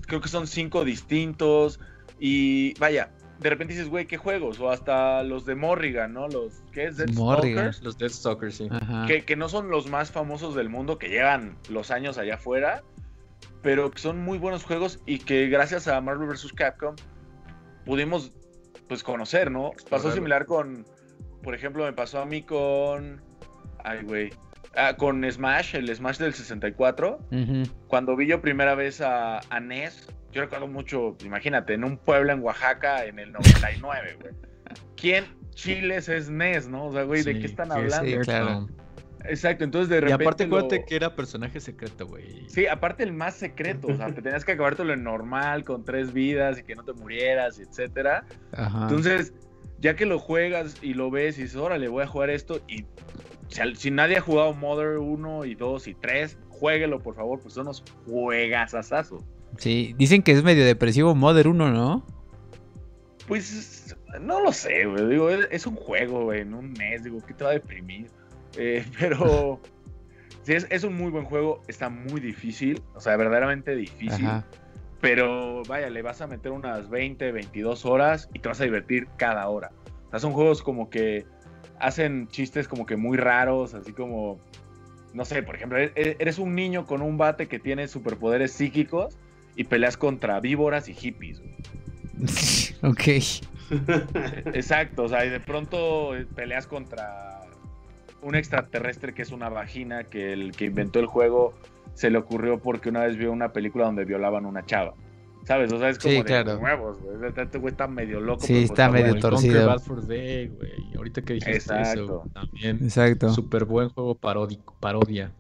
creo 0.07 0.21
que 0.21 0.30
son 0.30 0.47
cinco 0.47 0.84
distintos. 0.84 1.80
Y 2.19 2.74
vaya, 2.80 3.11
de 3.41 3.51
repente 3.51 3.76
dices, 3.76 3.89
güey, 3.89 4.07
¿qué 4.07 4.17
juegos? 4.17 4.59
O 4.59 4.71
hasta 4.71 5.21
los 5.21 5.45
de 5.45 5.53
Morrigan, 5.53 6.13
¿no? 6.13 6.28
Los, 6.30 6.63
¿qué 6.71 6.86
es? 6.86 7.13
Morrigan. 7.13 7.76
Los 7.84 7.99
Dead 7.99 8.09
Stalkers, 8.09 8.55
sí. 8.55 8.69
Que, 9.05 9.24
que, 9.24 9.36
no 9.36 9.49
son 9.49 9.69
los 9.69 9.88
más 9.88 10.09
famosos 10.09 10.55
del 10.55 10.69
mundo, 10.69 10.97
que 10.97 11.09
llevan 11.09 11.57
los 11.69 11.91
años 11.91 12.17
allá 12.17 12.36
afuera 12.36 12.82
pero 13.64 13.89
que 13.89 13.97
son 13.97 14.20
muy 14.20 14.38
buenos 14.38 14.64
juegos 14.64 14.99
y 15.07 15.18
que 15.18 15.47
gracias 15.47 15.88
a 15.88 15.99
Marvel 16.01 16.28
vs. 16.28 16.53
Capcom 16.53 16.95
pudimos 17.86 18.32
pues 18.88 19.01
conocer, 19.03 19.49
¿no? 19.49 19.72
Pasó 19.89 20.11
similar 20.11 20.45
con, 20.45 20.86
por 21.41 21.55
ejemplo, 21.55 21.86
me 21.86 21.93
pasó 21.93 22.20
a 22.22 22.26
mí 22.26 22.43
con, 22.43 23.22
ay 23.84 24.03
güey, 24.03 24.30
ah, 24.76 24.95
con 24.97 25.30
Smash, 25.30 25.76
el 25.76 25.93
Smash 25.95 26.18
del 26.18 26.34
64, 26.34 27.20
cuando 27.88 28.16
vi 28.16 28.28
yo 28.28 28.41
primera 28.41 28.76
vez 28.76 29.01
a, 29.01 29.39
a 29.49 29.59
Ness, 29.59 30.07
yo 30.32 30.41
recuerdo 30.41 30.68
mucho, 30.68 31.16
imagínate, 31.24 31.74
en 31.74 31.86
un 31.86 31.97
pueblo 31.97 32.34
en 32.34 32.41
Oaxaca 32.41 33.05
en 33.05 33.18
el 33.18 33.32
99, 33.32 34.18
güey. 34.22 34.34
¿Quién 34.97 35.26
chiles 35.51 36.09
es 36.09 36.30
Ness, 36.30 36.68
no? 36.68 36.88
O 36.88 36.93
sea, 36.93 37.03
güey, 37.03 37.24
¿de 37.24 37.39
qué 37.39 37.45
están 37.45 37.72
hablando? 37.72 38.68
Exacto, 39.26 39.63
entonces 39.63 39.89
de 39.89 40.01
repente. 40.01 40.24
Y 40.24 40.26
aparte, 40.26 40.43
acuérdate 40.43 40.86
que 40.86 40.95
era 40.95 41.15
personaje 41.15 41.59
secreto, 41.59 42.07
güey. 42.07 42.47
Sí, 42.49 42.67
aparte 42.67 43.03
el 43.03 43.13
más 43.13 43.36
secreto, 43.36 43.88
o 43.88 43.95
sea, 43.95 44.13
que 44.13 44.21
tenías 44.21 44.43
que 44.43 44.53
acabártelo 44.53 44.93
en 44.93 45.03
normal, 45.03 45.63
con 45.63 45.84
tres 45.84 46.11
vidas 46.13 46.59
y 46.59 46.63
que 46.63 46.76
no 46.76 46.84
te 46.84 46.93
murieras, 46.93 47.59
etcétera. 47.59 48.26
Ajá. 48.51 48.84
Entonces, 48.84 49.34
ya 49.80 49.95
que 49.95 50.05
lo 50.05 50.19
juegas 50.19 50.76
y 50.82 50.93
lo 50.93 51.09
ves 51.11 51.38
y 51.38 51.43
dices, 51.43 51.57
órale, 51.57 51.88
voy 51.88 52.03
a 52.03 52.07
jugar 52.07 52.30
esto, 52.30 52.61
y 52.67 52.86
si, 53.76 53.91
nadie 53.91 54.17
ha 54.17 54.21
jugado 54.21 54.53
Mother 54.53 54.97
1 54.97 55.45
y 55.45 55.55
2 55.55 55.88
y 55.88 55.93
3, 55.93 56.38
jueguelo, 56.49 56.99
por 56.99 57.15
favor, 57.15 57.39
pues 57.39 57.53
son 57.53 57.67
unos 57.67 57.84
juegas 58.05 58.74
asazo. 58.74 59.24
Sí, 59.57 59.93
dicen 59.97 60.24
que 60.24 60.32
es 60.32 60.43
medio 60.43 60.65
depresivo 60.65 61.13
Mother 61.13 61.47
1, 61.47 61.71
¿no? 61.71 62.05
Pues 63.28 63.95
no 64.19 64.41
lo 64.41 64.51
sé, 64.51 64.86
güey. 64.86 65.07
Digo, 65.07 65.30
es 65.30 65.67
un 65.67 65.76
juego, 65.76 66.26
güey, 66.26 66.41
en 66.41 66.53
un 66.53 66.74
mes, 66.74 67.03
digo, 67.03 67.19
¿qué 67.26 67.34
te 67.34 67.43
va 67.43 67.51
a 67.51 67.53
deprimir? 67.53 68.09
Eh, 68.58 68.86
pero 68.99 69.60
sí, 70.43 70.54
es, 70.54 70.84
un 70.84 70.95
muy 70.95 71.12
buen 71.12 71.26
juego. 71.26 71.62
Está 71.68 71.89
muy 71.89 72.20
difícil. 72.20 72.82
O 72.95 72.99
sea, 72.99 73.16
verdaderamente 73.18 73.76
difícil. 73.76 74.28
Pero 75.01 75.64
vaya, 75.68 75.89
le 75.89 76.01
vas 76.01 76.22
a 76.22 76.28
meter 76.28 76.51
unas 76.51 76.89
20, 76.89 77.32
22 77.32 77.86
horas 77.86 78.30
y 78.34 78.39
te 78.39 78.47
vas 78.47 78.62
a 78.62 78.64
divertir 78.64 79.08
cada 79.18 79.47
hora. 79.49 79.72
O 80.08 80.10
sea, 80.12 80.20
son 80.20 80.32
juegos 80.32 80.62
como 80.62 80.89
que 80.89 81.26
hacen 81.80 82.28
chistes 82.30 82.68
como 82.68 82.86
que 82.86 82.95
muy 82.95 83.18
raros, 83.18 83.74
así 83.74 83.91
como, 83.91 84.39
no 85.14 85.26
sé, 85.26 85.43
por 85.43 85.56
ejemplo, 85.56 85.78
e-, 85.78 85.91
e-, 85.95 86.16
eres 86.20 86.39
un 86.39 86.56
niño 86.56 86.86
con 86.86 87.01
un 87.01 87.18
bate 87.18 87.47
que 87.47 87.60
tiene 87.60 87.89
superpoderes 87.89 88.54
psíquicos 88.54 89.18
y 89.56 89.66
peleas 89.66 89.97
contra 89.97 90.39
víboras 90.39 90.88
y 90.88 90.93
hippies. 90.93 91.41
ok. 92.84 93.08
Exacto, 94.54 95.04
o 95.04 95.10
sea, 95.10 95.26
y 95.26 95.30
de 95.30 95.39
pronto 95.39 96.12
peleas 96.36 96.68
contra 96.68 97.41
un 98.24 98.36
extraterrestre 98.36 99.13
que 99.13 99.21
es 99.21 99.32
una 99.32 99.49
vagina 99.49 100.05
que 100.05 100.34
el 100.34 100.53
que 100.53 100.65
inventó 100.65 100.99
el 100.99 101.07
juego 101.07 101.53
se 101.93 102.09
le 102.09 102.17
ocurrió 102.17 102.59
porque 102.59 102.89
una 102.89 103.01
vez 103.01 103.17
vio 103.17 103.32
una 103.32 103.53
película 103.53 103.86
donde 103.86 104.05
violaban 104.05 104.45
a 104.45 104.47
una 104.47 104.65
chava. 104.65 104.93
¿Sabes? 105.45 105.74
O 105.74 105.78
sea, 105.78 105.89
es 105.89 105.99
como 105.99 106.24
de 106.24 106.55
huevos, 106.55 107.01
güey. 107.01 107.17
Este 107.36 107.57
güey 107.57 107.71
está 107.71 107.88
medio 107.88 108.21
loco. 108.21 108.45
Sí, 108.45 108.63
está, 108.63 108.89
medio 108.89 109.19
torcido. 109.19 109.67
Bad 109.67 109.80
for 109.80 110.07
Day, 110.07 110.47
güey. 110.47 110.95
Ahorita 110.95 111.21
que 111.21 111.34
dijiste 111.34 111.57
Exacto. 111.57 112.01
eso, 112.01 112.24
también. 112.34 112.80
Exacto. 112.82 113.30
Súper 113.30 113.65
buen 113.65 113.89
juego 113.89 114.15
parodia. 114.15 115.32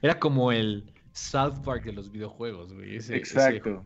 Era 0.00 0.18
como 0.20 0.52
el 0.52 0.92
South 1.12 1.58
Park 1.64 1.84
de 1.84 1.92
los 1.92 2.12
videojuegos, 2.12 2.72
güey. 2.72 2.96
Exacto. 2.96 3.82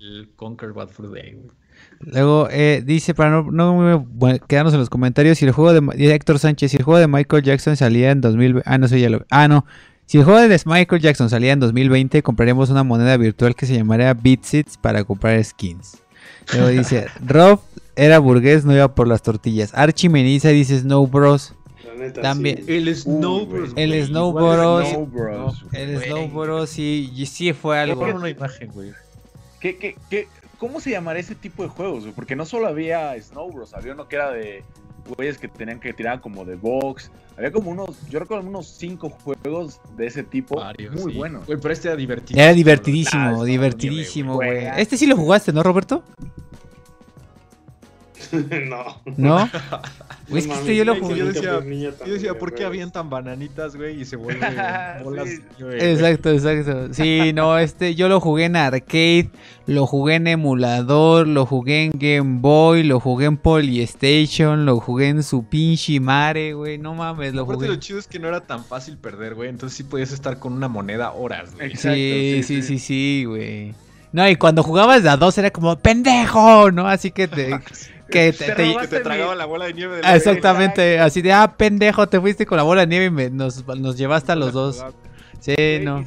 el, 0.00 0.30
Conquer 0.34 0.72
Bad 0.72 0.88
for 0.88 1.12
Day, 1.12 1.34
güey. 1.34 1.61
Luego 2.00 2.48
eh, 2.50 2.82
dice, 2.84 3.14
para 3.14 3.30
no, 3.30 3.50
no 3.50 4.06
quedarnos 4.48 4.74
en 4.74 4.80
los 4.80 4.90
comentarios, 4.90 5.38
si 5.38 5.44
el 5.44 5.52
juego 5.52 5.72
de 5.72 6.14
Héctor 6.14 6.38
Sánchez, 6.40 6.72
si 6.72 6.76
el 6.76 6.82
juego 6.82 6.98
de 6.98 7.06
Michael 7.06 7.44
Jackson 7.44 7.76
salía 7.76 8.10
en 8.10 8.20
2020, 8.20 8.68
ah, 8.68 8.78
no 8.78 8.88
sé, 8.88 9.00
ya 9.00 9.08
lo, 9.08 9.24
ah, 9.30 9.46
no, 9.46 9.64
si 10.06 10.18
el 10.18 10.24
juego 10.24 10.40
de 10.40 10.60
Michael 10.66 11.00
Jackson 11.00 11.30
salía 11.30 11.52
en 11.52 11.60
2020, 11.60 12.22
compraríamos 12.22 12.70
una 12.70 12.82
moneda 12.82 13.16
virtual 13.16 13.54
que 13.54 13.66
se 13.66 13.74
llamaría 13.74 14.12
Bitsits 14.12 14.76
para 14.76 15.04
comprar 15.04 15.42
skins. 15.42 16.02
Luego 16.52 16.68
dice, 16.78 17.06
Rob 17.24 17.60
era 17.96 18.18
burgués, 18.18 18.64
no 18.64 18.74
iba 18.74 18.94
por 18.94 19.08
las 19.08 19.22
tortillas. 19.22 19.72
Archie 19.74 20.10
Meniza 20.10 20.48
dice 20.48 20.78
Snow 20.80 21.06
Bros. 21.06 21.54
También. 22.20 22.64
El 22.66 22.94
Snow 22.94 23.46
Bros. 23.46 23.72
El 23.76 24.06
Snow 24.06 24.32
Bros. 24.32 25.64
El 25.72 26.02
Snow 26.02 26.28
Bros. 26.28 26.68
sí, 26.68 27.24
sí 27.26 27.52
fue 27.52 27.78
algo. 27.78 28.04
una 28.04 28.28
imagen, 28.28 28.70
güey. 28.72 28.90
¿Qué, 29.60 29.76
qué, 29.78 29.96
qué, 30.10 30.26
¿Cómo 30.62 30.78
se 30.78 30.90
llamará 30.90 31.18
ese 31.18 31.34
tipo 31.34 31.64
de 31.64 31.68
juegos? 31.68 32.04
Porque 32.14 32.36
no 32.36 32.46
solo 32.46 32.68
había 32.68 33.20
Snow 33.20 33.50
Bros, 33.50 33.74
había 33.74 33.94
uno 33.94 34.06
que 34.06 34.14
era 34.14 34.30
de 34.30 34.62
güeyes 35.08 35.36
que 35.36 35.48
tenían 35.48 35.80
que 35.80 35.92
tirar 35.92 36.20
como 36.20 36.44
de 36.44 36.54
box. 36.54 37.10
Había 37.36 37.50
como 37.50 37.72
unos, 37.72 38.08
yo 38.08 38.20
recuerdo 38.20 38.48
unos 38.48 38.68
cinco 38.68 39.10
juegos 39.10 39.80
de 39.96 40.06
ese 40.06 40.22
tipo. 40.22 40.62
muy 40.92 41.14
buenos. 41.14 41.46
Güey, 41.46 41.58
pero 41.60 41.74
este 41.74 41.88
era 41.88 41.96
divertidísimo. 41.96 42.40
Era 42.44 42.52
divertidísimo, 42.52 43.44
divertidísimo, 43.44 44.34
güey. 44.34 44.66
Este 44.76 44.96
sí 44.96 45.08
lo 45.08 45.16
jugaste, 45.16 45.52
¿no, 45.52 45.64
Roberto? 45.64 46.04
no. 48.68 49.02
¿No? 49.16 49.50
es 50.34 50.46
que 50.46 50.52
este 50.52 50.76
yo 50.76 50.84
lo 50.84 50.96
jugué. 50.96 51.18
Yo 51.18 51.26
decía, 51.26 51.60
yo 52.06 52.12
decía 52.12 52.34
¿por 52.38 52.54
qué 52.54 52.64
avientan 52.64 53.10
bananitas, 53.10 53.76
güey? 53.76 54.00
Y 54.00 54.04
se 54.04 54.16
vuelven 54.22 54.54
bolas. 55.04 55.28
Exacto, 55.58 56.30
exacto. 56.30 56.94
Sí, 56.94 57.32
no, 57.34 57.58
este 57.58 57.94
yo 57.94 58.08
lo 58.08 58.20
jugué 58.20 58.46
en 58.46 58.56
arcade, 58.56 59.30
lo 59.66 59.86
jugué 59.86 60.14
en 60.14 60.26
emulador, 60.28 61.28
lo 61.28 61.44
jugué 61.46 61.84
en 61.84 61.92
Game 61.94 62.40
Boy, 62.40 62.82
lo 62.82 63.00
jugué 63.00 63.26
en 63.26 63.36
Polystation, 63.36 64.64
lo 64.64 64.80
jugué 64.80 65.08
en 65.08 65.22
su 65.22 65.44
pinche 65.44 66.00
mare, 66.00 66.54
güey. 66.54 66.78
No 66.78 66.94
mames, 66.94 67.34
lo 67.34 67.44
jugué. 67.44 67.68
lo 67.68 67.76
chido 67.76 67.98
es 67.98 68.06
que 68.06 68.18
no 68.18 68.28
era 68.28 68.40
tan 68.40 68.64
fácil 68.64 68.96
perder, 68.96 69.34
güey. 69.34 69.50
Entonces 69.50 69.76
sí 69.76 69.84
podías 69.84 70.12
estar 70.12 70.38
con 70.38 70.54
una 70.54 70.68
moneda 70.68 71.12
horas, 71.12 71.54
güey. 71.54 71.68
Exacto, 71.68 71.96
sí, 71.96 72.42
sí, 72.42 72.62
sí, 72.62 72.78
sí, 72.78 73.24
güey. 73.26 73.74
No, 74.12 74.28
y 74.28 74.36
cuando 74.36 74.62
jugabas 74.62 75.02
de 75.02 75.08
a 75.08 75.16
dos 75.16 75.38
era 75.38 75.50
como 75.50 75.76
pendejo, 75.78 76.70
¿no? 76.70 76.86
Así 76.86 77.10
que 77.10 77.28
te, 77.28 77.58
que 78.10 78.32
te, 78.32 79.00
tragaba 79.00 79.34
la 79.34 79.46
bola 79.46 79.66
de 79.66 79.74
nieve. 79.74 80.00
Exactamente, 80.04 80.98
así 80.98 81.22
de, 81.22 81.32
ah, 81.32 81.54
pendejo, 81.56 82.08
te 82.08 82.20
fuiste 82.20 82.46
con 82.46 82.56
la 82.56 82.62
bola 82.62 82.82
de 82.82 82.86
nieve 82.86 83.26
y 83.26 83.30
nos, 83.30 83.66
nos 83.66 83.96
llevaste 83.96 84.32
a 84.32 84.36
los 84.36 84.52
dos. 84.52 84.84
Sí, 85.40 85.54
no. 85.82 86.04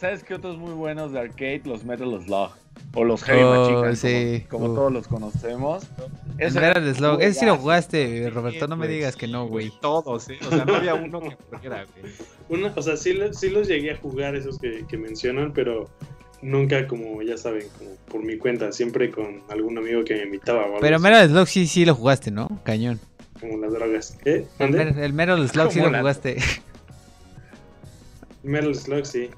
Sabes, 0.00 0.24
qué 0.24 0.34
otros 0.34 0.56
muy 0.56 0.72
buenos 0.72 1.12
de 1.12 1.20
arcade? 1.20 1.60
Los 1.66 1.84
Metal 1.84 2.08
Slug. 2.24 2.50
O 2.94 3.04
los 3.04 3.22
Heavy 3.22 3.42
oh, 3.42 3.82
Machine 3.82 4.46
como, 4.48 4.74
todos 4.74 4.90
los 4.90 5.06
conocemos. 5.06 5.86
Ese 6.38 6.58
Metal 6.58 6.94
Slug, 6.94 7.20
ese 7.20 7.40
sí 7.40 7.46
lo 7.46 7.56
jugaste, 7.56 8.30
Roberto, 8.30 8.66
no 8.66 8.76
me 8.76 8.88
digas 8.88 9.14
que 9.14 9.28
no, 9.28 9.46
güey. 9.46 9.70
Todos, 9.82 10.30
¿eh? 10.30 10.38
O 10.46 10.48
sea, 10.48 10.64
no 10.64 10.76
había 10.76 10.94
uno 10.94 11.20
que 11.20 11.36
fuera, 11.50 11.84
güey. 12.48 12.72
o 12.74 12.82
sea, 12.82 12.96
sí, 12.96 13.18
sí 13.32 13.50
los 13.50 13.68
llegué 13.68 13.92
a 13.92 13.96
jugar 13.98 14.34
esos 14.36 14.58
que, 14.58 14.86
que 14.88 14.96
mencionan, 14.96 15.52
pero 15.52 15.90
nunca 16.42 16.86
como, 16.86 17.22
ya 17.22 17.36
saben, 17.36 17.66
como 17.78 17.90
por 18.10 18.22
mi 18.22 18.36
cuenta, 18.38 18.72
siempre 18.72 19.10
con 19.10 19.42
algún 19.48 19.78
amigo 19.78 20.04
que 20.04 20.14
me 20.16 20.24
invitaba. 20.24 20.64
Pero 20.80 20.98
Metal 20.98 21.28
Slug 21.28 21.46
sí, 21.46 21.66
sí 21.66 21.84
lo 21.84 21.94
jugaste, 21.94 22.30
¿no? 22.30 22.60
Cañón. 22.64 23.00
Como 23.40 23.58
las 23.58 23.72
drogas. 23.72 24.18
¿Eh? 24.24 24.46
El, 24.58 24.74
el 24.76 25.12
Metal 25.12 25.48
Slug 25.48 25.72
sí 25.72 25.80
lo 25.80 25.88
jugaste. 25.88 26.36
Metal 28.42 28.74
Slug, 28.74 29.06
sí 29.06 29.30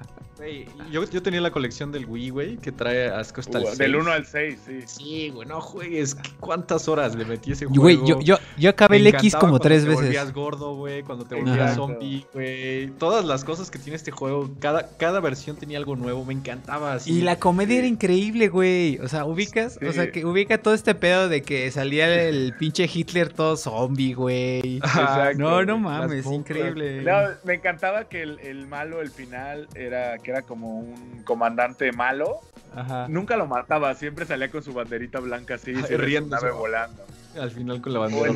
yo, 0.91 1.03
yo, 1.09 1.21
tenía 1.21 1.41
la 1.41 1.51
colección 1.51 1.91
del 1.91 2.05
Wii, 2.05 2.29
güey, 2.29 2.57
que 2.57 2.71
trae 2.71 3.07
hasta 3.07 3.41
el 3.59 3.65
6. 3.65 3.77
Del 3.77 3.95
1 3.95 4.11
al 4.11 4.25
6, 4.25 4.59
sí. 4.65 4.79
Sí, 4.85 5.29
güey, 5.29 5.47
no 5.47 5.61
juegues. 5.61 6.17
¿Cuántas 6.39 6.87
horas 6.87 7.15
le 7.15 7.25
metí 7.25 7.51
ese 7.51 7.65
juego? 7.65 7.81
Güey, 7.81 7.99
yo, 8.05 8.19
yo, 8.21 8.37
yo 8.57 8.69
acabé 8.69 8.97
el 8.97 9.07
X 9.07 9.35
como 9.35 9.59
tres 9.59 9.85
veces. 9.85 9.95
Cuando 9.95 10.11
te 10.11 10.17
volvías 10.17 10.33
gordo, 10.33 10.75
güey, 10.75 11.03
cuando 11.03 11.25
te 11.25 11.35
volvías 11.35 11.75
zombie, 11.75 12.25
güey. 12.33 12.89
Todas 12.97 13.25
las 13.25 13.43
cosas 13.43 13.71
que 13.71 13.79
tiene 13.79 13.95
este 13.95 14.11
juego, 14.11 14.51
cada, 14.59 14.89
cada 14.97 15.19
versión 15.19 15.55
tenía 15.55 15.77
algo 15.77 15.95
nuevo, 15.95 16.25
me 16.25 16.33
encantaba. 16.33 16.93
Así. 16.93 17.11
Y 17.11 17.21
la 17.21 17.39
comedia 17.39 17.79
era 17.79 17.87
increíble, 17.87 18.49
güey. 18.49 18.99
O 18.99 19.07
sea, 19.07 19.25
ubicas, 19.25 19.79
o 19.87 19.91
sea, 19.91 20.11
que 20.11 20.25
ubica 20.25 20.57
todo 20.61 20.73
este 20.73 20.95
pedo 20.95 21.29
de 21.29 21.41
que 21.41 21.69
salía 21.71 22.27
el 22.27 22.53
pinche 22.59 22.89
Hitler 22.91 23.31
todo 23.31 23.57
zombie, 23.57 24.13
güey. 24.13 24.81
No, 25.37 25.63
no 25.63 25.77
mames, 25.77 26.25
increíble. 26.25 27.03
me 27.43 27.53
encantaba 27.53 28.05
que 28.05 28.21
el, 28.21 28.39
el 28.39 28.67
malo, 28.67 29.01
el 29.01 29.09
final, 29.09 29.67
era 29.75 30.17
que 30.17 30.32
era 30.33 30.41
como 30.41 30.79
un 30.79 31.23
comandante 31.23 31.91
malo. 31.91 32.41
Nunca 33.07 33.37
lo 33.37 33.45
mataba, 33.45 33.93
siempre 33.93 34.25
salía 34.25 34.49
con 34.49 34.63
su 34.63 34.73
banderita 34.73 35.19
blanca 35.19 35.55
así, 35.55 35.73
riendo, 35.73 36.37
volando. 36.55 37.03
Al 37.39 37.49
final 37.49 37.81
con 37.81 37.93
la 37.93 37.99
bandera. 37.99 38.31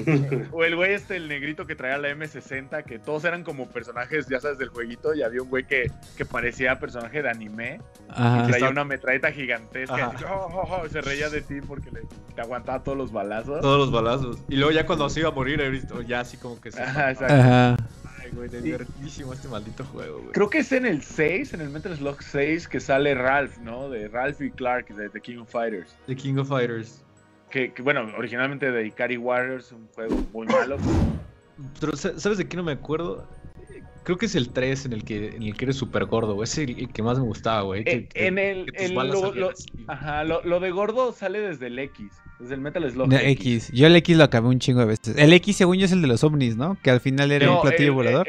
O 0.51 0.63
el, 0.63 0.75
güey 0.75 0.93
este, 0.93 1.17
el 1.17 1.27
negrito 1.27 1.67
que 1.67 1.75
traía 1.75 1.97
la 1.97 2.09
M60, 2.09 2.83
que 2.83 2.97
todos 2.97 3.25
eran 3.25 3.43
como 3.43 3.67
personajes, 3.67 4.27
ya 4.27 4.39
sabes, 4.39 4.57
del 4.57 4.69
jueguito, 4.69 5.13
y 5.13 5.21
había 5.21 5.41
un 5.41 5.49
güey 5.49 5.65
que, 5.65 5.91
que 6.15 6.25
parecía 6.25 6.79
personaje 6.79 7.21
de 7.21 7.29
anime, 7.29 7.79
y 8.09 8.47
traía 8.47 8.69
una 8.69 8.83
metralleta 8.83 9.31
gigantesca, 9.31 10.13
y 10.19 10.23
oh, 10.23 10.47
oh, 10.51 10.81
oh", 10.83 10.89
se 10.89 11.01
reía 11.01 11.29
de 11.29 11.41
ti 11.41 11.61
porque 11.61 11.91
le, 11.91 12.01
te 12.33 12.41
aguantaba 12.41 12.83
todos 12.83 12.97
los 12.97 13.11
balazos. 13.11 13.61
Todos 13.61 13.77
los 13.77 13.91
balazos. 13.91 14.37
Y 14.49 14.55
luego 14.55 14.71
ya 14.71 14.85
cuando 14.85 15.09
se 15.09 15.19
iba 15.19 15.29
a 15.29 15.33
morir, 15.33 15.87
ya 16.07 16.21
así 16.21 16.37
como 16.37 16.59
que 16.59 16.71
se... 16.71 16.81
Ajá, 16.81 17.11
exacto 17.11 17.83
güey. 18.33 18.49
Divertidísimo 18.49 19.33
este 19.33 19.47
maldito 19.47 19.83
juego, 19.85 20.19
güey. 20.19 20.31
Creo 20.31 20.49
que 20.49 20.59
es 20.59 20.71
en 20.71 20.85
el 20.85 21.01
6, 21.01 21.53
en 21.53 21.61
el 21.61 21.69
Metal 21.69 21.95
Slug 21.95 22.21
6, 22.21 22.67
que 22.67 22.79
sale 22.79 23.15
Ralph, 23.15 23.57
¿no? 23.59 23.89
De 23.89 24.07
Ralph 24.07 24.41
y 24.41 24.51
Clark 24.51 24.87
de 24.95 25.09
The 25.09 25.21
King 25.21 25.37
of 25.37 25.49
Fighters. 25.49 25.95
The 26.07 26.15
King 26.15 26.37
of 26.37 26.49
Fighters. 26.49 27.03
Que, 27.49 27.73
bueno, 27.81 28.11
originalmente 28.17 28.71
de 28.71 28.87
Ikari 28.87 29.17
Warriors, 29.17 29.71
un 29.71 29.87
juego 29.95 30.15
muy 30.33 30.47
malo. 30.47 30.77
Pero, 31.79 31.95
¿sabes 31.95 32.37
de 32.37 32.47
qué 32.47 32.57
no 32.57 32.63
me 32.63 32.73
acuerdo? 32.73 33.27
Creo 34.07 34.17
que 34.17 34.27
es 34.27 34.35
el 34.35 34.49
3 34.49 34.85
en 34.85 34.93
el 34.93 35.03
que, 35.03 35.27
en 35.35 35.43
el 35.43 35.57
que 35.57 35.65
eres 35.65 35.75
súper 35.75 36.05
gordo, 36.05 36.35
güey. 36.35 36.45
Es 36.45 36.57
el, 36.57 36.87
que 36.93 37.03
más 37.03 37.19
me 37.19 37.25
gustaba, 37.25 37.63
güey. 37.63 37.83
Eh, 37.85 38.07
en 38.13 38.37
el. 38.37 38.65
lo, 38.95 39.51
ajá, 39.87 40.23
lo, 40.23 40.59
de 40.61 40.71
gordo 40.71 41.11
sale 41.11 41.41
desde 41.41 41.67
el 41.67 41.77
X. 41.79 42.13
Desde 42.39 42.53
el 42.55 42.61
Metal 42.61 42.89
Slug. 42.91 43.11
X. 43.11 43.71
Yo 43.71 43.87
el 43.87 43.95
X 43.95 44.17
lo 44.17 44.23
acabé 44.23 44.47
un 44.47 44.59
chingo 44.59 44.79
de 44.81 44.85
veces. 44.85 45.15
El 45.17 45.33
X, 45.33 45.55
según 45.55 45.77
yo, 45.77 45.85
es 45.85 45.91
el 45.91 46.01
de 46.01 46.07
los 46.07 46.23
ovnis, 46.23 46.55
¿no? 46.55 46.77
Que 46.81 46.91
al 46.91 46.99
final 46.99 47.31
era 47.31 47.51
un 47.51 47.61
platillo 47.61 47.93
volador. 47.93 48.27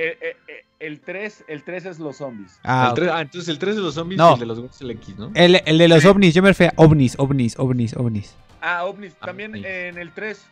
el 0.78 1.00
3, 1.00 1.44
el 1.48 1.64
3 1.64 1.86
es 1.86 1.98
los 1.98 2.16
zombies. 2.16 2.59
Ah, 2.64 2.94
ah, 3.12 3.20
entonces 3.20 3.48
el 3.48 3.59
3 3.59 3.76
es 3.76 3.82
los 3.82 3.94
zombies 3.94 4.20
y 4.20 4.32
el 4.32 4.38
de 4.38 4.46
los 4.46 4.59
es 4.59 4.80
el 4.80 4.90
X, 4.92 5.18
¿no? 5.18 5.30
El, 5.34 5.61
el 5.64 5.78
de 5.78 5.88
los 5.88 6.04
ovnis, 6.04 6.34
yo 6.34 6.42
me 6.42 6.48
refiero 6.50 6.72
a 6.76 6.82
ovnis, 6.82 7.16
ovnis, 7.18 7.59
ovnis, 7.59 7.96
ovnis. 7.96 8.36
Ah, 8.61 8.84
ovnis. 8.84 9.14
Ah, 9.20 9.26
También 9.26 9.54
en 9.54 9.98
el 9.98 10.12
3. 10.12 10.46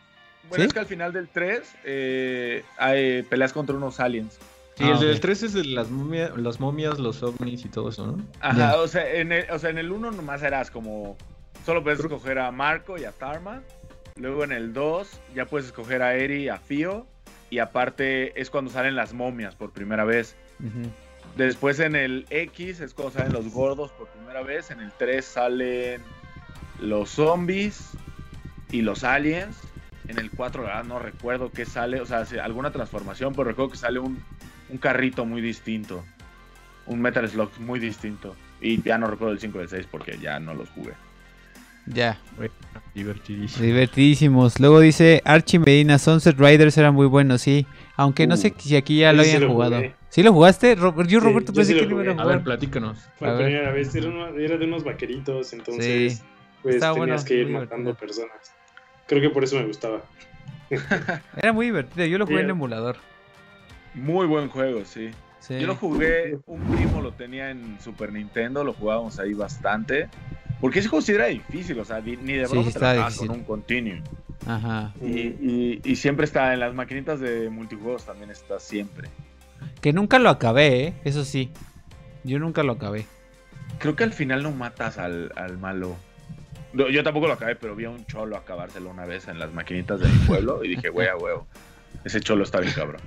Bueno, 0.49 0.63
es 0.63 0.73
que 0.73 0.79
al 0.79 0.85
final 0.85 1.11
del 1.11 1.27
3 1.27 1.75
eh, 1.83 2.63
hay 2.77 3.23
peleas 3.23 3.51
contra 3.51 3.75
unos 3.75 3.99
aliens. 3.99 4.37
Sí, 4.77 4.83
el 4.83 4.93
ah, 4.93 4.99
del 4.99 5.19
3 5.19 5.43
es 5.43 5.53
de 5.53 5.65
las, 5.65 5.89
las 5.89 6.59
momias, 6.59 6.99
los 6.99 7.23
ovnis 7.23 7.65
y 7.65 7.69
todo 7.69 7.89
eso, 7.89 8.07
¿no? 8.07 8.23
Ajá, 8.39 8.77
o, 8.77 8.87
sea, 8.87 9.11
en 9.11 9.31
el, 9.31 9.49
o 9.49 9.59
sea, 9.59 9.71
en 9.71 9.79
el 9.79 9.91
1 9.91 10.11
nomás 10.11 10.43
eras 10.43 10.71
como. 10.71 11.17
Solo 11.67 11.83
puedes 11.83 11.99
escoger 11.99 12.39
a 12.39 12.49
Marco 12.49 12.97
y 12.97 13.03
a 13.03 13.11
Tarma. 13.11 13.61
Luego 14.15 14.45
en 14.45 14.53
el 14.53 14.71
2 14.71 15.19
ya 15.35 15.47
puedes 15.47 15.67
escoger 15.67 16.01
a 16.01 16.15
Eri 16.15 16.43
y 16.43 16.47
a 16.47 16.59
Fio. 16.59 17.05
Y 17.49 17.59
aparte 17.59 18.39
es 18.39 18.49
cuando 18.49 18.71
salen 18.71 18.95
las 18.95 19.11
momias 19.11 19.53
por 19.53 19.73
primera 19.73 20.05
vez. 20.05 20.37
Después 21.35 21.81
en 21.81 21.97
el 21.97 22.25
X 22.29 22.79
es 22.79 22.93
cuando 22.93 23.15
salen 23.15 23.33
los 23.33 23.51
gordos 23.51 23.91
por 23.91 24.07
primera 24.07 24.43
vez. 24.43 24.71
En 24.71 24.79
el 24.79 24.93
3 24.93 25.25
salen 25.25 26.03
los 26.79 27.09
zombies 27.09 27.89
y 28.71 28.81
los 28.81 29.03
aliens. 29.03 29.57
En 30.07 30.19
el 30.19 30.31
4 30.31 30.85
no 30.85 30.99
recuerdo 30.99 31.51
qué 31.51 31.65
sale, 31.65 31.99
o 31.99 32.05
sea, 32.05 32.25
alguna 32.41 32.71
transformación, 32.71 33.33
pero 33.33 33.43
recuerdo 33.43 33.71
que 33.71 33.77
sale 33.77 33.99
un, 33.99 34.23
un 34.69 34.77
carrito 34.77 35.25
muy 35.25 35.41
distinto. 35.41 36.01
Un 36.85 37.01
Metal 37.01 37.27
Slug 37.27 37.51
muy 37.59 37.81
distinto. 37.81 38.37
Y 38.61 38.81
ya 38.81 38.97
no 38.97 39.07
recuerdo 39.07 39.33
el 39.33 39.41
5 39.41 39.59
y 39.59 39.61
el 39.63 39.67
6 39.67 39.87
porque 39.91 40.17
ya 40.17 40.39
no 40.39 40.53
los 40.53 40.69
jugué. 40.69 40.93
Ya. 41.93 42.19
divertidísimos. 42.93 43.61
Divertidísimos. 43.61 44.59
Luego 44.59 44.79
dice 44.79 45.21
Archie 45.25 45.59
Medina, 45.59 45.97
Sunset 45.99 46.37
Riders 46.37 46.77
eran 46.77 46.93
muy 46.93 47.07
buenos, 47.07 47.41
sí. 47.41 47.65
Aunque 47.95 48.27
no 48.27 48.37
sé 48.37 48.53
uh, 48.55 48.59
si 48.59 48.75
aquí 48.75 48.99
ya 48.99 49.13
lo 49.13 49.21
hayan 49.21 49.47
jugado. 49.47 49.81
¿Sí 50.09 50.23
lo 50.23 50.33
jugaste? 50.33 50.75
yo, 50.75 51.19
Roberto, 51.19 51.53
pensé 51.53 51.75
que 51.75 51.85
lo 51.85 52.01
iba 52.01 52.13
a 52.13 52.23
A 52.23 52.25
ver, 52.25 52.43
platícanos. 52.43 52.97
Fue 53.17 53.27
la 53.27 53.37
primera 53.37 53.71
vez. 53.71 53.93
Era, 53.95 54.57
de 54.57 54.65
unos 54.65 54.83
vaqueritos, 54.83 55.53
entonces 55.53 56.23
pues 56.61 56.79
tenías 56.79 57.23
que 57.23 57.35
ir 57.35 57.49
matando 57.49 57.93
personas. 57.95 58.53
Creo 59.07 59.21
que 59.21 59.29
por 59.29 59.43
eso 59.43 59.55
me 59.57 59.65
gustaba. 59.65 60.01
Era 61.37 61.53
muy 61.53 61.67
divertido, 61.67 62.05
yo 62.07 62.17
lo 62.17 62.25
jugué 62.25 62.41
en 62.41 62.49
emulador. 62.49 62.97
Muy 63.93 64.27
buen 64.27 64.49
juego, 64.49 64.83
sí. 64.85 65.11
Yo 65.49 65.65
lo 65.65 65.75
jugué, 65.75 66.37
un 66.45 66.61
primo 66.75 67.01
lo 67.01 67.13
tenía 67.13 67.51
en 67.51 67.79
Super 67.79 68.11
Nintendo, 68.11 68.63
lo 68.65 68.73
jugábamos 68.73 69.17
ahí 69.17 69.33
bastante. 69.33 70.09
Porque 70.59 70.79
ese 70.79 70.89
juego 70.89 71.01
sí 71.01 71.11
era 71.11 71.27
difícil, 71.27 71.79
o 71.79 71.85
sea, 71.85 71.99
ni 72.01 72.33
de 72.33 72.47
broma 72.47 72.71
sí, 73.11 73.17
con 73.19 73.31
un 73.31 73.43
continuo. 73.43 73.99
Ajá. 74.45 74.93
Y, 75.01 75.79
y, 75.83 75.95
siempre 75.95 76.25
está 76.25 76.53
en 76.53 76.61
las 76.61 76.73
maquinitas 76.73 77.19
de 77.19 77.49
multijuegos 77.49 78.05
también 78.05 78.31
está 78.31 78.59
siempre. 78.59 79.09
Que 79.81 79.93
nunca 79.93 80.19
lo 80.19 80.29
acabé, 80.29 80.87
¿eh? 80.87 80.93
eso 81.03 81.25
sí. 81.25 81.51
Yo 82.23 82.39
nunca 82.39 82.63
lo 82.63 82.73
acabé. 82.73 83.05
Creo 83.79 83.95
que 83.95 84.03
al 84.03 84.13
final 84.13 84.43
no 84.43 84.51
matas 84.51 84.97
al, 84.97 85.31
al 85.35 85.57
malo. 85.57 85.95
yo 86.73 87.03
tampoco 87.03 87.27
lo 87.27 87.33
acabé, 87.33 87.55
pero 87.55 87.75
vi 87.75 87.85
a 87.85 87.89
un 87.89 88.05
cholo 88.05 88.37
acabárselo 88.37 88.89
una 88.89 89.05
vez 89.05 89.27
en 89.27 89.37
las 89.37 89.53
maquinitas 89.53 89.99
de 89.99 90.07
mi 90.07 90.17
pueblo 90.25 90.63
y 90.63 90.69
dije, 90.69 90.89
güey, 90.89 91.07
a 91.07 91.17
huevo. 91.17 91.45
Ese 92.03 92.19
cholo 92.21 92.43
está 92.43 92.59
bien 92.59 92.73
cabrón. 92.73 93.01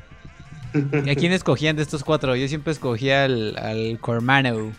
¿Y 1.05 1.11
a 1.11 1.15
quién 1.17 1.33
escogían 1.33 1.77
de 1.77 1.83
estos 1.83 2.05
cuatro? 2.05 2.37
Yo 2.37 2.47
siempre 2.47 2.73
escogía 2.73 3.25
al, 3.25 3.57
al 3.57 3.99
Cormano. 4.01 4.73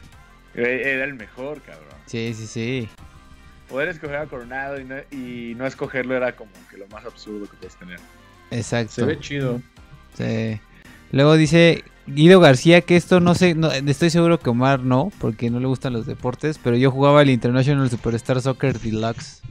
Era 0.54 1.04
el 1.04 1.16
mejor, 1.16 1.62
cabrón. 1.62 1.91
Sí, 2.12 2.34
sí, 2.34 2.46
sí. 2.46 2.90
Poder 3.70 3.88
escoger 3.88 4.18
a 4.18 4.26
Coronado 4.26 4.78
y 4.78 4.84
no, 4.84 4.96
y 5.12 5.56
no 5.56 5.66
escogerlo 5.66 6.14
era 6.14 6.36
como 6.36 6.52
que 6.70 6.78
lo 6.78 6.86
más 6.88 7.06
absurdo 7.06 7.50
que 7.50 7.56
puedes 7.56 7.78
tener. 7.78 8.00
Exacto. 8.52 8.92
Se 8.92 9.06
ve 9.06 9.18
chido. 9.18 9.62
Sí. 10.18 10.60
Luego 11.14 11.38
dice 11.38 11.86
Guido 12.08 12.42
García 12.42 12.82
que 12.82 12.98
esto 12.98 13.22
no 13.22 13.34
sé, 13.34 13.56
no, 13.56 13.72
estoy 13.72 14.10
seguro 14.10 14.40
que 14.40 14.50
Omar 14.50 14.82
no, 14.82 15.10
porque 15.20 15.50
no 15.50 15.62
le 15.62 15.68
gustan 15.68 15.94
los 15.94 16.06
deportes, 16.06 16.60
pero 16.62 16.76
yo 16.76 16.92
jugaba 16.92 17.22
el 17.22 17.30
International 17.30 17.90
Superstar 17.90 18.42
Soccer 18.42 18.78
Deluxe. 18.78 19.42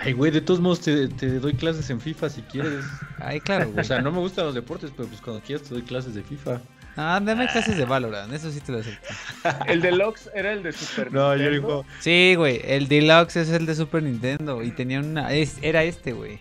Ay, 0.00 0.12
güey, 0.12 0.32
de 0.32 0.40
todos 0.40 0.58
modos 0.58 0.80
te, 0.80 1.06
doy 1.06 1.54
clases 1.54 1.88
en 1.90 2.00
FIFA 2.00 2.30
si 2.30 2.42
quieres. 2.42 2.84
Ay, 3.18 3.38
claro, 3.38 3.70
O 3.78 3.84
sea, 3.84 4.02
no 4.02 4.10
me 4.10 4.18
gustan 4.18 4.46
los 4.46 4.56
deportes, 4.56 4.90
pero 4.96 5.08
pues 5.08 5.20
cuando 5.20 5.40
quieras 5.40 5.68
te 5.68 5.74
doy 5.74 5.82
clases 5.82 6.16
de 6.16 6.24
FIFA. 6.24 6.60
Ah, 6.96 7.20
dame 7.22 7.48
clases 7.48 7.76
de 7.76 7.84
Valorant, 7.84 8.32
eso 8.32 8.50
sí 8.50 8.60
te 8.60 8.72
lo 8.72 8.78
acepto. 8.78 9.08
¿El 9.66 9.80
Deluxe 9.80 10.30
era 10.34 10.52
el 10.52 10.62
de 10.62 10.72
Super 10.72 11.12
no, 11.12 11.30
Nintendo? 11.30 11.44
yo 11.44 11.50
digo... 11.50 11.86
Sí, 12.00 12.34
güey, 12.36 12.60
el 12.64 12.88
Deluxe 12.88 13.36
es 13.36 13.48
el 13.50 13.64
de 13.64 13.74
Super 13.74 14.02
Nintendo 14.02 14.62
y 14.62 14.70
tenía 14.72 15.00
una... 15.00 15.32
Es, 15.32 15.58
era 15.62 15.84
este, 15.84 16.12
güey. 16.12 16.38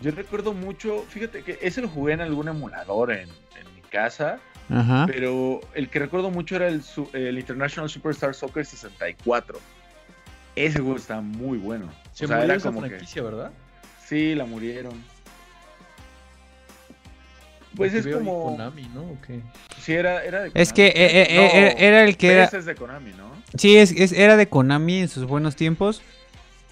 Yo 0.00 0.10
recuerdo 0.12 0.52
mucho, 0.52 1.04
fíjate 1.08 1.42
que 1.42 1.58
ese 1.60 1.82
lo 1.82 1.88
jugué 1.88 2.14
en 2.14 2.20
algún 2.20 2.48
emulador 2.48 3.12
en, 3.12 3.28
mi 3.74 3.82
casa, 3.90 4.38
Ajá. 4.70 5.06
pero 5.06 5.60
el 5.74 5.88
que 5.88 5.98
recuerdo 5.98 6.30
mucho 6.30 6.56
era 6.56 6.68
el, 6.68 6.82
el 7.14 7.38
International 7.38 7.88
Superstar 7.88 8.34
Soccer 8.34 8.64
64. 8.64 9.58
Ese 10.54 10.80
juego 10.80 10.96
está 10.96 11.20
muy 11.20 11.58
bueno. 11.58 11.88
Se 12.12 12.24
o 12.24 12.28
sea, 12.28 12.44
era 12.44 12.58
como 12.58 12.80
franquicia, 12.80 13.22
¿verdad? 13.22 13.52
Sí, 14.04 14.34
la 14.34 14.44
murieron. 14.44 14.92
Pues 17.76 17.94
es 17.94 18.06
como. 18.06 18.52
Konami, 18.52 18.88
¿no? 18.94 19.02
¿O 19.02 19.18
qué? 19.26 19.40
Sí, 19.80 19.92
era, 19.92 20.24
era 20.24 20.42
de 20.42 20.50
Konami. 20.50 20.62
Es 20.62 20.72
que 20.72 20.86
eh, 20.86 20.92
eh, 20.96 21.26
eh, 21.30 21.74
era 21.78 22.04
el 22.04 22.16
que 22.16 22.32
era. 22.32 22.44
es 22.44 22.64
de 22.64 22.74
Konami, 22.74 23.12
¿no? 23.12 23.30
Sí, 23.56 23.76
es, 23.76 24.12
era 24.12 24.36
de 24.36 24.48
Konami 24.48 25.00
en 25.00 25.08
sus 25.08 25.24
buenos 25.24 25.56
tiempos. 25.56 26.02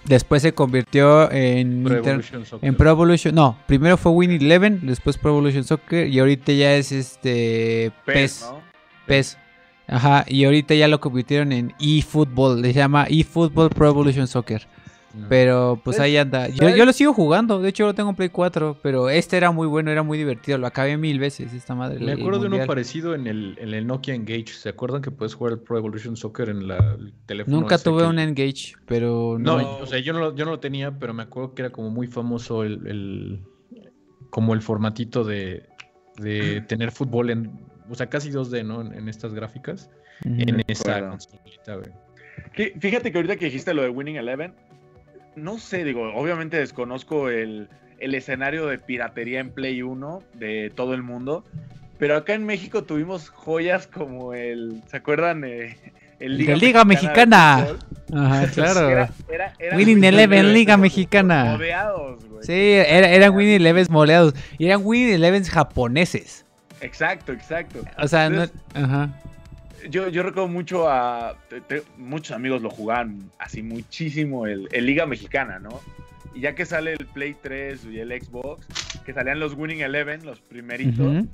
Después 0.05 0.43
se 0.43 0.53
convirtió 0.53 1.31
en 1.33 1.83
Pro 1.83 1.97
Evolution 1.97 2.47
Soccer. 2.47 2.69
en 2.69 2.77
Pro 2.77 2.91
Evolution. 2.91 3.35
No, 3.35 3.59
primero 3.67 3.97
fue 3.97 4.13
Win 4.13 4.31
Eleven, 4.31 4.87
después 4.87 5.19
Pro 5.19 5.31
Evolution 5.33 5.65
Soccer 5.65 6.07
y 6.07 6.21
ahorita 6.21 6.53
ya 6.53 6.75
es 6.77 6.93
este 6.93 7.91
PES. 8.05 8.47
¿no? 8.49 8.61
PES. 9.07 9.37
Ajá, 9.89 10.25
y 10.29 10.45
ahorita 10.45 10.75
ya 10.75 10.89
lo 10.89 11.01
convirtieron 11.01 11.53
en 11.53 11.75
eFootball, 11.81 12.61
le 12.61 12.73
llama 12.73 13.07
eFootball 13.09 13.71
Pro 13.71 13.89
Evolution 13.89 14.27
Soccer. 14.29 14.67
Pero 15.29 15.81
pues 15.83 15.99
ahí 15.99 16.17
anda. 16.17 16.49
Yo, 16.49 16.69
yo, 16.69 16.85
lo 16.85 16.93
sigo 16.93 17.13
jugando, 17.13 17.61
de 17.61 17.69
hecho 17.69 17.87
lo 17.87 17.95
tengo 17.95 18.11
en 18.11 18.17
Play 18.17 18.29
4, 18.29 18.79
pero 18.83 19.09
este 19.09 19.37
era 19.37 19.51
muy 19.51 19.67
bueno, 19.67 19.91
era 19.91 20.03
muy 20.03 20.19
divertido, 20.19 20.59
lo 20.59 20.67
acabé 20.67 20.97
mil 20.97 21.19
veces 21.19 21.53
esta 21.53 21.75
madre. 21.75 21.99
Me 22.01 22.13
acuerdo 22.13 22.41
de 22.41 22.47
uno 22.49 22.67
parecido 22.67 23.15
en 23.15 23.27
el, 23.27 23.57
en 23.61 23.73
el, 23.73 23.87
Nokia 23.87 24.15
Engage, 24.15 24.49
¿se 24.49 24.69
acuerdan 24.69 25.03
que 25.03 25.11
puedes 25.11 25.35
jugar 25.35 25.55
el 25.55 25.61
Pro 25.61 25.79
Evolution 25.79 26.17
Soccer 26.17 26.49
en 26.49 26.69
la, 26.69 26.97
el 26.99 27.13
teléfono? 27.27 27.61
Nunca 27.61 27.79
tuve 27.79 28.07
un 28.07 28.19
Engage, 28.19 28.75
pero 28.87 29.37
no. 29.39 29.59
No, 29.59 29.79
o 29.79 29.87
sea, 29.87 29.99
yo 29.99 30.13
no, 30.13 30.21
lo, 30.21 30.35
yo 30.35 30.45
no 30.45 30.53
lo 30.53 30.61
tenía, 30.61 30.99
pero 30.99 31.15
me 31.15 31.23
acuerdo 31.23 31.55
que 31.55 31.63
era 31.63 31.71
como 31.71 31.91
muy 31.91 32.07
famoso 32.07 32.63
el, 32.63 32.87
el 32.87 33.41
como 34.31 34.55
el 34.55 34.61
formatito 34.61 35.25
de, 35.25 35.69
de 36.19 36.61
tener 36.69 36.93
fútbol 36.93 37.31
en, 37.31 37.51
o 37.89 37.95
sea, 37.95 38.09
casi 38.09 38.31
2D, 38.31 38.65
¿no? 38.65 38.81
En, 38.81 39.09
estas 39.09 39.33
gráficas, 39.35 39.91
en 40.25 40.63
esa 40.67 41.09
consolita, 41.09 41.77
güey. 41.77 41.91
Fíjate 42.81 43.13
que 43.13 43.19
ahorita 43.19 43.37
que 43.37 43.47
dijiste 43.47 43.75
lo 43.75 43.83
de 43.83 43.91
Winning 43.91 44.17
Eleven, 44.17 44.55
no 45.37 45.59
sé, 45.59 45.85
digo, 45.85 46.13
obviamente 46.15 46.59
desconozco 46.59 47.29
el, 47.29 47.69
escenario 47.99 48.67
de 48.67 48.79
piratería 48.79 49.41
en 49.41 49.51
Play 49.51 49.83
1 49.83 50.23
de 50.35 50.73
todo 50.75 50.95
el 50.95 51.03
mundo, 51.03 51.45
pero 51.99 52.17
acá 52.17 52.35
en 52.35 52.45
México 52.45 52.85
tuvimos 52.85 53.29
joyas 53.31 53.87
como 53.87 54.35
el, 54.35 54.83
¿se 54.89 54.97
acuerdan? 54.97 55.45
Eh, 55.45 55.77
el 56.19 56.39
Liga, 56.39 56.85
Mexicana. 56.85 57.67
Ajá, 58.13 58.47
claro. 58.55 59.09
Winning 59.77 60.03
Eleven, 60.03 60.53
Liga 60.53 60.77
Mexicana. 60.77 61.53
Modeados, 61.53 62.25
güey. 62.27 62.43
Sí, 62.43 62.53
eran 62.53 63.35
Winning 63.35 63.57
Elevens 63.57 63.91
moleados. 63.91 64.35
Y 64.59 64.67
eran 64.67 64.81
Winning 64.83 65.15
Elevens 65.15 65.51
japoneses. 65.51 66.45
Exacto, 66.81 67.33
exacto. 67.33 67.81
O 67.99 68.09
sea, 68.09 68.31
no, 68.31 68.47
ajá 68.75 69.11
yo, 69.91 70.09
yo 70.09 70.23
recuerdo 70.23 70.49
mucho 70.49 70.89
a. 70.89 71.37
muchos 71.97 72.35
amigos 72.35 72.63
lo 72.63 72.71
jugaban 72.71 73.31
así 73.39 73.63
muchísimo 73.63 74.47
el, 74.47 74.69
Liga 74.73 75.07
Mexicana, 75.07 75.59
¿no? 75.59 75.81
Y 76.35 76.41
ya 76.41 76.55
que 76.55 76.67
sale 76.67 76.93
el 76.93 77.07
Play 77.07 77.35
3 77.41 77.87
y 77.91 77.99
el 77.99 78.11
Xbox, 78.11 78.67
que 79.05 79.15
salían 79.15 79.41
los 79.41 79.55
Winning 79.55 79.81
Eleven, 79.81 80.25
los 80.27 80.39
primeritos, 80.41 81.25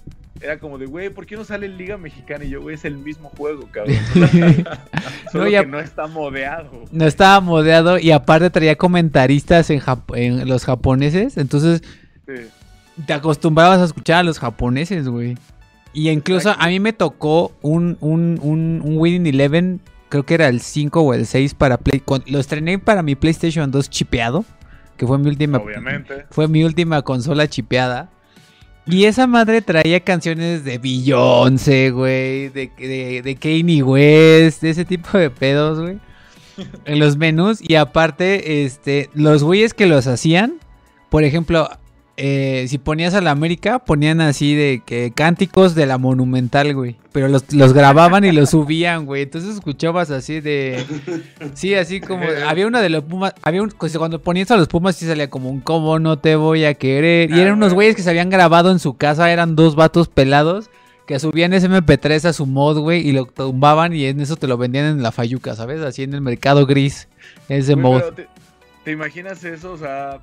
era 0.40 0.58
como 0.58 0.78
de, 0.78 0.86
güey, 0.86 1.10
¿por 1.10 1.26
qué 1.26 1.36
no 1.36 1.44
sale 1.44 1.66
el 1.66 1.76
Liga 1.76 1.96
Mexicana? 1.96 2.44
Y 2.44 2.50
yo, 2.50 2.62
güey, 2.62 2.76
es 2.76 2.84
el 2.84 2.96
mismo 2.96 3.28
juego, 3.30 3.68
cabrón. 3.72 3.96
Solo 5.32 5.44
no, 5.44 5.50
que 5.50 5.66
no 5.66 5.80
está 5.80 6.06
modeado. 6.06 6.84
No 6.92 7.06
estaba 7.06 7.40
modeado 7.40 7.98
y 7.98 8.12
aparte 8.12 8.50
traía 8.50 8.76
comentaristas 8.76 9.70
en, 9.70 9.82
en 10.14 10.48
los 10.48 10.64
japoneses, 10.64 11.36
entonces 11.36 11.82
te 13.06 13.12
acostumbrabas 13.12 13.80
a 13.80 13.84
escuchar 13.84 14.18
a 14.18 14.22
los 14.22 14.38
japoneses, 14.38 15.08
güey. 15.08 15.36
Y 15.92 16.08
incluso 16.08 16.54
a 16.58 16.68
mí 16.68 16.80
me 16.80 16.92
tocó 16.92 17.52
un, 17.60 17.98
un, 18.00 18.38
un, 18.42 18.80
un 18.82 18.98
Winning 18.98 19.26
Eleven, 19.26 19.80
creo 20.08 20.24
que 20.24 20.34
era 20.34 20.48
el 20.48 20.60
5 20.60 21.00
o 21.00 21.14
el 21.14 21.26
6 21.26 21.54
para 21.54 21.76
Play. 21.76 22.02
Lo 22.26 22.38
estrené 22.38 22.78
para 22.78 23.02
mi 23.02 23.14
PlayStation 23.14 23.70
2 23.70 23.90
chipeado, 23.90 24.44
que 24.96 25.06
fue 25.06 25.18
mi 25.18 25.28
última. 25.28 25.58
Obviamente. 25.58 26.26
Fue 26.30 26.48
mi 26.48 26.64
última 26.64 27.02
consola 27.02 27.48
chipeada. 27.48 28.10
Y 28.84 29.04
esa 29.04 29.26
madre 29.26 29.62
traía 29.62 30.00
canciones 30.00 30.64
de 30.64 30.78
Beyoncé, 30.78 31.90
güey, 31.90 32.48
de, 32.48 32.70
de, 32.76 33.22
de 33.22 33.36
Kanye 33.36 33.82
West, 33.82 34.62
de 34.62 34.70
ese 34.70 34.84
tipo 34.84 35.16
de 35.16 35.30
pedos, 35.30 35.80
güey. 35.80 35.98
En 36.84 36.98
los 36.98 37.16
menús. 37.16 37.58
Y 37.62 37.76
aparte, 37.76 38.64
este, 38.64 39.08
los 39.14 39.42
güeyes 39.44 39.72
que 39.72 39.86
los 39.86 40.06
hacían, 40.06 40.54
por 41.10 41.24
ejemplo, 41.24 41.70
eh, 42.18 42.66
si 42.68 42.76
ponías 42.76 43.14
a 43.14 43.22
la 43.22 43.30
América, 43.30 43.78
ponían 43.78 44.20
así 44.20 44.54
de 44.54 44.82
que 44.84 45.12
cánticos 45.14 45.74
de 45.74 45.86
la 45.86 45.96
Monumental, 45.96 46.74
güey. 46.74 46.96
Pero 47.10 47.28
los, 47.28 47.44
grababan 47.72 48.24
y 48.24 48.32
los 48.32 48.50
subían, 48.50 49.06
güey. 49.06 49.22
Entonces 49.22 49.54
escuchabas 49.54 50.10
así 50.10 50.40
de. 50.40 50.84
Sí, 51.54 51.74
así 51.74 52.00
como. 52.00 52.24
Había 52.46 52.66
una 52.66 52.82
de 52.82 52.90
los 52.90 53.04
Pumas. 53.04 53.34
Había 53.42 53.62
un, 53.62 53.70
pues, 53.70 53.96
cuando 53.96 54.20
ponías 54.20 54.50
a 54.50 54.56
los 54.56 54.68
Pumas, 54.68 54.96
sí 54.96 55.06
salía 55.06 55.30
como 55.30 55.48
un 55.48 55.60
cómo 55.60 55.98
no 55.98 56.18
te 56.18 56.36
voy 56.36 56.64
a 56.64 56.74
querer. 56.74 57.30
Y 57.30 57.40
eran 57.40 57.54
unos 57.54 57.72
güeyes 57.72 57.96
que 57.96 58.02
se 58.02 58.10
habían 58.10 58.28
grabado 58.28 58.70
en 58.70 58.78
su 58.78 58.94
casa. 58.94 59.32
Eran 59.32 59.56
dos 59.56 59.74
vatos 59.74 60.08
pelados 60.08 60.68
que 61.06 61.18
subían 61.18 61.54
ese 61.54 61.68
MP3 61.68 62.26
a 62.26 62.32
su 62.34 62.44
mod, 62.44 62.78
güey. 62.78 63.08
Y 63.08 63.12
lo 63.12 63.24
tumbaban 63.24 63.94
y 63.94 64.04
en 64.04 64.20
eso 64.20 64.36
te 64.36 64.46
lo 64.46 64.58
vendían 64.58 64.84
en 64.84 65.02
la 65.02 65.12
Fayuca, 65.12 65.56
¿sabes? 65.56 65.80
Así 65.80 66.02
en 66.02 66.12
el 66.12 66.20
mercado 66.20 66.66
gris. 66.66 67.08
Ese 67.48 67.74
mod. 67.74 68.02
¿Te 68.84 68.90
imaginas 68.90 69.42
eso? 69.44 69.72
O 69.72 69.78
sea 69.78 70.20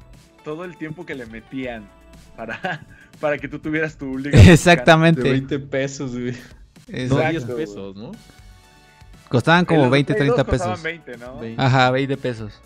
todo 0.50 0.66
el 0.66 0.78
tiempo 0.78 1.06
que 1.06 1.14
le 1.14 1.28
metían 1.28 1.88
para, 2.36 2.84
para 3.20 3.38
que 3.38 3.48
tú 3.48 3.60
tuvieras 3.60 3.96
tu 3.96 4.18
liga. 4.18 4.42
Exactamente. 4.52 5.22
De 5.22 5.30
20 5.30 5.60
pesos, 5.60 6.12
güey. 6.12 6.36
Exacto, 6.88 7.30
10 7.30 7.44
pesos, 7.46 7.96
¿no? 7.96 8.12
Costaban 9.30 9.66
como 9.66 9.92
20, 9.92 10.16
30 10.16 10.44
pesos. 10.46 10.82
20, 10.82 11.18
¿no? 11.18 11.40
Ajá, 11.58 11.92
20 11.92 12.18
pesos. 12.18 12.60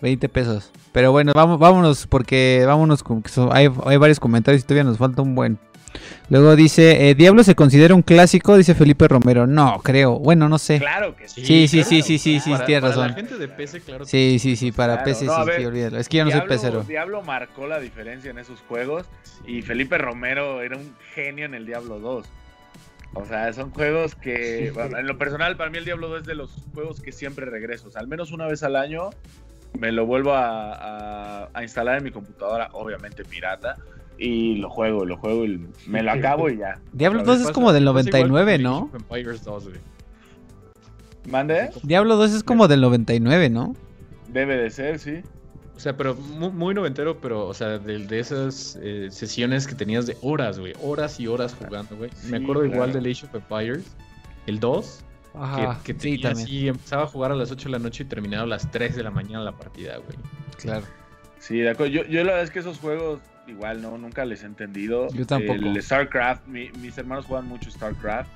20 0.00 0.28
pesos. 0.28 0.70
Pero 0.92 1.10
bueno, 1.10 1.32
vamos, 1.34 1.58
vámonos 1.58 2.06
porque 2.06 2.62
vámonos 2.64 3.02
con 3.02 3.24
hay, 3.50 3.68
hay 3.86 3.96
varios 3.96 4.20
comentarios 4.20 4.62
y 4.62 4.66
todavía 4.66 4.84
nos 4.84 4.98
falta 4.98 5.20
un 5.20 5.34
buen. 5.34 5.58
Luego 6.28 6.56
dice, 6.56 7.10
eh, 7.10 7.14
¿Diablo 7.14 7.42
se 7.42 7.54
considera 7.54 7.94
un 7.94 8.02
clásico? 8.02 8.56
Dice 8.56 8.74
Felipe 8.74 9.08
Romero. 9.08 9.46
No, 9.46 9.80
creo. 9.82 10.18
Bueno, 10.18 10.48
no 10.48 10.58
sé. 10.58 10.78
Claro 10.78 11.16
que 11.16 11.28
sí. 11.28 11.44
Sí, 11.44 11.68
sí, 11.68 11.84
sí, 11.84 12.02
sí, 12.02 12.18
sí, 12.18 12.40
sí, 12.40 12.52
tienes 12.66 12.82
razón. 12.82 13.08
Para 13.08 13.08
la 13.08 13.14
gente 13.14 13.38
de 13.38 13.48
PC, 13.48 13.80
claro. 13.80 14.04
Sí, 14.04 14.38
sí, 14.38 14.56
sí, 14.56 14.72
para 14.72 15.02
PC 15.02 15.26
sí, 15.26 15.64
olvídalo. 15.64 15.98
Es 15.98 16.08
que 16.08 16.18
yo 16.18 16.24
no 16.24 16.30
soy 16.30 16.42
pecero. 16.42 16.82
Diablo 16.84 17.22
marcó 17.22 17.66
la 17.66 17.80
diferencia 17.80 18.30
en 18.30 18.38
esos 18.38 18.60
juegos 18.60 19.06
y 19.46 19.62
Felipe 19.62 19.98
Romero 19.98 20.62
era 20.62 20.76
un 20.76 20.94
genio 21.14 21.46
en 21.46 21.54
el 21.54 21.66
Diablo 21.66 21.98
2. 21.98 22.26
O 23.12 23.24
sea, 23.24 23.52
son 23.52 23.70
juegos 23.70 24.14
que, 24.14 24.68
en 24.68 25.06
lo 25.06 25.18
personal, 25.18 25.56
para 25.56 25.70
mí 25.70 25.78
el 25.78 25.84
Diablo 25.84 26.08
2 26.08 26.20
es 26.20 26.26
de 26.26 26.34
los 26.36 26.64
juegos 26.72 27.00
que 27.00 27.10
siempre 27.10 27.44
regreso. 27.46 27.88
O 27.88 27.90
sea, 27.90 28.00
al 28.00 28.06
menos 28.06 28.30
una 28.30 28.46
vez 28.46 28.62
al 28.62 28.76
año 28.76 29.10
me 29.78 29.92
lo 29.92 30.06
vuelvo 30.06 30.32
a, 30.34 31.48
instalar 31.62 31.98
en 31.98 32.04
mi 32.04 32.10
computadora, 32.10 32.68
obviamente 32.72 33.24
pirata, 33.24 33.76
y 34.20 34.56
lo 34.56 34.68
juego, 34.68 35.06
lo 35.06 35.16
juego 35.16 35.46
y 35.46 35.66
me 35.86 36.02
lo 36.02 36.12
acabo 36.12 36.50
y 36.50 36.58
ya. 36.58 36.78
Diablo 36.92 37.24
2 37.24 37.40
es 37.40 37.50
como 37.50 37.72
del 37.72 37.84
99, 37.84 38.58
¿no? 38.58 38.90
¿Mande? 41.26 41.70
Diablo 41.82 42.16
2 42.16 42.32
es 42.32 42.44
como 42.44 42.68
del 42.68 42.82
99, 42.82 43.48
¿no? 43.48 43.74
Debe 44.28 44.56
de 44.58 44.70
ser, 44.70 44.98
sí. 44.98 45.22
O 45.74 45.80
sea, 45.80 45.96
pero 45.96 46.14
muy, 46.14 46.74
noventero, 46.74 47.18
pero, 47.18 47.46
o 47.46 47.54
sea, 47.54 47.78
de, 47.78 48.20
esas 48.20 48.78
eh, 48.82 49.08
sesiones 49.10 49.66
que 49.66 49.74
tenías 49.74 50.06
de 50.06 50.14
horas, 50.20 50.58
güey. 50.58 50.74
Horas 50.82 51.18
y 51.18 51.26
horas 51.26 51.56
jugando, 51.58 51.96
güey. 51.96 52.10
Me 52.28 52.36
acuerdo 52.36 52.66
igual 52.66 52.92
de 52.92 52.98
Age 52.98 53.24
of 53.24 53.34
Empires, 53.34 53.86
el 54.46 54.60
2. 54.60 55.04
Ajá, 55.32 55.80
que, 55.82 55.96
que 55.96 56.28
así, 56.28 56.68
empezaba 56.68 57.04
a 57.04 57.06
jugar 57.06 57.32
a 57.32 57.36
las 57.36 57.50
8 57.50 57.68
de 57.68 57.72
la 57.72 57.78
noche 57.78 58.02
y 58.02 58.06
terminaba 58.06 58.42
a 58.42 58.46
las 58.46 58.70
3 58.70 58.96
de 58.96 59.02
la 59.02 59.10
mañana 59.10 59.42
la 59.44 59.52
partida, 59.52 59.96
güey. 59.96 60.18
Claro. 60.58 60.84
Sí, 61.38 61.60
de 61.60 61.70
acuerdo. 61.70 61.92
Yo, 61.92 62.04
yo 62.04 62.18
la 62.24 62.32
verdad 62.32 62.42
es 62.42 62.50
que 62.50 62.58
esos 62.58 62.78
juegos, 62.78 63.20
igual, 63.50 63.82
no, 63.82 63.98
nunca 63.98 64.24
les 64.24 64.42
he 64.42 64.46
entendido. 64.46 65.08
Yo 65.12 65.26
tampoco. 65.26 65.54
El 65.54 65.82
StarCraft, 65.82 66.46
mis 66.46 66.96
hermanos 66.96 67.26
juegan 67.26 67.46
mucho 67.46 67.70
StarCraft 67.70 68.30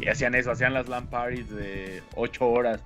y 0.00 0.08
hacían 0.08 0.34
eso, 0.34 0.50
hacían 0.50 0.74
las 0.74 0.88
LAN 0.88 1.06
parties 1.08 1.50
de 1.50 2.02
8 2.14 2.48
horas 2.48 2.80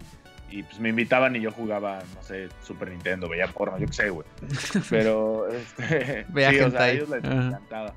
y 0.50 0.62
pues 0.62 0.78
me 0.78 0.90
invitaban 0.90 1.34
y 1.36 1.40
yo 1.40 1.50
jugaba, 1.50 2.02
no 2.14 2.22
sé, 2.22 2.48
Super 2.62 2.90
Nintendo, 2.90 3.28
veía 3.28 3.48
porno, 3.48 3.78
yo 3.78 3.86
qué 3.86 3.92
sé, 3.92 4.10
güey. 4.10 4.26
Pero, 4.90 5.48
este, 5.48 6.24
veía 6.32 6.50
sí, 6.50 6.60
o 6.60 6.70
sea, 6.70 6.82
a 6.82 6.90
ellos 6.90 7.08
les 7.08 7.24
encantaba. 7.24 7.94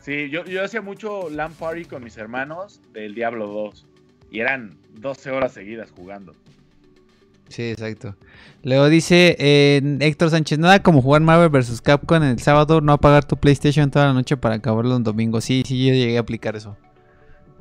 Sí, 0.00 0.30
yo, 0.30 0.44
yo 0.44 0.64
hacía 0.64 0.80
mucho 0.80 1.30
LAN 1.30 1.52
party 1.52 1.84
con 1.84 2.02
mis 2.02 2.16
hermanos 2.16 2.80
del 2.92 3.14
Diablo 3.14 3.46
2 3.46 3.86
y 4.30 4.40
eran 4.40 4.76
12 4.94 5.30
horas 5.30 5.52
seguidas 5.52 5.90
jugando. 5.90 6.34
Sí, 7.52 7.64
exacto. 7.64 8.16
Luego 8.62 8.88
dice 8.88 9.36
eh, 9.38 9.98
Héctor 10.00 10.30
Sánchez, 10.30 10.58
nada 10.58 10.82
como 10.82 11.02
jugar 11.02 11.20
Marvel 11.20 11.50
vs. 11.50 11.82
Capcom 11.82 12.22
el 12.22 12.38
sábado, 12.38 12.80
no 12.80 12.94
apagar 12.94 13.26
tu 13.26 13.36
PlayStation 13.36 13.90
toda 13.90 14.06
la 14.06 14.14
noche 14.14 14.38
para 14.38 14.54
acabarlo 14.54 14.96
un 14.96 15.04
domingo. 15.04 15.42
Sí, 15.42 15.62
sí, 15.66 15.86
yo 15.86 15.92
llegué 15.92 16.16
a 16.16 16.20
aplicar 16.20 16.56
eso. 16.56 16.78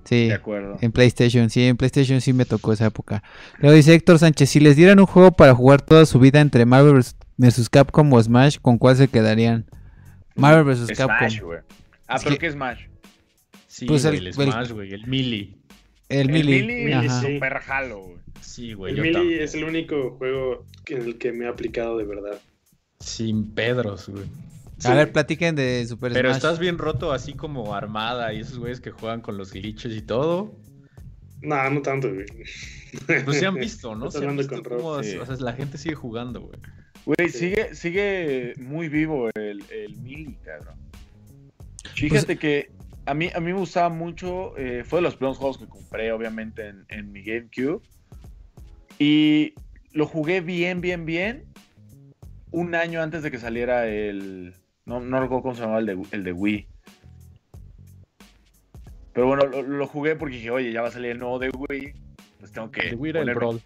Sí, 0.05 0.27
de 0.27 0.33
acuerdo. 0.33 0.77
En 0.79 0.93
PlayStation, 0.93 1.49
sí, 1.49 1.65
en 1.65 1.75
PlayStation 1.75 2.21
sí 2.21 2.31
me 2.31 2.45
tocó 2.45 2.71
esa 2.71 2.85
época. 2.85 3.21
Luego 3.59 3.75
dice 3.75 3.93
Héctor 3.93 4.17
Sánchez, 4.17 4.49
si 4.49 4.61
les 4.61 4.77
dieran 4.77 4.99
un 4.99 5.07
juego 5.07 5.33
para 5.33 5.53
jugar 5.53 5.81
toda 5.81 6.05
su 6.05 6.19
vida 6.19 6.39
entre 6.39 6.65
Marvel 6.65 7.03
vs. 7.37 7.69
Capcom 7.69 8.13
o 8.13 8.23
Smash, 8.23 8.59
¿con 8.61 8.77
cuál 8.77 8.95
se 8.95 9.09
quedarían? 9.09 9.65
Marvel 10.35 10.63
vs. 10.63 10.97
Capcom. 10.97 11.17
Smash, 11.17 11.41
güey. 11.41 11.59
Ah, 12.07 12.17
pero 12.23 12.37
¿qué 12.37 12.49
Smash? 12.49 12.79
Sí, 13.67 13.85
pues 13.87 14.05
el, 14.05 14.33
Smash, 14.33 14.71
güey, 14.71 14.93
el 14.93 15.05
Melee. 15.05 15.57
El, 16.11 16.29
el 16.29 16.31
Melee, 16.31 17.05
es 17.05 17.13
super 17.13 17.59
jalo, 17.59 18.01
güey. 18.01 18.17
Sí, 18.41 18.73
güey. 18.73 18.93
El 18.93 19.01
Melee 19.01 19.43
es 19.43 19.55
el 19.55 19.63
único 19.63 20.11
juego 20.17 20.65
en 20.87 21.01
el 21.03 21.17
que 21.17 21.31
me 21.31 21.45
he 21.45 21.47
aplicado 21.47 21.97
de 21.97 22.03
verdad. 22.03 22.39
Sin 22.99 23.51
Pedros, 23.53 24.09
güey. 24.09 24.25
A 24.83 24.93
ver, 24.93 25.11
platiquen 25.11 25.55
de 25.55 25.85
Super 25.85 26.11
Pero 26.11 26.31
estás 26.31 26.59
bien 26.59 26.77
roto 26.77 27.11
así 27.11 27.33
como 27.33 27.75
armada 27.75 28.33
y 28.33 28.39
esos 28.39 28.57
güeyes 28.57 28.81
que 28.81 28.91
juegan 28.91 29.21
con 29.21 29.37
los 29.37 29.53
glitches 29.53 29.95
y 29.95 30.01
todo. 30.01 30.55
No, 31.41 31.69
no 31.69 31.81
tanto, 31.81 32.11
güey. 32.13 32.25
Pues 33.23 33.37
se 33.37 33.45
han 33.45 33.55
visto, 33.59 33.95
¿no? 33.95 34.11
Se 34.11 34.25
han 34.25 34.37
visto 34.37 34.61
cómo, 34.63 34.87
O 34.89 35.03
sea, 35.03 35.23
la 35.39 35.53
gente 35.53 35.77
sigue 35.77 35.95
jugando, 35.95 36.41
güey. 36.41 36.59
Güey, 37.05 37.29
sigue, 37.29 37.73
sigue 37.73 38.53
muy 38.57 38.89
vivo 38.89 39.29
el, 39.35 39.63
el 39.71 39.95
Mili, 39.97 40.35
cabrón. 40.43 40.75
Fíjate 41.95 42.25
pues, 42.25 42.39
que 42.39 42.71
a 43.05 43.13
mí, 43.13 43.29
a 43.33 43.39
mí 43.39 43.47
me 43.53 43.59
gustaba 43.59 43.89
mucho, 43.89 44.57
eh, 44.57 44.83
fue 44.85 44.99
de 44.99 45.03
los 45.03 45.15
primeros 45.15 45.37
juegos 45.37 45.57
que 45.57 45.67
compré, 45.67 46.11
obviamente, 46.11 46.67
en, 46.67 46.85
en 46.89 47.11
mi 47.11 47.23
GameCube. 47.23 47.81
Y 48.99 49.55
lo 49.93 50.05
jugué 50.05 50.41
bien, 50.41 50.81
bien, 50.81 51.05
bien. 51.05 51.45
Un 52.51 52.75
año 52.75 53.01
antes 53.01 53.23
de 53.23 53.31
que 53.31 53.39
saliera 53.39 53.87
el, 53.87 54.53
no, 54.85 54.99
no 54.99 55.19
recuerdo 55.19 55.43
cómo 55.43 55.55
se 55.55 55.61
llamaba 55.61 55.79
el 55.79 55.85
de, 55.85 55.97
el 56.11 56.23
de 56.23 56.33
Wii. 56.33 56.67
Pero 59.13 59.27
bueno, 59.27 59.45
lo, 59.45 59.87
jugué 59.87 60.15
porque 60.15 60.35
dije, 60.35 60.51
oye, 60.51 60.71
ya 60.71 60.81
va 60.81 60.87
a 60.87 60.91
salir 60.91 61.11
el 61.11 61.19
nuevo 61.19 61.39
de 61.39 61.49
Wii. 61.49 61.93
Pues 62.39 62.51
tengo 62.51 62.71
que. 62.71 62.89
De 62.89 62.95
Wii 62.95 63.09
era 63.11 63.21
el 63.21 63.33
Brawl. 63.33 63.61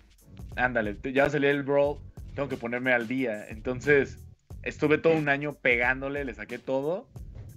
Ándale, 0.56 0.98
ya 1.14 1.24
va 1.24 1.28
a 1.28 1.32
salir 1.32 1.50
el 1.50 1.64
Brawl. 1.64 2.00
Tengo 2.34 2.50
que 2.50 2.58
ponerme 2.58 2.94
al 2.94 3.08
día. 3.08 3.48
Entonces, 3.48 4.20
estuve 4.64 4.98
todo 4.98 5.14
un 5.14 5.30
año 5.30 5.54
pegándole, 5.54 6.26
le 6.26 6.34
saqué 6.34 6.60
todo. 6.60 7.08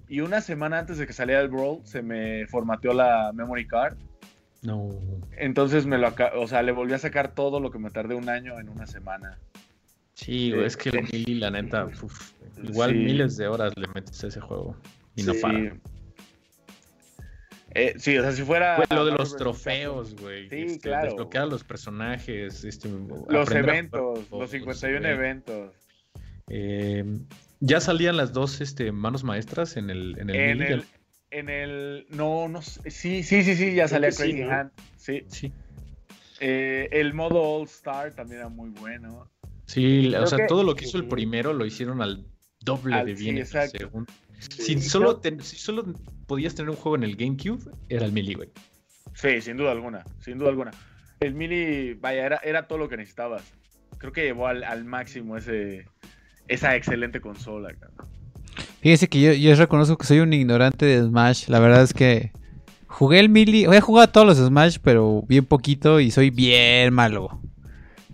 Y 0.09 0.21
una 0.21 0.41
semana 0.41 0.79
antes 0.79 0.99
de 0.99 1.07
que 1.07 1.13
saliera 1.13 1.43
el 1.43 1.49
Brawl, 1.49 1.81
se 1.85 2.03
me 2.03 2.47
formateó 2.47 2.93
la 2.95 3.31
memory 3.35 3.67
card. 3.67 3.97
No. 4.63 4.91
Entonces 5.37 5.87
me 5.87 5.99
lo 5.99 6.13
o 6.37 6.49
sea, 6.49 6.63
le 6.63 6.73
volví 6.73 6.93
a 6.93 6.99
sacar 6.99 7.35
todo 7.35 7.61
lo 7.61 7.71
que 7.71 7.79
me 7.79 7.91
tardé 7.91 8.15
un 8.15 8.29
año 8.29 8.59
en 8.59 8.69
una 8.69 8.87
semana. 8.87 9.39
Sí, 10.15 10.53
es 10.53 10.77
que 10.77 10.89
el 10.89 11.03
Mili, 11.13 11.35
la 11.35 11.51
neta, 11.51 11.89
igual 12.61 12.95
miles 12.95 13.37
de 13.37 13.47
horas 13.47 13.73
le 13.77 13.87
metes 13.95 14.25
a 14.25 14.27
ese 14.27 14.41
juego 14.41 14.77
y 15.15 15.23
no 15.23 15.33
para. 15.41 15.77
Eh, 17.75 17.95
sí, 17.99 18.17
o 18.19 18.23
sea, 18.23 18.33
si 18.33 18.43
fuera. 18.43 18.83
lo 18.91 19.05
de 19.05 19.13
los 19.13 19.37
trofeos, 19.37 20.17
güey. 20.17 20.49
Sí, 20.49 20.63
este, 20.63 20.81
claro. 20.81 21.07
Desbloquear 21.07 21.47
los 21.47 21.63
personajes. 21.63 22.65
Este, 22.65 22.89
los 23.29 23.51
eventos, 23.53 24.29
los 24.31 24.51
51 24.51 25.07
eventos. 25.07 25.73
Eh, 26.49 27.05
ya 27.61 27.81
salían 27.81 28.17
las 28.17 28.33
dos 28.33 28.61
este, 28.61 28.93
manos 28.93 29.25
maestras 29.25 29.77
en 29.77 29.91
el. 29.91 30.19
En 30.19 30.31
el, 30.31 30.37
en 30.37 30.63
el, 30.63 30.85
en 31.31 31.49
el 31.49 32.07
no, 32.11 32.49
no 32.49 32.63
Sí, 32.63 32.91
sí, 32.91 33.23
sí, 33.23 33.55
sí, 33.55 33.75
ya 33.75 33.89
salía 33.89 34.11
Crazy 34.11 34.43
Hand. 34.43 34.71
Sí. 34.97 35.25
sí. 35.29 35.53
Eh, 36.41 36.89
el 36.93 37.15
modo 37.15 37.43
All 37.43 37.65
Star 37.65 38.13
también 38.13 38.41
era 38.41 38.49
muy 38.49 38.71
bueno. 38.71 39.31
Sí, 39.67 40.15
o 40.15 40.27
sea, 40.27 40.47
todo 40.47 40.63
lo 40.63 40.75
que 40.75 40.87
hizo 40.87 40.97
el 40.97 41.09
primero 41.09 41.53
lo 41.53 41.67
hicieron 41.67 42.01
al 42.01 42.25
doble 42.61 43.05
de 43.05 43.15
bien 43.15 43.45
sí, 43.45 43.57
el 43.57 43.69
segundo. 43.69 44.13
si, 44.39 44.81
solo 44.81 45.21
si 45.23 45.57
solo 45.57 45.85
podías 46.27 46.55
tener 46.55 46.71
un 46.71 46.77
juego 46.77 46.97
en 46.97 47.03
el 47.03 47.17
GameCube, 47.17 47.71
era 47.89 48.07
el 48.07 48.13
Melee, 48.13 48.35
güey. 48.35 48.51
Sí, 49.15 49.41
sin 49.41 49.57
duda 49.57 49.73
alguna, 49.73 50.05
sin 50.21 50.39
duda 50.39 50.51
alguna. 50.51 50.71
El 51.21 51.35
Melee, 51.35 51.95
vaya, 52.01 52.25
era, 52.25 52.41
era 52.43 52.67
todo 52.67 52.79
lo 52.79 52.89
que 52.89 52.97
necesitabas. 52.97 53.43
Creo 53.99 54.13
que 54.13 54.23
llevó 54.23 54.47
al, 54.47 54.85
máximo 54.85 55.37
ese, 55.37 55.87
esa 56.49 56.77
excelente 56.77 57.21
consola, 57.21 57.75
Fíjese 58.81 59.09
que 59.09 59.21
yo, 59.21 59.33
yo 59.33 59.55
reconozco 59.55 59.97
que 59.97 60.07
soy 60.07 60.21
un 60.21 60.33
ignorante 60.33 60.87
de 60.87 61.03
Smash. 61.03 61.49
La 61.49 61.61
verdad 61.61 61.83
es 61.83 61.95
que 61.95 62.33
jugué 62.87 63.21
el 63.21 63.29
Melee, 63.29 63.67
he 63.73 63.81
jugado 63.81 64.09
todos 64.09 64.27
los 64.27 64.39
Smash, 64.39 64.79
pero 64.83 65.23
bien 65.29 65.45
poquito 65.45 66.01
y 66.01 66.11
soy 66.11 66.31
bien 66.31 66.93
malo. 66.93 67.41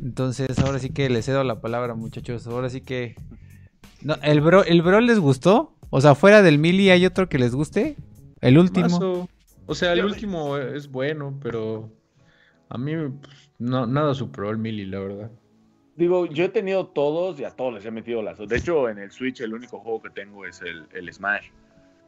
Entonces, 0.03 0.59
ahora 0.59 0.79
sí 0.79 0.91
que 0.91 1.09
le 1.09 1.23
cedo 1.23 1.45
la 1.45 1.61
palabra, 1.61 1.95
muchachos. 1.95 2.47
Ahora 2.47 2.69
sí 2.69 2.81
que. 2.81 3.15
No, 4.03 4.17
¿el, 4.23 4.41
bro, 4.41 4.65
¿El 4.65 4.83
bro 4.83 5.01
les 5.01 5.19
gustó? 5.19 5.75
O 5.89 6.01
sea, 6.01 6.15
fuera 6.15 6.43
del 6.43 6.59
Mili, 6.59 6.91
¿hay 6.91 7.07
otro 7.07 7.29
que 7.29 7.39
les 7.39 7.55
guste? 7.55 7.97
El 8.41 8.59
último. 8.59 9.29
O 9.67 9.75
sea, 9.75 9.95
el 9.95 10.05
último 10.05 10.59
es 10.59 10.89
bueno, 10.89 11.39
pero 11.43 11.91
a 12.69 12.77
mí 12.77 12.93
pues, 13.23 13.51
no, 13.59 13.87
nada 13.87 14.13
superó 14.15 14.51
el 14.51 14.59
Mili, 14.59 14.85
la 14.85 14.99
verdad. 14.99 15.31
Digo, 15.97 16.27
yo 16.27 16.45
he 16.45 16.49
tenido 16.49 16.87
todos 16.87 17.39
y 17.39 17.45
a 17.45 17.51
todos 17.51 17.75
les 17.75 17.85
he 17.85 17.91
metido 17.91 18.21
las. 18.23 18.39
De 18.39 18.57
hecho, 18.57 18.89
en 18.89 18.99
el 18.99 19.13
Switch 19.13 19.41
el 19.41 19.55
único 19.55 19.79
juego 19.79 20.03
que 20.03 20.11
tengo 20.11 20.45
es 20.45 20.61
el, 20.63 21.13
Smash. 21.13 21.51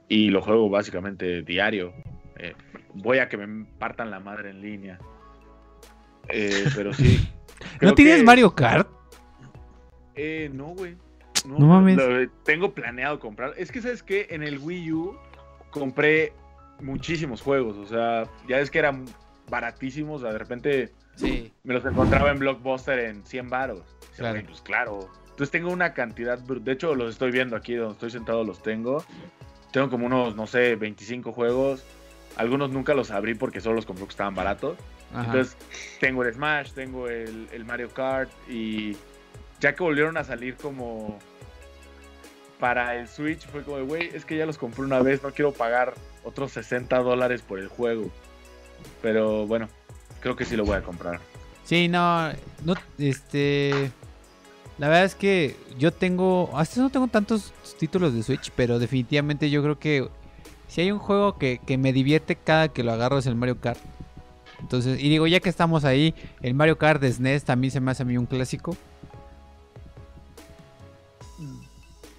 Y 0.08 0.30
lo 0.30 0.42
juego 0.42 0.68
básicamente 0.68 1.42
diario. 1.42 1.92
Eh, 2.38 2.54
voy 2.94 3.18
a 3.18 3.28
que 3.28 3.36
me 3.36 3.64
partan 3.78 4.10
la 4.10 4.18
madre 4.18 4.50
en 4.50 4.60
línea. 4.60 4.98
Eh, 6.28 6.64
pero 6.74 6.92
sí. 6.92 7.28
¿No 7.80 7.94
tienes 7.94 8.24
Mario 8.24 8.54
Kart? 8.54 8.88
Eh, 10.16 10.50
no, 10.52 10.66
güey. 10.66 10.96
No, 11.46 11.58
mames. 11.60 11.96
tengo 12.44 12.74
planeado 12.74 13.20
comprar. 13.20 13.54
Es 13.56 13.70
que, 13.70 13.80
¿sabes 13.80 14.02
qué? 14.02 14.26
En 14.30 14.42
el 14.42 14.58
Wii 14.58 14.92
U 14.92 15.16
compré 15.70 16.32
muchísimos 16.80 17.40
juegos. 17.40 17.76
O 17.76 17.86
sea, 17.86 18.24
ya 18.48 18.58
es 18.58 18.70
que 18.70 18.80
eran 18.80 19.04
baratísimos. 19.48 20.22
de 20.22 20.36
repente 20.36 20.92
sí. 21.16 21.52
me 21.64 21.74
los 21.74 21.84
encontraba 21.84 22.30
en 22.30 22.38
Blockbuster 22.38 22.98
en 23.00 23.24
100 23.24 23.50
baros. 23.50 23.96
Claro. 24.16 24.40
Pues 24.46 24.60
claro. 24.60 25.10
Entonces 25.30 25.50
tengo 25.50 25.70
una 25.70 25.92
cantidad. 25.92 26.38
De 26.38 26.72
hecho, 26.72 26.94
los 26.94 27.10
estoy 27.10 27.30
viendo 27.30 27.56
aquí 27.56 27.74
donde 27.74 27.94
estoy 27.94 28.10
sentado, 28.10 28.44
los 28.44 28.62
tengo. 28.62 29.04
Tengo 29.72 29.90
como 29.90 30.06
unos, 30.06 30.34
no 30.36 30.46
sé, 30.46 30.76
25 30.76 31.32
juegos. 31.32 31.84
Algunos 32.36 32.70
nunca 32.70 32.94
los 32.94 33.10
abrí 33.10 33.34
porque 33.34 33.60
solo 33.60 33.76
los 33.76 33.86
compré 33.86 34.04
que 34.04 34.10
estaban 34.10 34.34
baratos. 34.34 34.78
Entonces, 35.14 35.56
tengo 36.00 36.24
el 36.24 36.34
Smash, 36.34 36.72
tengo 36.72 37.08
el, 37.08 37.64
Mario 37.64 37.90
Kart 37.90 38.30
y 38.48 38.96
ya 39.60 39.74
que 39.74 39.82
volvieron 39.82 40.16
a 40.16 40.24
salir 40.24 40.56
como 40.56 41.18
para 42.58 42.96
el 42.96 43.08
Switch, 43.08 43.46
fue 43.46 43.62
como, 43.62 43.84
güey, 43.84 44.10
es 44.14 44.24
que 44.24 44.36
ya 44.36 44.46
los 44.46 44.58
compré 44.58 44.84
una 44.84 45.00
vez, 45.00 45.22
no 45.22 45.32
quiero 45.32 45.52
pagar 45.52 45.94
otros 46.24 46.52
60 46.52 46.98
dólares 46.98 47.42
por 47.42 47.58
el 47.58 47.68
juego. 47.68 48.10
Pero 49.02 49.46
bueno, 49.46 49.68
creo 50.26 50.34
que 50.34 50.44
sí 50.44 50.56
lo 50.56 50.64
voy 50.64 50.76
a 50.76 50.82
comprar. 50.82 51.20
Sí, 51.62 51.86
no, 51.86 52.32
no, 52.64 52.74
este... 52.98 53.92
La 54.76 54.88
verdad 54.88 55.04
es 55.04 55.14
que 55.14 55.56
yo 55.78 55.92
tengo, 55.92 56.50
hasta 56.54 56.80
no 56.80 56.90
tengo 56.90 57.06
tantos 57.06 57.52
títulos 57.78 58.12
de 58.12 58.24
Switch, 58.24 58.50
pero 58.56 58.80
definitivamente 58.80 59.50
yo 59.50 59.62
creo 59.62 59.78
que 59.78 60.08
si 60.66 60.80
hay 60.80 60.90
un 60.90 60.98
juego 60.98 61.38
que, 61.38 61.60
que 61.64 61.78
me 61.78 61.92
divierte 61.92 62.34
cada 62.34 62.68
que 62.68 62.82
lo 62.82 62.90
agarro 62.92 63.18
es 63.18 63.26
el 63.26 63.36
Mario 63.36 63.60
Kart. 63.60 63.78
Entonces, 64.60 65.00
y 65.00 65.08
digo, 65.08 65.28
ya 65.28 65.38
que 65.38 65.48
estamos 65.48 65.84
ahí, 65.84 66.12
el 66.42 66.54
Mario 66.54 66.76
Kart 66.76 67.00
de 67.00 67.12
SNES 67.12 67.44
también 67.44 67.70
se 67.70 67.80
me 67.80 67.92
hace 67.92 68.02
a 68.02 68.06
mí 68.06 68.18
un 68.18 68.26
clásico. 68.26 68.76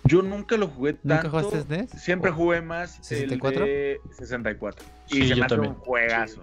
Yo 0.05 0.21
nunca 0.21 0.55
lo 0.55 0.69
jugué 0.69 0.93
tanto. 0.93 1.07
¿Nunca 1.15 1.29
jugaste 1.29 1.61
SNES? 1.63 1.91
Siempre 2.01 2.31
jugué 2.31 2.61
más 2.61 2.97
64? 3.01 3.65
el 3.65 3.69
de 3.69 3.99
64. 4.17 4.85
Y 5.09 5.13
Sí, 5.13 5.21
se 5.23 5.27
yo 5.27 5.35
me 5.38 5.45
hace 5.45 5.55
también. 5.55 5.73
un 5.73 5.79
juegazo. 5.81 6.41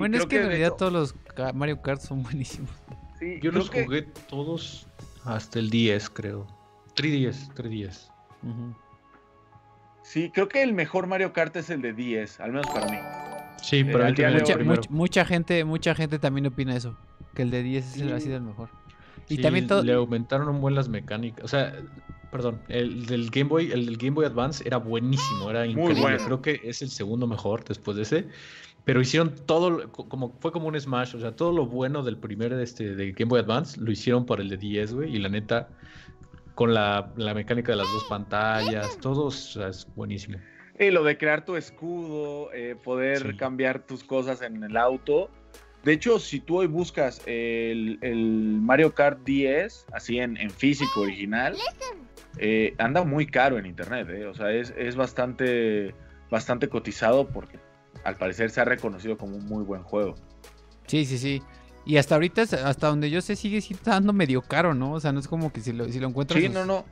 Bueno, 0.00 0.16
es 0.16 0.26
creo 0.26 0.28
que 0.28 0.36
en 0.44 0.48
realidad 0.48 0.72
todos 0.76 0.92
los 0.92 1.14
Mario 1.54 1.80
Kart 1.82 2.00
son 2.00 2.22
buenísimos. 2.24 2.70
sí, 3.20 3.38
Yo 3.42 3.52
los 3.52 3.70
que- 3.70 3.84
jugué 3.84 4.02
todos 4.28 4.86
hasta 5.24 5.58
el 5.60 5.70
10, 5.70 6.10
creo. 6.10 6.46
3DS, 6.96 7.48
3DS. 7.54 8.10
Ujú. 8.42 8.74
Sí, 10.02 10.30
creo 10.34 10.48
que 10.48 10.62
el 10.62 10.72
mejor 10.72 11.06
Mario 11.06 11.32
Kart 11.32 11.54
es 11.56 11.70
el 11.70 11.82
de 11.82 11.92
10, 11.92 12.40
al 12.40 12.50
menos 12.52 12.66
para 12.66 12.86
mí. 12.86 12.96
Sí, 13.62 13.78
Eh, 13.80 13.84
pero 13.84 13.98
de 14.10 14.24
el 14.24 14.34
Mucha, 14.34 14.54
primero. 14.54 14.82
much- 14.82 14.88
mucha 14.90 15.24
gente, 15.24 15.64
mucha 15.64 15.94
gente 15.94 16.18
también 16.18 16.46
opina 16.46 16.74
eso. 16.74 16.96
Que 17.34 17.42
el 17.42 17.50
de 17.50 17.62
10 17.62 17.86
es 17.94 18.00
el, 18.00 18.08
Sí. 18.08 18.12
ha 18.14 18.20
sido 18.20 18.36
el 18.36 18.42
mejor. 18.42 18.70
Y 19.28 19.36
Sí, 19.36 19.42
también 19.42 19.66
todo. 19.68 19.82
le 19.84 19.92
aumentaron 19.92 20.48
un 20.48 20.60
buen 20.60 20.74
las 20.74 20.88
mecánicas. 20.88 21.44
O 21.44 21.48
sea, 21.48 21.74
perdón, 22.32 22.60
el 22.68 23.06
del 23.06 23.30
Game 23.30 23.48
Boy, 23.48 23.70
el 23.70 23.86
del 23.86 23.96
Game 23.98 24.10
Boy 24.12 24.24
Advance 24.24 24.64
era 24.66 24.78
buenísimo, 24.78 25.50
era 25.50 25.66
increíble. 25.66 26.00
bueno. 26.00 26.24
Creo 26.24 26.42
que 26.42 26.60
es 26.64 26.82
el 26.82 26.90
segundo 26.90 27.26
mejor 27.28 27.62
después 27.64 27.96
de 27.96 28.02
ese. 28.02 28.28
Pero 28.84 29.00
hicieron 29.00 29.34
todo, 29.46 29.90
como 29.92 30.32
fue 30.40 30.52
como 30.52 30.68
un 30.68 30.80
Smash, 30.80 31.14
o 31.14 31.20
sea, 31.20 31.32
todo 31.36 31.52
lo 31.52 31.66
bueno 31.66 32.02
del 32.02 32.16
primer 32.16 32.52
este, 32.54 32.94
de 32.94 33.12
Game 33.12 33.28
Boy 33.28 33.40
Advance 33.40 33.78
lo 33.80 33.90
hicieron 33.92 34.24
para 34.26 34.42
el 34.42 34.48
de 34.48 34.56
10, 34.56 34.94
güey. 34.94 35.14
Y 35.14 35.18
la 35.18 35.28
neta, 35.28 35.68
con 36.54 36.72
la, 36.74 37.12
la 37.16 37.34
mecánica 37.34 37.72
de 37.72 37.76
las 37.78 37.86
dos 37.92 38.04
pantallas, 38.08 38.98
todo 38.98 39.26
o 39.26 39.30
sea, 39.30 39.68
es 39.68 39.86
buenísimo. 39.94 40.38
Y 40.78 40.90
lo 40.90 41.04
de 41.04 41.18
crear 41.18 41.44
tu 41.44 41.56
escudo, 41.56 42.50
eh, 42.54 42.74
poder 42.82 43.18
Sí. 43.32 43.36
cambiar 43.36 43.80
tus 43.86 44.02
cosas 44.02 44.40
en 44.42 44.62
el 44.64 44.76
auto. 44.78 45.28
De 45.84 45.92
hecho, 45.92 46.18
si 46.18 46.40
tú 46.40 46.58
hoy 46.58 46.66
buscas 46.66 47.20
el, 47.26 47.98
el 48.00 48.16
Mario 48.62 48.94
Kart 48.94 49.20
10, 49.24 49.86
así 49.92 50.18
en, 50.18 50.36
en 50.38 50.50
físico 50.50 51.00
original, 51.02 51.54
eh, 52.38 52.74
anda 52.78 53.04
muy 53.04 53.26
caro 53.26 53.58
en 53.58 53.66
internet. 53.66 54.08
eh. 54.10 54.26
O 54.26 54.34
sea, 54.34 54.50
es, 54.52 54.72
es 54.76 54.96
bastante, 54.96 55.94
bastante 56.30 56.68
cotizado 56.68 57.28
porque 57.28 57.58
al 58.04 58.16
parecer 58.16 58.50
se 58.50 58.60
ha 58.60 58.64
reconocido 58.64 59.16
como 59.18 59.36
un 59.36 59.46
muy 59.46 59.64
buen 59.64 59.82
juego. 59.82 60.14
Sí, 60.86 61.04
sí, 61.04 61.18
sí. 61.18 61.42
Y 61.86 61.96
hasta 61.96 62.14
ahorita, 62.14 62.42
hasta 62.42 62.88
donde 62.88 63.10
yo 63.10 63.20
sé, 63.20 63.36
sigue 63.36 63.58
estando 63.58 64.12
medio 64.12 64.42
caro, 64.42 64.74
¿no? 64.74 64.92
O 64.92 65.00
sea, 65.00 65.12
no 65.12 65.20
es 65.20 65.28
como 65.28 65.52
que 65.52 65.60
si 65.60 65.72
lo, 65.72 65.86
si 65.90 65.98
lo 65.98 66.08
encuentras. 66.08 66.40
Sí, 66.40 66.48
no, 66.48 66.64
no. 66.64 66.84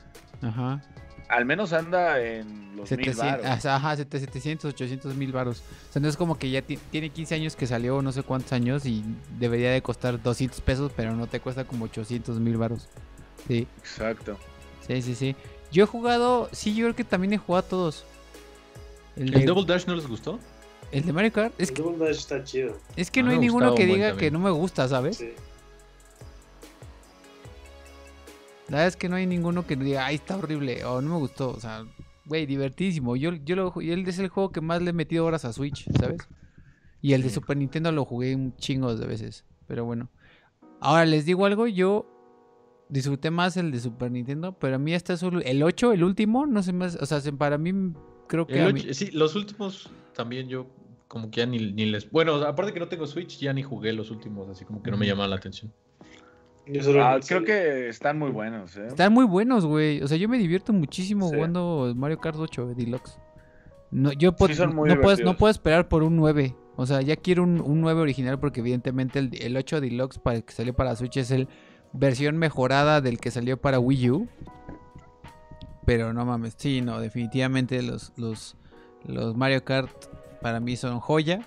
Ajá. 0.43 0.83
Al 1.29 1.45
menos 1.45 1.75
anda 1.75 2.19
en 2.23 2.75
los 2.75 2.91
mil 2.91 3.05
700, 3.05 3.19
baros. 3.19 3.47
hasta- 3.47 3.77
ajá, 3.77 3.97
700, 3.97 4.73
800 4.73 5.15
mil 5.15 5.31
varos. 5.31 5.63
O 5.91 5.93
sea, 5.93 6.01
no 6.01 6.09
es 6.09 6.17
como 6.17 6.39
que 6.39 6.51
ya 6.51 6.63
ti- 6.63 6.79
tiene 6.91 7.11
15 7.11 7.35
años 7.35 7.55
que 7.55 7.67
salió, 7.67 8.01
no 8.01 8.13
sé 8.13 8.23
cuántos 8.23 8.53
años, 8.55 8.87
y 8.87 9.05
debería 9.39 9.71
de 9.71 9.83
costar 9.83 10.23
200 10.23 10.63
pesos, 10.63 10.91
pero 10.97 11.15
no 11.15 11.27
te 11.27 11.41
cuesta 11.41 11.65
como 11.65 11.85
800 11.85 12.41
mil 12.41 12.57
varos. 12.57 12.89
Sí, 13.47 13.67
Exacto. 13.79 14.39
sí, 14.87 15.03
sí, 15.03 15.15
sí. 15.15 15.37
Yo 15.71 15.85
he 15.85 15.87
jugado, 15.87 16.49
sí, 16.53 16.75
yo 16.75 16.87
creo 16.87 16.97
que 16.97 17.05
también 17.05 17.35
he 17.35 17.39
jugado 17.39 17.67
a 17.67 17.69
todos. 17.69 18.05
El 19.17 19.31
de, 19.33 19.41
¿El 19.41 19.47
Double 19.47 19.67
Dash 19.67 19.85
no 19.87 19.95
les 19.97 20.07
gustó? 20.07 20.39
El 20.93 21.05
de 21.05 21.13
Mario 21.13 21.33
Kart, 21.33 21.55
es 21.59 21.69
El 21.71 21.75
que, 21.77 21.83
Double 21.83 21.99
Dash 22.07 22.17
está 22.19 22.43
chido. 22.45 22.77
es 22.97 23.11
que 23.11 23.23
no 23.23 23.31
hay 23.31 23.39
ninguno 23.39 23.75
que 23.75 23.87
diga 23.87 24.17
que 24.17 24.31
no 24.31 24.39
me 24.39 24.51
gusta, 24.51 24.89
¿sabes? 24.89 25.19
Sí. 25.19 25.31
La 28.69 28.73
verdad 28.77 28.89
es 28.89 28.97
que 28.97 29.09
no 29.09 29.17
hay 29.17 29.27
ninguno 29.27 29.67
que 29.67 29.77
diga, 29.77 30.05
ay, 30.07 30.17
está 30.17 30.37
horrible, 30.37 30.85
o 30.85 31.01
no 31.01 31.11
me 31.15 31.17
gustó. 31.17 31.51
O 31.51 31.61
sea, 31.61 31.85
güey, 32.27 32.45
divertidísimo. 32.45 33.17
Yo, 33.17 33.33
yo 33.33 33.57
lo 33.57 33.73
y 33.81 33.91
él 33.93 34.07
es 34.07 34.19
el 34.19 34.29
juego 34.29 34.53
que 34.53 34.61
más 34.61 34.83
le 34.83 34.91
he 34.91 34.93
metido 34.93 35.25
horas 35.25 35.45
a 35.47 35.53
Switch, 35.55 35.87
¿sabes? 35.99 36.19
Y 37.01 37.15
el 37.15 37.23
de. 37.23 37.31
Super 37.31 37.57
Nintendo 37.57 37.93
lo 37.93 38.05
jugué 38.05 38.35
un 38.35 38.55
chingo 38.57 38.95
de 38.95 39.07
veces. 39.07 39.45
Pero 39.67 39.85
bueno. 39.85 40.11
Ahora 40.81 41.07
les 41.07 41.25
digo 41.25 41.47
algo, 41.47 41.67
yo 41.67 42.07
disfruté 42.91 43.31
más 43.31 43.57
el 43.57 43.73
de 43.73 43.81
Super 43.81 44.11
Nintendo, 44.11 44.53
pero 44.59 44.77
a 44.77 44.79
mí 44.79 44.93
este 44.95 45.15
es 45.15 45.23
el 45.23 45.43
el 45.47 45.63
8, 45.63 45.93
el 45.93 46.05
último, 46.05 46.47
no 46.47 46.63
sé 46.63 46.73
más, 46.73 46.97
o 46.97 47.05
sea, 47.07 47.21
se- 47.21 47.33
para 47.33 47.59
mí 47.59 47.93
creo 48.29 48.47
que 48.47 48.63
El 48.63 48.75
mí- 48.75 48.95
sí, 48.95 49.11
los 49.11 49.35
últimos 49.35 49.91
también 50.15 50.49
yo 50.49 50.67
como 51.09 51.31
que 51.31 51.41
ya 51.41 51.47
ni, 51.47 51.73
ni 51.73 51.87
les... 51.87 52.11
Bueno, 52.11 52.35
aparte 52.37 52.73
que 52.73 52.81
no 52.81 52.89
tengo 52.89 53.07
Switch, 53.07 53.39
ya 53.39 53.53
ni 53.53 53.63
jugué 53.63 53.93
los 53.93 54.11
últimos, 54.11 54.49
así 54.49 54.65
como 54.65 54.83
que 54.83 54.91
no 54.91 54.97
me 54.97 55.07
llamaban 55.07 55.31
la 55.31 55.37
atención. 55.37 55.73
Ah, 57.01 57.19
creo 57.27 57.45
que 57.45 57.89
están 57.89 58.19
muy 58.19 58.31
buenos. 58.31 58.77
¿eh? 58.77 58.89
están 58.89 59.13
muy 59.13 59.25
buenos, 59.25 59.65
güey. 59.65 60.03
O 60.03 60.07
sea, 60.07 60.19
yo 60.19 60.29
me 60.29 60.37
divierto 60.37 60.73
muchísimo 60.75 61.29
Sí. 61.31 61.35
jugando 61.35 61.93
Mario 61.97 62.19
Kart 62.21 62.37
8 62.39 62.75
Deluxe. 62.77 63.19
No, 63.91 64.13
yo 64.13 64.35
Sí, 64.47 64.55
son 64.55 64.75
muy 64.77 64.87
no, 64.91 64.97
puedo, 64.97 65.09
no 65.13 65.17
divertidos. 65.17 65.37
puedo 65.37 65.51
esperar 65.51 65.89
por 65.89 66.03
un 66.03 66.17
9. 66.17 66.55
O 66.77 66.85
sea, 66.85 67.01
ya 67.01 67.17
quiero 67.17 67.43
un, 67.43 67.63
un 67.63 67.81
9 67.81 68.03
original 68.03 68.39
porque 68.39 68.61
evidentemente 68.61 69.19
el, 69.19 69.31
el 69.41 69.57
8 69.57 69.81
Deluxe 69.81 70.19
para 70.19 70.37
el 70.37 70.45
que 70.45 70.53
salió 70.53 70.75
para 70.77 70.95
Switch 70.95 71.17
es 71.17 71.31
el 71.31 71.49
versión 71.95 72.37
mejorada 72.37 73.01
del 73.01 73.19
que 73.19 73.31
salió 73.31 73.57
para 73.59 73.79
Wii 73.81 74.11
U. 74.11 74.29
Pero 75.87 76.13
no 76.13 76.27
mames, 76.27 76.55
sí, 76.59 76.83
no, 76.83 77.01
definitivamente 77.01 77.81
los, 77.83 78.13
los, 78.19 78.57
los 79.07 79.35
Mario 79.37 79.65
Kart 79.65 79.91
para 80.41 80.61
mí 80.61 80.77
son 80.77 81.01
joya. 81.01 81.41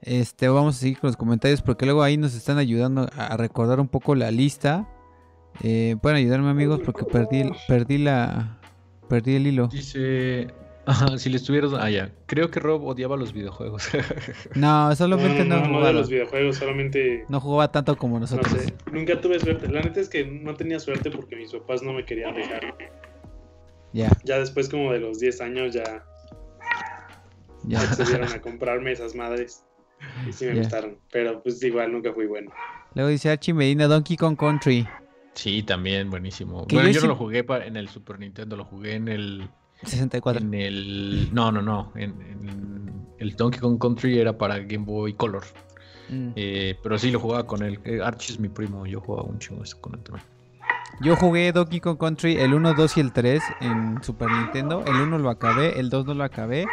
Este, 0.00 0.48
vamos 0.48 0.76
a 0.76 0.78
seguir 0.80 0.98
con 0.98 1.08
los 1.08 1.16
comentarios 1.16 1.60
porque 1.62 1.84
luego 1.84 2.02
ahí 2.02 2.16
nos 2.16 2.34
están 2.34 2.58
ayudando 2.58 3.08
a 3.16 3.36
recordar 3.36 3.80
un 3.80 3.88
poco 3.88 4.14
la 4.14 4.30
lista. 4.30 4.88
Eh, 5.62 5.96
pueden 6.00 6.18
ayudarme 6.18 6.50
amigos 6.50 6.80
porque 6.84 7.04
perdí, 7.04 7.40
el- 7.40 7.52
perdí 7.66 7.98
la 7.98 8.58
perdí 9.08 9.36
el 9.36 9.46
hilo. 9.46 9.68
Dice... 9.68 10.48
Ajá, 10.88 11.18
si 11.18 11.28
le 11.28 11.36
estuvieras... 11.36 11.72
Ah, 11.78 11.90
ya. 11.90 12.10
Creo 12.24 12.50
que 12.50 12.60
Rob 12.60 12.82
odiaba 12.86 13.14
los 13.18 13.34
videojuegos. 13.34 13.88
No, 14.54 14.94
solamente 14.96 15.44
no, 15.44 15.60
no, 15.60 15.66
jugaba. 15.66 15.92
los 15.92 16.08
videojuegos, 16.08 16.56
solamente. 16.56 17.26
No 17.28 17.40
jugaba 17.42 17.70
tanto 17.70 17.94
como 17.98 18.14
No 18.14 18.20
nosotros. 18.20 18.50
sé, 18.52 18.72
nunca 18.90 19.20
tuve 19.20 19.38
suerte. 19.38 19.68
La 19.68 19.82
neta 19.82 20.00
es 20.00 20.08
que 20.08 20.24
no 20.24 20.54
tenía 20.54 20.80
suerte 20.80 21.10
porque 21.10 21.36
mis 21.36 21.52
papás 21.52 21.82
no 21.82 21.92
me 21.92 22.06
querían 22.06 22.34
dejar. 22.34 22.74
Ya, 23.92 24.10
Ya 24.24 24.38
después, 24.38 24.68
como 24.70 24.90
de 24.92 25.00
los 25.00 25.18
10 25.20 25.40
años, 25.42 25.74
ya 25.74 26.04
ya. 27.64 27.80
accedieron 27.80 28.32
a 28.32 28.40
comprarme 28.40 28.92
esas 28.92 29.14
madres. 29.14 29.64
Y 30.28 30.32
sí 30.32 30.46
me 30.46 30.54
gustaron. 30.56 30.98
Pero 31.10 31.42
pues 31.42 31.62
igual 31.62 31.92
nunca 31.92 32.12
fui 32.12 32.26
bueno. 32.26 32.50
Luego 32.94 33.10
dice 33.10 33.30
Archie 33.30 33.52
Medina 33.54 33.86
Donkey 33.86 34.16
Kong 34.16 34.36
Country. 34.36 34.86
sí, 35.34 35.62
también, 35.62 36.10
buenísimo. 36.10 36.66
Bueno, 36.70 36.88
yo 36.88 36.94
yo, 36.94 37.00
sí- 37.00 37.06
no 37.06 37.12
lo 37.12 37.16
jugué 37.18 37.44
en 37.64 37.76
el 37.76 37.88
Super 37.88 38.18
Nintendo, 38.18 38.56
lo 38.56 38.64
jugué 38.64 38.94
en 38.94 39.08
el... 39.08 39.48
64. 39.84 40.42
En 40.42 40.54
el... 40.54 41.28
No, 41.32 41.52
no, 41.52 41.62
no. 41.62 41.92
En, 41.94 42.10
en 42.22 43.06
el 43.18 43.36
Donkey 43.36 43.60
Kong 43.60 43.78
Country 43.78 44.18
era 44.18 44.36
para 44.36 44.58
Game 44.58 44.84
Boy 44.84 45.14
Color. 45.14 45.44
Mm. 46.08 46.30
Eh, 46.36 46.76
pero 46.82 46.98
sí 46.98 47.10
lo 47.10 47.20
jugaba 47.20 47.46
con 47.46 47.62
él. 47.62 47.78
Eh, 47.84 48.00
Archie 48.02 48.32
es 48.34 48.40
mi 48.40 48.48
primo, 48.48 48.86
yo 48.86 49.00
jugaba 49.00 49.28
un 49.28 49.38
chingo 49.38 49.62
eso 49.62 49.80
con 49.80 49.94
él 49.94 50.00
también. 50.02 50.26
Yo 51.00 51.14
jugué 51.16 51.52
Donkey 51.52 51.80
Kong 51.80 51.98
Country 51.98 52.36
el 52.38 52.54
1, 52.54 52.74
2 52.74 52.96
y 52.96 53.00
el 53.00 53.12
3 53.12 53.42
en 53.60 54.02
Super 54.02 54.28
Nintendo. 54.30 54.82
El 54.86 54.94
1 54.96 55.18
lo 55.18 55.30
acabé, 55.30 55.78
el 55.78 55.90
2 55.90 56.06
no 56.06 56.14
lo 56.14 56.24
acabé. 56.24 56.66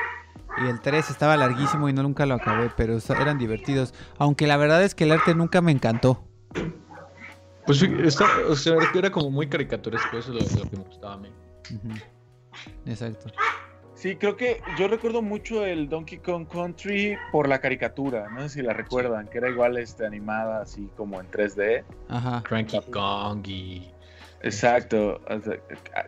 Y 0.63 0.67
el 0.67 0.79
3 0.79 1.09
estaba 1.09 1.35
larguísimo 1.37 1.89
y 1.89 1.93
no 1.93 2.03
nunca 2.03 2.25
lo 2.25 2.35
acabé, 2.35 2.71
pero 2.75 2.97
eran 3.19 3.37
divertidos. 3.37 3.93
Aunque 4.17 4.47
la 4.47 4.57
verdad 4.57 4.83
es 4.83 4.95
que 4.95 5.03
el 5.03 5.11
arte 5.11 5.35
nunca 5.35 5.61
me 5.61 5.71
encantó. 5.71 6.23
Pues 7.65 7.79
sí, 7.79 7.91
está, 8.03 8.25
o 8.47 8.55
sea, 8.55 8.75
era 8.93 9.11
como 9.11 9.31
muy 9.31 9.47
caricaturesco, 9.47 10.17
eso 10.17 10.37
es 10.37 10.53
lo, 10.53 10.63
lo 10.63 10.69
que 10.69 10.77
me 10.77 10.83
gustaba 10.83 11.13
a 11.15 11.17
mí. 11.17 11.29
Exacto. 12.85 13.31
Sí, 13.95 14.17
creo 14.17 14.35
que 14.35 14.61
yo 14.77 14.87
recuerdo 14.87 15.21
mucho 15.21 15.65
el 15.65 15.89
Donkey 15.89 16.19
Kong 16.19 16.47
Country 16.47 17.17
por 17.31 17.47
la 17.47 17.59
caricatura, 17.59 18.29
no 18.29 18.41
sé 18.41 18.49
si 18.49 18.61
la 18.61 18.73
recuerdan, 18.73 19.27
que 19.27 19.37
era 19.37 19.49
igual 19.49 19.77
este, 19.77 20.05
animada 20.05 20.61
así 20.61 20.89
como 20.97 21.19
en 21.19 21.31
3D. 21.31 21.83
Ajá. 22.09 22.43
Cranky 22.43 22.81
Kong 22.91 23.47
y... 23.47 23.94
Exacto, 24.41 25.21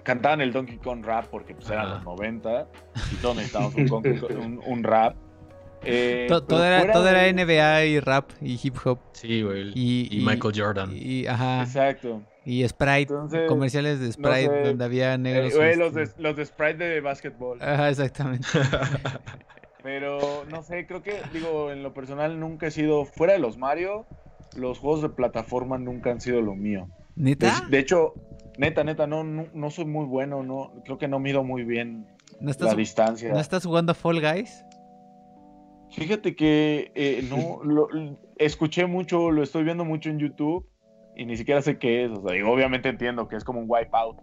cantaban 0.04 0.42
el 0.42 0.54
Donkey 0.54 0.78
Kong 0.78 1.04
rap 1.04 1.26
porque 1.32 1.56
pues 1.56 1.70
eran 1.70 1.90
los 1.90 2.04
90 2.04 2.68
y 3.12 3.16
todos 3.16 3.36
necesitábamos 3.36 3.76
un, 3.76 3.86
Donkey 3.88 4.18
Kong- 4.20 4.38
un- 4.40 4.62
un 4.66 4.84
rap. 4.84 5.16
Eh, 5.84 6.26
To- 6.28 6.44
todo 6.44 6.64
era, 6.66 6.92
todo 6.92 7.04
de- 7.04 7.10
era 7.12 7.28
NBA 7.28 7.86
y 7.86 8.00
rap 8.00 8.32
y 8.42 8.60
hip 8.62 8.76
hop. 8.84 9.00
Sí, 9.14 9.42
güey. 9.44 9.72
Y, 9.76 10.08
Y, 10.12 10.26
Michael 10.26 10.54
Jordan. 10.56 10.90
Y, 10.94 11.26
ajá. 11.28 11.62
Exacto. 11.64 12.24
Y 12.46 12.68
Sprite. 12.68 13.14
Entonces, 13.14 13.48
comerciales 13.48 14.00
de 14.00 14.12
Sprite 14.12 14.48
sé, 14.48 14.64
donde 14.70 14.86
había 14.86 15.14
Eh, 15.14 15.18
negros. 15.18 15.56
güey, 15.56 15.70
este, 15.72 15.80
los, 15.84 15.94
de, 15.94 16.10
los 16.18 16.36
de 16.36 16.46
Sprite 16.46 16.78
de 16.84 17.02
básquetbol. 17.02 17.62
Ajá, 17.62 17.90
exactamente. 17.90 18.48
Pero 19.84 20.46
no 20.50 20.64
sé, 20.64 20.86
creo 20.88 21.02
que, 21.04 21.22
digo, 21.34 21.72
en 21.72 21.84
lo 21.84 21.94
personal 21.94 22.40
nunca 22.40 22.68
he 22.68 22.72
sido, 22.72 23.06
fuera 23.06 23.34
de 23.34 23.40
los 23.40 23.58
Mario, 23.58 24.06
los 24.56 24.80
juegos 24.80 25.02
de 25.02 25.10
plataforma 25.10 25.78
nunca 25.78 26.12
han 26.12 26.20
sido 26.20 26.42
lo 26.42 26.56
mío. 26.56 26.88
De, 27.18 27.24
¿Neta? 27.32 27.64
de 27.70 27.80
hecho, 27.80 28.14
neta, 28.58 28.84
neta, 28.84 29.08
no, 29.08 29.24
no, 29.24 29.46
no 29.54 29.70
soy 29.70 29.86
muy 29.86 30.06
bueno, 30.06 30.44
no, 30.44 30.72
creo 30.86 30.98
que 30.98 31.08
no 31.08 31.20
mido 31.20 31.44
muy 31.44 31.64
bien 31.64 32.08
¿No 32.40 32.52
la 32.60 32.76
distancia. 32.76 33.32
¿No 33.34 33.40
estás 33.40 33.66
jugando 33.66 33.92
a 33.92 33.96
Fall 33.96 34.22
Guys? 34.22 34.64
Fíjate 35.92 36.36
que 36.36 36.92
eh, 36.96 37.26
no, 37.30 37.64
lo- 37.64 37.88
escuché 38.38 38.86
mucho, 38.86 39.32
lo 39.32 39.44
estoy 39.44 39.64
viendo 39.64 39.86
mucho 39.86 40.10
en 40.10 40.20
YouTube 40.20 40.66
y 41.16 41.26
ni 41.26 41.36
siquiera 41.38 41.62
sé 41.62 41.78
qué 41.80 42.06
es. 42.06 42.12
O 42.12 42.22
sea, 42.22 42.34
digo, 42.34 42.52
obviamente 42.52 42.90
entiendo 42.90 43.28
que 43.28 43.36
es 43.36 43.44
como 43.44 43.60
un 43.62 43.66
wipeout 43.68 44.18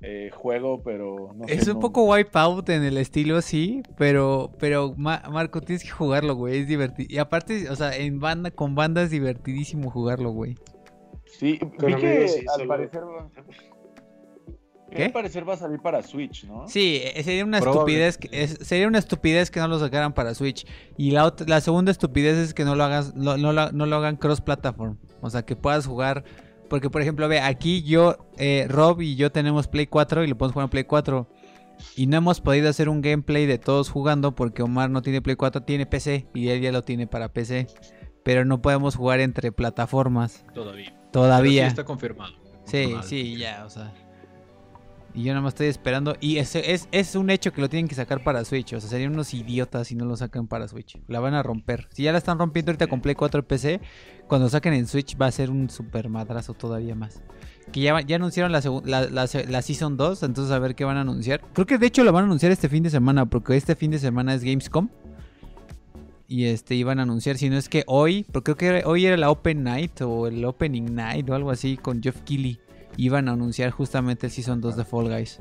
eh, 0.00 0.30
juego, 0.32 0.82
pero 0.82 1.34
no 1.36 1.46
sé, 1.46 1.54
Es 1.54 1.66
un 1.68 1.74
no- 1.74 1.80
poco 1.80 2.04
wipeout 2.04 2.68
en 2.70 2.84
el 2.84 2.96
estilo, 2.96 3.42
sí, 3.42 3.82
pero, 3.98 4.52
pero 4.58 4.94
Ma- 4.96 5.22
Marco, 5.30 5.60
tienes 5.60 5.82
que 5.82 5.90
jugarlo, 5.90 6.34
güey, 6.36 6.60
es 6.60 6.68
divertido. 6.68 7.08
Y 7.10 7.18
aparte, 7.18 7.68
o 7.68 7.76
sea, 7.76 7.94
en 7.96 8.20
banda, 8.20 8.50
con 8.52 8.74
banda 8.74 9.02
es 9.02 9.10
divertidísimo 9.10 9.90
jugarlo, 9.90 10.30
güey. 10.30 10.54
Sí, 11.38 11.58
vi 11.78 11.94
que 11.94 12.28
sí, 12.28 12.40
al 12.48 12.60
solo- 12.60 12.68
parecer. 12.68 13.02
¿Qué? 14.90 15.04
Al 15.04 15.12
parecer 15.12 15.46
va 15.46 15.52
a 15.52 15.56
salir 15.56 15.80
para 15.80 16.02
Switch, 16.02 16.44
¿no? 16.44 16.66
Sí, 16.66 17.00
eh, 17.04 17.22
sería 17.22 17.44
una 17.44 17.58
estupidez, 17.58 18.16
que, 18.16 18.48
sería 18.48 18.88
una 18.88 18.98
estupidez 18.98 19.50
que 19.50 19.60
no 19.60 19.68
lo 19.68 19.78
sacaran 19.78 20.14
para 20.14 20.34
Switch. 20.34 20.66
Y 20.96 21.10
la, 21.10 21.34
la 21.46 21.60
segunda 21.60 21.92
estupidez 21.92 22.38
es 22.38 22.54
que 22.54 22.64
no 22.64 22.74
lo 22.74 22.84
hagas, 22.84 23.14
no, 23.14 23.36
no, 23.36 23.52
lo 23.52 23.96
hagan 23.96 24.16
cross 24.16 24.40
platform. 24.40 24.96
O 25.20 25.28
sea, 25.28 25.42
que 25.44 25.56
puedas 25.56 25.86
jugar. 25.86 26.24
Porque, 26.70 26.90
por 26.90 27.02
ejemplo, 27.02 27.28
ve, 27.28 27.40
aquí 27.40 27.82
yo, 27.82 28.16
eh, 28.38 28.66
Rob 28.68 29.00
y 29.02 29.14
yo 29.16 29.30
tenemos 29.30 29.68
Play 29.68 29.86
4 29.86 30.24
y 30.24 30.26
lo 30.26 30.36
podemos 30.38 30.54
jugar 30.54 30.66
en 30.66 30.70
Play 30.70 30.84
4. 30.84 31.28
Y 31.94 32.06
no 32.06 32.16
hemos 32.16 32.40
podido 32.40 32.68
hacer 32.68 32.88
un 32.88 33.02
gameplay 33.02 33.46
de 33.46 33.58
todos 33.58 33.90
jugando 33.90 34.34
porque 34.34 34.62
Omar 34.62 34.90
no 34.90 35.02
tiene 35.02 35.22
Play 35.22 35.36
4, 35.36 35.62
tiene 35.62 35.86
PC 35.86 36.26
y 36.34 36.48
él 36.48 36.60
ya 36.60 36.72
lo 36.72 36.82
tiene 36.82 37.06
para 37.06 37.28
PC. 37.32 37.66
Pero 38.24 38.44
no 38.44 38.60
podemos 38.62 38.96
jugar 38.96 39.20
entre 39.20 39.52
plataformas. 39.52 40.44
Todavía. 40.54 40.97
Todavía. 41.12 41.64
sí 41.64 41.68
está 41.68 41.84
confirmado. 41.84 42.34
Sí, 42.64 42.94
sí, 43.02 43.36
ya, 43.36 43.64
o 43.64 43.70
sea. 43.70 43.92
Y 45.14 45.24
yo 45.24 45.32
nada 45.32 45.42
más 45.42 45.54
estoy 45.54 45.68
esperando. 45.68 46.14
Y 46.20 46.36
es, 46.36 46.54
es, 46.54 46.88
es, 46.92 47.14
un 47.16 47.30
hecho 47.30 47.52
que 47.52 47.60
lo 47.60 47.68
tienen 47.68 47.88
que 47.88 47.94
sacar 47.94 48.22
para 48.22 48.44
Switch. 48.44 48.74
O 48.74 48.80
sea, 48.80 48.90
serían 48.90 49.12
unos 49.14 49.32
idiotas 49.34 49.88
si 49.88 49.94
no 49.94 50.04
lo 50.04 50.16
sacan 50.16 50.46
para 50.46 50.68
Switch. 50.68 50.98
La 51.08 51.18
van 51.18 51.34
a 51.34 51.42
romper. 51.42 51.88
Si 51.92 52.02
ya 52.02 52.12
la 52.12 52.18
están 52.18 52.38
rompiendo 52.38 52.70
ahorita 52.70 52.86
con 52.86 53.00
Play 53.00 53.14
4 53.14 53.46
PC, 53.46 53.80
cuando 54.28 54.48
saquen 54.48 54.74
en 54.74 54.86
Switch 54.86 55.16
va 55.20 55.26
a 55.26 55.32
ser 55.32 55.50
un 55.50 55.70
super 55.70 56.08
madrazo 56.08 56.54
todavía 56.54 56.94
más. 56.94 57.22
Que 57.72 57.80
ya, 57.80 58.00
ya 58.00 58.16
anunciaron 58.16 58.52
la, 58.52 58.60
la, 58.84 59.26
la, 59.26 59.62
Season 59.62 59.96
2, 59.96 60.22
entonces 60.22 60.52
a 60.52 60.58
ver 60.58 60.74
qué 60.74 60.84
van 60.84 60.98
a 60.98 61.00
anunciar. 61.00 61.40
Creo 61.52 61.66
que 61.66 61.78
de 61.78 61.86
hecho 61.86 62.04
lo 62.04 62.12
van 62.12 62.24
a 62.24 62.26
anunciar 62.26 62.52
este 62.52 62.68
fin 62.68 62.82
de 62.82 62.90
semana, 62.90 63.26
porque 63.26 63.56
este 63.56 63.74
fin 63.74 63.90
de 63.90 63.98
semana 63.98 64.34
es 64.34 64.42
Gamescom. 64.42 64.88
Y 66.30 66.44
este 66.44 66.74
iban 66.74 67.00
a 67.00 67.02
anunciar, 67.02 67.38
si 67.38 67.48
no 67.48 67.56
es 67.56 67.70
que 67.70 67.84
hoy, 67.86 68.26
porque 68.30 68.54
creo 68.54 68.82
que 68.82 68.86
hoy 68.86 69.06
era 69.06 69.16
la 69.16 69.30
Open 69.30 69.64
Night 69.64 70.02
o 70.02 70.26
el 70.26 70.44
Opening 70.44 70.94
Night 70.94 71.28
o 71.30 71.34
algo 71.34 71.50
así 71.50 71.78
con 71.78 72.02
Jeff 72.02 72.20
Keighley. 72.20 72.60
Iban 72.98 73.28
a 73.28 73.32
anunciar 73.32 73.70
justamente 73.70 74.26
el 74.26 74.32
Season 74.32 74.60
2 74.60 74.76
de 74.76 74.84
Fall 74.84 75.08
Guys. 75.08 75.40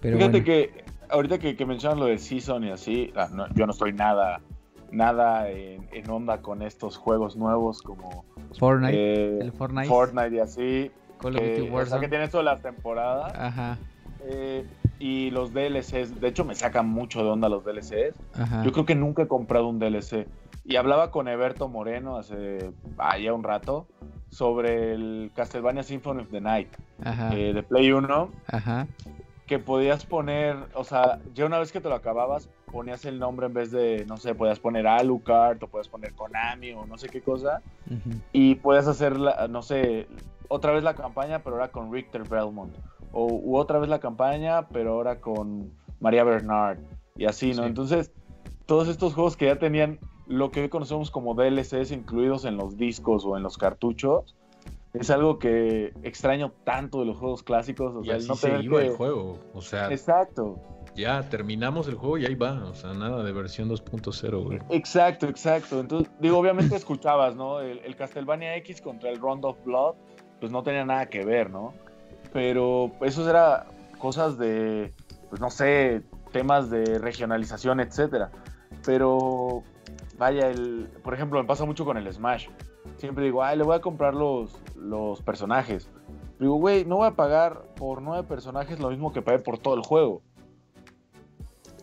Pero 0.00 0.16
Fíjate 0.16 0.42
que 0.42 0.84
ahorita 1.10 1.38
que, 1.38 1.56
que 1.56 1.66
mencionas 1.66 1.98
lo 1.98 2.06
del 2.06 2.18
Season 2.18 2.64
y 2.64 2.70
así, 2.70 3.12
ah, 3.16 3.28
yo 3.54 3.66
no 3.66 3.72
estoy 3.72 3.92
nada 3.92 4.40
nada 4.90 5.50
en, 5.50 6.08
onda 6.08 6.40
con 6.40 6.62
estos 6.62 6.96
juegos 6.96 7.36
nuevos 7.36 7.82
como 7.82 8.24
Fortnite, 8.58 8.96
eh, 8.96 9.38
el 9.40 9.52
Fortnite. 9.52 9.88
Fortnite 9.88 10.36
y 10.36 10.38
así. 10.38 10.90
Call 11.20 11.36
of 11.36 11.42
Duty 11.42 11.60
Warzone. 11.62 11.82
O 11.82 11.86
sea, 11.86 12.00
que 12.00 12.08
tiene 12.08 12.28
todas 12.28 12.44
las 12.44 12.62
temporadas. 12.62 13.32
Ajá. 13.34 13.78
Eh, 14.24 14.64
y 14.98 15.30
los 15.30 15.52
DLCs, 15.52 16.20
de 16.20 16.28
hecho 16.28 16.44
me 16.44 16.54
sacan 16.54 16.88
mucho 16.88 17.22
de 17.22 17.30
onda 17.30 17.48
los 17.48 17.64
DLCs. 17.64 18.14
Ajá. 18.34 18.64
Yo 18.64 18.72
creo 18.72 18.86
que 18.86 18.94
nunca 18.94 19.22
he 19.22 19.28
comprado 19.28 19.68
un 19.68 19.78
DLC. 19.78 20.26
Y 20.64 20.76
hablaba 20.76 21.10
con 21.10 21.28
Eberto 21.28 21.68
Moreno 21.68 22.18
hace 22.18 22.72
ya 23.22 23.32
un 23.32 23.42
rato 23.42 23.86
sobre 24.28 24.92
el 24.92 25.30
Castlevania 25.34 25.82
Symphony 25.82 26.20
of 26.20 26.28
the 26.30 26.40
Night 26.40 26.68
eh, 27.32 27.52
de 27.54 27.62
Play 27.62 27.90
1. 27.90 28.30
Ajá. 28.48 28.86
Que 29.46 29.58
podías 29.58 30.04
poner, 30.04 30.56
o 30.74 30.84
sea, 30.84 31.20
ya 31.32 31.46
una 31.46 31.58
vez 31.58 31.72
que 31.72 31.80
te 31.80 31.88
lo 31.88 31.94
acababas, 31.94 32.50
ponías 32.70 33.06
el 33.06 33.18
nombre 33.18 33.46
en 33.46 33.54
vez 33.54 33.70
de, 33.70 34.04
no 34.06 34.18
sé, 34.18 34.34
podías 34.34 34.58
poner 34.58 34.86
Alucard 34.86 35.62
o 35.62 35.68
podías 35.68 35.88
poner 35.88 36.12
Konami 36.12 36.72
o 36.72 36.84
no 36.84 36.98
sé 36.98 37.08
qué 37.08 37.22
cosa. 37.22 37.62
Y 38.32 38.56
puedes 38.56 38.86
hacer, 38.86 39.16
no 39.48 39.62
sé, 39.62 40.06
otra 40.48 40.72
vez 40.72 40.82
la 40.82 40.94
campaña, 40.94 41.38
pero 41.38 41.56
ahora 41.56 41.68
con 41.68 41.90
Richter 41.90 42.28
Belmont. 42.28 42.74
O 43.12 43.26
u 43.26 43.56
otra 43.56 43.78
vez 43.78 43.88
la 43.88 44.00
campaña, 44.00 44.68
pero 44.68 44.94
ahora 44.94 45.20
con 45.20 45.70
María 46.00 46.24
Bernard. 46.24 46.78
Y 47.16 47.24
así, 47.24 47.54
¿no? 47.54 47.64
Entonces, 47.64 48.12
todos 48.66 48.88
estos 48.88 49.14
juegos 49.14 49.36
que 49.36 49.46
ya 49.46 49.58
tenían 49.58 49.98
lo 50.26 50.50
que 50.50 50.62
hoy 50.62 50.68
conocemos 50.68 51.10
como 51.10 51.34
DLCs 51.34 51.90
incluidos 51.90 52.44
en 52.44 52.56
los 52.56 52.76
discos 52.76 53.24
o 53.24 53.36
en 53.36 53.42
los 53.42 53.56
cartuchos, 53.56 54.36
es 54.92 55.10
algo 55.10 55.38
que 55.38 55.92
extraño 56.02 56.52
tanto 56.64 57.00
de 57.00 57.06
los 57.06 57.16
juegos 57.16 57.42
clásicos. 57.42 57.94
O 57.94 58.04
sea, 58.04 58.16
el 58.16 58.26
no 58.26 58.34
se 58.34 58.60
iba 58.60 58.82
el 58.82 58.90
juego. 58.94 59.38
O 59.54 59.62
sea, 59.62 59.90
exacto. 59.90 60.60
Ya 60.94 61.28
terminamos 61.28 61.86
el 61.88 61.94
juego 61.94 62.18
y 62.18 62.26
ahí 62.26 62.34
va. 62.34 62.64
O 62.64 62.74
sea, 62.74 62.92
nada 62.92 63.22
de 63.22 63.32
versión 63.32 63.70
2.0, 63.70 64.44
güey. 64.44 64.58
Exacto, 64.70 65.28
exacto. 65.28 65.80
Entonces, 65.80 66.12
digo, 66.20 66.38
obviamente 66.38 66.74
escuchabas, 66.76 67.36
¿no? 67.36 67.60
El, 67.60 67.78
el 67.78 67.96
Castlevania 67.96 68.56
X 68.56 68.80
contra 68.80 69.10
el 69.10 69.20
Round 69.20 69.44
of 69.44 69.56
Blood 69.64 69.94
pues 70.40 70.52
no 70.52 70.62
tenía 70.62 70.84
nada 70.84 71.06
que 71.06 71.24
ver, 71.24 71.50
¿no? 71.50 71.74
Pero 72.32 72.92
eso 73.00 73.28
era 73.28 73.66
cosas 73.98 74.38
de, 74.38 74.92
pues 75.28 75.40
no 75.40 75.50
sé, 75.50 76.02
temas 76.32 76.70
de 76.70 76.98
regionalización, 76.98 77.80
etcétera. 77.80 78.30
Pero 78.84 79.62
vaya, 80.18 80.48
el, 80.48 80.88
por 81.02 81.14
ejemplo, 81.14 81.40
me 81.40 81.46
pasa 81.46 81.64
mucho 81.64 81.84
con 81.84 81.96
el 81.96 82.12
Smash. 82.12 82.48
Siempre 82.96 83.24
digo, 83.24 83.42
ay, 83.42 83.56
le 83.58 83.64
voy 83.64 83.76
a 83.76 83.80
comprar 83.80 84.14
los, 84.14 84.56
los 84.76 85.22
personajes. 85.22 85.88
Digo, 86.38 86.54
güey, 86.54 86.84
no 86.84 86.96
voy 86.96 87.08
a 87.08 87.12
pagar 87.12 87.64
por 87.76 88.00
nueve 88.02 88.26
personajes 88.26 88.78
lo 88.78 88.90
mismo 88.90 89.12
que 89.12 89.22
pagué 89.22 89.38
por 89.38 89.58
todo 89.58 89.74
el 89.74 89.82
juego. 89.82 90.22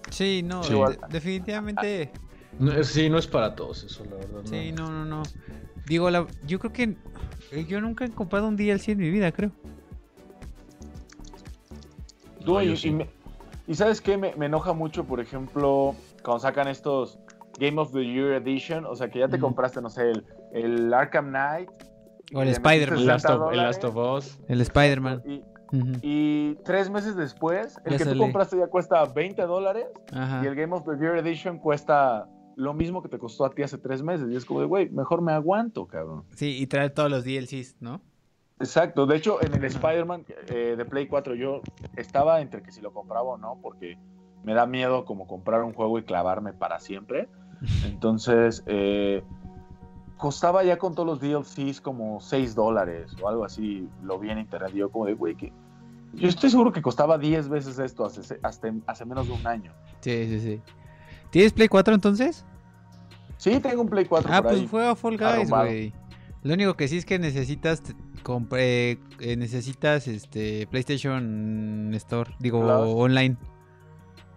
Sí, 0.09 0.43
no, 0.43 0.61
definitivamente. 1.09 2.11
sí, 2.83 3.09
no 3.09 3.17
es 3.17 3.27
para 3.27 3.53
todos 3.55 3.83
eso, 3.83 4.05
la 4.05 4.15
verdad. 4.15 4.41
Sí, 4.45 4.71
no, 4.71 4.89
no, 4.89 5.03
no. 5.03 5.23
Digo, 5.87 6.09
la, 6.09 6.25
yo 6.47 6.59
creo 6.59 6.71
que 6.71 6.95
eh, 7.51 7.65
yo 7.67 7.81
nunca 7.81 8.05
he 8.05 8.09
comprado 8.09 8.47
un 8.47 8.55
DLC 8.55 8.89
en 8.89 8.99
mi 8.99 9.09
vida, 9.09 9.31
creo. 9.31 9.51
Y, 13.67 13.75
sabes 13.75 14.01
qué, 14.01 14.17
me, 14.17 14.33
enoja 14.45 14.73
mucho, 14.73 15.05
por 15.05 15.19
ejemplo, 15.19 15.95
cuando 16.23 16.39
sacan 16.39 16.67
estos 16.67 17.19
Game 17.59 17.79
of 17.79 17.91
the 17.91 18.05
Year 18.05 18.33
Edition, 18.33 18.85
o 18.85 18.95
sea, 18.95 19.09
que 19.09 19.19
ya 19.19 19.27
te 19.27 19.39
compraste, 19.39 19.81
no 19.81 19.89
sé, 19.89 20.13
el, 20.53 20.93
Arkham 20.93 21.29
Knight. 21.29 21.69
O 22.33 22.41
el 22.41 22.49
Spider-Man. 22.49 22.99
El, 22.99 23.07
Last 23.57 23.83
of 23.83 23.95
Us. 23.95 24.39
El 24.47 24.61
Spider-Man. 24.61 25.21
Y, 26.01 26.55
tres 26.63 26.89
meses 26.89 27.15
después, 27.15 27.79
el 27.85 27.97
que 27.97 28.05
tú 28.05 28.17
compraste 28.17 28.57
ya 28.57 28.67
cuesta 28.67 29.03
20 29.05 29.41
dólares 29.43 29.87
y 30.11 30.45
el 30.45 30.55
Game 30.55 30.73
of 30.75 30.83
the 30.85 30.97
Year 30.97 31.17
Edition 31.17 31.59
cuesta 31.59 32.27
lo 32.55 32.73
mismo 32.73 33.01
que 33.01 33.09
te 33.09 33.19
costó 33.19 33.45
a 33.45 33.49
ti 33.49 33.63
hace 33.63 33.77
tres 33.77 34.01
meses. 34.01 34.29
Y 34.31 34.35
es 34.35 34.45
como 34.45 34.61
de, 34.61 34.65
güey, 34.65 34.89
mejor 34.89 35.21
me 35.21 35.33
aguanto, 35.33 35.87
cabrón. 35.87 36.23
Sí, 36.35 36.57
y 36.57 36.67
traer 36.67 36.91
todos 36.91 37.09
los 37.09 37.25
DLCs, 37.25 37.77
¿no? 37.81 38.01
Exacto. 38.59 39.05
De 39.05 39.17
hecho, 39.17 39.43
en 39.43 39.53
el 39.53 39.63
Spider-Man 39.65 40.25
eh, 40.47 40.75
de 40.77 40.85
Play 40.85 41.07
4 41.07 41.35
yo 41.35 41.61
estaba 41.95 42.41
entre 42.41 42.61
que 42.61 42.71
si 42.71 42.81
lo 42.81 42.93
compraba 42.93 43.23
o 43.23 43.37
no, 43.37 43.59
porque 43.61 43.97
me 44.43 44.53
da 44.53 44.65
miedo 44.65 45.05
como 45.05 45.27
comprar 45.27 45.63
un 45.63 45.73
juego 45.73 45.99
y 45.99 46.03
clavarme 46.03 46.53
para 46.53 46.79
siempre. 46.79 47.27
Entonces, 47.85 48.63
eh, 48.67 49.23
costaba 50.17 50.63
ya 50.63 50.77
con 50.77 50.95
todos 50.95 51.07
los 51.07 51.19
DLCs 51.19 51.81
como 51.81 52.21
6 52.21 52.55
dólares 52.55 53.15
o 53.21 53.27
algo 53.27 53.43
así. 53.43 53.89
Lo 54.03 54.19
vi 54.19 54.29
en 54.29 54.39
internet 54.39 54.73
yo 54.73 54.89
como 54.89 55.05
de, 55.05 55.13
güey, 55.13 55.35
que... 55.35 55.51
Yo 56.13 56.29
estoy 56.29 56.49
seguro 56.49 56.71
que 56.71 56.81
costaba 56.81 57.17
10 57.17 57.49
veces 57.49 57.77
esto 57.77 58.05
hace, 58.05 58.39
hasta, 58.41 58.73
hace 58.87 59.03
menos 59.03 59.27
de 59.27 59.33
un 59.33 59.45
año. 59.45 59.73
Sí, 59.99 60.27
sí, 60.29 60.39
sí. 60.39 60.61
¿Tienes 61.29 61.51
Play 61.51 61.67
4 61.67 61.93
entonces? 61.93 62.45
Sí, 63.35 63.59
tengo 63.59 63.81
un 63.81 63.89
Play 63.89 64.05
4. 64.05 64.31
Ah, 64.33 64.41
pues 64.41 64.69
juega 64.69 64.95
Fall 64.95 65.17
Guys, 65.17 65.49
güey. 65.49 65.93
Lo 66.43 66.53
único 66.53 66.75
que 66.75 66.87
sí 66.87 66.97
es 66.97 67.05
que 67.05 67.19
necesitas 67.19 67.81
compre, 68.25 68.97
eh, 69.19 69.37
necesitas 69.37 70.07
este 70.07 70.65
PlayStation 70.67 71.91
Store, 71.93 72.31
digo 72.39 72.59
online. 72.59 73.37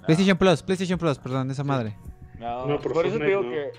PlayStation 0.05 0.37
Plus, 0.37 0.63
PlayStation 0.63 0.99
Plus, 0.99 1.19
perdón, 1.19 1.51
esa 1.51 1.65
madre. 1.65 1.97
No, 2.39 2.79
por, 2.81 3.07
eso 3.07 3.19
te 3.19 3.25
digo 3.25 3.41
que 3.41 3.73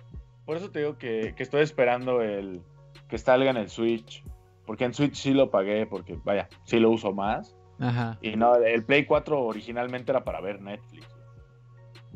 por 0.45 0.57
eso 0.57 0.71
te 0.71 0.79
digo 0.79 0.97
que, 0.97 1.33
que, 1.37 1.43
estoy 1.43 1.61
esperando 1.61 2.21
el 2.21 2.59
que 3.07 3.19
salga 3.19 3.51
en 3.51 3.57
el 3.57 3.69
Switch, 3.69 4.23
porque 4.65 4.85
en 4.85 4.95
Switch 4.95 5.13
sí 5.13 5.31
lo 5.31 5.51
pagué 5.51 5.85
porque 5.85 6.19
vaya, 6.23 6.49
sí 6.63 6.79
lo 6.79 6.89
uso 6.89 7.13
más. 7.13 7.55
Ajá. 7.79 8.17
Y 8.21 8.35
no, 8.35 8.55
el 8.55 8.83
Play 8.83 9.05
4 9.05 9.41
originalmente 9.45 10.11
era 10.11 10.23
para 10.23 10.41
ver 10.41 10.59
Netflix. 10.59 11.07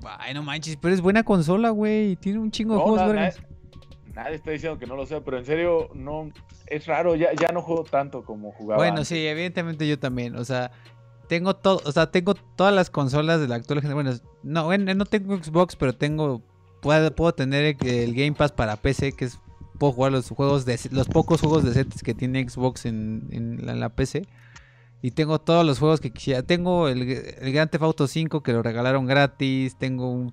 Ay, 0.03 0.33
no 0.33 0.41
manches, 0.41 0.77
pero 0.77 0.95
es 0.95 0.99
buena 0.99 1.23
consola, 1.23 1.69
güey. 1.69 2.15
Tiene 2.15 2.39
un 2.39 2.49
chingo 2.49 2.73
de 2.73 2.81
juegos, 2.81 3.39
nadie, 4.14 4.35
está 4.35 4.52
diciendo 4.52 4.80
que 4.80 4.85
no 4.85 4.95
lo 4.95 5.06
sea, 5.06 5.22
pero 5.22 5.38
en 5.38 5.45
serio, 5.45 5.90
no. 5.94 6.31
Es 6.68 6.85
raro, 6.88 7.15
ya, 7.15 7.34
ya 7.34 7.52
no 7.52 7.61
juego 7.61 7.84
tanto 7.84 8.23
como 8.23 8.52
jugaba. 8.52 8.77
Bueno, 8.77 9.03
sí, 9.06 9.26
evidentemente 9.26 9.88
yo 9.88 9.99
también. 9.99 10.35
O 10.35 10.45
sea, 10.45 10.72
tengo 11.27 11.56
todo, 11.56 11.81
o 11.85 11.91
sea, 11.91 12.11
tengo 12.11 12.34
todas 12.34 12.73
las 12.73 12.90
consolas 12.90 13.40
de 13.40 13.48
la 13.48 13.56
actual 13.56 13.81
generación. 13.81 14.22
Bueno, 14.44 14.84
no, 14.84 14.95
no 14.95 15.06
tengo 15.06 15.38
Xbox, 15.38 15.76
pero 15.76 15.94
tengo. 15.94 16.41
Puedo, 16.81 17.15
puedo 17.15 17.34
tener 17.34 17.77
el, 17.81 18.14
Game 18.14 18.34
Pass 18.34 18.52
para 18.52 18.77
PC, 18.77 19.14
que 19.14 19.26
es. 19.26 19.40
Puedo 19.80 19.94
jugar 19.94 20.11
los 20.11 20.30
juegos 20.30 20.65
de 20.65 20.80
los 20.91 21.07
pocos 21.07 21.41
juegos 21.41 21.64
decentes 21.64 22.03
que 22.03 22.14
tiene 22.14 22.48
Xbox 22.48 22.85
en, 22.85 23.27
en 23.31 23.80
la 23.80 23.90
PC. 23.90 24.27
Y 25.03 25.11
tengo 25.11 25.38
todos 25.41 25.65
los 25.65 25.80
juegos 25.80 25.99
que 25.99 26.11
quisiera. 26.11 26.44
Tengo 26.44 26.88
el, 26.88 27.02
el 27.02 27.52
Grand 27.52 27.69
Theft 27.69 27.84
Auto 27.84 28.07
5 28.07 28.41
que 28.41 28.53
lo 28.53 28.64
regalaron 28.64 29.06
gratis. 29.06 29.76
Tengo 29.77 30.31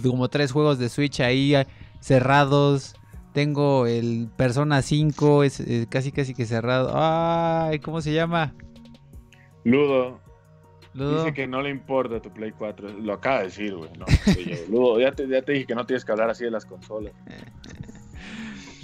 como 0.00 0.28
tres 0.28 0.52
juegos 0.52 0.78
de 0.78 0.88
Switch 0.88 1.20
ahí 1.20 1.56
eh, 1.56 1.66
cerrados. 2.00 2.94
Tengo 3.36 3.86
el 3.86 4.30
Persona 4.34 4.80
5, 4.80 5.42
es, 5.42 5.60
eh, 5.60 5.86
casi 5.90 6.10
casi 6.10 6.32
que 6.32 6.46
cerrado. 6.46 6.92
Ay, 6.94 7.80
¿cómo 7.80 8.00
se 8.00 8.14
llama? 8.14 8.54
Ludo. 9.62 10.18
Ludo. 10.94 11.18
Dice 11.18 11.34
que 11.34 11.46
no 11.46 11.60
le 11.60 11.68
importa 11.68 12.22
tu 12.22 12.30
Play 12.30 12.52
4. 12.52 12.94
Lo 12.94 13.12
acaba 13.12 13.40
de 13.40 13.44
decir, 13.44 13.76
güey. 13.76 13.90
No, 13.98 14.06
Ludo, 14.70 15.00
ya 15.00 15.12
te, 15.12 15.28
ya 15.28 15.42
te 15.42 15.52
dije 15.52 15.66
que 15.66 15.74
no 15.74 15.84
tienes 15.84 16.02
que 16.02 16.12
hablar 16.12 16.30
así 16.30 16.44
de 16.44 16.50
las 16.50 16.64
consolas. 16.64 17.12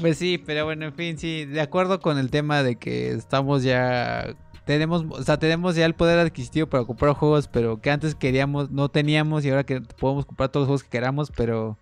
Pues 0.01 0.19
sí, 0.19 0.37
pero 0.37 0.65
bueno, 0.65 0.87
en 0.87 0.95
fin, 0.95 1.17
sí. 1.17 1.45
De 1.45 1.61
acuerdo 1.61 2.01
con 2.01 2.19
el 2.19 2.31
tema 2.31 2.63
de 2.63 2.77
que 2.77 3.13
estamos 3.13 3.63
ya 3.63 4.35
tenemos, 4.65 5.05
o 5.09 5.23
sea, 5.23 5.39
tenemos 5.39 5.77
ya 5.77 5.87
el 5.87 5.95
poder 5.95 6.19
adquisitivo 6.19 6.67
para 6.67 6.85
comprar 6.85 7.15
juegos, 7.15 7.47
pero 7.47 7.81
que 7.81 7.91
antes 7.91 8.15
queríamos, 8.17 8.71
no 8.71 8.89
teníamos 8.89 9.45
y 9.45 9.51
ahora 9.51 9.65
que 9.65 9.81
podemos 9.81 10.27
comprar 10.27 10.49
todos 10.49 10.65
los 10.65 10.69
juegos 10.69 10.83
que 10.83 10.91
queramos, 10.91 11.31
pero 11.31 11.79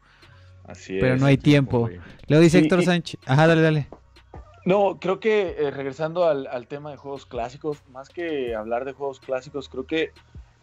Así 0.70 0.98
pero 1.00 1.16
no 1.16 1.26
hay 1.26 1.36
tiempo. 1.36 1.88
Luego 2.28 2.42
dice 2.42 2.58
Héctor 2.58 2.84
Sánchez. 2.84 3.20
Ajá, 3.26 3.46
dale, 3.46 3.62
dale. 3.62 3.88
No, 4.64 4.98
creo 5.00 5.20
que 5.20 5.56
eh, 5.58 5.70
regresando 5.70 6.24
al, 6.24 6.46
al, 6.46 6.66
tema 6.66 6.90
de 6.90 6.96
juegos 6.96 7.26
clásicos, 7.26 7.82
más 7.90 8.08
que 8.10 8.54
hablar 8.54 8.84
de 8.84 8.92
juegos 8.92 9.18
clásicos, 9.18 9.68
creo 9.68 9.86
que 9.86 10.12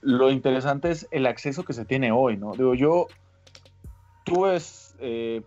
lo 0.02 0.32
interesante 0.32 0.92
es 0.92 1.08
el 1.12 1.26
acceso 1.26 1.64
que 1.66 1.74
se 1.74 1.84
tiene 1.84 2.12
hoy, 2.12 2.38
¿no? 2.38 2.54
Digo, 2.54 2.76
yo 2.76 3.08
tuve 4.24 4.58
eh, 5.00 5.42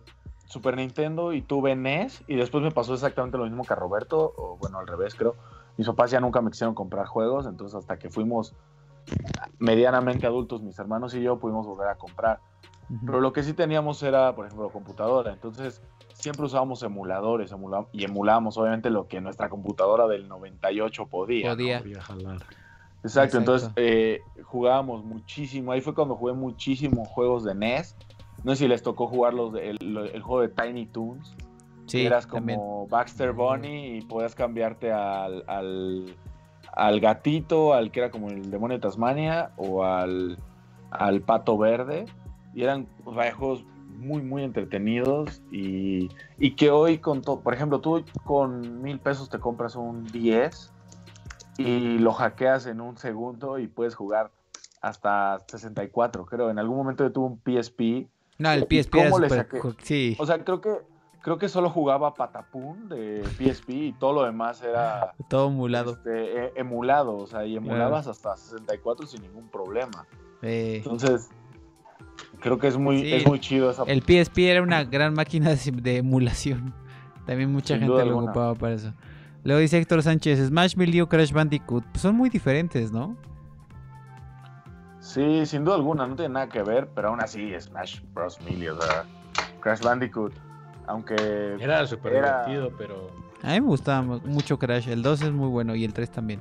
Super 0.45 0.75
Nintendo 0.75 1.33
y 1.33 1.41
tuve 1.41 1.75
NES 1.75 2.23
y 2.27 2.35
después 2.35 2.63
me 2.63 2.71
pasó 2.71 2.93
exactamente 2.93 3.37
lo 3.37 3.45
mismo 3.45 3.63
que 3.63 3.73
a 3.73 3.75
Roberto, 3.75 4.33
o 4.35 4.57
bueno, 4.57 4.79
al 4.79 4.87
revés 4.87 5.15
creo. 5.15 5.35
Mis 5.77 5.87
papás 5.87 6.11
ya 6.11 6.19
nunca 6.19 6.41
me 6.41 6.51
quisieron 6.51 6.75
comprar 6.75 7.05
juegos, 7.05 7.45
entonces 7.45 7.75
hasta 7.75 7.97
que 7.97 8.09
fuimos 8.09 8.53
medianamente 9.59 10.27
adultos, 10.27 10.61
mis 10.61 10.77
hermanos 10.77 11.13
y 11.15 11.21
yo 11.21 11.39
pudimos 11.39 11.65
volver 11.65 11.87
a 11.87 11.95
comprar. 11.95 12.39
Pero 13.05 13.21
lo 13.21 13.31
que 13.31 13.43
sí 13.43 13.53
teníamos 13.53 14.03
era, 14.03 14.35
por 14.35 14.45
ejemplo, 14.45 14.69
computadora, 14.69 15.31
entonces 15.31 15.81
siempre 16.13 16.45
usábamos 16.45 16.83
emuladores 16.83 17.53
y 17.93 18.03
emulábamos 18.03 18.57
obviamente 18.57 18.89
lo 18.89 19.07
que 19.07 19.21
nuestra 19.21 19.49
computadora 19.49 20.07
del 20.07 20.27
98 20.27 21.07
podía. 21.07 21.51
Podía. 21.51 21.81
jalar. 22.01 22.43
Exacto, 23.03 23.37
entonces 23.37 23.71
eh, 23.77 24.21
jugábamos 24.43 25.03
muchísimo, 25.03 25.71
ahí 25.71 25.81
fue 25.81 25.95
cuando 25.95 26.15
jugué 26.15 26.33
muchísimos 26.33 27.07
juegos 27.07 27.43
de 27.43 27.55
NES 27.55 27.95
no 28.43 28.53
sé 28.53 28.63
si 28.63 28.67
les 28.67 28.81
tocó 28.81 29.07
jugar 29.07 29.33
los 29.33 29.53
el, 29.55 29.77
juego 30.21 30.41
de 30.41 30.49
Tiny 30.49 30.87
Toons. 30.87 31.35
Sí, 31.85 32.05
eras 32.05 32.25
como 32.25 32.87
Baxter 32.87 33.33
Bunny 33.33 33.97
y 33.97 34.01
podías 34.01 34.33
cambiarte 34.33 34.93
al, 34.93 35.43
al, 35.47 36.99
gatito, 37.01 37.73
al 37.73 37.91
que 37.91 37.99
era 37.99 38.11
como 38.11 38.29
el 38.29 38.49
demonio 38.49 38.77
de 38.77 38.81
Tasmania, 38.81 39.51
o 39.57 39.83
al, 39.83 40.37
al 40.89 41.21
pato 41.21 41.57
verde. 41.57 42.05
Y 42.53 42.63
eran 42.63 42.87
juegos 43.03 43.65
muy, 43.87 44.21
muy 44.21 44.43
entretenidos. 44.43 45.41
Y, 45.51 46.09
y 46.37 46.55
que 46.55 46.71
hoy, 46.71 46.97
con 46.97 47.21
todo, 47.21 47.41
por 47.41 47.53
ejemplo, 47.53 47.79
tú 47.81 48.03
con 48.23 48.81
mil 48.81 48.99
pesos 48.99 49.29
te 49.29 49.39
compras 49.39 49.75
un 49.75 50.05
10 50.05 50.71
y 51.57 51.99
lo 51.99 52.13
hackeas 52.13 52.65
en 52.65 52.81
un 52.81 52.97
segundo 52.97 53.59
y 53.59 53.67
puedes 53.67 53.95
jugar 53.95 54.31
hasta 54.81 55.39
64. 55.47 56.25
Creo, 56.25 56.49
en 56.49 56.59
algún 56.59 56.77
momento 56.77 57.03
yo 57.03 57.11
tuve 57.11 57.25
un 57.25 57.39
PSP 57.39 58.09
no, 58.41 58.51
el 58.51 58.63
PSP 58.63 58.95
era 58.95 59.11
super... 59.11 59.47
Sí. 59.83 60.15
O 60.17 60.25
sea, 60.25 60.43
creo 60.43 60.61
que 60.61 60.71
creo 61.21 61.37
que 61.37 61.47
solo 61.47 61.69
jugaba 61.69 62.15
Patapún 62.15 62.89
de 62.89 63.23
PSP 63.37 63.69
y 63.69 63.93
todo 63.93 64.13
lo 64.13 64.23
demás 64.23 64.63
era 64.63 65.13
todo 65.29 65.49
emulado. 65.49 65.91
Este, 65.91 66.45
e, 66.45 66.51
emulado, 66.55 67.17
o 67.17 67.27
sea, 67.27 67.45
y 67.45 67.55
emulabas 67.55 68.07
hasta 68.07 68.35
64 68.35 69.05
sin 69.05 69.21
ningún 69.21 69.47
problema. 69.49 70.07
Entonces, 70.41 71.29
creo 72.39 72.57
que 72.57 72.67
es 72.67 72.77
muy, 72.77 73.11
es 73.11 73.25
muy 73.25 73.39
chido 73.39 73.71
esa 73.71 73.83
El 73.83 74.01
PSP 74.01 74.39
era 74.39 74.61
una 74.61 74.83
gran 74.83 75.13
máquina 75.13 75.55
de, 75.55 75.97
emulación. 75.97 76.73
También 77.25 77.51
mucha 77.51 77.77
gente 77.77 78.05
lo 78.05 78.17
ocupaba 78.17 78.55
para 78.55 78.73
eso. 78.73 78.93
Luego 79.43 79.59
dice 79.59 79.77
Héctor 79.77 80.03
Sánchez, 80.03 80.47
Smash 80.47 80.75
Melee 80.75 81.01
o 81.01 81.09
Crash 81.09 81.31
Bandicoot, 81.31 81.83
pues 81.91 82.01
son 82.01 82.15
muy 82.15 82.29
diferentes, 82.29 82.91
¿no? 82.91 83.15
Sí, 84.99 85.45
sin 85.47 85.65
duda 85.65 85.75
alguna, 85.75 86.05
no 86.05 86.15
tiene 86.15 86.33
nada 86.33 86.47
que 86.47 86.61
ver, 86.61 86.87
pero 86.93 87.09
aún 87.09 87.21
así 87.21 87.51
Smash 87.59 88.01
Bros. 88.13 88.39
Melee, 88.41 88.69
o 88.69 88.79
sea, 88.79 89.05
Crash 89.59 89.81
Bandicoot, 89.81 90.33
aunque... 90.85 91.15
Era 91.59 91.85
súper 91.87 92.13
divertido, 92.13 92.71
pero... 92.77 93.09
A 93.41 93.53
mí 93.53 93.61
me 93.61 93.67
gustaba 93.67 94.03
mucho 94.03 94.59
Crash, 94.59 94.87
el 94.89 95.01
2 95.01 95.21
es 95.23 95.31
muy 95.31 95.47
bueno 95.47 95.75
y 95.75 95.85
el 95.85 95.93
3 95.93 96.11
también. 96.11 96.39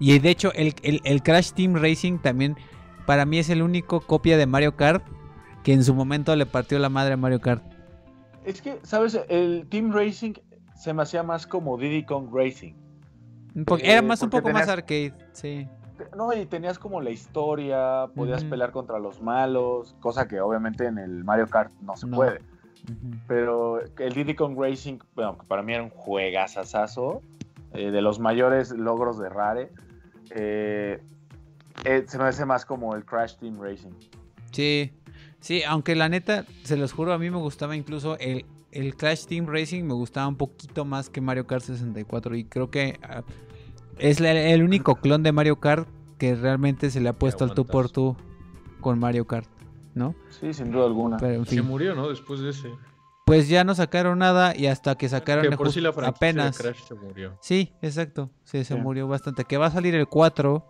Y 0.00 0.18
de 0.18 0.30
hecho, 0.30 0.52
el, 0.54 0.74
el, 0.82 1.22
Crash 1.22 1.52
Team 1.52 1.74
Racing 1.74 2.18
también, 2.18 2.56
para 3.04 3.26
mí 3.26 3.38
es 3.38 3.50
el 3.50 3.60
único 3.60 4.00
copia 4.00 4.38
de 4.38 4.46
Mario 4.46 4.76
Kart 4.76 5.02
que 5.62 5.72
en 5.72 5.84
su 5.84 5.94
momento 5.94 6.34
le 6.36 6.46
partió 6.46 6.78
la 6.78 6.88
madre 6.88 7.14
a 7.14 7.16
Mario 7.16 7.40
Kart. 7.40 7.62
Es 8.44 8.62
que, 8.62 8.78
¿sabes? 8.82 9.18
El 9.28 9.66
Team 9.68 9.92
Racing 9.92 10.34
se 10.74 10.94
me 10.94 11.02
hacía 11.02 11.22
más 11.22 11.46
como 11.46 11.76
Diddy 11.76 12.04
Kong 12.04 12.28
Racing. 12.32 12.74
era 13.82 14.02
más 14.02 14.22
un 14.22 14.30
poco 14.30 14.50
más 14.50 14.68
arcade, 14.68 15.12
sí 15.32 15.68
no, 16.16 16.32
y 16.32 16.46
tenías 16.46 16.78
como 16.78 17.00
la 17.00 17.10
historia, 17.10 18.06
podías 18.14 18.44
pelear 18.44 18.72
contra 18.72 18.98
los 18.98 19.20
malos, 19.20 19.96
cosa 20.00 20.28
que 20.28 20.40
obviamente 20.40 20.86
en 20.86 20.98
el 20.98 21.24
Mario 21.24 21.46
Kart 21.46 21.72
no 21.80 21.96
se 21.96 22.06
puede. 22.06 22.40
Pero 23.26 23.80
el 23.80 24.12
Diddy 24.12 24.34
Kong 24.34 24.56
Racing, 24.58 24.98
bueno, 25.14 25.38
para 25.48 25.62
mí 25.62 25.74
era 25.74 25.82
un 25.82 25.90
juegazazazo, 25.90 27.22
eh, 27.72 27.90
de 27.90 28.02
los 28.02 28.18
mayores 28.18 28.70
logros 28.70 29.18
de 29.18 29.28
Rare. 29.28 29.72
Eh, 30.30 31.02
eh, 31.84 32.04
se 32.06 32.18
me 32.18 32.24
hace 32.24 32.44
más 32.46 32.64
como 32.64 32.94
el 32.94 33.04
Crash 33.04 33.36
Team 33.36 33.60
Racing. 33.60 33.92
Sí, 34.52 34.92
sí, 35.40 35.62
aunque 35.62 35.94
la 35.94 36.08
neta, 36.08 36.44
se 36.64 36.76
los 36.76 36.92
juro, 36.92 37.12
a 37.12 37.18
mí 37.18 37.30
me 37.30 37.38
gustaba 37.38 37.76
incluso 37.76 38.18
el, 38.18 38.46
el 38.72 38.96
Crash 38.96 39.26
Team 39.26 39.46
Racing, 39.46 39.84
me 39.84 39.94
gustaba 39.94 40.28
un 40.28 40.36
poquito 40.36 40.84
más 40.84 41.10
que 41.10 41.20
Mario 41.20 41.46
Kart 41.46 41.64
64 41.64 42.36
y 42.36 42.44
creo 42.44 42.70
que... 42.70 42.98
Ah, 43.02 43.22
es 43.98 44.20
el 44.20 44.62
único 44.62 44.96
clon 44.96 45.22
de 45.22 45.32
Mario 45.32 45.56
Kart 45.56 45.88
que 46.18 46.34
realmente 46.34 46.90
se 46.90 47.00
le 47.00 47.08
ha 47.08 47.12
puesto 47.12 47.44
al 47.44 47.54
tú 47.54 47.66
por 47.66 47.90
tú 47.90 48.16
con 48.80 48.98
Mario 48.98 49.26
Kart, 49.26 49.48
¿no? 49.94 50.14
Sí, 50.30 50.52
sin 50.52 50.70
duda 50.70 50.86
alguna. 50.86 51.18
Se 51.18 51.62
murió, 51.62 51.94
¿no? 51.94 52.08
Después 52.08 52.40
de 52.40 52.50
ese. 52.50 52.70
Pues 53.24 53.48
ya 53.48 53.62
no 53.62 53.74
sacaron 53.74 54.20
nada 54.20 54.56
y 54.56 54.66
hasta 54.66 54.96
que 54.96 55.08
sacaron 55.08 55.54
por 55.56 55.70
sí 55.72 55.80
la 55.80 55.90
apenas. 55.90 56.56
Crash 56.56 56.82
se 56.86 56.94
murió. 56.94 57.36
Sí, 57.42 57.72
exacto. 57.82 58.30
Sí, 58.44 58.64
se 58.64 58.74
murió 58.76 59.06
bastante. 59.06 59.44
Que 59.44 59.58
va 59.58 59.66
a 59.66 59.70
salir 59.70 59.94
el 59.94 60.06
4, 60.06 60.64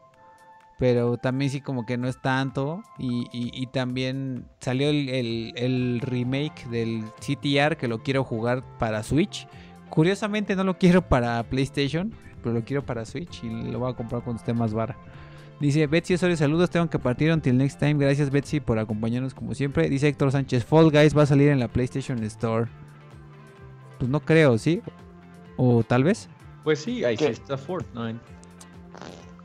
pero 0.79 1.19
también 1.19 1.51
sí 1.51 1.61
como 1.61 1.85
que 1.85 1.99
no 1.99 2.09
es 2.09 2.21
tanto. 2.21 2.83
Y, 2.99 3.67
también 3.73 4.47
salió 4.61 4.89
el, 4.89 5.53
el, 5.57 6.01
remake 6.01 6.67
del 6.71 7.05
CTR 7.21 7.77
que 7.77 7.89
lo 7.89 8.03
quiero 8.03 8.25
jugar 8.25 8.63
para 8.79 9.03
Switch. 9.03 9.47
Curiosamente 9.91 10.55
no 10.57 10.65
lo 10.65 10.79
quiero 10.79 11.03
para 11.03 11.43
PlayStation, 11.43 12.15
pero 12.43 12.55
lo 12.55 12.65
quiero 12.65 12.85
para 12.85 13.05
Switch 13.05 13.43
y 13.43 13.49
lo 13.49 13.81
voy 13.81 13.91
a 13.91 13.95
comprar 13.95 14.23
cuando 14.23 14.41
esté 14.41 14.55
más 14.55 14.73
vara. 14.73 14.97
Dice 15.61 15.89
Betsy 15.89 16.15
Osorio, 16.15 16.37
saludos, 16.37 16.71
tengo 16.71 16.89
que 16.89 17.01
partir 17.01 17.33
until 17.33 17.57
next 17.57 17.81
time. 17.81 17.95
Gracias 17.95 18.31
Betsy 18.31 18.61
por 18.61 18.79
acompañarnos 18.79 19.35
como 19.35 19.55
siempre. 19.55 19.89
Dice 19.89 20.07
Héctor 20.07 20.31
Sánchez, 20.31 20.65
Fall 20.65 20.91
Guys 20.91 21.17
va 21.17 21.23
a 21.23 21.27
salir 21.27 21.49
en 21.49 21.59
la 21.59 21.67
PlayStation 21.67 22.23
Store. 22.23 22.71
Pues 23.99 24.09
no 24.09 24.21
creo, 24.21 24.57
¿sí? 24.59 24.81
O 25.57 25.83
tal 25.83 26.05
vez. 26.05 26.29
Pues 26.63 26.81
sí, 26.81 27.05
ahí 27.05 27.17
está 27.19 27.59
Fortnite. 27.59 28.38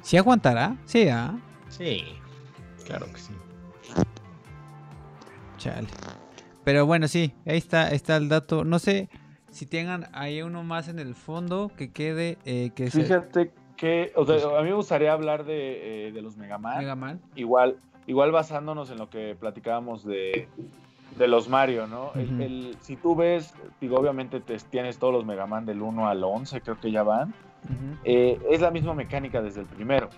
¿Sí 0.03 0.17
aguantará? 0.17 0.75
Sí, 0.85 1.07
¿ah? 1.07 1.33
Sí, 1.69 2.03
claro 2.85 3.07
que 3.07 3.17
sí. 3.17 3.33
Chale. 5.57 5.87
Pero 6.65 6.85
bueno, 6.85 7.07
sí, 7.07 7.33
ahí 7.45 7.57
está, 7.57 7.89
está 7.89 8.17
el 8.17 8.27
dato. 8.27 8.65
No 8.65 8.79
sé 8.79 9.09
si 9.49 9.65
tengan 9.65 10.07
ahí 10.11 10.41
uno 10.41 10.63
más 10.63 10.89
en 10.89 10.99
el 10.99 11.15
fondo 11.15 11.71
que 11.77 11.91
quede. 11.91 12.37
Eh, 12.43 12.71
que 12.75 12.91
Fíjate 12.91 13.51
que, 13.77 14.11
o 14.15 14.25
sea, 14.25 14.59
a 14.59 14.61
mí 14.61 14.69
me 14.69 14.75
gustaría 14.75 15.13
hablar 15.13 15.45
de, 15.45 16.09
eh, 16.09 16.21
los 16.21 16.35
Mega 16.35 16.57
Man. 16.57 17.21
Igual, 17.35 17.77
igual 18.05 18.31
basándonos 18.31 18.89
en 18.91 18.97
lo 18.97 19.09
que 19.09 19.37
platicábamos 19.39 20.05
de, 20.05 20.49
los 21.17 21.47
Mario, 21.47 21.87
¿no? 21.87 22.11
el, 22.15 22.75
si 22.81 22.97
tú 22.97 23.15
ves, 23.15 23.53
digo, 23.79 23.97
obviamente 23.97 24.41
te, 24.41 24.57
tienes 24.57 24.97
todos 24.97 25.13
los 25.13 25.25
Mega 25.25 25.47
Man 25.47 25.65
del 25.65 25.81
1 25.81 26.07
al 26.09 26.23
11, 26.23 26.59
creo 26.59 26.79
que 26.79 26.91
ya 26.91 27.03
van. 27.03 27.33
Eh, 28.03 28.39
es 28.49 28.61
la 28.61 28.71
misma 28.71 28.93
mecánica 28.93 29.41
desde 29.41 29.61
el 29.61 29.67
primero. 29.67 30.09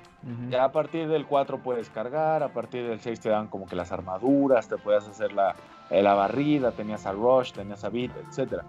Ya 0.49 0.63
a 0.63 0.71
partir 0.71 1.07
del 1.07 1.25
4 1.25 1.59
puedes 1.59 1.89
cargar, 1.89 2.41
a 2.41 2.49
partir 2.49 2.87
del 2.87 2.99
6 2.99 3.19
te 3.19 3.29
dan 3.29 3.47
como 3.47 3.67
que 3.67 3.75
las 3.75 3.91
armaduras, 3.91 4.67
te 4.67 4.77
puedes 4.77 5.07
hacer 5.07 5.33
la, 5.33 5.55
la 5.91 6.13
barrida, 6.15 6.71
tenías 6.71 7.05
a 7.05 7.11
Rush, 7.11 7.51
tenías 7.51 7.83
a 7.83 7.89
Beat, 7.89 8.11
etcétera. 8.27 8.63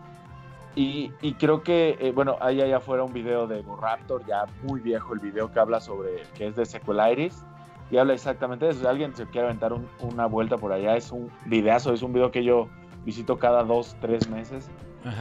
Y, 0.79 1.09
creo 1.39 1.63
que, 1.63 1.97
eh, 1.99 2.13
bueno, 2.13 2.37
hay 2.39 2.61
allá 2.61 2.77
afuera 2.77 3.03
un 3.03 3.15
video 3.15 3.47
de 3.47 3.65
Raptor, 3.81 4.27
ya 4.27 4.45
muy 4.63 4.79
viejo 4.81 5.15
el 5.15 5.21
video 5.21 5.51
que 5.51 5.59
habla 5.59 5.81
sobre, 5.81 6.25
que 6.35 6.49
es 6.49 6.57
de 6.57 6.67
Sequelitis, 6.67 7.43
y 7.91 7.97
habla 7.97 8.13
exactamente 8.13 8.67
de 8.67 8.73
eso. 8.73 8.81
Si 8.81 8.87
alguien 8.87 9.17
se 9.17 9.25
quiere 9.25 9.47
aventar 9.47 9.73
una 10.01 10.27
vuelta 10.27 10.59
por 10.59 10.73
allá, 10.73 10.95
es 10.95 11.11
un 11.11 11.31
videazo, 11.47 11.95
es 11.95 12.03
un 12.03 12.13
video 12.13 12.31
que 12.31 12.45
yo 12.45 12.69
visito 13.07 13.39
cada 13.39 13.65
dos, 13.65 13.97
tres 14.03 14.29
meses, 14.29 14.69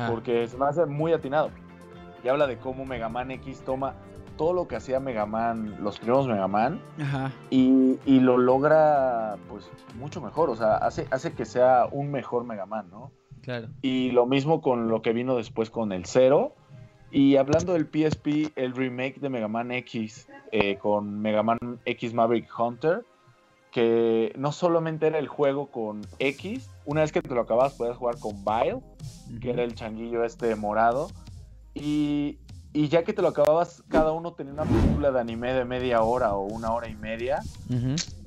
porque 0.09 0.45
se 0.45 0.57
me 0.57 0.65
hace 0.65 0.85
muy 0.85 1.13
atinado. 1.13 1.51
Y 2.25 2.27
habla 2.27 2.47
de 2.47 2.57
cómo 2.57 2.85
Mega 2.85 3.07
Man 3.07 3.29
X 3.29 3.61
toma 3.63 3.93
todo 4.35 4.51
lo 4.53 4.67
que 4.67 4.75
hacía 4.75 4.99
Mega 4.99 5.27
Man, 5.27 5.77
los 5.79 5.99
primeros 5.99 6.27
Mega 6.27 6.47
Man, 6.47 6.81
Y, 7.51 7.99
y, 8.03 8.19
lo 8.19 8.39
logra, 8.39 9.37
pues, 9.47 9.69
mucho 9.99 10.21
mejor. 10.21 10.49
O 10.49 10.55
sea, 10.55 10.77
hace, 10.77 11.07
hace 11.11 11.33
que 11.33 11.45
sea 11.45 11.87
un 11.91 12.09
mejor 12.09 12.43
Mega 12.43 12.65
Man, 12.65 12.87
¿no? 12.89 13.11
Y 13.83 14.09
lo 14.09 14.25
mismo 14.25 14.61
con 14.61 14.87
lo 14.87 15.03
que 15.03 15.13
vino 15.13 15.37
después 15.37 15.69
con 15.69 15.91
el 15.91 16.05
Zero. 16.07 16.55
Y 17.11 17.35
hablando 17.35 17.73
del 17.73 17.85
PSP, 17.85 18.51
el 18.55 18.75
remake 18.75 19.19
de 19.19 19.29
Mega 19.29 19.47
Man 19.47 19.71
X 19.71 20.27
eh, 20.51 20.77
con 20.79 21.19
Mega 21.19 21.43
Man 21.43 21.59
X 21.85 22.15
Maverick 22.15 22.49
Hunter, 22.59 23.05
que 23.71 24.33
no 24.35 24.51
solamente 24.51 25.05
era 25.05 25.19
el 25.19 25.27
juego 25.27 25.67
con 25.67 26.01
X, 26.17 26.71
una 26.85 27.01
vez 27.01 27.11
que 27.11 27.21
te 27.21 27.35
lo 27.35 27.41
acabas 27.41 27.75
podías 27.75 27.97
jugar 27.97 28.17
con 28.19 28.43
Bile, 28.43 28.81
que 29.39 29.51
era 29.51 29.63
el 29.63 29.75
changuillo 29.75 30.23
este 30.23 30.55
morado. 30.55 31.09
Y 31.75 32.39
y 32.75 32.89
ya 32.89 33.05
que 33.05 33.13
te 33.13 33.21
lo 33.21 33.29
acababas, 33.29 33.83
cada 33.87 34.11
uno 34.11 34.33
tenía 34.33 34.51
una 34.51 34.65
película 34.65 35.09
de 35.09 35.21
anime 35.21 35.53
de 35.53 35.63
media 35.63 36.01
hora 36.01 36.33
o 36.35 36.41
una 36.41 36.73
hora 36.73 36.89
y 36.89 36.95
media, 36.97 37.41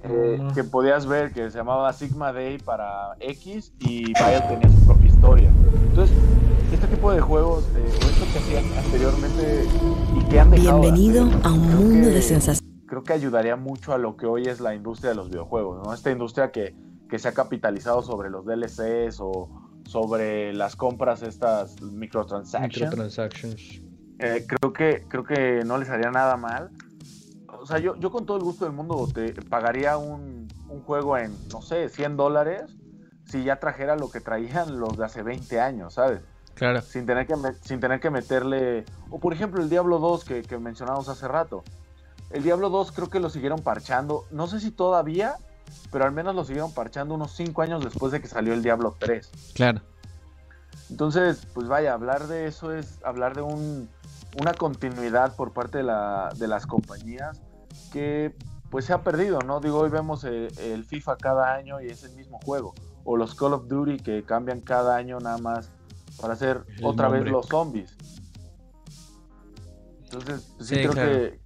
eh, 0.04 0.40
que 0.54 0.64
podías 0.64 1.06
ver 1.06 1.34
que 1.34 1.50
se 1.50 1.58
llamaba 1.58 1.92
Sigma 1.92 2.32
Day 2.32 2.56
para 2.56 3.14
X 3.20 3.74
y 3.80 4.10
vaya 4.14 4.48
tenía 4.48 4.70
su 4.70 4.86
propia 4.86 5.06
historia. 5.06 5.52
Entonces, 5.90 6.16
este 6.72 6.86
tipo 6.86 7.12
de 7.12 7.20
juegos, 7.20 7.64
eh, 7.76 7.90
o 7.92 8.08
esto 8.08 8.24
que 8.32 8.38
hacían 8.38 8.64
anteriormente 8.82 9.66
y 10.16 10.24
que 10.30 10.40
han 10.40 10.50
dejado 10.50 10.80
Bienvenido 10.80 11.28
a 11.42 11.52
un 11.52 11.76
mundo 11.76 12.08
de 12.08 12.22
sensaciones. 12.22 12.62
Creo 12.86 13.04
que 13.04 13.12
ayudaría 13.12 13.56
mucho 13.56 13.92
a 13.92 13.98
lo 13.98 14.16
que 14.16 14.24
hoy 14.24 14.44
es 14.44 14.60
la 14.60 14.74
industria 14.74 15.10
de 15.10 15.16
los 15.16 15.28
videojuegos, 15.28 15.86
¿no? 15.86 15.92
Esta 15.92 16.10
industria 16.10 16.52
que, 16.52 16.74
que 17.10 17.18
se 17.18 17.28
ha 17.28 17.32
capitalizado 17.34 18.00
sobre 18.00 18.30
los 18.30 18.46
DLCs 18.46 19.20
o 19.20 19.67
sobre 19.88 20.52
las 20.52 20.76
compras 20.76 21.22
estas 21.22 21.80
microtransactions. 21.80 22.90
microtransactions 22.92 23.80
eh, 24.18 24.44
creo, 24.46 24.72
que, 24.72 25.06
creo 25.08 25.24
que 25.24 25.64
no 25.64 25.78
les 25.78 25.88
haría 25.88 26.10
nada 26.10 26.36
mal. 26.36 26.70
O 27.60 27.64
sea, 27.64 27.78
yo, 27.78 27.96
yo 27.96 28.10
con 28.10 28.26
todo 28.26 28.36
el 28.36 28.42
gusto 28.42 28.66
del 28.66 28.74
mundo 28.74 29.08
te 29.12 29.32
pagaría 29.32 29.96
un, 29.96 30.46
un 30.68 30.82
juego 30.82 31.16
en, 31.16 31.32
no 31.50 31.62
sé, 31.62 31.88
100 31.88 32.16
dólares 32.16 32.76
si 33.24 33.44
ya 33.44 33.56
trajera 33.56 33.96
lo 33.96 34.10
que 34.10 34.20
traían 34.20 34.78
los 34.78 34.96
de 34.96 35.04
hace 35.04 35.22
20 35.22 35.60
años, 35.60 35.94
¿sabes? 35.94 36.20
Claro. 36.54 36.82
Sin 36.82 37.06
tener 37.06 37.26
que, 37.26 37.34
sin 37.62 37.80
tener 37.80 38.00
que 38.00 38.10
meterle... 38.10 38.84
O 39.10 39.20
por 39.20 39.32
ejemplo 39.32 39.62
el 39.62 39.70
Diablo 39.70 39.98
2 39.98 40.24
que, 40.24 40.42
que 40.42 40.58
mencionamos 40.58 41.08
hace 41.08 41.28
rato. 41.28 41.62
El 42.30 42.42
Diablo 42.42 42.68
2 42.68 42.92
creo 42.92 43.08
que 43.08 43.20
lo 43.20 43.30
siguieron 43.30 43.60
parchando. 43.60 44.24
No 44.30 44.46
sé 44.48 44.60
si 44.60 44.70
todavía, 44.70 45.36
pero 45.90 46.04
al 46.04 46.12
menos 46.12 46.34
lo 46.34 46.44
siguieron 46.44 46.72
parchando 46.72 47.14
unos 47.14 47.32
5 47.32 47.62
años 47.62 47.84
después 47.84 48.12
de 48.12 48.20
que 48.20 48.28
salió 48.28 48.52
el 48.54 48.62
Diablo 48.62 48.96
3. 48.98 49.30
Claro. 49.54 49.80
Entonces, 50.90 51.46
pues 51.54 51.68
vaya, 51.68 51.92
hablar 51.92 52.26
de 52.28 52.46
eso 52.46 52.72
es 52.72 52.98
hablar 53.04 53.34
de 53.34 53.42
un, 53.42 53.88
una 54.40 54.54
continuidad 54.54 55.36
por 55.36 55.52
parte 55.52 55.78
de, 55.78 55.84
la, 55.84 56.30
de 56.36 56.48
las 56.48 56.66
compañías 56.66 57.40
que 57.92 58.34
pues 58.70 58.84
se 58.84 58.92
ha 58.92 59.02
perdido, 59.02 59.38
¿no? 59.40 59.60
Digo, 59.60 59.78
hoy 59.78 59.90
vemos 59.90 60.24
el, 60.24 60.84
FIFA 60.84 61.16
cada 61.16 61.54
año 61.54 61.80
y 61.80 61.86
es 61.86 62.04
el 62.04 62.12
mismo 62.12 62.38
juego. 62.44 62.74
O 63.04 63.16
los 63.16 63.34
Call 63.34 63.54
of 63.54 63.68
Duty 63.68 63.98
que 63.98 64.24
cambian 64.24 64.60
cada 64.60 64.96
año 64.96 65.18
nada 65.20 65.38
más 65.38 65.70
para 66.20 66.34
hacer 66.34 66.64
otra 66.82 67.08
vez 67.08 67.24
los 67.24 67.46
zombies. 67.46 67.96
Entonces, 70.04 70.54
sí, 70.60 70.74
creo 70.76 70.92
que 70.92 71.40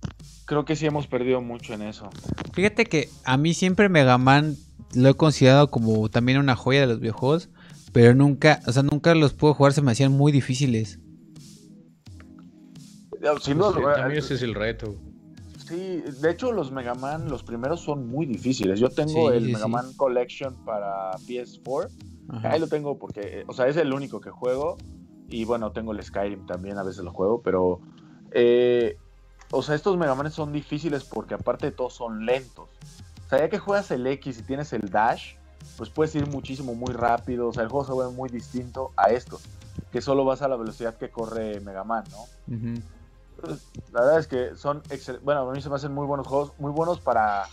creo 0.45 0.65
que 0.65 0.77
sí 0.77 0.87
hemos 0.87 1.07
perdido 1.07 1.41
mucho 1.41 1.75
en 1.75 1.83
eso. 1.83 2.11
Fíjate 2.53 2.87
que 2.87 3.09
a 3.25 3.37
mí 3.37 3.55
siempre 3.55 3.89
Mega 3.89 4.19
Man 4.19 4.57
lo 4.95 5.09
he 5.09 5.15
considerado 5.15 5.71
como 5.71 6.09
también 6.09 6.39
una 6.39 6.57
joya 6.57 6.81
de 6.81 6.87
los 6.87 7.01
videojuegos, 7.01 7.49
pero 7.93 8.15
nunca, 8.15 8.61
o 8.67 8.73
sea, 8.73 8.83
nunca 8.83 9.15
los 9.15 9.33
puedo 9.33 9.55
jugar, 9.55 9.73
se 9.73 9.83
me 9.83 9.93
hacían 9.93 10.13
muy 10.13 10.33
difíciles. 10.33 10.99
Sin 13.41 13.59
duda, 13.59 13.95
también 13.95 14.19
ese 14.19 14.35
es 14.35 14.43
el 14.43 14.55
reto. 14.55 14.97
Sí, 15.67 16.03
de 16.21 16.31
hecho 16.31 16.53
los 16.53 16.73
Mega 16.73 16.95
Man, 16.95 17.29
los 17.29 17.45
primeros 17.45 17.81
son 17.81 18.09
muy 18.09 18.27
difíciles. 18.27 18.81
Yo 18.81 18.89
tengo 18.89 19.31
el 19.31 19.45
Mega 19.45 19.69
Man 19.69 19.93
Collection 19.97 20.65
para 20.65 21.13
PS4. 21.13 21.89
Ahí 22.43 22.59
lo 22.59 22.67
tengo 22.67 22.99
porque, 22.99 23.21
eh, 23.23 23.45
o 23.47 23.53
sea, 23.53 23.69
es 23.69 23.77
el 23.77 23.93
único 23.93 24.21
que 24.21 24.31
juego. 24.31 24.77
Y 25.29 25.45
bueno, 25.45 25.73
tengo 25.73 25.93
el 25.93 26.03
Skyrim 26.03 26.47
también, 26.47 26.79
a 26.79 26.83
veces 26.83 27.05
lo 27.05 27.13
juego, 27.13 27.41
pero... 27.43 27.81
Eh, 28.33 28.97
o 29.53 29.63
sea, 29.63 29.75
estos 29.75 29.99
Mega 29.99 30.15
Man 30.15 30.31
son 30.31 30.51
difíciles 30.51 31.05
porque 31.05 31.35
aparte 31.35 31.67
de 31.67 31.73
todo 31.73 31.91
son 31.91 32.25
lentos. 32.25 32.69
O 33.27 33.29
sea, 33.29 33.39
ya 33.39 33.49
que 33.51 33.59
juegas 33.59 33.91
el 33.91 34.07
X 34.07 34.39
y 34.39 34.43
tienes 34.43 34.73
el 34.73 34.89
Dash, 34.89 35.35
pues 35.77 35.91
puedes 35.91 36.15
ir 36.15 36.27
muchísimo, 36.27 36.75
muy 36.75 36.93
rápido. 36.95 37.49
O 37.49 37.53
sea, 37.53 37.63
el 37.63 37.69
juego 37.69 37.85
se 37.85 38.09
ve 38.09 38.17
muy 38.17 38.31
distinto 38.31 38.93
a 38.97 39.11
estos, 39.11 39.43
que 39.93 40.01
solo 40.01 40.25
vas 40.25 40.41
a 40.41 40.49
la 40.49 40.57
velocidad 40.57 40.97
que 40.97 41.11
corre 41.11 41.61
Mega 41.61 41.85
Man, 41.85 42.05
¿no? 42.11 42.25
la 43.93 44.01
verdad 44.01 44.19
es 44.21 44.27
que 44.27 44.55
son, 44.55 44.83
bueno, 45.23 45.51
a 45.51 45.53
mí 45.53 45.61
se 45.61 45.69
me 45.69 45.75
hacen 45.75 45.93
muy 45.93 46.07
buenos 46.07 46.27
juegos, 46.27 46.53
muy 46.59 46.71
buenos 46.71 47.01
para, 47.01 47.45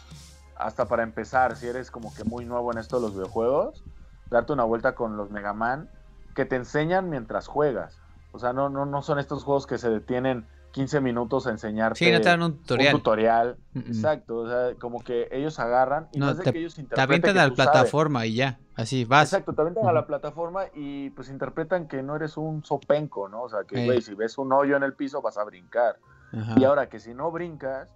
hasta 0.56 0.86
para 0.86 1.04
empezar, 1.04 1.58
si 1.58 1.68
eres 1.68 1.92
como 1.92 2.14
que 2.14 2.24
muy 2.24 2.46
nuevo 2.46 2.72
en 2.72 2.78
esto 2.78 2.98
de 2.98 3.02
los 3.02 3.14
videojuegos, 3.14 3.84
darte 4.30 4.54
una 4.54 4.64
vuelta 4.64 4.96
con 4.96 5.18
los 5.18 5.32
Mega 5.32 5.54
Man, 5.54 5.90
que 6.34 6.46
te 6.46 6.56
enseñan 6.56 7.10
mientras 7.10 7.48
juegas. 7.48 7.98
O 8.32 8.40
sea, 8.40 8.54
no, 8.54 8.70
no, 8.70 8.86
no 8.86 9.02
son 9.02 9.20
estos 9.20 9.44
juegos 9.44 9.66
que 9.66 9.78
se 9.78 9.90
detienen 9.90 10.48
15 10.72 11.02
minutos 11.02 11.48
a 11.48 11.52
enseñarte 11.52 11.98
sí, 11.98 12.12
no 12.12 12.22
te 12.22 12.30
dan 12.30 12.41
un 12.41 12.58
tutorial. 12.60 12.96
Un 12.96 13.00
tutorial. 13.00 13.58
Exacto, 13.76 14.38
o 14.38 14.48
sea, 14.48 14.76
como 14.80 15.04
que 15.04 15.28
ellos 15.32 15.60
agarran 15.60 16.08
y 16.12 16.20
no, 16.20 16.30
es 16.30 16.38
de 16.38 16.44
te, 16.44 16.54
que 16.54 16.60
ellos 16.60 16.78
interpreten. 16.78 16.96
Te 16.96 17.02
avientan 17.02 17.38
a 17.38 17.48
la 17.48 17.54
plataforma 17.54 18.26
y 18.26 18.36
ya, 18.36 18.60
así 18.76 19.06
vas. 19.06 19.34
Exacto, 19.34 19.54
te 19.54 19.62
avientan 19.62 19.88
a 19.88 19.94
la 19.94 20.06
plataforma 20.06 20.66
y 20.76 21.10
pues 21.12 21.30
interpretan 21.30 21.88
que 21.88 22.04
no 22.04 22.16
eres 22.16 22.38
un 22.38 22.64
sopenco, 22.64 23.30
¿no? 23.30 23.44
O 23.44 23.50
sea, 23.50 23.64
que, 23.64 23.86
güey, 23.86 24.02
si 24.02 24.14
ves 24.14 24.38
un 24.38 24.54
hoyo 24.54 24.78
en 24.78 24.84
el 24.84 24.94
piso 24.94 25.22
vas 25.22 25.38
a 25.38 25.44
brincar. 25.44 25.98
Y 26.58 26.64
ahora 26.64 26.90
que 26.90 27.00
si 27.00 27.16
no 27.16 27.32
brincas, 27.32 27.90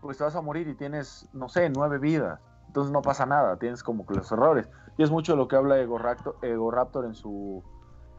pues 0.00 0.18
te 0.18 0.24
vas 0.24 0.36
a 0.36 0.40
morir 0.40 0.68
y 0.68 0.74
tienes, 0.74 1.28
no 1.32 1.48
sé, 1.48 1.68
nueve 1.70 1.98
vidas. 1.98 2.38
Entonces 2.68 2.92
no 2.92 3.02
pasa 3.02 3.26
nada, 3.26 3.56
tienes 3.56 3.82
como 3.82 4.06
que 4.06 4.14
los 4.14 4.30
errores. 4.30 4.68
Y 4.96 5.02
es 5.02 5.10
mucho 5.10 5.34
lo 5.34 5.48
que 5.48 5.56
habla 5.56 5.80
Ego 5.80 5.98
Raptor, 5.98 6.36
Ego 6.42 6.70
Raptor 6.70 7.04
en 7.04 7.14
su 7.14 7.64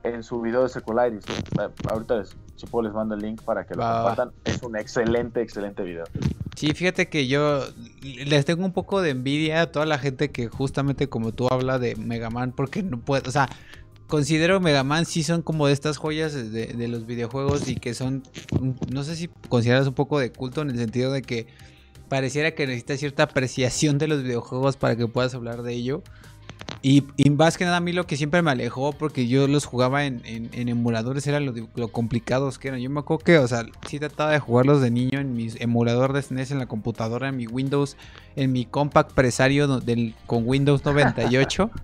en 0.04 0.24
su 0.24 0.42
video 0.42 0.64
de 0.64 0.70
Secularis. 0.70 1.24
Ahorita 1.90 2.18
les, 2.18 2.36
puedo 2.70 2.88
les 2.88 2.94
mando 2.94 3.16
el 3.16 3.22
link 3.22 3.42
para 3.42 3.66
que 3.66 3.76
lo 3.76 3.82
compartan. 3.82 4.32
Es 4.46 4.62
un 4.64 4.78
excelente, 4.78 5.42
excelente 5.42 5.84
video. 5.84 6.06
Sí, 6.56 6.74
fíjate 6.74 7.10
que 7.10 7.28
yo 7.28 7.64
les 8.02 8.46
tengo 8.46 8.66
un 8.66 8.74
poco 8.74 9.02
de 9.02 9.12
envidia 9.12 9.62
a 9.62 9.72
toda 9.72 9.86
la 9.86 9.98
gente 9.98 10.32
que 10.32 10.48
justamente 10.48 11.08
como 11.08 11.32
tú 11.32 11.48
habla 11.50 11.80
de 11.80 11.96
Mega 11.96 12.30
Man 12.30 12.52
porque 12.52 12.84
no 12.84 13.00
puede, 13.00 13.28
o 13.28 13.32
sea, 13.32 13.50
considero 14.08 14.60
Mega 14.60 14.84
Man 14.84 15.06
sí 15.06 15.24
son 15.24 15.42
como 15.42 15.68
de 15.68 15.74
estas 15.74 15.98
joyas 15.98 16.34
de, 16.34 16.68
de 16.68 16.88
los 16.88 17.06
videojuegos 17.06 17.68
y 17.68 17.76
que 17.76 17.94
son, 17.94 18.24
no 18.92 19.04
sé 19.04 19.16
si 19.16 19.28
consideras 19.50 19.88
un 19.88 19.94
poco 19.94 20.20
de 20.20 20.32
culto 20.32 20.62
en 20.62 20.70
el 20.70 20.78
sentido 20.78 21.12
de 21.12 21.22
que 21.22 21.48
pareciera 22.12 22.52
que 22.52 22.68
necesita 22.68 22.98
cierta 22.98 23.24
apreciación 23.24 23.98
de 23.98 24.10
los 24.10 24.22
videojuegos 24.22 24.76
para 24.76 24.98
que 24.98 25.08
puedas 25.08 25.34
hablar 25.34 25.64
de 25.64 25.74
ello. 25.74 26.04
Y, 26.84 27.04
más 27.30 27.58
que 27.58 27.66
nada 27.66 27.78
a 27.78 27.80
mí 27.80 27.94
lo 27.94 28.08
que 28.08 28.18
siempre 28.18 28.42
me 28.42 28.50
alejó, 28.50 28.92
porque 28.94 29.28
yo 29.28 29.48
los 29.48 29.66
jugaba 29.66 30.06
en, 30.06 30.22
emuladores, 30.54 31.28
era 31.28 31.40
lo, 31.40 31.54
complicados 31.92 32.58
que 32.58 32.70
eran. 32.70 32.80
Yo 32.80 32.90
me 32.90 33.02
acuerdo 33.02 33.24
que, 33.24 33.38
o 33.38 33.48
sea, 33.48 33.66
sí 33.88 34.00
trataba 34.00 34.32
de 34.32 34.40
jugarlos 34.40 34.82
de 34.82 34.90
niño 34.90 35.20
en 35.20 35.36
mi 35.36 35.50
emulador 35.60 36.14
de 36.14 36.24
SNES 36.24 36.52
en 36.52 36.58
la 36.58 36.66
computadora, 36.66 37.30
en 37.30 37.38
mi 37.38 37.46
Windows, 37.46 37.98
en 38.36 38.52
mi 38.52 38.66
compact 38.66 39.12
presario 39.14 39.68
del, 39.80 40.16
con 40.26 40.48
Windows 40.48 40.84
98. 40.84 41.70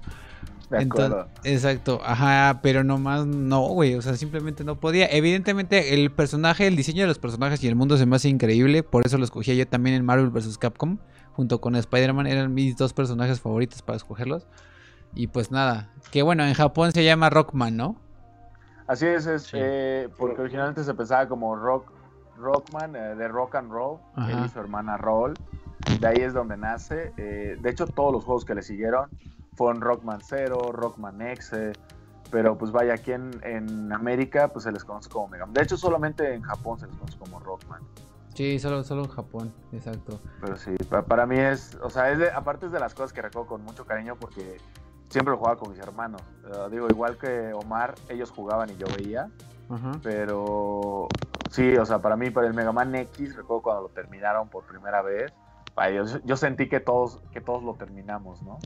exacto, 1.43 2.01
ajá, 2.03 2.59
pero 2.63 2.83
nomás 2.83 3.25
no, 3.25 3.61
güey, 3.67 3.93
o 3.93 4.01
sea, 4.01 4.15
simplemente 4.15 4.63
no 4.63 4.79
podía. 4.79 5.07
Evidentemente, 5.11 5.93
el 5.93 6.11
personaje, 6.11 6.65
el 6.65 6.75
diseño 6.75 7.03
de 7.03 7.07
los 7.07 7.19
personajes 7.19 7.63
y 7.63 7.67
el 7.67 7.75
mundo 7.75 7.97
se 7.97 8.07
me 8.07 8.15
hace 8.15 8.29
increíble, 8.29 8.81
por 8.81 9.05
eso 9.05 9.19
lo 9.19 9.25
escogía 9.25 9.53
yo 9.53 9.67
también 9.67 9.95
en 9.95 10.03
Marvel 10.03 10.29
vs. 10.29 10.57
Capcom, 10.57 10.97
junto 11.33 11.61
con 11.61 11.75
Spider-Man, 11.75 12.25
eran 12.25 12.53
mis 12.53 12.75
dos 12.75 12.93
personajes 12.93 13.39
favoritos 13.39 13.83
para 13.83 13.97
escogerlos. 13.97 14.47
Y 15.13 15.27
pues 15.27 15.51
nada, 15.51 15.89
que 16.11 16.21
bueno, 16.21 16.43
en 16.43 16.53
Japón 16.53 16.91
se 16.91 17.03
llama 17.03 17.29
Rockman, 17.29 17.75
¿no? 17.75 17.95
Así 18.87 19.05
es, 19.05 19.25
es 19.25 19.49
eh, 19.53 20.09
porque 20.17 20.41
originalmente 20.41 20.83
se 20.83 20.93
pensaba 20.93 21.27
como 21.27 21.55
Rock, 21.55 21.91
Rockman, 22.37 22.95
eh, 22.95 23.15
de 23.15 23.27
Rock 23.27 23.55
and 23.55 23.71
Roll, 23.71 23.99
él 24.29 24.45
y 24.45 24.49
su 24.49 24.59
hermana 24.59 24.97
Roll. 24.97 25.33
De 25.99 26.07
ahí 26.07 26.17
es 26.17 26.33
donde 26.33 26.57
nace. 26.57 27.11
Eh, 27.17 27.57
de 27.59 27.69
hecho, 27.69 27.85
todos 27.87 28.13
los 28.13 28.23
juegos 28.23 28.45
que 28.45 28.55
le 28.55 28.61
siguieron 28.61 29.09
fueron 29.55 29.81
Rockman 29.81 30.19
0, 30.21 30.71
Rockman 30.71 31.21
X, 31.21 31.51
pero 32.31 32.57
pues 32.57 32.71
vaya, 32.71 32.93
aquí 32.93 33.11
en, 33.11 33.31
en, 33.43 33.91
América 33.91 34.49
pues 34.49 34.63
se 34.63 34.71
les 34.71 34.83
conoce 34.83 35.09
como 35.09 35.27
Mega 35.27 35.45
Man. 35.45 35.53
De 35.53 35.63
hecho, 35.63 35.77
solamente 35.77 36.33
en 36.33 36.41
Japón 36.41 36.79
se 36.79 36.87
les 36.87 36.95
conoce 36.95 37.17
como 37.17 37.39
Rockman. 37.39 37.81
Sí, 38.37 38.59
solo, 38.59 38.83
solo 38.83 39.05
en 39.05 39.09
Japón, 39.09 39.53
exacto. 39.71 40.19
Pero 40.41 40.57
sí, 40.57 40.75
para, 41.07 41.25
mí 41.25 41.39
es, 41.39 41.75
o 41.81 41.89
sea, 41.89 42.11
es 42.11 42.19
de, 42.19 42.29
aparte 42.29 42.67
es 42.67 42.71
de 42.71 42.79
las 42.79 42.93
cosas 42.93 43.11
que 43.11 43.23
recuerdo 43.23 43.47
con 43.47 43.63
mucho 43.63 43.83
cariño 43.85 44.15
porque 44.15 44.57
siempre 45.09 45.31
lo 45.31 45.37
jugaba 45.37 45.57
con 45.57 45.71
mis 45.71 45.79
hermanos. 45.79 46.21
digo, 46.71 46.87
igual 46.89 47.17
que 47.17 47.53
Omar, 47.53 47.95
ellos 48.09 48.31
jugaban 48.31 48.69
y 48.69 48.77
yo 48.77 48.87
veía. 48.97 49.29
Pero 50.01 51.07
sí, 51.51 51.75
o 51.75 51.85
sea, 51.85 51.99
para 51.99 52.15
mí, 52.15 52.29
para 52.29 52.47
el 52.47 52.53
Mega 52.53 52.71
Man 52.71 52.95
X, 52.95 53.35
recuerdo 53.35 53.61
cuando 53.63 53.81
lo 53.83 53.89
terminaron 53.89 54.49
por 54.49 54.65
primera 54.65 55.01
vez. 55.01 55.33
Yo, 56.25 56.37
sentí 56.37 56.69
que 56.69 56.79
todos, 56.79 57.19
que 57.31 57.41
todos 57.41 57.63
lo 57.63 57.75
terminamos, 57.75 58.41
¿no? 58.41 58.57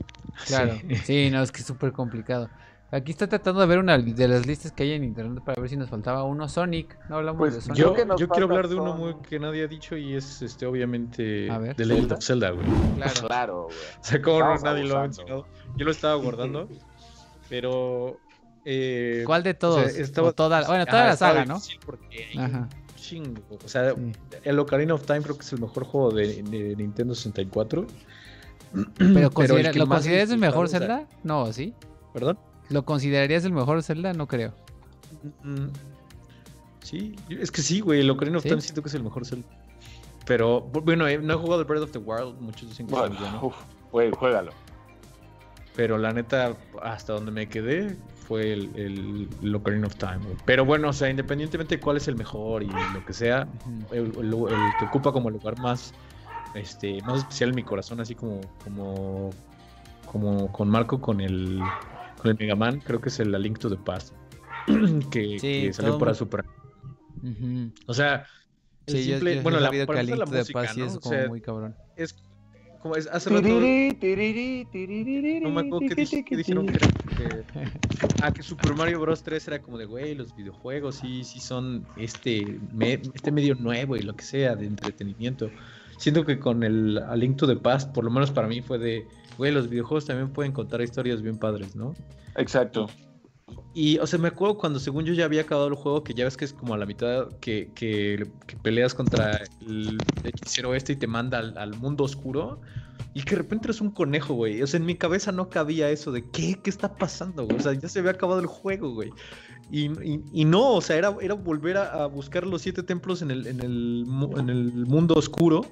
Claro, 0.46 0.74
sí, 1.04 1.28
no, 1.30 1.42
es 1.42 1.52
que 1.52 1.60
es 1.60 1.66
súper 1.66 1.92
complicado. 1.92 2.48
Aquí 2.92 3.10
está 3.10 3.26
tratando 3.26 3.62
de 3.62 3.66
ver 3.66 3.78
una 3.78 3.96
de 3.96 4.28
las 4.28 4.46
listas 4.46 4.70
que 4.70 4.82
hay 4.82 4.92
en 4.92 5.02
internet 5.02 5.42
para 5.42 5.58
ver 5.58 5.70
si 5.70 5.78
nos 5.78 5.88
faltaba 5.88 6.24
uno. 6.24 6.46
Sonic, 6.46 6.98
no 7.08 7.16
hablamos 7.16 7.38
pues, 7.38 7.54
de 7.54 7.60
Sonic. 7.62 7.78
Yo, 7.78 8.16
yo 8.18 8.28
quiero 8.28 8.44
hablar 8.44 8.68
de 8.68 8.74
uno 8.74 8.94
muy 8.94 9.14
que 9.26 9.38
nadie 9.38 9.64
ha 9.64 9.66
dicho 9.66 9.96
y 9.96 10.14
es 10.14 10.42
este 10.42 10.66
obviamente 10.66 11.48
The 11.74 11.86
Legend 11.86 12.12
of 12.12 12.22
Zelda, 12.22 12.50
güey. 12.50 12.66
Claro, 12.96 13.14
claro, 13.26 13.62
güey. 13.64 13.76
O 14.00 14.04
sea, 14.04 14.20
como 14.20 14.40
nadie 14.58 14.84
lo 14.84 14.98
ha 14.98 15.02
mencionado. 15.02 15.46
Yo 15.76 15.86
lo 15.86 15.90
estaba 15.90 16.16
guardando, 16.16 16.68
pero. 17.48 18.18
Eh, 18.66 19.22
¿Cuál 19.24 19.42
de 19.42 19.54
todos? 19.54 19.90
O 20.18 20.32
toda, 20.34 20.66
bueno, 20.66 20.84
toda 20.84 21.06
la 21.06 21.16
saga, 21.16 21.46
¿no? 21.46 21.60
Porque 21.86 22.28
Ajá. 22.36 22.68
Chingo. 22.96 23.40
O 23.64 23.68
sea, 23.68 23.94
el 24.44 24.58
Ocarina 24.58 24.92
of 24.92 25.06
Time 25.06 25.22
creo 25.22 25.36
que 25.36 25.42
es 25.42 25.52
el 25.54 25.60
mejor 25.60 25.84
juego 25.84 26.10
de, 26.10 26.42
Nintendo 26.76 27.14
64. 27.14 27.86
Pero, 28.98 29.30
considera, 29.30 29.72
¿lo 29.72 29.86
consideras 29.86 30.30
el 30.30 30.38
mejor 30.38 30.68
Zelda? 30.68 31.08
No, 31.24 31.50
¿sí? 31.54 31.72
¿Perdón? 32.12 32.38
¿Lo 32.68 32.84
considerarías 32.84 33.44
el 33.44 33.52
mejor 33.52 33.82
Zelda? 33.82 34.12
No 34.12 34.26
creo. 34.26 34.54
Mm, 35.42 35.68
Sí, 36.82 37.14
es 37.28 37.50
que 37.50 37.62
sí, 37.62 37.80
güey. 37.80 38.00
El 38.00 38.10
Ocarina 38.10 38.38
of 38.38 38.44
Time 38.44 38.60
siento 38.60 38.82
que 38.82 38.88
es 38.88 38.94
el 38.94 39.02
mejor 39.02 39.24
Zelda. 39.24 39.46
Pero, 40.26 40.60
bueno, 40.60 41.06
eh, 41.06 41.18
no 41.18 41.34
he 41.34 41.36
jugado 41.36 41.62
el 41.62 41.66
Breath 41.66 41.82
of 41.82 41.92
the 41.92 41.98
Wild. 41.98 42.40
Muchos 42.40 42.68
dicen 42.68 42.86
que 42.86 42.94
es 42.94 43.00
bueno. 43.00 43.40
Uf, 43.42 43.54
güey, 43.90 44.10
juégalo. 44.10 44.52
Pero 45.74 45.96
la 45.96 46.12
neta, 46.12 46.54
hasta 46.82 47.14
donde 47.14 47.30
me 47.30 47.48
quedé 47.48 47.96
fue 48.26 48.52
el, 48.52 49.28
el, 49.42 49.54
Ocarina 49.54 49.86
of 49.86 49.96
Time. 49.96 50.20
Pero 50.44 50.64
bueno, 50.64 50.90
o 50.90 50.92
sea, 50.92 51.08
independientemente 51.08 51.76
de 51.76 51.80
cuál 51.80 51.96
es 51.96 52.08
el 52.08 52.16
mejor 52.16 52.62
y 52.62 52.66
lo 52.66 53.04
que 53.06 53.12
sea, 53.12 53.48
el, 53.90 54.12
que 54.12 54.84
ocupa 54.84 55.12
como 55.12 55.30
lugar 55.30 55.58
más, 55.60 55.94
este, 56.54 57.00
más 57.02 57.20
especial 57.20 57.50
en 57.50 57.56
mi 57.56 57.62
corazón, 57.62 58.00
así 58.00 58.14
como, 58.14 58.40
como, 58.62 59.30
como 60.04 60.52
con 60.52 60.68
Marco 60.68 61.00
con 61.00 61.20
el, 61.22 61.62
con 62.22 62.30
el 62.30 62.38
Mega 62.38 62.54
Man, 62.54 62.80
creo 62.80 63.00
que 63.00 63.08
es 63.08 63.18
el 63.20 63.34
A 63.34 63.38
Link 63.38 63.58
to 63.58 63.68
the 63.68 63.76
Past. 63.76 64.14
que, 65.10 65.72
salió 65.72 65.98
para 65.98 66.14
Super. 66.14 66.44
O 67.86 67.94
sea, 67.94 68.26
sí, 68.86 69.02
simple, 69.04 69.40
bueno, 69.42 69.58
la, 69.60 69.70
que 69.70 69.84
la 69.84 69.86
música, 70.26 70.42
de 70.42 70.44
Paz 70.52 70.76
¿no? 70.76 70.84
es 70.86 70.98
como 70.98 71.28
muy 71.28 71.40
cabrón. 71.40 71.74
Es 71.96 72.14
como 72.80 72.94
es 72.96 73.08
hace 73.08 73.30
rato. 73.30 73.48
No 73.48 73.60
me 73.60 73.90
acuerdo 75.60 75.80
que, 75.80 76.24
que 76.24 76.36
dijeron 76.36 76.66
que, 76.66 76.78
que, 76.78 77.44
ah, 78.22 78.32
que 78.32 78.42
Super 78.42 78.74
Mario 78.74 79.00
Bros 79.00 79.22
3 79.22 79.48
era 79.48 79.60
como 79.60 79.78
de 79.78 79.86
güey, 79.86 80.14
los 80.14 80.34
videojuegos 80.36 80.96
sí, 80.96 81.24
sí 81.24 81.40
son 81.40 81.84
este, 81.96 82.60
este 83.14 83.32
medio 83.32 83.56
nuevo 83.56 83.96
y 83.96 84.02
lo 84.02 84.14
que 84.14 84.24
sea 84.24 84.54
de 84.54 84.66
entretenimiento. 84.66 85.50
Siento 85.98 86.24
que 86.24 86.38
con 86.38 86.62
el 86.62 86.98
A 86.98 87.14
Link 87.16 87.36
to 87.36 87.46
the 87.46 87.56
Past, 87.56 87.92
por 87.92 88.04
lo 88.04 88.10
menos 88.10 88.30
para 88.30 88.48
mí 88.48 88.62
fue 88.62 88.78
de, 88.78 89.06
güey, 89.38 89.52
los 89.52 89.68
videojuegos 89.68 90.06
también 90.06 90.32
pueden 90.32 90.52
contar 90.52 90.80
historias 90.80 91.22
bien 91.22 91.38
padres, 91.38 91.74
¿no? 91.76 91.94
Exacto. 92.36 92.88
Y, 93.74 93.98
o 93.98 94.06
sea, 94.06 94.18
me 94.18 94.28
acuerdo 94.28 94.58
cuando 94.58 94.78
según 94.78 95.04
yo 95.04 95.14
ya 95.14 95.24
había 95.24 95.42
acabado 95.42 95.68
el 95.68 95.74
juego, 95.74 96.04
que 96.04 96.14
ya 96.14 96.24
ves 96.24 96.36
que 96.36 96.44
es 96.44 96.52
como 96.52 96.74
a 96.74 96.78
la 96.78 96.86
mitad 96.86 97.28
que, 97.40 97.70
que, 97.74 98.26
peleas 98.62 98.94
contra 98.94 99.42
el 99.66 99.98
hechicero 100.24 100.74
este 100.74 100.92
y 100.92 100.96
te 100.96 101.06
manda 101.06 101.38
al, 101.38 101.74
mundo 101.76 102.04
oscuro. 102.04 102.60
Y 103.14 103.22
que 103.22 103.30
de 103.30 103.42
repente 103.42 103.66
eres 103.66 103.80
un 103.82 103.90
conejo, 103.90 104.34
güey. 104.34 104.62
O 104.62 104.66
sea, 104.66 104.78
en 104.78 104.86
mi 104.86 104.94
cabeza 104.94 105.32
no 105.32 105.50
cabía 105.50 105.90
eso 105.90 106.12
de 106.12 106.22
¿qué? 106.30 106.58
¿Qué 106.62 106.70
está 106.70 106.96
pasando, 106.96 107.44
güey? 107.44 107.58
O 107.58 107.60
sea, 107.60 107.74
ya 107.74 107.88
se 107.88 107.98
había 107.98 108.12
acabado 108.12 108.40
el 108.40 108.46
juego, 108.46 108.94
güey. 108.94 109.10
Y, 109.70 109.90
y, 110.32 110.44
no, 110.44 110.74
o 110.74 110.80
sea, 110.80 110.96
era, 110.96 111.14
era 111.20 111.34
volver 111.34 111.76
a, 111.76 112.04
a, 112.04 112.06
buscar 112.06 112.46
los 112.46 112.62
siete 112.62 112.82
templos 112.82 113.20
en 113.20 113.30
el, 113.30 113.46
en 113.46 113.60
el, 113.60 114.06
en 114.38 114.48
el 114.48 114.86
mundo 114.86 115.14
oscuro 115.14 115.62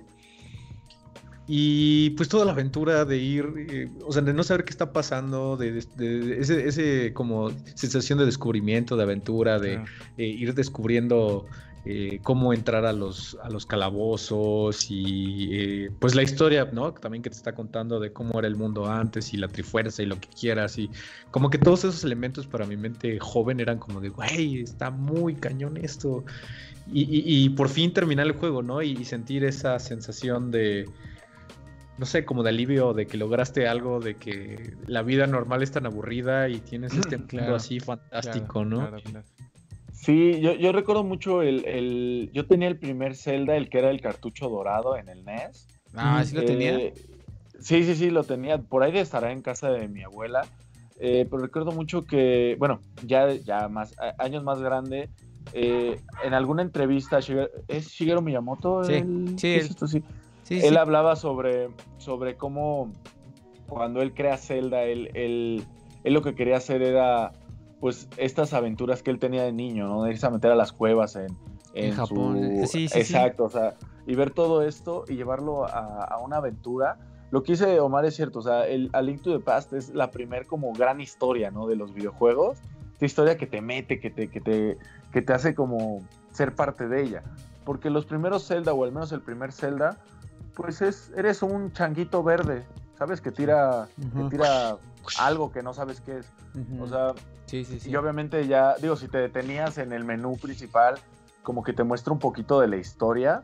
y 1.53 2.11
pues 2.11 2.29
toda 2.29 2.45
la 2.45 2.53
aventura 2.53 3.05
de 3.05 3.17
ir, 3.17 3.45
eh, 3.57 3.89
o 4.07 4.13
sea, 4.13 4.23
de 4.23 4.33
no 4.33 4.45
saber 4.45 4.65
qué 4.65 4.71
está 4.71 4.93
pasando, 4.93 5.57
de, 5.57 5.79
ese, 6.39 6.69
ese, 6.69 7.13
como 7.13 7.51
sensación 7.75 8.21
de 8.21 8.27
descubrimiento, 8.27 8.97
de 8.97 9.03
aventura, 9.03 9.59
de 9.59 9.83
eh, 10.17 10.27
ir 10.27 10.55
descubriendo 10.55 11.47
eh, 11.85 12.21
cómo 12.23 12.55
entrar 12.55 12.87
a 12.87 12.93
los, 12.93 13.37
a 13.43 13.51
los 13.51 13.67
calabozos 13.67 14.87
y 14.91 15.89
pues 15.99 16.15
la 16.15 16.23
historia, 16.23 16.69
¿no? 16.73 16.93
También 16.93 17.21
que 17.21 17.31
te 17.31 17.37
está 17.37 17.53
contando 17.53 17.99
de 17.99 18.13
cómo 18.13 18.39
era 18.39 18.47
el 18.47 18.55
mundo 18.55 18.87
antes 18.87 19.35
y 19.35 19.37
la 19.37 19.49
trifuerza 19.49 20.05
y 20.05 20.07
lo 20.07 20.21
que 20.21 20.29
quieras 20.29 20.79
y 20.79 20.89
como 21.33 21.51
que 21.51 21.59
todos 21.59 21.81
esos 21.81 22.05
elementos 22.05 22.47
para 22.47 22.65
mi 22.65 22.77
mente 22.77 23.19
joven 23.19 23.59
eran 23.59 23.81
como 23.81 24.01
de, 24.01 24.11
güey, 24.11 24.61
está 24.63 24.93
muy 24.93 25.35
cañón 25.35 25.79
esto. 25.79 26.23
Y, 26.93 27.49
por 27.51 27.69
fin 27.69 27.93
terminar 27.93 28.27
el 28.27 28.33
juego, 28.33 28.63
¿no? 28.63 28.83
y 28.83 29.05
sentir 29.05 29.45
esa 29.45 29.79
sensación 29.79 30.51
de 30.51 30.89
no 32.01 32.07
sé, 32.07 32.25
como 32.25 32.43
de 32.43 32.49
alivio 32.49 32.95
de 32.95 33.07
que 33.07 33.19
lograste 33.19 33.69
algo, 33.69 34.01
de 34.01 34.15
que 34.15 34.73
la 34.87 35.03
vida 35.03 35.27
normal 35.27 35.63
es 35.63 35.71
tan 35.71 35.85
aburrida 35.85 36.49
y 36.49 36.59
tienes 36.59 36.95
este 36.95 37.19
mundo 37.33 37.55
así 37.55 37.79
fantástico, 37.79 38.65
¿no? 38.65 38.91
Sí, 39.93 40.41
yo, 40.41 40.55
yo 40.55 40.73
recuerdo 40.73 41.05
mucho 41.05 41.43
el, 41.43 41.67
el, 41.67 42.31
Yo 42.33 42.47
tenía 42.47 42.69
el 42.69 42.79
primer 42.79 43.15
Zelda, 43.15 43.55
el 43.55 43.69
que 43.69 43.81
era 43.81 43.91
el 43.91 44.01
cartucho 44.01 44.49
dorado 44.49 44.97
en 44.97 45.11
el 45.11 45.27
NES. 45.27 45.69
Ah, 45.95 46.25
¿sí 46.25 46.35
lo 46.35 46.43
tenía? 46.43 46.75
Eh, 46.75 46.95
sí, 47.59 47.85
sí, 47.85 47.95
sí, 47.95 48.09
lo 48.09 48.25
tenía. 48.25 48.57
Por 48.57 48.83
ahí 48.83 48.97
estará 48.97 49.31
en 49.31 49.43
casa 49.43 49.71
de 49.71 49.87
mi 49.87 50.03
abuela. 50.03 50.47
Eh, 51.01 51.27
pero 51.31 51.43
recuerdo 51.43 51.73
mucho 51.73 52.07
que, 52.07 52.57
bueno, 52.59 52.81
ya, 53.05 53.31
ya 53.35 53.69
más, 53.69 53.95
años 54.17 54.43
más 54.43 54.63
grande, 54.63 55.11
eh, 55.53 56.01
en 56.25 56.33
alguna 56.33 56.63
entrevista, 56.63 57.19
¿es 57.69 57.89
Shigeru 57.89 58.23
Miyamoto? 58.23 58.85
Sí, 58.85 59.05
sí, 59.37 59.61
sí 59.87 60.03
él 60.51 60.77
hablaba 60.77 61.17
sobre, 61.17 61.71
sobre 61.99 62.37
cómo 62.37 62.93
cuando 63.69 64.03
él 64.03 64.13
crea 64.13 64.37
Zelda, 64.37 64.83
él, 64.83 65.11
él, 65.15 65.65
lo 66.05 66.23
que 66.23 66.35
quería 66.35 66.57
hacer 66.57 66.83
era 66.83 67.33
pues 67.79 68.09
estas 68.19 68.53
aventuras 68.53 69.03
que 69.03 69.11
él 69.11 69.19
tenía 69.19 69.45
de 69.45 69.53
niño, 69.53 69.87
¿no? 69.87 70.03
De 70.03 70.11
irse 70.11 70.27
a 70.27 70.31
meter 70.31 70.51
a 70.51 70.55
las 70.55 70.73
cuevas 70.73 71.17
en, 71.17 71.29
en, 71.73 71.95
Japón. 71.95 72.67
Sí, 72.67 72.89
sí, 72.89 72.99
Exacto, 72.99 73.45
o 73.45 73.51
sea, 73.51 73.75
y 74.07 74.15
ver 74.15 74.33
todo 74.33 74.63
esto 74.63 75.05
y 75.09 75.15
llevarlo 75.15 75.65
a, 75.65 76.19
una 76.23 76.37
aventura. 76.37 76.99
Lo 77.31 77.43
que 77.43 77.53
dice 77.53 77.79
Omar 77.81 78.05
es 78.05 78.17
cierto, 78.17 78.41
o 78.41 78.43
sea, 78.43 78.67
el 78.67 78.91
A 78.93 79.01
Link 79.01 79.23
to 79.23 79.33
the 79.33 79.43
Past 79.43 79.73
es 79.73 79.95
la 79.95 80.11
primer 80.11 80.47
como 80.47 80.73
gran 80.73 81.01
historia, 81.01 81.51
¿no? 81.51 81.67
De 81.67 81.77
los 81.77 81.95
videojuegos. 81.95 82.59
Esta 82.95 83.07
historia 83.07 83.37
que 83.39 83.47
te 83.47 83.61
mete, 83.63 84.01
que 84.01 84.11
te, 84.11 84.29
que 84.29 84.41
te, 84.41 84.77
que 85.13 85.23
te 85.23 85.33
hace 85.33 85.55
como 85.55 86.03
ser 86.33 86.55
parte 86.55 86.89
de 86.89 87.03
ella. 87.03 87.23
Porque 87.65 87.89
los 87.89 88.05
primeros 88.05 88.47
Zelda, 88.47 88.75
o 88.75 88.85
al 88.85 88.93
menos 88.93 89.13
el 89.13 89.23
primer 89.23 89.53
Zelda, 89.53 89.97
pues 90.55 90.83
es, 90.83 91.13
eres 91.17 91.43
un 91.43 91.73
changuito 91.73 92.23
verde, 92.23 92.65
¿sabes? 92.99 93.21
Que 93.21 93.31
tira, 93.31 93.89
que 93.97 94.25
tira 94.31 94.77
algo 95.19 95.51
que 95.51 95.63
no 95.63 95.73
sabes 95.73 96.01
qué 96.01 96.19
es. 96.19 96.33
O 96.81 96.87
sea, 96.87 97.15
sí, 97.47 97.65
sí, 97.65 97.81
sí. 97.81 97.91
y 97.91 97.97
obviamente 97.97 98.47
ya, 98.47 98.75
digo, 98.77 98.97
si 98.97 99.09
te 99.09 99.19
detenías 99.19 99.79
en 99.79 99.93
el 99.93 100.05
menú 100.05 100.37
principal, 100.37 100.99
como 101.43 101.63
que 101.63 101.73
te 101.73 101.85
muestra 101.85 102.13
un 102.13 102.19
poquito 102.19 102.61
de 102.61 102.69
la 102.69 102.77
historia. 102.77 103.43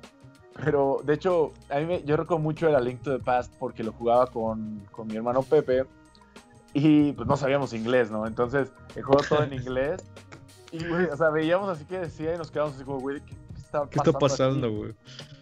Pero 0.64 1.00
de 1.04 1.14
hecho, 1.14 1.52
a 1.68 1.78
mí 1.80 2.02
yo 2.06 2.16
recuerdo 2.16 2.42
mucho 2.42 2.68
el 2.68 2.74
A 2.76 2.80
Link 2.80 3.02
to 3.02 3.16
the 3.16 3.22
Past 3.22 3.52
porque 3.58 3.84
lo 3.84 3.92
jugaba 3.92 4.26
con, 4.26 4.86
con 4.90 5.06
mi 5.06 5.16
hermano 5.16 5.42
Pepe 5.42 5.84
y 6.72 7.12
pues 7.12 7.28
no 7.28 7.36
sabíamos 7.36 7.72
inglés, 7.72 8.10
¿no? 8.10 8.26
Entonces, 8.26 8.72
el 8.94 9.02
juego 9.02 9.22
todo 9.28 9.42
en 9.42 9.52
inglés. 9.60 10.04
Y, 10.72 10.86
güey, 10.86 11.06
o 11.06 11.16
sea, 11.16 11.30
veíamos 11.30 11.68
así 11.68 11.84
que 11.84 11.98
decía 11.98 12.34
y 12.34 12.38
nos 12.38 12.50
quedamos 12.50 12.74
así 12.74 12.84
como, 12.84 13.00
güey, 13.00 13.20
¿qué, 13.20 13.34
está 13.56 13.88
¿Qué 13.88 13.98
está 13.98 14.12
pasando, 14.12 14.70
güey? 14.70 14.94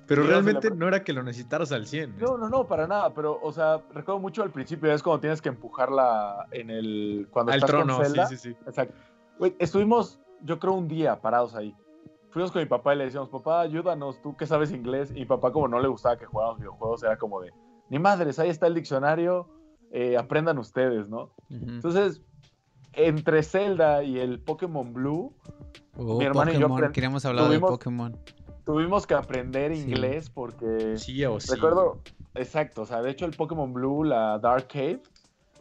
Pero 0.06 0.22
realmente 0.24 0.70
no 0.70 0.88
era 0.88 1.02
que 1.02 1.12
lo 1.12 1.22
necesitaras 1.22 1.72
al 1.72 1.86
100. 1.86 2.18
No, 2.18 2.36
no, 2.36 2.48
no, 2.48 2.66
para 2.66 2.86
nada. 2.86 3.12
Pero, 3.14 3.38
o 3.42 3.52
sea, 3.52 3.80
recuerdo 3.92 4.20
mucho 4.20 4.42
al 4.42 4.50
principio, 4.50 4.92
es 4.92 5.02
cuando 5.02 5.20
tienes 5.20 5.40
que 5.40 5.48
empujarla 5.48 6.46
en 6.50 6.70
el. 6.70 7.28
Cuando 7.30 7.52
al 7.52 7.60
trono, 7.64 8.04
sí, 8.04 8.20
sí, 8.28 8.36
sí. 8.36 8.56
Exacto. 8.66 8.94
estuvimos, 9.58 10.20
yo 10.42 10.58
creo, 10.58 10.74
un 10.74 10.88
día 10.88 11.20
parados 11.20 11.54
ahí. 11.54 11.74
Fuimos 12.30 12.50
con 12.50 12.60
mi 12.60 12.66
papá 12.66 12.94
y 12.94 12.98
le 12.98 13.04
decíamos, 13.04 13.28
papá, 13.28 13.60
ayúdanos, 13.60 14.20
tú 14.20 14.36
que 14.36 14.46
sabes 14.46 14.72
inglés. 14.72 15.10
Y 15.12 15.20
mi 15.20 15.26
papá, 15.26 15.52
como 15.52 15.68
no 15.68 15.78
le 15.80 15.88
gustaba 15.88 16.16
que 16.16 16.26
jugáramos 16.26 16.58
videojuegos, 16.58 17.02
era 17.04 17.16
como 17.16 17.40
de, 17.40 17.52
ni 17.88 17.98
madres, 17.98 18.38
ahí 18.38 18.50
está 18.50 18.66
el 18.66 18.74
diccionario, 18.74 19.48
eh, 19.92 20.16
aprendan 20.16 20.58
ustedes, 20.58 21.08
¿no? 21.08 21.30
Entonces, 21.48 22.22
entre 22.92 23.42
Zelda 23.44 24.02
y 24.02 24.18
el 24.18 24.40
Pokémon 24.40 24.92
Blue, 24.92 25.32
oh, 25.96 26.18
mi 26.18 26.24
hermano 26.24 26.52
y 26.52 26.58
yo 26.58 26.68
queríamos 26.92 27.24
hablar 27.24 27.48
de 27.48 27.60
Pokémon 27.60 28.18
tuvimos 28.64 29.06
que 29.06 29.14
aprender 29.14 29.72
inglés 29.72 30.30
porque 30.30 30.96
sí 30.96 31.24
o 31.24 31.38
sí. 31.38 31.52
recuerdo 31.52 32.00
exacto 32.34 32.82
o 32.82 32.86
sea 32.86 33.02
de 33.02 33.10
hecho 33.10 33.26
el 33.26 33.32
Pokémon 33.32 33.72
Blue 33.72 34.04
la 34.04 34.38
Dark 34.38 34.68
Cave 34.68 35.02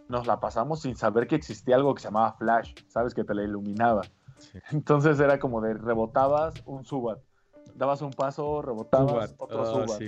nos 0.08 0.28
la 0.28 0.40
pasamos 0.40 0.82
sin 0.82 0.96
saber 0.96 1.28
que 1.28 1.36
existía 1.36 1.76
algo 1.76 1.94
que 1.96 2.02
se 2.02 2.08
llamaba 2.08 2.34
Flash 2.34 2.74
sabes 2.88 3.14
que 3.14 3.24
te 3.24 3.34
la 3.34 3.44
iluminaba. 3.44 4.02
Entonces 4.72 5.20
era 5.20 5.40
como 5.40 5.62
de 5.62 5.74
rebotabas 5.74 6.56
un 6.66 6.86
Subat 6.86 7.20
dabas 7.76 8.02
un 8.04 8.12
paso 8.12 8.62
rebotabas 8.62 9.34
otro 9.40 9.64
ah, 9.64 9.88
Subat 9.88 10.02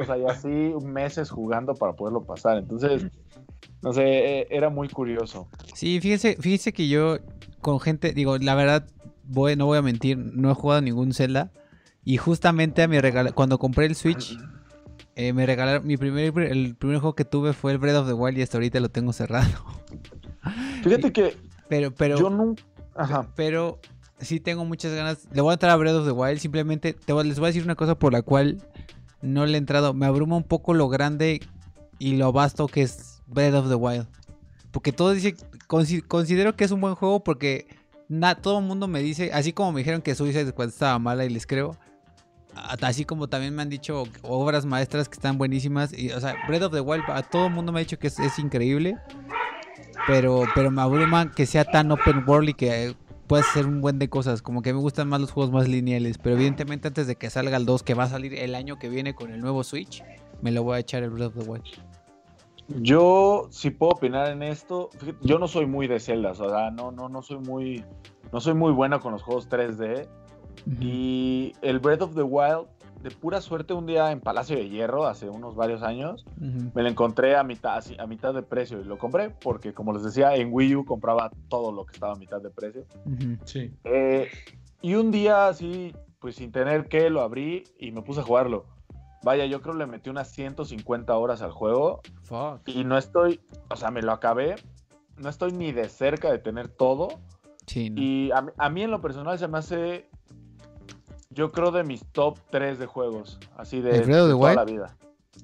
o 0.00 0.04
sea 0.04 0.18
y 0.18 0.24
así 0.24 0.74
meses 0.82 1.30
jugando 1.30 1.74
para 1.74 1.92
poderlo 1.92 2.24
pasar. 2.24 2.58
Entonces 2.58 3.06
no 3.82 3.92
sé 3.92 4.40
e, 4.40 4.48
era 4.50 4.70
muy 4.70 4.88
curioso. 4.88 5.48
Sí 5.74 6.00
fíjese 6.00 6.36
fíjese 6.40 6.72
que 6.72 6.88
yo 6.88 7.18
con 7.60 7.78
gente 7.78 8.12
digo 8.12 8.38
la 8.38 8.54
verdad 8.54 8.88
voy 9.24 9.54
no 9.56 9.66
voy 9.66 9.78
a 9.78 9.82
mentir 9.82 10.18
no 10.18 10.50
he 10.50 10.54
jugado 10.54 10.80
ningún 10.80 11.12
Zelda 11.12 11.52
y 12.04 12.16
justamente 12.16 12.82
a 12.82 12.88
mi 12.88 13.00
regalo, 13.00 13.34
cuando 13.34 13.58
compré 13.58 13.86
el 13.86 13.94
Switch, 13.94 14.36
eh, 15.14 15.32
me 15.32 15.46
regalaron. 15.46 15.86
Mi 15.86 15.96
primer, 15.96 16.36
el 16.38 16.74
primer 16.74 16.98
juego 16.98 17.14
que 17.14 17.24
tuve 17.24 17.52
fue 17.52 17.72
el 17.72 17.78
Breath 17.78 17.96
of 17.96 18.06
the 18.06 18.14
Wild 18.14 18.38
y 18.38 18.42
hasta 18.42 18.56
ahorita 18.56 18.80
lo 18.80 18.88
tengo 18.88 19.12
cerrado. 19.12 19.50
Fíjate 20.82 21.12
que. 21.12 21.36
Pero, 21.68 21.94
pero. 21.94 22.18
Yo 22.18 22.30
nunca. 22.30 22.62
Ajá. 22.94 23.28
Pero 23.36 23.78
sí 24.20 24.40
tengo 24.40 24.64
muchas 24.64 24.94
ganas. 24.94 25.28
Le 25.32 25.42
voy 25.42 25.50
a 25.50 25.54
entrar 25.54 25.72
a 25.72 25.76
Breath 25.76 25.96
of 25.96 26.06
the 26.06 26.12
Wild. 26.12 26.38
Simplemente 26.38 26.94
te 26.94 27.12
les 27.24 27.38
voy 27.38 27.46
a 27.46 27.48
decir 27.48 27.62
una 27.62 27.76
cosa 27.76 27.98
por 27.98 28.12
la 28.12 28.22
cual 28.22 28.62
no 29.20 29.44
le 29.44 29.54
he 29.54 29.58
entrado. 29.58 29.94
Me 29.94 30.06
abruma 30.06 30.36
un 30.36 30.44
poco 30.44 30.74
lo 30.74 30.88
grande 30.88 31.40
y 31.98 32.16
lo 32.16 32.32
vasto 32.32 32.66
que 32.66 32.82
es 32.82 33.22
Breath 33.26 33.54
of 33.54 33.68
the 33.68 33.74
Wild. 33.74 34.06
Porque 34.70 34.92
todos 34.92 35.14
dicen. 35.14 35.36
Considero 36.08 36.54
que 36.54 36.64
es 36.64 36.70
un 36.70 36.80
buen 36.80 36.94
juego 36.94 37.22
porque. 37.22 37.66
todo 38.40 38.58
el 38.58 38.64
mundo 38.64 38.88
me 38.88 39.00
dice, 39.00 39.30
así 39.32 39.52
como 39.52 39.72
me 39.72 39.80
dijeron 39.80 40.02
que 40.02 40.14
Suicide 40.14 40.50
Squad 40.50 40.68
estaba 40.68 40.98
mala 40.98 41.24
y 41.24 41.30
les 41.30 41.46
creo, 41.46 41.78
así 42.54 43.04
como 43.04 43.28
también 43.28 43.54
me 43.54 43.62
han 43.62 43.68
dicho 43.68 44.04
obras 44.22 44.66
maestras 44.66 45.08
que 45.08 45.14
están 45.14 45.38
buenísimas. 45.38 45.96
Y, 45.96 46.10
o 46.12 46.20
sea, 46.20 46.36
Breath 46.48 46.62
of 46.62 46.72
the 46.72 46.80
Wild, 46.80 47.04
a 47.08 47.22
todo 47.22 47.46
el 47.46 47.52
mundo 47.52 47.72
me 47.72 47.80
ha 47.80 47.84
dicho 47.84 47.98
que 47.98 48.08
es, 48.08 48.38
increíble. 48.38 48.96
Pero, 50.06 50.44
pero 50.54 50.70
me 50.70 50.82
abruma 50.82 51.30
que 51.30 51.46
sea 51.46 51.64
tan 51.64 51.90
open 51.92 52.24
world 52.26 52.50
y 52.50 52.54
que 52.54 52.96
puedes 53.26 53.46
hacer 53.48 53.66
un 53.66 53.80
buen 53.80 53.98
de 53.98 54.08
cosas. 54.08 54.42
Como 54.42 54.62
que 54.62 54.72
me 54.72 54.80
gustan 54.80 55.08
más 55.08 55.20
los 55.20 55.30
juegos 55.30 55.52
más 55.52 55.68
lineales. 55.68 56.18
Pero 56.18 56.36
evidentemente 56.36 56.88
antes 56.88 57.06
de 57.06 57.16
que 57.16 57.30
salga 57.30 57.56
el 57.56 57.66
2, 57.66 57.82
que 57.82 57.94
va 57.94 58.04
a 58.04 58.08
salir 58.08 58.34
el 58.34 58.54
año 58.54 58.78
que 58.78 58.88
viene 58.88 59.14
con 59.14 59.32
el 59.32 59.40
nuevo 59.40 59.62
Switch, 59.64 60.02
me 60.40 60.50
lo 60.50 60.62
voy 60.62 60.76
a 60.76 60.78
echar 60.80 61.02
el 61.02 61.10
Breath 61.10 61.36
of 61.36 61.44
the 61.44 61.50
Wild. 61.50 61.64
Yo 62.80 63.48
si 63.50 63.70
puedo 63.70 63.92
opinar 63.92 64.28
en 64.30 64.42
esto. 64.42 64.90
Yo 65.20 65.38
no 65.38 65.48
soy 65.48 65.66
muy 65.66 65.86
de 65.86 66.00
Zelda, 66.00 66.30
o 66.30 66.34
sea, 66.34 66.70
no, 66.70 66.90
no, 66.90 67.08
no 67.08 67.22
soy 67.22 67.38
muy, 67.38 67.84
no 68.32 68.40
soy 68.40 68.54
muy 68.54 68.72
bueno 68.72 69.00
con 69.00 69.12
los 69.12 69.22
juegos 69.22 69.48
3D. 69.48 70.08
Y 70.80 71.54
el 71.62 71.78
Breath 71.78 72.02
of 72.02 72.14
the 72.14 72.22
Wild, 72.22 72.66
de 73.02 73.10
pura 73.10 73.40
suerte, 73.40 73.74
un 73.74 73.86
día 73.86 74.12
en 74.12 74.20
Palacio 74.20 74.56
de 74.56 74.68
Hierro, 74.68 75.06
hace 75.06 75.28
unos 75.28 75.56
varios 75.56 75.82
años, 75.82 76.24
me 76.38 76.82
lo 76.82 76.88
encontré 76.88 77.36
a 77.36 77.42
mitad, 77.42 77.82
a 77.98 78.06
mitad 78.06 78.32
de 78.32 78.42
precio. 78.42 78.80
Y 78.80 78.84
lo 78.84 78.98
compré 78.98 79.30
porque, 79.30 79.74
como 79.74 79.92
les 79.92 80.04
decía, 80.04 80.34
en 80.36 80.50
Wii 80.52 80.76
U 80.76 80.84
compraba 80.84 81.30
todo 81.48 81.72
lo 81.72 81.84
que 81.84 81.94
estaba 81.94 82.12
a 82.12 82.16
mitad 82.16 82.40
de 82.40 82.50
precio. 82.50 82.84
Sí. 83.44 83.72
Eh, 83.84 84.28
y 84.80 84.94
un 84.94 85.10
día, 85.10 85.48
así, 85.48 85.94
pues 86.18 86.36
sin 86.36 86.52
tener 86.52 86.88
que, 86.88 87.10
lo 87.10 87.20
abrí 87.20 87.64
y 87.78 87.90
me 87.92 88.02
puse 88.02 88.20
a 88.20 88.22
jugarlo. 88.22 88.66
Vaya, 89.24 89.46
yo 89.46 89.60
creo 89.60 89.74
que 89.74 89.80
le 89.80 89.86
metí 89.86 90.10
unas 90.10 90.28
150 90.32 91.16
horas 91.16 91.42
al 91.42 91.52
juego. 91.52 92.00
Y 92.66 92.84
no 92.84 92.98
estoy, 92.98 93.40
o 93.70 93.76
sea, 93.76 93.90
me 93.90 94.02
lo 94.02 94.12
acabé. 94.12 94.56
No 95.16 95.28
estoy 95.28 95.52
ni 95.52 95.72
de 95.72 95.88
cerca 95.88 96.30
de 96.30 96.38
tener 96.38 96.68
todo. 96.68 97.20
Sí, 97.66 97.92
Y 97.96 98.30
a, 98.32 98.68
mí 98.70 98.82
en 98.82 98.90
lo 98.90 99.00
personal 99.00 99.38
se 99.38 99.46
me 99.46 99.58
hace, 99.58 100.10
yo 101.34 101.52
creo, 101.52 101.70
de 101.70 101.84
mis 101.84 102.04
top 102.12 102.38
3 102.50 102.78
de 102.78 102.86
juegos. 102.86 103.38
Así 103.56 103.80
de, 103.80 104.00
toda 104.00 104.54
la 104.54 104.64
vida. 104.64 104.96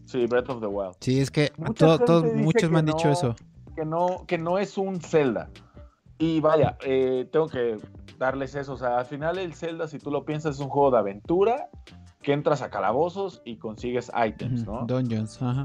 Sí, 0.05 0.27
Breath 0.27 0.51
of 0.51 0.61
the 0.61 0.67
Wild. 0.67 0.97
Sí, 1.01 1.21
es 1.21 1.31
que 1.31 1.53
todos, 1.77 2.25
muchos 2.35 2.71
me 2.71 2.79
han 2.79 2.87
dicho 2.87 3.11
eso. 3.11 3.35
Que 3.75 3.85
no, 3.85 4.25
que 4.27 4.39
no 4.39 4.59
es 4.59 4.77
un 4.79 5.01
Zelda. 5.01 5.51
Y 6.19 6.41
vaya, 6.41 6.77
eh, 6.83 7.29
tengo 7.31 7.49
que 7.49 7.79
darles 8.19 8.55
eso. 8.55 8.75
O 8.75 8.77
sea, 8.77 8.99
al 8.99 9.07
final 9.07 9.39
el 9.39 9.55
Zelda, 9.55 9.87
si 9.87 9.99
tú 9.99 10.11
lo 10.11 10.25
piensas, 10.25 10.57
es 10.57 10.61
un 10.61 10.69
juego 10.69 10.91
de 10.91 10.99
aventura 10.99 11.69
que 12.23 12.33
entras 12.33 12.63
a 12.63 12.71
calabozos 12.71 13.41
y 13.45 13.57
consigues 13.57 14.11
items, 14.27 14.67
¿no? 14.67 14.85
Dungeons, 14.87 15.41
ajá. 15.41 15.65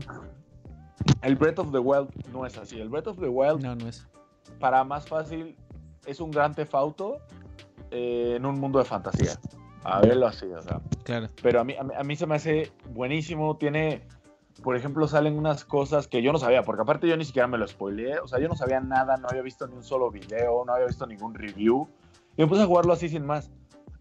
El 1.22 1.36
Breath 1.36 1.60
of 1.60 1.72
the 1.72 1.80
Wild 1.80 2.10
no 2.32 2.46
es 2.46 2.58
así. 2.58 2.80
El 2.80 2.90
Breath 2.90 3.08
of 3.08 3.20
the 3.20 3.28
Wild, 3.28 3.62
no, 3.62 3.76
no 3.76 3.88
es. 3.88 4.08
Para 4.60 4.84
más 4.84 5.08
fácil, 5.08 5.56
es 6.06 6.20
un 6.20 6.32
gran 6.32 6.54
tefauto 6.54 7.18
eh, 7.92 8.36
en 8.38 8.46
un 8.46 8.60
mundo 8.60 8.80
de 8.80 8.86
fantasía. 8.86 9.40
A 9.84 10.02
verlo 10.02 10.28
así, 10.28 10.46
o 10.46 10.62
sea. 10.62 10.80
Claro. 11.04 11.28
Pero 11.42 11.60
a 11.60 11.64
mí, 11.64 11.76
a 11.76 12.04
mí, 12.04 12.16
se 12.16 12.26
me 12.26 12.36
hace 12.36 12.72
buenísimo. 12.94 13.58
Tiene, 13.58 14.02
por 14.64 14.76
ejemplo, 14.76 15.08
salen 15.08 15.38
unas 15.38 15.66
cosas 15.66 16.08
que 16.08 16.22
yo 16.22 16.32
no 16.32 16.40
sabía, 16.40 16.64
porque 16.64 16.82
aparte 16.82 17.08
yo 17.08 17.18
ni 17.18 17.26
siquiera 17.26 17.48
me 17.48 17.58
lo 17.58 17.68
spoileé. 17.68 18.20
O 18.20 18.28
sea, 18.28 18.40
yo 18.40 18.48
no 18.48 18.56
sabía 18.56 18.80
nada, 18.80 19.18
no 19.18 19.28
había 19.30 19.42
visto 19.42 19.68
ni 19.68 19.76
un 19.76 19.84
solo 19.84 20.10
video, 20.12 20.64
no 20.66 20.74
había 20.74 20.88
visto 20.88 21.06
ningún 21.06 21.34
review. 21.34 21.88
Y 22.38 22.42
me 22.42 22.48
puse 22.48 22.62
a 22.62 22.66
jugarlo 22.66 22.94
así 22.94 23.10
sin 23.10 23.26
más. 23.26 23.52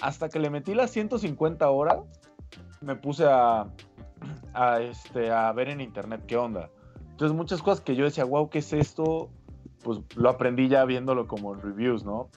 Hasta 0.00 0.28
que 0.28 0.38
le 0.38 0.50
metí 0.50 0.74
las 0.74 0.90
150 0.90 1.68
horas 1.70 2.00
me 2.80 2.96
puse 2.96 3.24
a, 3.26 3.66
a, 4.54 4.80
este, 4.80 5.30
a 5.30 5.52
ver 5.52 5.68
en 5.68 5.80
internet 5.80 6.22
qué 6.26 6.36
onda. 6.36 6.70
Entonces 7.10 7.36
muchas 7.36 7.62
cosas 7.62 7.80
que 7.80 7.94
yo 7.94 8.04
decía, 8.04 8.24
wow, 8.24 8.48
¿qué 8.50 8.58
es 8.58 8.72
esto? 8.72 9.30
Pues 9.82 10.00
lo 10.16 10.28
aprendí 10.28 10.68
ya 10.68 10.84
viéndolo 10.84 11.26
como 11.26 11.54
en 11.54 11.62
reviews, 11.62 12.04
¿no? 12.04 12.28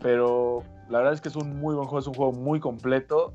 Pero 0.00 0.62
la 0.90 0.98
verdad 0.98 1.14
es 1.14 1.20
que 1.20 1.28
es 1.28 1.36
un 1.36 1.58
muy 1.58 1.74
buen 1.74 1.86
juego, 1.86 2.00
es 2.00 2.06
un 2.06 2.14
juego 2.14 2.32
muy 2.32 2.60
completo. 2.60 3.34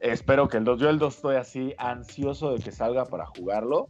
Espero 0.00 0.48
que 0.48 0.56
el 0.56 0.64
2, 0.64 0.80
yo 0.80 0.90
el 0.90 0.98
2 0.98 1.14
estoy 1.14 1.36
así 1.36 1.74
ansioso 1.78 2.52
de 2.52 2.58
que 2.62 2.72
salga 2.72 3.06
para 3.06 3.26
jugarlo. 3.26 3.88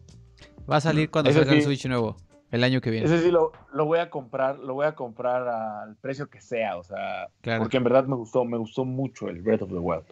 Va 0.70 0.76
a 0.76 0.80
salir 0.80 1.10
cuando 1.10 1.32
salga 1.32 1.52
el 1.52 1.62
Switch 1.62 1.86
nuevo, 1.86 2.16
el 2.50 2.62
año 2.62 2.80
que 2.80 2.90
viene. 2.90 3.06
Ese 3.06 3.22
sí 3.22 3.30
lo, 3.30 3.52
lo, 3.72 3.86
voy 3.86 3.98
a 3.98 4.10
comprar, 4.10 4.58
lo 4.58 4.74
voy 4.74 4.86
a 4.86 4.94
comprar 4.94 5.48
al 5.48 5.96
precio 5.96 6.28
que 6.28 6.40
sea, 6.40 6.76
o 6.76 6.84
sea, 6.84 7.28
porque 7.58 7.78
en 7.78 7.84
verdad 7.84 8.04
me 8.06 8.16
gustó, 8.16 8.44
me 8.44 8.58
gustó 8.58 8.84
mucho 8.84 9.28
el 9.28 9.40
Breath 9.40 9.62
of 9.62 9.70
the 9.70 9.78
Wild. 9.78 10.04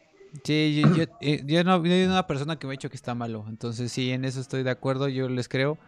Sí, 0.42 0.82
yo, 0.96 1.04
eh, 1.20 1.42
yo, 1.44 1.62
no 1.62 1.74
hay 1.74 2.04
una 2.04 2.26
persona 2.26 2.58
que 2.58 2.66
me 2.66 2.72
ha 2.72 2.76
dicho 2.76 2.90
que 2.90 2.96
está 2.96 3.14
malo. 3.14 3.44
Entonces, 3.48 3.92
sí, 3.92 4.10
en 4.10 4.24
eso 4.24 4.40
estoy 4.40 4.64
de 4.64 4.70
acuerdo. 4.70 5.08
Yo 5.08 5.28
les 5.28 5.48
creo. 5.48 5.78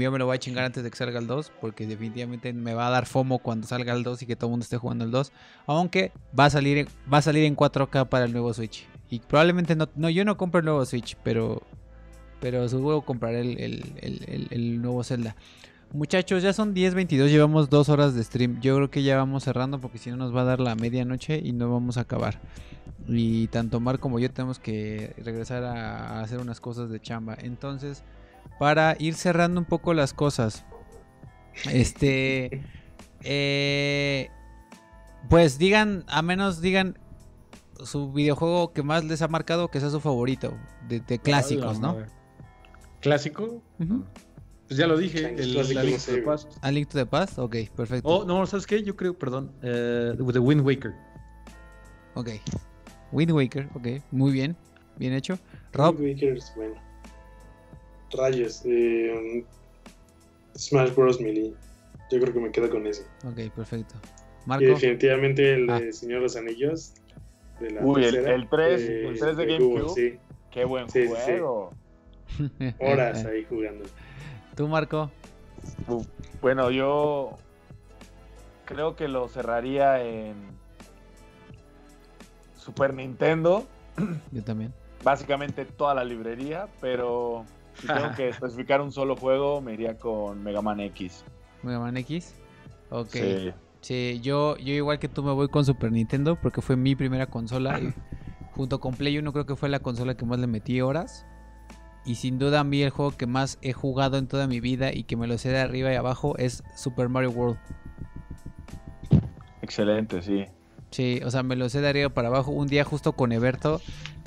Y 0.00 0.02
yo 0.02 0.10
me 0.10 0.18
lo 0.18 0.26
voy 0.26 0.36
a 0.36 0.38
chingar 0.38 0.64
antes 0.64 0.82
de 0.82 0.90
que 0.90 0.96
salga 0.96 1.18
el 1.18 1.26
2. 1.26 1.52
Porque 1.60 1.86
definitivamente 1.86 2.52
me 2.52 2.74
va 2.74 2.88
a 2.88 2.90
dar 2.90 3.06
FOMO 3.06 3.38
cuando 3.38 3.66
salga 3.66 3.92
el 3.92 4.02
2 4.02 4.22
y 4.22 4.26
que 4.26 4.36
todo 4.36 4.48
el 4.48 4.52
mundo 4.52 4.64
esté 4.64 4.76
jugando 4.76 5.04
el 5.04 5.10
2. 5.10 5.32
Aunque 5.66 6.12
va 6.38 6.46
a 6.46 6.50
salir, 6.50 6.88
va 7.12 7.18
a 7.18 7.22
salir 7.22 7.44
en 7.44 7.56
4K 7.56 8.08
para 8.08 8.24
el 8.24 8.32
nuevo 8.32 8.52
Switch. 8.52 8.86
Y 9.10 9.20
probablemente 9.20 9.76
no, 9.76 9.88
no 9.94 10.08
yo 10.08 10.24
no 10.24 10.36
compro 10.36 10.60
el 10.60 10.64
nuevo 10.64 10.84
Switch, 10.86 11.16
pero, 11.22 11.62
pero 12.40 12.68
seguro 12.68 13.02
compraré 13.02 13.40
el, 13.40 13.58
el, 13.58 14.48
el 14.50 14.80
nuevo 14.80 15.04
Zelda. 15.04 15.36
Muchachos, 15.92 16.42
ya 16.42 16.54
son 16.54 16.74
10.22, 16.74 17.28
llevamos 17.28 17.68
dos 17.68 17.90
horas 17.90 18.14
de 18.14 18.24
stream. 18.24 18.58
Yo 18.62 18.76
creo 18.76 18.90
que 18.90 19.02
ya 19.02 19.18
vamos 19.18 19.44
cerrando 19.44 19.78
porque 19.78 19.98
si 19.98 20.08
no 20.08 20.16
nos 20.16 20.34
va 20.34 20.40
a 20.40 20.44
dar 20.44 20.58
la 20.58 20.74
medianoche 20.74 21.38
y 21.44 21.52
no 21.52 21.70
vamos 21.70 21.98
a 21.98 22.02
acabar. 22.02 22.40
Y 23.06 23.48
tanto 23.48 23.78
Mar 23.78 23.98
como 23.98 24.18
yo 24.18 24.30
tenemos 24.30 24.58
que 24.58 25.14
regresar 25.18 25.64
a, 25.64 26.22
hacer 26.22 26.40
unas 26.40 26.60
cosas 26.60 26.88
de 26.88 26.98
chamba. 26.98 27.36
Entonces, 27.42 28.04
para 28.58 28.96
ir 28.98 29.14
cerrando 29.14 29.60
un 29.60 29.66
poco 29.66 29.94
las 29.94 30.12
cosas, 30.12 30.64
este, 31.70 32.62
eh, 33.22 34.30
pues 35.28 35.58
digan, 35.58 36.04
a 36.08 36.22
menos 36.22 36.60
digan 36.60 36.98
su 37.84 38.12
videojuego 38.12 38.72
que 38.72 38.82
más 38.82 39.04
les 39.04 39.22
ha 39.22 39.28
marcado, 39.28 39.68
que 39.68 39.80
sea 39.80 39.90
su 39.90 40.00
favorito, 40.00 40.56
de, 40.88 41.18
clásicos, 41.18 41.80
¿no? 41.80 41.96
¿Clásico? 43.00 43.62
Pues 44.68 44.78
ya 44.78 44.86
lo 44.86 44.96
dije, 44.96 45.34
el, 45.34 45.56
el 45.56 45.86
Link 45.86 45.98
to 45.98 46.12
the 46.12 46.22
Past. 46.22 46.52
¿A 46.62 46.70
Link 46.70 46.88
to 46.88 46.98
the 46.98 47.06
Past? 47.06 47.38
Ok, 47.38 47.56
perfecto. 47.76 48.08
Oh, 48.08 48.24
no, 48.24 48.46
¿sabes 48.46 48.66
qué? 48.66 48.82
Yo 48.82 48.96
creo, 48.96 49.18
perdón, 49.18 49.52
uh, 49.58 50.32
The 50.32 50.38
Wind 50.38 50.64
Waker. 50.64 50.94
Ok, 52.14 52.28
Wind 53.10 53.32
Waker, 53.32 53.68
ok, 53.74 53.88
muy 54.10 54.32
bien, 54.32 54.56
bien 54.96 55.12
hecho. 55.12 55.38
Rob. 55.72 55.98
Wind 55.98 56.14
Waker 56.14 56.36
es 56.36 56.52
bueno. 56.54 56.91
Rayos, 58.12 58.62
eh, 58.64 59.44
Smash 60.56 60.94
Bros. 60.94 61.20
Melee. 61.20 61.54
Yo 62.10 62.20
creo 62.20 62.32
que 62.32 62.40
me 62.40 62.50
quedo 62.50 62.68
con 62.70 62.86
ese. 62.86 63.04
Ok, 63.24 63.54
perfecto. 63.54 63.94
Marco. 64.44 64.64
Y 64.64 64.66
definitivamente 64.66 65.54
el 65.54 65.66
de 65.66 65.72
ah. 65.72 65.92
Señor 65.92 66.18
de 66.18 66.22
los 66.22 66.36
Anillos. 66.36 66.94
De 67.60 67.70
la 67.70 67.84
Uy, 67.84 68.04
el, 68.04 68.16
el, 68.16 68.48
3, 68.48 68.80
eh, 68.80 69.08
el 69.08 69.18
3 69.18 69.36
de 69.36 69.46
GameCube. 69.46 69.88
Sí. 69.94 70.18
Qué 70.50 70.64
buen 70.64 70.86
juego. 70.88 71.72
Horas 72.80 73.24
ahí 73.24 73.44
jugando. 73.48 73.84
¿Tú, 74.54 74.68
Marco? 74.68 75.10
Bueno, 76.40 76.70
yo 76.70 77.38
creo 78.66 78.96
que 78.96 79.08
lo 79.08 79.28
cerraría 79.28 80.02
en 80.02 80.34
Super 82.56 82.92
Nintendo. 82.94 83.66
Yo 84.32 84.42
también. 84.42 84.72
Básicamente 85.02 85.64
toda 85.64 85.94
la 85.94 86.04
librería, 86.04 86.68
pero 86.80 87.44
si 87.82 87.88
tengo 87.88 88.14
que 88.14 88.28
especificar 88.28 88.80
un 88.80 88.92
solo 88.92 89.16
juego, 89.16 89.60
me 89.60 89.74
iría 89.74 89.98
con 89.98 90.40
Mega 90.42 90.62
Man 90.62 90.78
X. 90.78 91.24
¿Mega 91.64 91.80
Man 91.80 91.96
X? 91.96 92.34
Ok. 92.90 93.16
Sí. 93.80 94.20
yo, 94.20 94.56
yo 94.56 94.72
igual 94.72 95.00
que 95.00 95.08
tú 95.08 95.24
me 95.24 95.32
voy 95.32 95.48
con 95.48 95.64
Super 95.64 95.90
Nintendo 95.90 96.38
porque 96.40 96.62
fue 96.62 96.76
mi 96.76 96.94
primera 96.94 97.26
consola. 97.26 97.80
y 97.80 97.92
junto 98.52 98.78
con 98.80 98.94
Play 98.94 99.18
1 99.18 99.32
creo 99.32 99.46
que 99.46 99.56
fue 99.56 99.68
la 99.68 99.80
consola 99.80 100.14
que 100.16 100.24
más 100.24 100.38
le 100.38 100.46
metí 100.46 100.80
horas. 100.80 101.26
Y 102.04 102.14
sin 102.14 102.38
duda 102.38 102.60
a 102.60 102.64
mí 102.64 102.82
el 102.82 102.90
juego 102.90 103.16
que 103.16 103.26
más 103.26 103.58
he 103.62 103.72
jugado 103.72 104.16
en 104.16 104.28
toda 104.28 104.46
mi 104.46 104.60
vida 104.60 104.92
y 104.92 105.02
que 105.02 105.16
me 105.16 105.26
lo 105.26 105.36
sé 105.38 105.48
de 105.48 105.58
arriba 105.58 105.92
y 105.92 105.96
abajo 105.96 106.38
es 106.38 106.62
Super 106.76 107.08
Mario 107.08 107.30
World. 107.30 107.58
Excelente, 109.60 110.22
sí. 110.22 110.46
Sí, 110.90 111.20
o 111.24 111.30
sea, 111.32 111.42
me 111.42 111.56
lo 111.56 111.68
sé 111.68 111.80
de 111.80 111.88
arriba 111.88 112.10
para 112.10 112.28
abajo. 112.28 112.52
Un 112.52 112.68
día 112.68 112.84
justo 112.84 113.14
con 113.14 113.32
Eberto 113.32 113.80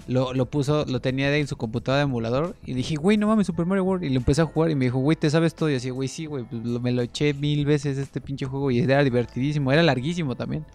lo, 0.08 0.34
lo 0.34 0.46
puso, 0.50 0.86
lo 0.86 1.02
tenía 1.02 1.30
de 1.30 1.40
en 1.40 1.48
su 1.48 1.58
computadora 1.58 2.00
de 2.00 2.04
emulador. 2.04 2.56
Y 2.66 2.74
dije, 2.74 2.96
güey, 2.96 3.18
no 3.18 3.28
mames, 3.28 3.48
Super 3.48 3.66
Mario 3.66 3.84
World. 3.84 4.04
Y 4.04 4.10
lo 4.10 4.18
empecé 4.18 4.42
a 4.42 4.46
jugar 4.46 4.72
y 4.72 4.76
me 4.76 4.86
dijo, 4.86 5.00
güey, 5.00 5.18
¿te 5.18 5.30
sabes 5.30 5.56
todo? 5.56 5.70
Y 5.70 5.76
así, 5.76 5.90
güey, 5.90 6.08
sí, 6.08 6.26
güey, 6.26 6.44
pues 6.44 6.62
me 6.64 6.92
lo 6.92 7.02
eché 7.02 7.34
mil 7.34 7.66
veces 7.66 7.98
este 7.98 8.22
pinche 8.22 8.46
juego 8.46 8.72
y 8.72 8.80
era 8.80 9.04
divertidísimo. 9.04 9.72
Era 9.72 9.84
larguísimo 9.84 10.36
también. 10.36 10.66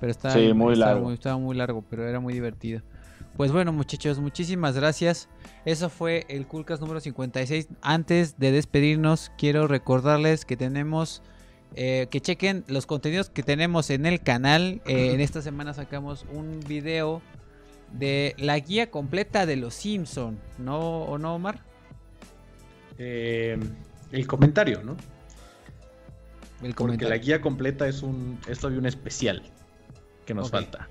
Pero 0.00 0.10
estaba, 0.10 0.34
sí, 0.34 0.52
muy 0.52 0.76
largo. 0.76 1.04
Muy, 1.04 1.14
estaba 1.14 1.38
muy 1.38 1.56
largo, 1.56 1.82
pero 1.88 2.06
era 2.06 2.20
muy 2.20 2.34
divertido. 2.34 2.82
Pues 3.36 3.52
bueno, 3.52 3.72
muchachos, 3.72 4.18
muchísimas 4.18 4.76
gracias. 4.76 5.28
Eso 5.64 5.90
fue 5.90 6.24
el 6.28 6.46
Coolcast 6.46 6.80
número 6.80 7.00
56. 7.00 7.68
Antes 7.82 8.38
de 8.38 8.50
despedirnos, 8.50 9.30
quiero 9.36 9.66
recordarles 9.66 10.44
que 10.44 10.56
tenemos 10.56 11.22
eh, 11.74 12.06
que 12.10 12.20
chequen 12.20 12.64
los 12.68 12.86
contenidos 12.86 13.28
que 13.28 13.42
tenemos 13.42 13.90
en 13.90 14.06
el 14.06 14.20
canal. 14.20 14.80
Eh, 14.86 15.12
en 15.12 15.20
esta 15.20 15.42
semana 15.42 15.74
sacamos 15.74 16.24
un 16.32 16.60
video 16.66 17.20
de 17.92 18.34
la 18.38 18.58
guía 18.58 18.90
completa 18.90 19.46
de 19.46 19.56
los 19.56 19.74
Simpson, 19.74 20.38
¿no? 20.58 21.02
¿O 21.04 21.18
no, 21.18 21.34
Omar? 21.34 21.60
Eh, 22.98 23.58
el 24.12 24.26
comentario, 24.26 24.82
¿no? 24.82 24.96
El 26.62 26.74
comentario. 26.74 27.08
Porque 27.08 27.18
la 27.18 27.18
guía 27.18 27.40
completa 27.40 27.86
es 27.86 28.02
un 28.02 28.38
es 28.48 28.58
todavía 28.58 28.80
un 28.80 28.86
especial 28.86 29.42
que 30.24 30.34
nos 30.34 30.50
falta. 30.50 30.88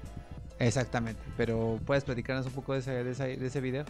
Exactamente, 0.59 1.21
pero 1.35 1.79
¿puedes 1.85 2.03
platicarnos 2.03 2.45
un 2.45 2.53
poco 2.53 2.73
de 2.73 2.79
ese, 2.79 2.91
de 3.03 3.37
de 3.37 3.47
ese 3.47 3.61
video? 3.61 3.85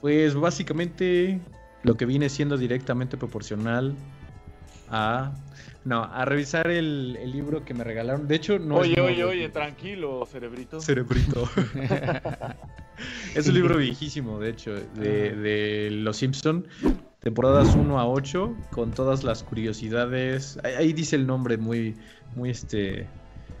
Pues 0.00 0.34
básicamente 0.34 1.40
lo 1.82 1.96
que 1.96 2.06
viene 2.06 2.28
siendo 2.28 2.56
directamente 2.56 3.16
proporcional 3.16 3.94
a 4.90 5.32
no, 5.88 6.04
a 6.04 6.26
revisar 6.26 6.70
el, 6.70 7.14
libro 7.32 7.64
que 7.64 7.72
me 7.72 7.82
regalaron. 7.82 8.28
De 8.28 8.36
hecho, 8.36 8.58
no 8.58 8.76
Oye, 8.76 9.00
oye, 9.00 9.24
oye, 9.24 9.48
tranquilo, 9.48 10.26
cerebrito. 10.30 10.82
Cerebrito. 10.82 11.48
es 13.34 13.48
un 13.48 13.54
libro 13.54 13.78
viejísimo, 13.78 14.38
de 14.38 14.50
hecho, 14.50 14.74
de, 14.74 15.34
de 15.34 15.90
Los 15.90 16.18
Simpson, 16.18 16.66
temporadas 17.20 17.74
1 17.74 17.98
a 17.98 18.06
8, 18.06 18.54
con 18.70 18.90
todas 18.90 19.24
las 19.24 19.42
curiosidades. 19.42 20.58
Ahí, 20.62 20.92
dice 20.92 21.16
el 21.16 21.26
nombre 21.26 21.56
muy, 21.56 21.96
muy 22.36 22.50
este, 22.50 23.06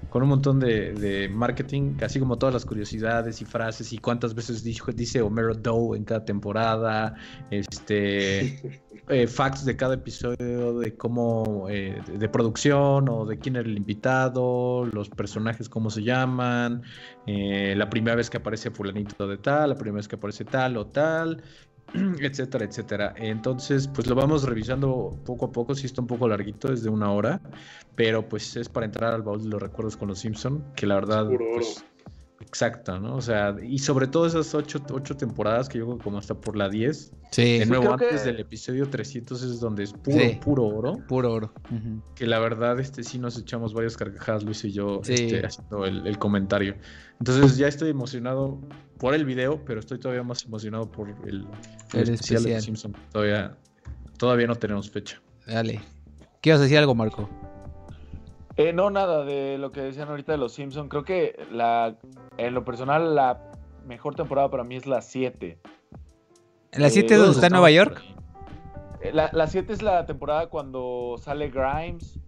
con 0.08 0.22
un 0.22 0.30
montón 0.30 0.58
de, 0.58 1.28
marketing, 1.32 1.96
así 2.02 2.18
como 2.18 2.38
todas 2.38 2.54
las 2.54 2.64
curiosidades 2.64 3.42
y 3.42 3.44
frases 3.44 3.92
y 3.92 3.98
cuántas 3.98 4.34
veces 4.34 4.62
dijo, 4.62 4.90
dice 4.92 5.20
Homero 5.20 5.54
Doe 5.54 5.96
en 5.96 6.04
cada 6.04 6.24
temporada, 6.24 7.14
este, 7.50 8.80
eh, 9.08 9.26
facts 9.26 9.64
de 9.64 9.76
cada 9.76 9.94
episodio 9.94 10.78
de 10.78 10.96
cómo, 10.96 11.66
eh, 11.68 12.00
de 12.10 12.28
producción 12.28 13.08
o 13.08 13.26
de 13.26 13.38
quién 13.38 13.56
era 13.56 13.68
el 13.68 13.76
invitado, 13.76 14.86
los 14.86 15.10
personajes 15.10 15.68
cómo 15.68 15.90
se 15.90 16.02
llaman, 16.02 16.82
eh, 17.26 17.74
la 17.76 17.90
primera 17.90 18.16
vez 18.16 18.30
que 18.30 18.38
aparece 18.38 18.70
fulanito 18.70 19.28
de 19.28 19.36
tal, 19.36 19.70
la 19.70 19.76
primera 19.76 19.96
vez 19.96 20.08
que 20.08 20.16
aparece 20.16 20.44
tal 20.44 20.76
o 20.78 20.86
tal, 20.86 21.42
etcétera, 22.20 22.64
etcétera. 22.64 23.14
Entonces, 23.16 23.88
pues 23.88 24.06
lo 24.06 24.14
vamos 24.14 24.44
revisando 24.44 25.18
poco 25.24 25.46
a 25.46 25.52
poco, 25.52 25.74
si 25.74 25.86
está 25.86 26.00
un 26.00 26.06
poco 26.06 26.28
larguito, 26.28 26.72
es 26.72 26.82
de 26.82 26.90
una 26.90 27.10
hora, 27.12 27.40
pero 27.94 28.28
pues 28.28 28.56
es 28.56 28.68
para 28.68 28.86
entrar 28.86 29.14
al 29.14 29.22
baúl 29.22 29.42
de 29.42 29.48
los 29.48 29.62
recuerdos 29.62 29.96
con 29.96 30.08
los 30.08 30.18
Simpson, 30.18 30.64
que 30.74 30.86
la 30.86 30.96
verdad, 30.96 31.28
pues, 31.28 31.84
exacto, 32.40 32.98
¿no? 32.98 33.16
O 33.16 33.20
sea, 33.20 33.56
y 33.62 33.78
sobre 33.78 34.06
todo 34.06 34.26
esas 34.26 34.54
ocho, 34.54 34.80
ocho 34.90 35.16
temporadas 35.16 35.68
que 35.68 35.78
yo 35.78 35.86
creo 35.86 35.98
como 35.98 36.18
hasta 36.18 36.34
por 36.34 36.56
la 36.56 36.68
10. 36.68 37.12
Sí. 37.30 37.58
De 37.58 37.66
nuevo, 37.66 37.92
antes 37.92 38.24
del 38.24 38.40
episodio 38.40 38.88
300 38.88 39.42
es 39.42 39.60
donde 39.60 39.84
es 39.84 39.92
puro, 39.92 40.40
puro 40.40 40.66
oro. 40.66 40.98
Puro 41.08 41.32
oro. 41.32 41.52
Que 42.14 42.26
la 42.26 42.38
verdad, 42.38 42.80
este 42.80 43.02
sí 43.02 43.18
nos 43.18 43.38
echamos 43.38 43.74
varias 43.74 43.96
carcajadas, 43.96 44.44
Luis 44.44 44.64
y 44.64 44.72
yo, 44.72 45.00
este, 45.06 45.44
haciendo 45.44 45.84
el 45.84 46.18
comentario. 46.18 46.76
Entonces 47.18 47.56
ya 47.56 47.66
estoy 47.66 47.90
emocionado 47.90 48.60
por 48.98 49.14
el 49.14 49.24
video, 49.24 49.64
pero 49.64 49.80
estoy 49.80 49.98
todavía 49.98 50.22
más 50.22 50.44
emocionado 50.44 50.90
por 50.90 51.08
el, 51.26 51.46
especial, 51.92 52.42
de 52.42 52.60
Simpson. 52.60 52.94
Todavía, 53.12 53.56
todavía 54.18 54.46
no 54.46 54.56
tenemos 54.56 54.90
fecha. 54.90 55.20
Dale. 55.46 55.80
¿Quieres 56.40 56.60
decir 56.60 56.78
algo, 56.78 56.94
Marco? 56.94 57.28
Eh, 58.58 58.72
no, 58.72 58.90
nada 58.90 59.24
de 59.24 59.56
lo 59.56 59.70
que 59.70 59.80
decían 59.80 60.08
ahorita 60.08 60.32
de 60.32 60.38
los 60.38 60.52
Simpsons. 60.52 60.88
Creo 60.90 61.04
que 61.04 61.46
la, 61.52 61.96
en 62.38 62.54
lo 62.54 62.64
personal 62.64 63.14
la 63.14 63.40
mejor 63.86 64.16
temporada 64.16 64.50
para 64.50 64.64
mí 64.64 64.74
es 64.74 64.84
la 64.84 65.00
7. 65.00 65.60
¿La 66.72 66.90
7 66.90 67.14
es 67.14 67.20
donde 67.20 67.34
está 67.34 67.46
en 67.46 67.52
Nueva 67.52 67.70
York? 67.70 68.02
Eh, 69.00 69.12
la 69.12 69.46
7 69.46 69.72
es 69.72 69.80
la 69.80 70.06
temporada 70.06 70.48
cuando 70.48 71.14
sale 71.18 71.50
Grimes, 71.50 72.18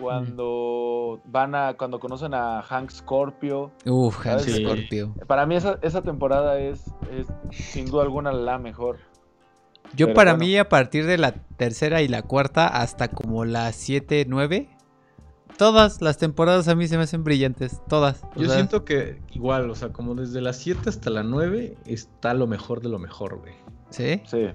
cuando 0.00 1.20
van 1.26 1.54
a 1.54 1.74
cuando 1.74 2.00
conocen 2.00 2.32
a 2.32 2.62
Hank 2.62 2.90
Scorpio. 2.90 3.70
Uf, 3.84 4.16
Hank 4.20 4.40
Scorpio. 4.40 5.14
Para 5.26 5.44
mí 5.44 5.56
esa, 5.56 5.78
esa 5.82 6.00
temporada 6.00 6.58
es, 6.58 6.90
es, 7.12 7.26
sin 7.50 7.86
duda 7.86 8.04
alguna 8.04 8.32
la 8.32 8.58
mejor. 8.58 9.00
Yo 9.94 10.14
para 10.14 10.34
mí 10.34 10.56
a 10.56 10.68
partir 10.68 11.06
de 11.06 11.18
la 11.18 11.32
tercera 11.56 12.00
y 12.00 12.08
la 12.08 12.22
cuarta 12.22 12.66
hasta 12.66 13.08
como 13.08 13.44
la 13.44 13.70
7, 13.70 14.24
9, 14.26 14.73
todas 15.56 16.00
las 16.00 16.18
temporadas 16.18 16.68
a 16.68 16.74
mí 16.74 16.86
se 16.88 16.96
me 16.96 17.04
hacen 17.04 17.24
brillantes, 17.24 17.80
todas. 17.88 18.22
Yo 18.36 18.48
siento 18.48 18.84
que 18.84 19.20
igual, 19.32 19.70
o 19.70 19.74
sea, 19.74 19.90
como 19.90 20.14
desde 20.14 20.40
la 20.40 20.52
7 20.52 20.88
hasta 20.88 21.10
la 21.10 21.22
9 21.22 21.76
está 21.86 22.34
lo 22.34 22.46
mejor 22.46 22.80
de 22.80 22.88
lo 22.88 22.98
mejor, 22.98 23.38
güey. 23.38 23.54
¿Sí? 23.90 24.22
Sí. 24.26 24.48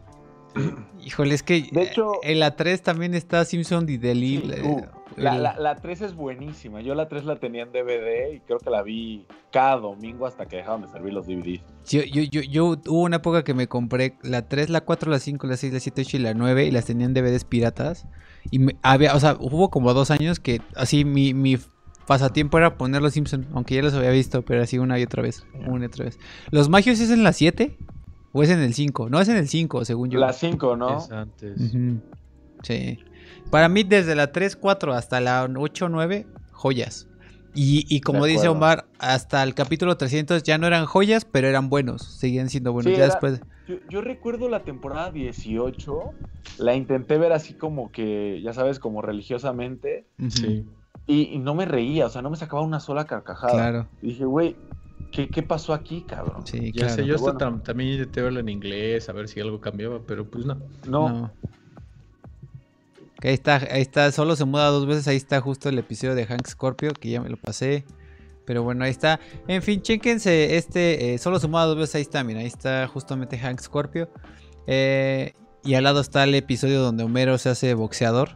Híjole, 1.06 1.34
es 1.34 1.44
que 1.44 1.70
de 1.72 1.84
hecho, 1.84 2.14
en 2.24 2.40
la 2.40 2.56
3 2.56 2.82
también 2.82 3.14
está 3.14 3.46
Simpson 3.46 3.88
y 3.90 3.98
Delil. 3.98 4.54
Uh, 4.64 4.82
la, 5.18 5.38
la, 5.38 5.76
3 5.76 6.02
es 6.02 6.16
buenísima. 6.16 6.82
Yo 6.82 6.96
la 6.96 7.08
3 7.08 7.26
la 7.26 7.38
tenía 7.38 7.64
en 7.64 7.72
DVD 7.72 8.34
y 8.34 8.40
creo 8.42 8.60
que 8.60 8.70
la 8.70 8.82
vi 8.84 9.26
cada 9.52 9.78
domingo 9.78 10.26
hasta 10.26 10.46
que 10.46 10.58
dejaban 10.58 10.82
de 10.82 10.88
servir 10.88 11.14
los 11.14 11.28
DVDs. 11.28 11.62
Yo, 11.88 12.04
yo, 12.04 12.24
yo, 12.24 12.42
yo 12.42 12.66
hubo 12.88 13.02
una 13.02 13.18
época 13.18 13.44
que 13.44 13.54
me 13.54 13.68
compré 13.68 14.18
la 14.22 14.48
3, 14.48 14.70
la 14.70 14.82
4, 14.82 15.12
la 15.12 15.20
5, 15.20 15.48
la 15.48 15.58
6, 15.58 15.74
la 15.74 15.80
7, 15.80 16.02
8 16.02 16.18
y 16.18 16.20
la 16.20 16.34
9 16.34 16.66
y 16.66 16.72
las 16.72 16.86
tenía 16.86 17.06
en 17.06 17.14
DVDs 17.14 17.44
piratas. 17.44 18.08
Y 18.52 18.68
había, 18.82 19.16
o 19.16 19.20
sea, 19.20 19.36
hubo 19.40 19.70
como 19.70 19.94
dos 19.94 20.12
años 20.12 20.40
que 20.40 20.62
así 20.76 21.04
mi, 21.04 21.34
mi 21.34 21.58
pasatiempo 22.10 22.58
era 22.58 22.78
poner 22.78 23.02
los 23.02 23.14
Simpson, 23.14 23.48
aunque 23.54 23.76
ya 23.76 23.82
los 23.82 23.94
había 23.94 24.10
visto, 24.12 24.42
pero 24.44 24.64
así 24.64 24.78
una 24.78 25.00
y 25.00 25.04
otra 25.04 25.22
vez, 25.22 25.46
una 25.68 25.86
y 25.86 25.88
otra 25.88 26.06
vez. 26.06 26.18
¿Los 26.50 26.70
Magios 26.70 27.00
es 27.00 27.12
en 27.12 27.24
la 27.24 27.34
7? 27.34 27.78
¿O 28.32 28.44
es 28.44 28.50
en 28.50 28.60
el 28.60 28.74
5? 28.74 29.10
No, 29.10 29.20
es 29.20 29.28
en 29.30 29.38
el 29.38 29.48
5, 29.48 29.86
según 29.86 30.10
yo. 30.10 30.20
La 30.20 30.34
5, 30.34 30.76
¿no? 30.76 30.98
Es 30.98 31.12
antes. 31.12 31.60
Sí. 32.64 33.00
Para 33.50 33.70
mí, 33.70 33.84
desde 33.84 34.16
la 34.16 34.32
3, 34.32 34.56
4 34.56 34.94
hasta 34.94 35.20
la 35.20 35.50
8, 35.56 35.90
9, 35.90 36.28
joyas. 36.52 37.08
Y, 37.56 38.02
como 38.02 38.26
dice 38.26 38.48
Omar, 38.48 38.86
hasta 39.00 39.44
el 39.44 39.54
capítulo 39.54 39.98
300 39.98 40.44
ya 40.44 40.58
no 40.58 40.68
eran 40.68 40.86
joyas, 40.86 41.26
pero 41.26 41.48
eran 41.48 41.70
buenos. 41.70 42.04
Seguían 42.04 42.50
siendo 42.50 42.72
buenos. 42.72 42.96
ya 42.96 43.06
después. 43.06 43.42
Yo, 43.90 44.02
recuerdo 44.02 44.50
la 44.50 44.62
temporada 44.62 45.12
18. 45.12 46.00
La 46.60 46.76
intenté 46.76 47.18
ver 47.18 47.34
así 47.34 47.54
como 47.54 47.92
que, 47.92 48.42
ya 48.42 48.54
sabes, 48.54 48.80
como 48.80 49.02
religiosamente. 49.02 50.06
Sí. 50.30 50.66
Y, 51.08 51.40
no 51.40 51.56
me 51.56 51.66
reía, 51.66 52.06
o 52.06 52.10
sea, 52.10 52.22
no 52.22 52.30
me 52.30 52.38
sacaba 52.38 52.62
una 52.62 52.80
sola 52.80 53.06
carcajada. 53.06 53.54
Claro. 53.54 53.88
Y 54.02 54.10
dije, 54.10 54.26
güey, 54.26 54.56
¿Qué, 55.12 55.28
¿Qué, 55.28 55.44
pasó 55.44 55.74
aquí, 55.74 56.02
cabrón? 56.02 56.46
Sí, 56.46 56.72
ya 56.74 56.90
sé, 56.90 57.06
yo 57.06 57.18
también 57.62 57.94
intenté 57.94 58.22
verlo 58.22 58.40
en 58.40 58.50
inglés, 58.50 59.10
a 59.10 59.14
ver 59.14 59.28
si 59.28 59.40
algo 59.40 59.60
cambiaba, 59.60 60.00
pero 60.06 60.30
pues 60.30 60.46
no. 60.46 60.58
No. 60.88 61.32
ahí 63.24 63.34
está, 63.34 63.56
ahí 63.56 63.82
está, 63.82 64.12
solo 64.12 64.36
se 64.36 64.46
muda 64.46 64.68
dos 64.68 64.86
veces, 64.86 65.08
ahí 65.08 65.18
está 65.18 65.42
justo 65.42 65.70
el 65.70 65.80
episodio 65.80 66.16
de 66.16 66.26
Hank 66.26 66.48
Scorpio, 66.48 66.94
que 66.94 67.10
ya 67.10 67.22
me 67.22 67.30
lo 67.30 67.38
pasé. 67.38 67.86
Pero 68.46 68.64
bueno, 68.64 68.84
ahí 68.84 68.92
está. 68.92 69.20
En 69.48 69.62
fin, 69.62 69.82
chéquense 69.82 70.58
este, 70.58 71.14
eh, 71.14 71.18
solo 71.20 71.40
se 71.40 71.48
muda 71.48 71.66
dos 71.66 71.78
veces, 71.78 71.96
ahí 71.96 72.02
está, 72.02 72.24
mira, 72.24 72.40
ahí 72.40 72.48
está 72.48 72.88
justamente 72.88 73.38
Hank 73.38 73.60
Scorpio. 73.62 74.10
Eh, 74.66 75.34
y 75.64 75.74
al 75.76 75.84
lado 75.84 76.02
está 76.02 76.24
el 76.24 76.34
episodio 76.36 76.82
donde 76.82 77.04
Homero 77.04 77.38
se 77.38 77.50
hace 77.50 77.74
boxeador. 77.74 78.30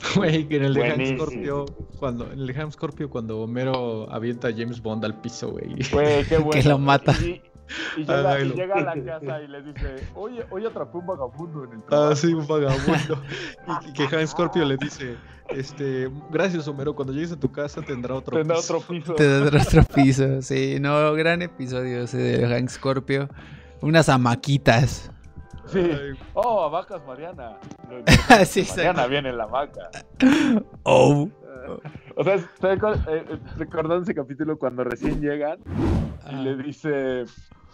Güey, 0.16 0.46
en 0.50 0.64
el 0.64 0.74
de 0.74 0.90
Ham 0.90 1.06
Scorpio, 1.16 1.66
cuando, 1.98 2.32
en 2.32 2.40
el 2.40 2.46
de 2.46 2.70
Scorpio, 2.72 3.10
cuando 3.10 3.40
Homero 3.40 4.10
avienta 4.10 4.48
a 4.48 4.52
James 4.52 4.80
Bond 4.80 5.04
al 5.04 5.20
piso, 5.20 5.50
güey. 5.50 5.74
Güey, 5.92 6.24
qué 6.24 6.38
bueno. 6.38 6.50
que 6.62 6.68
lo 6.68 6.78
mata. 6.78 7.14
Y, 7.22 7.42
llega, 7.98 8.74
a 8.74 8.80
la 8.80 9.04
casa 9.04 9.42
y 9.42 9.48
le 9.48 9.62
dice, 9.62 9.96
oye, 10.14 10.44
oye 10.50 10.66
atrapé 10.66 10.98
un 10.98 11.06
vagabundo 11.06 11.64
en 11.64 11.72
el 11.74 11.82
trabajo. 11.84 12.12
Ah, 12.12 12.16
sí, 12.16 12.32
un 12.32 12.46
vagabundo. 12.46 13.22
y, 13.86 13.92
que 13.92 14.16
Ham 14.16 14.26
Scorpio 14.26 14.64
le 14.64 14.76
dice, 14.76 15.16
este, 15.50 16.10
gracias 16.30 16.66
Homero, 16.66 16.94
cuando 16.94 17.12
llegues 17.12 17.32
a 17.32 17.38
tu 17.38 17.50
casa 17.52 17.82
tendrá 17.82 18.14
otro 18.14 18.36
tendrá 18.36 18.56
piso. 18.56 18.76
otro 18.76 18.88
piso. 18.88 19.14
Tendrá 19.14 19.62
otro 19.62 19.84
piso, 19.94 20.42
sí. 20.42 20.78
No, 20.80 21.12
gran 21.14 21.42
episodio 21.42 22.02
ese 22.02 22.18
de 22.18 22.48
Hank 22.48 22.68
Scorpio. 22.70 23.28
Unas 23.82 24.08
amaquitas. 24.08 25.10
Sí. 25.72 25.90
Oh, 26.34 26.68
vacas 26.70 27.04
Mariana. 27.06 27.58
sí, 28.44 28.66
Mariana 28.68 29.06
viene 29.06 29.28
en 29.30 29.38
la 29.38 29.46
vaca. 29.46 29.90
Oh. 30.82 31.28
O 32.16 32.24
sea, 32.24 32.36
¿te 32.60 32.72
eh, 32.72 33.24
recordando 33.56 34.02
ese 34.02 34.14
capítulo 34.14 34.58
cuando 34.58 34.84
recién 34.84 35.20
llegan 35.20 35.58
y 36.30 36.34
le 36.36 36.56
dice 36.56 37.24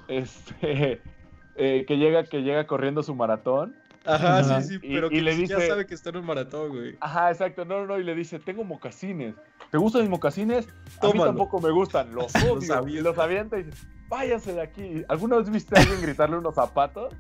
este 0.08 1.00
eh, 1.56 1.84
que 1.86 1.96
llega 1.96 2.24
que 2.24 2.42
llega 2.42 2.66
corriendo 2.66 3.02
su 3.02 3.14
maratón? 3.14 3.74
Ajá, 4.06 4.60
sí, 4.62 4.68
sí, 4.68 4.78
pero 4.78 5.08
que 5.10 5.20
le 5.20 5.34
dice, 5.34 5.54
ya 5.58 5.66
sabe 5.66 5.86
que 5.86 5.94
está 5.94 6.10
en 6.10 6.18
un 6.18 6.26
maratón, 6.26 6.70
güey. 6.70 6.96
Ajá, 7.00 7.30
exacto. 7.30 7.64
No, 7.64 7.80
no, 7.80 7.86
no, 7.86 7.98
y 7.98 8.04
le 8.04 8.14
dice, 8.14 8.38
tengo 8.38 8.64
mocasines. 8.64 9.34
¿Te 9.70 9.78
gustan 9.78 10.02
mis 10.02 10.10
mocasines? 10.10 10.68
A 11.00 11.08
mí 11.08 11.18
tampoco 11.18 11.60
me 11.60 11.70
gustan, 11.70 12.14
los 12.14 12.32
odio. 12.48 12.88
y 12.88 13.00
los 13.00 13.18
avienta 13.18 13.58
y 13.58 13.64
dice, 13.64 13.86
váyase 14.08 14.52
de 14.54 14.62
aquí. 14.62 15.04
¿Alguna 15.08 15.38
vez 15.38 15.50
viste 15.50 15.76
a 15.76 15.82
alguien 15.82 16.00
gritarle 16.02 16.36
unos 16.36 16.54
zapatos? 16.54 17.14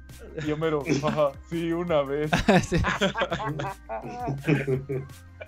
Y 0.46 0.52
Homero, 0.52 0.82
ajá, 1.04 1.32
sí, 1.50 1.72
una 1.72 2.02
vez. 2.02 2.30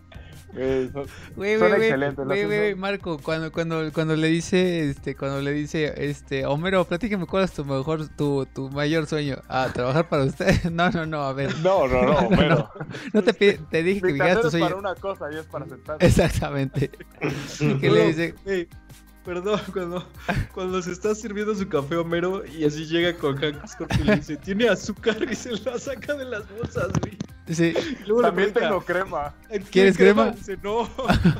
Güey, 0.54 0.90
güey, 1.36 2.44
güey, 2.46 2.74
Marco, 2.74 3.18
cuando, 3.18 3.52
cuando, 3.52 3.92
cuando 3.92 4.16
le 4.16 4.28
dice, 4.28 4.88
este, 4.90 5.14
cuando 5.14 5.40
le 5.42 5.52
dice, 5.52 5.92
este, 5.96 6.46
Homero, 6.46 6.84
platícame 6.86 7.26
cuál 7.26 7.44
es 7.44 7.52
tu 7.52 7.64
mejor, 7.64 8.08
tu, 8.08 8.46
tu 8.46 8.70
mayor 8.70 9.06
sueño. 9.06 9.36
Ah, 9.48 9.68
trabajar 9.72 10.08
para 10.08 10.24
usted. 10.24 10.48
No, 10.78 10.90
no, 10.90 11.06
no, 11.06 11.22
a 11.22 11.32
ver. 11.32 11.54
No, 11.58 11.86
no, 11.88 12.02
no, 12.02 12.18
Homero. 12.28 12.70
No, 13.12 13.22
te, 13.22 13.32
te 13.32 13.82
dije 13.82 14.00
que 14.00 14.12
digas 14.12 14.40
tu 14.40 14.50
sueño. 14.50 14.66
para 14.66 14.76
una 14.76 14.94
cosa 14.94 15.30
y 15.32 15.36
es 15.36 15.46
para 15.46 15.66
sentar. 15.66 15.96
Exactamente. 16.00 16.90
¿Qué 17.58 17.90
le 17.90 18.06
dice? 18.06 18.34
Perdón, 19.24 19.60
cuando, 19.72 20.08
cuando 20.54 20.80
se 20.80 20.92
está 20.92 21.14
sirviendo 21.14 21.54
su 21.54 21.68
café 21.68 21.96
Homero 21.96 22.44
y 22.46 22.64
así 22.64 22.86
llega 22.86 23.12
con 23.14 23.36
Hank 23.36 23.66
Scorpio 23.66 24.00
y 24.00 24.04
le 24.04 24.16
dice, 24.16 24.36
tiene 24.38 24.68
azúcar 24.68 25.18
y 25.30 25.34
se 25.34 25.52
la 25.52 25.78
saca 25.78 26.14
de 26.14 26.24
las 26.24 26.48
bolsas, 26.48 26.88
güey. 27.00 27.18
Sí. 27.50 27.74
También 28.22 28.52
tengo 28.52 28.80
crema. 28.82 29.34
¿Quieres 29.70 29.96
crema? 29.96 30.30
Dice, 30.30 30.58
no. 30.62 30.88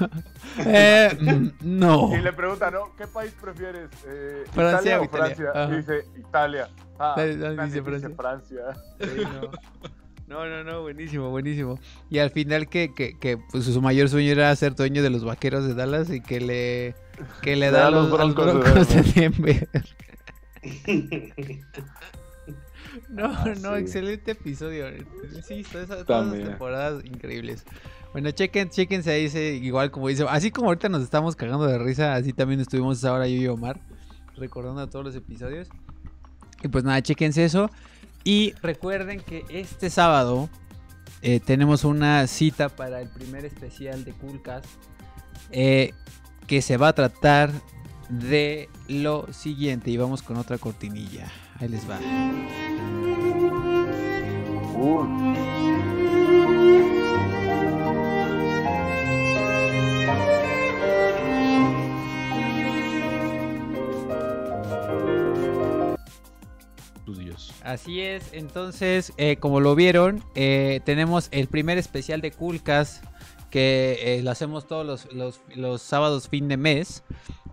eh, 0.59 1.11
mm, 1.21 1.49
no. 1.61 2.17
Y 2.17 2.23
le 2.23 2.33
pregunta, 2.33 2.71
¿no? 2.71 2.95
¿Qué 2.97 3.07
país 3.07 3.35
prefieres? 3.41 3.91
Eh, 4.07 4.45
Francia 4.53 4.97
¿Italia 4.97 5.01
o 5.01 5.09
Francia? 5.09 5.53
Y 5.69 5.77
dice, 5.77 6.05
Italia. 6.19 6.69
Ah, 6.99 7.15
dice, 7.21 7.83
Francia. 7.83 8.11
Francia. 8.17 8.61
No, 10.27 10.47
no, 10.47 10.63
no, 10.63 10.83
buenísimo, 10.83 11.31
buenísimo. 11.31 11.79
Y 12.11 12.19
al 12.19 12.31
final 12.31 12.69
que, 12.69 12.93
que, 12.95 13.19
que 13.19 13.39
pues, 13.51 13.65
su 13.65 13.81
mayor 13.81 14.11
sueño 14.11 14.33
era 14.33 14.55
ser 14.57 14.75
dueño 14.75 15.03
de 15.03 15.09
los 15.09 15.25
vaqueros 15.25 15.67
de 15.67 15.75
Dallas 15.75 16.11
y 16.11 16.21
que 16.21 16.41
le, 16.41 16.95
que 17.41 17.57
le 17.57 17.71
da, 17.71 17.87
a 17.87 17.91
los, 17.91 18.11
broncos, 18.11 18.89
de 18.89 19.03
Denver. 19.15 19.69
no, 23.09 23.55
no, 23.57 23.77
excelente 23.77 24.33
episodio. 24.33 24.87
Sí, 25.47 25.65
todas 25.71 25.91
esas, 25.91 26.07
temporadas 26.07 27.05
increíbles. 27.05 27.65
Bueno, 28.13 28.31
chequen, 28.31 28.71
chequense 28.71 29.11
ahí, 29.11 29.27
igual 29.63 29.91
como 29.91 30.09
dice, 30.09 30.25
así 30.29 30.51
como 30.51 30.69
ahorita 30.69 30.89
nos 30.89 31.03
estamos 31.03 31.37
cagando 31.37 31.67
de 31.67 31.79
risa, 31.79 32.15
así 32.15 32.33
también 32.33 32.61
estuvimos 32.61 33.05
ahora 33.05 33.29
yo 33.29 33.37
y 33.37 33.47
Omar 33.47 33.81
recordando 34.37 34.87
todos 34.89 35.05
los 35.05 35.15
episodios. 35.15 35.69
Y 36.63 36.69
pues 36.69 36.85
nada, 36.85 37.03
chequense 37.03 37.45
eso. 37.45 37.71
Y 38.25 38.55
recuerden 38.63 39.21
que 39.21 39.45
este 39.49 39.91
sábado 39.91 40.49
eh, 41.23 41.41
tenemos 41.41 41.85
una 41.85 42.27
cita 42.27 42.69
para 42.69 43.01
el 43.01 43.09
primer 43.09 43.45
especial 43.45 44.05
de 44.05 44.13
Coolcast. 44.13 44.67
Eh, 45.51 45.93
que 46.47 46.63
se 46.63 46.77
va 46.77 46.89
a 46.89 46.93
tratar 46.95 47.53
de 48.09 48.69
lo 48.89 49.33
siguiente. 49.33 49.91
Y 49.91 49.97
vamos 49.97 50.23
con 50.23 50.37
otra 50.37 50.59
cortinilla. 50.59 51.31
Ahí 51.61 51.69
les 51.69 51.89
va. 51.89 51.99
Así 67.69 68.01
es, 68.01 68.33
entonces, 68.33 69.13
eh, 69.19 69.37
como 69.37 69.61
lo 69.61 69.75
vieron, 69.75 70.25
eh, 70.35 70.81
tenemos 70.87 71.29
el 71.33 71.49
primer 71.49 71.77
especial 71.77 72.23
de 72.23 72.31
Coolcast 72.31 73.05
que 73.51 73.99
eh, 74.01 74.23
lo 74.23 74.31
hacemos 74.31 74.67
todos 74.67 75.07
los, 75.13 75.83
sábados 75.83 76.31
fin 76.31 76.49
de 76.49 76.57
mes. 76.57 77.05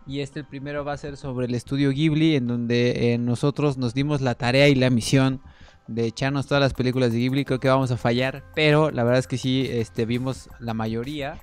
Y 0.07 0.19
este 0.19 0.41
el 0.41 0.45
primero 0.45 0.86
va 0.86 0.94
a 0.94 0.98
ser 0.98 1.18
sobre 1.18 1.48
el 1.48 1.56
estudio 1.56 1.91
Ghibli, 1.91 2.36
en 2.36 2.48
donde 2.48 3.18
nosotros 3.19 3.77
nos 3.77 3.94
dimos 3.94 4.22
la 4.22 4.36
tarea 4.36 4.68
y 4.68 4.76
la 4.76 4.90
misión 4.90 5.41
de 5.88 6.06
echarnos 6.06 6.48
todas 6.48 6.61
las 6.61 6.73
películas 6.73 7.11
de 7.11 7.19
Ghibli. 7.19 7.45
Creo 7.45 7.60
que 7.60 7.69
vamos 7.69 7.91
a 7.91 7.98
fallar, 7.98 8.44
pero 8.53 8.91
la 8.91 9.03
verdad 9.03 9.19
es 9.19 9.27
que 9.27 9.38
sí, 9.38 9.68
este, 9.69 10.06
vimos 10.06 10.49
la 10.60 10.73
mayoría. 10.73 11.40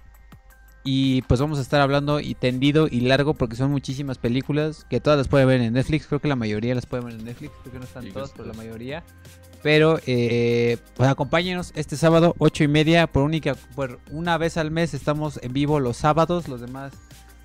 Y 0.84 1.22
pues 1.22 1.40
vamos 1.40 1.58
a 1.58 1.62
estar 1.62 1.80
hablando 1.80 2.18
y 2.18 2.34
tendido 2.34 2.88
y 2.90 3.00
largo 3.00 3.34
porque 3.34 3.54
son 3.54 3.70
muchísimas 3.70 4.18
películas 4.18 4.84
que 4.90 5.00
todas 5.00 5.16
las 5.16 5.28
pueden 5.28 5.46
ver 5.46 5.60
en 5.60 5.72
Netflix. 5.74 6.08
Creo 6.08 6.20
que 6.20 6.26
la 6.26 6.34
mayoría 6.34 6.74
las 6.74 6.86
pueden 6.86 7.06
ver 7.06 7.14
en 7.14 7.24
Netflix. 7.24 7.52
Creo 7.62 7.72
que 7.72 7.78
no 7.78 7.84
están 7.84 8.12
todas, 8.12 8.32
pero 8.32 8.46
la 8.46 8.54
mayoría. 8.54 9.04
Pero 9.62 10.00
eh, 10.06 10.78
pues 10.96 11.08
acompáñenos 11.08 11.72
este 11.76 11.96
sábado, 11.96 12.34
8 12.38 12.64
y 12.64 12.68
media. 12.68 13.06
Por, 13.06 13.22
única, 13.22 13.54
por 13.76 14.00
una 14.10 14.38
vez 14.38 14.56
al 14.56 14.72
mes 14.72 14.92
estamos 14.92 15.38
en 15.40 15.52
vivo 15.52 15.78
los 15.78 15.98
sábados. 15.98 16.48
Los 16.48 16.60
demás 16.60 16.92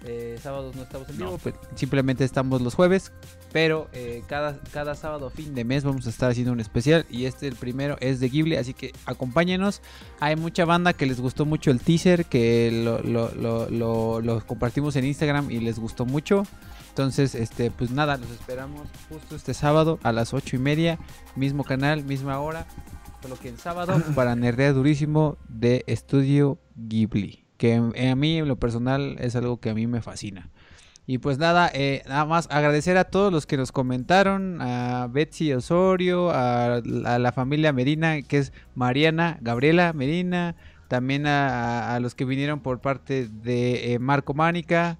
eh, 0.05 0.39
sábados 0.41 0.75
no 0.75 0.83
estamos 0.83 1.09
en 1.09 1.17
vivo, 1.17 1.39
pues, 1.41 1.55
simplemente 1.75 2.23
estamos 2.23 2.61
los 2.61 2.75
jueves. 2.75 3.11
Pero 3.51 3.87
eh, 3.93 4.23
cada, 4.27 4.59
cada 4.71 4.95
sábado, 4.95 5.29
fin 5.29 5.55
de 5.55 5.63
mes, 5.63 5.83
vamos 5.83 6.05
a 6.05 6.09
estar 6.09 6.29
haciendo 6.29 6.51
un 6.51 6.59
especial. 6.59 7.05
Y 7.09 7.25
este, 7.25 7.47
el 7.47 7.55
primero, 7.55 7.97
es 7.99 8.19
de 8.19 8.29
Ghibli. 8.29 8.57
Así 8.57 8.73
que 8.73 8.93
acompáñenos. 9.05 9.81
Hay 10.19 10.35
mucha 10.35 10.65
banda 10.65 10.93
que 10.93 11.05
les 11.05 11.19
gustó 11.19 11.45
mucho 11.45 11.71
el 11.71 11.79
teaser, 11.79 12.25
que 12.25 12.71
lo, 12.83 13.01
lo, 13.01 14.21
lo 14.21 14.45
compartimos 14.45 14.95
en 14.95 15.05
Instagram 15.05 15.49
y 15.49 15.59
les 15.59 15.79
gustó 15.79 16.05
mucho. 16.05 16.43
Entonces, 16.89 17.35
este, 17.35 17.71
pues 17.71 17.91
nada, 17.91 18.17
los 18.17 18.29
esperamos 18.31 18.87
justo 19.09 19.35
este 19.35 19.53
sábado 19.53 19.99
a 20.03 20.11
las 20.11 20.33
ocho 20.33 20.55
y 20.55 20.59
media. 20.59 20.99
Mismo 21.35 21.63
canal, 21.63 22.03
misma 22.03 22.39
hora. 22.39 22.67
Solo 23.21 23.37
que 23.39 23.49
el 23.49 23.57
sábado 23.57 24.01
para 24.15 24.35
nerdear 24.35 24.73
durísimo 24.73 25.37
de 25.47 25.83
Estudio 25.87 26.59
Ghibli 26.75 27.46
que 27.57 27.75
a 27.75 28.15
mí 28.15 28.37
en 28.37 28.47
lo 28.47 28.57
personal 28.57 29.17
es 29.19 29.35
algo 29.35 29.59
que 29.59 29.69
a 29.69 29.73
mí 29.73 29.87
me 29.87 30.01
fascina. 30.01 30.49
Y 31.09 31.19
pues 31.19 31.37
nada, 31.37 31.71
eh, 31.73 32.03
nada 32.07 32.25
más 32.25 32.49
agradecer 32.51 32.97
a 32.97 33.05
todos 33.05 33.31
los 33.31 33.45
que 33.45 33.55
nos 33.55 33.71
comentaron, 33.71 34.61
a 34.61 35.07
Betsy 35.09 35.53
Osorio, 35.53 36.31
a, 36.31 36.81
la 36.83 37.31
familia 37.31 37.71
Medina, 37.71 38.21
que 38.21 38.39
es 38.39 38.51
Mariana, 38.75 39.37
Gabriela 39.39 39.93
Medina, 39.93 40.57
también 40.89 41.25
a, 41.25 41.97
los 42.01 42.13
que 42.13 42.25
vinieron 42.25 42.59
por 42.59 42.81
parte 42.81 43.29
de 43.29 43.93
eh, 43.93 43.99
Marco 43.99 44.33
Mánica, 44.33 44.99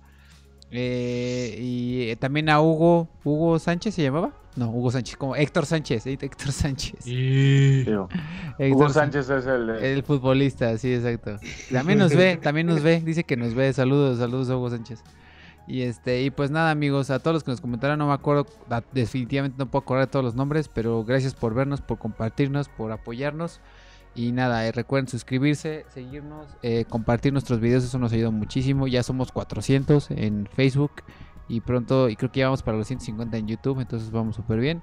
eh, 0.72 1.56
y 1.60 2.16
también 2.18 2.50
a 2.50 2.62
Hugo, 2.62 3.08
Hugo 3.24 3.60
Sánchez 3.60 3.96
se 3.96 4.04
llamaba. 4.04 4.34
No, 4.56 4.72
Hugo 4.72 4.90
Sánchez, 4.90 5.18
como 5.18 5.36
Héctor 5.36 5.68
Sánchez, 5.68 6.08
Héctor 6.08 6.52
Sánchez. 6.52 7.06
Hugo 8.60 8.90
Sánchez 8.90 9.30
es 9.30 9.46
el... 9.46 9.70
El 9.70 10.04
futbolista, 10.04 10.76
sí, 10.78 10.94
exacto. 10.94 11.38
También 11.72 12.00
nos 12.00 12.16
ve, 12.16 12.38
también 12.42 12.66
nos 12.66 12.82
ve, 12.82 13.02
dice 13.02 13.24
que 13.24 13.38
nos 13.38 13.54
ve. 13.54 13.72
Saludos, 13.72 14.18
saludos 14.18 14.50
Hugo 14.50 14.70
Sánchez. 14.72 15.04
Y 15.68 15.82
este, 15.82 16.24
y 16.24 16.32
pues 16.32 16.50
nada 16.50 16.72
amigos, 16.72 17.10
a 17.12 17.20
todos 17.20 17.36
los 17.36 17.44
que 17.44 17.52
nos 17.52 17.62
comentaron, 17.62 18.00
no 18.00 18.08
me 18.08 18.14
acuerdo, 18.14 18.48
definitivamente 18.94 19.58
no 19.60 19.70
puedo 19.70 19.84
acordar 19.84 20.06
de 20.08 20.12
todos 20.12 20.24
los 20.24 20.34
nombres, 20.34 20.70
pero 20.70 21.04
gracias 21.04 21.36
por 21.36 21.54
vernos, 21.54 21.82
por 21.82 22.00
compartirnos, 22.00 22.70
por 22.70 22.92
apoyarnos. 22.92 23.60
Y 24.18 24.32
nada, 24.32 24.66
eh, 24.66 24.72
recuerden 24.72 25.08
suscribirse, 25.08 25.86
seguirnos, 25.94 26.48
eh, 26.64 26.86
compartir 26.90 27.32
nuestros 27.32 27.60
videos, 27.60 27.84
eso 27.84 28.00
nos 28.00 28.12
ayuda 28.12 28.32
muchísimo. 28.32 28.88
Ya 28.88 29.04
somos 29.04 29.32
400 29.32 30.10
en 30.10 30.50
Facebook 30.52 31.04
y 31.48 31.62
pronto, 31.62 32.10
y 32.10 32.16
creo 32.16 32.32
que 32.32 32.40
ya 32.40 32.48
vamos 32.48 32.64
para 32.64 32.78
los 32.78 32.88
150 32.88 33.38
en 33.38 33.48
YouTube, 33.48 33.80
entonces 33.80 34.10
vamos 34.10 34.36
súper 34.36 34.60
bien. 34.60 34.82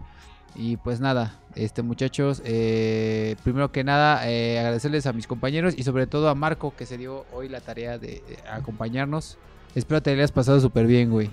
Y 0.54 0.76
pues 0.76 1.00
nada, 1.00 1.40
este 1.56 1.82
muchachos, 1.82 2.40
eh, 2.44 3.34
primero 3.42 3.72
que 3.72 3.82
nada 3.82 4.30
eh, 4.30 4.60
agradecerles 4.60 5.04
a 5.06 5.12
mis 5.12 5.26
compañeros 5.26 5.74
y 5.76 5.82
sobre 5.82 6.06
todo 6.06 6.28
a 6.28 6.36
Marco 6.36 6.72
que 6.76 6.86
se 6.86 6.96
dio 6.96 7.24
hoy 7.32 7.48
la 7.48 7.60
tarea 7.60 7.98
de, 7.98 8.22
acompañarnos. 8.48 9.36
Espero 9.74 10.00
te 10.00 10.12
hayas 10.12 10.30
pasado 10.30 10.60
súper 10.60 10.86
bien, 10.86 11.10
güey. 11.10 11.28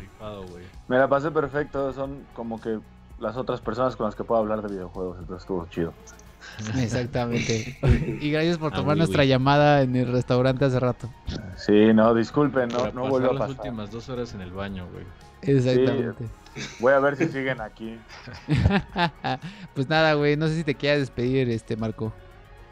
Me 0.88 0.98
la 0.98 1.08
pasé 1.08 1.30
perfecto, 1.30 1.94
son 1.94 2.24
como 2.34 2.60
que 2.60 2.80
las 3.20 3.38
otras 3.38 3.62
personas 3.62 3.96
con 3.96 4.08
las 4.08 4.16
que 4.16 4.24
puedo 4.24 4.42
hablar 4.42 4.64
de 4.64 4.70
videojuegos, 4.70 5.20
entonces 5.20 5.44
estuvo 5.44 5.68
chido. 5.68 5.94
Exactamente. 6.78 7.78
y 8.22 8.32
gracias 8.32 8.58
por 8.58 8.74
ah, 8.74 8.76
tomar 8.78 8.98
nuestra 8.98 9.26
llamada 9.26 9.82
en 9.82 9.96
el 9.96 10.12
restaurante 10.12 10.66
hace 10.66 10.80
rato. 10.80 11.10
Sí, 11.58 11.94
no, 11.94 12.14
disculpen, 12.14 12.70
no, 12.70 12.92
no 12.92 13.08
vuelvo 13.08 13.28
a 13.28 13.32
pasar. 13.32 13.50
las 13.50 13.58
últimas 13.58 13.92
dos 13.92 14.10
horas 14.10 14.34
en 14.34 14.42
el 14.42 14.52
baño, 14.52 14.88
güey. 14.92 15.06
Exactamente. 15.42 16.26
voy 16.80 16.94
a 16.94 17.00
ver 17.00 17.16
si 17.16 17.28
siguen 17.28 17.62
aquí. 17.62 18.00
pues 19.74 19.90
nada, 19.90 20.14
güey, 20.14 20.38
no 20.38 20.48
sé 20.48 20.56
si 20.56 20.64
te 20.64 20.76
quieras 20.76 21.00
despedir, 21.00 21.50
este 21.50 21.76
Marco. 21.76 22.14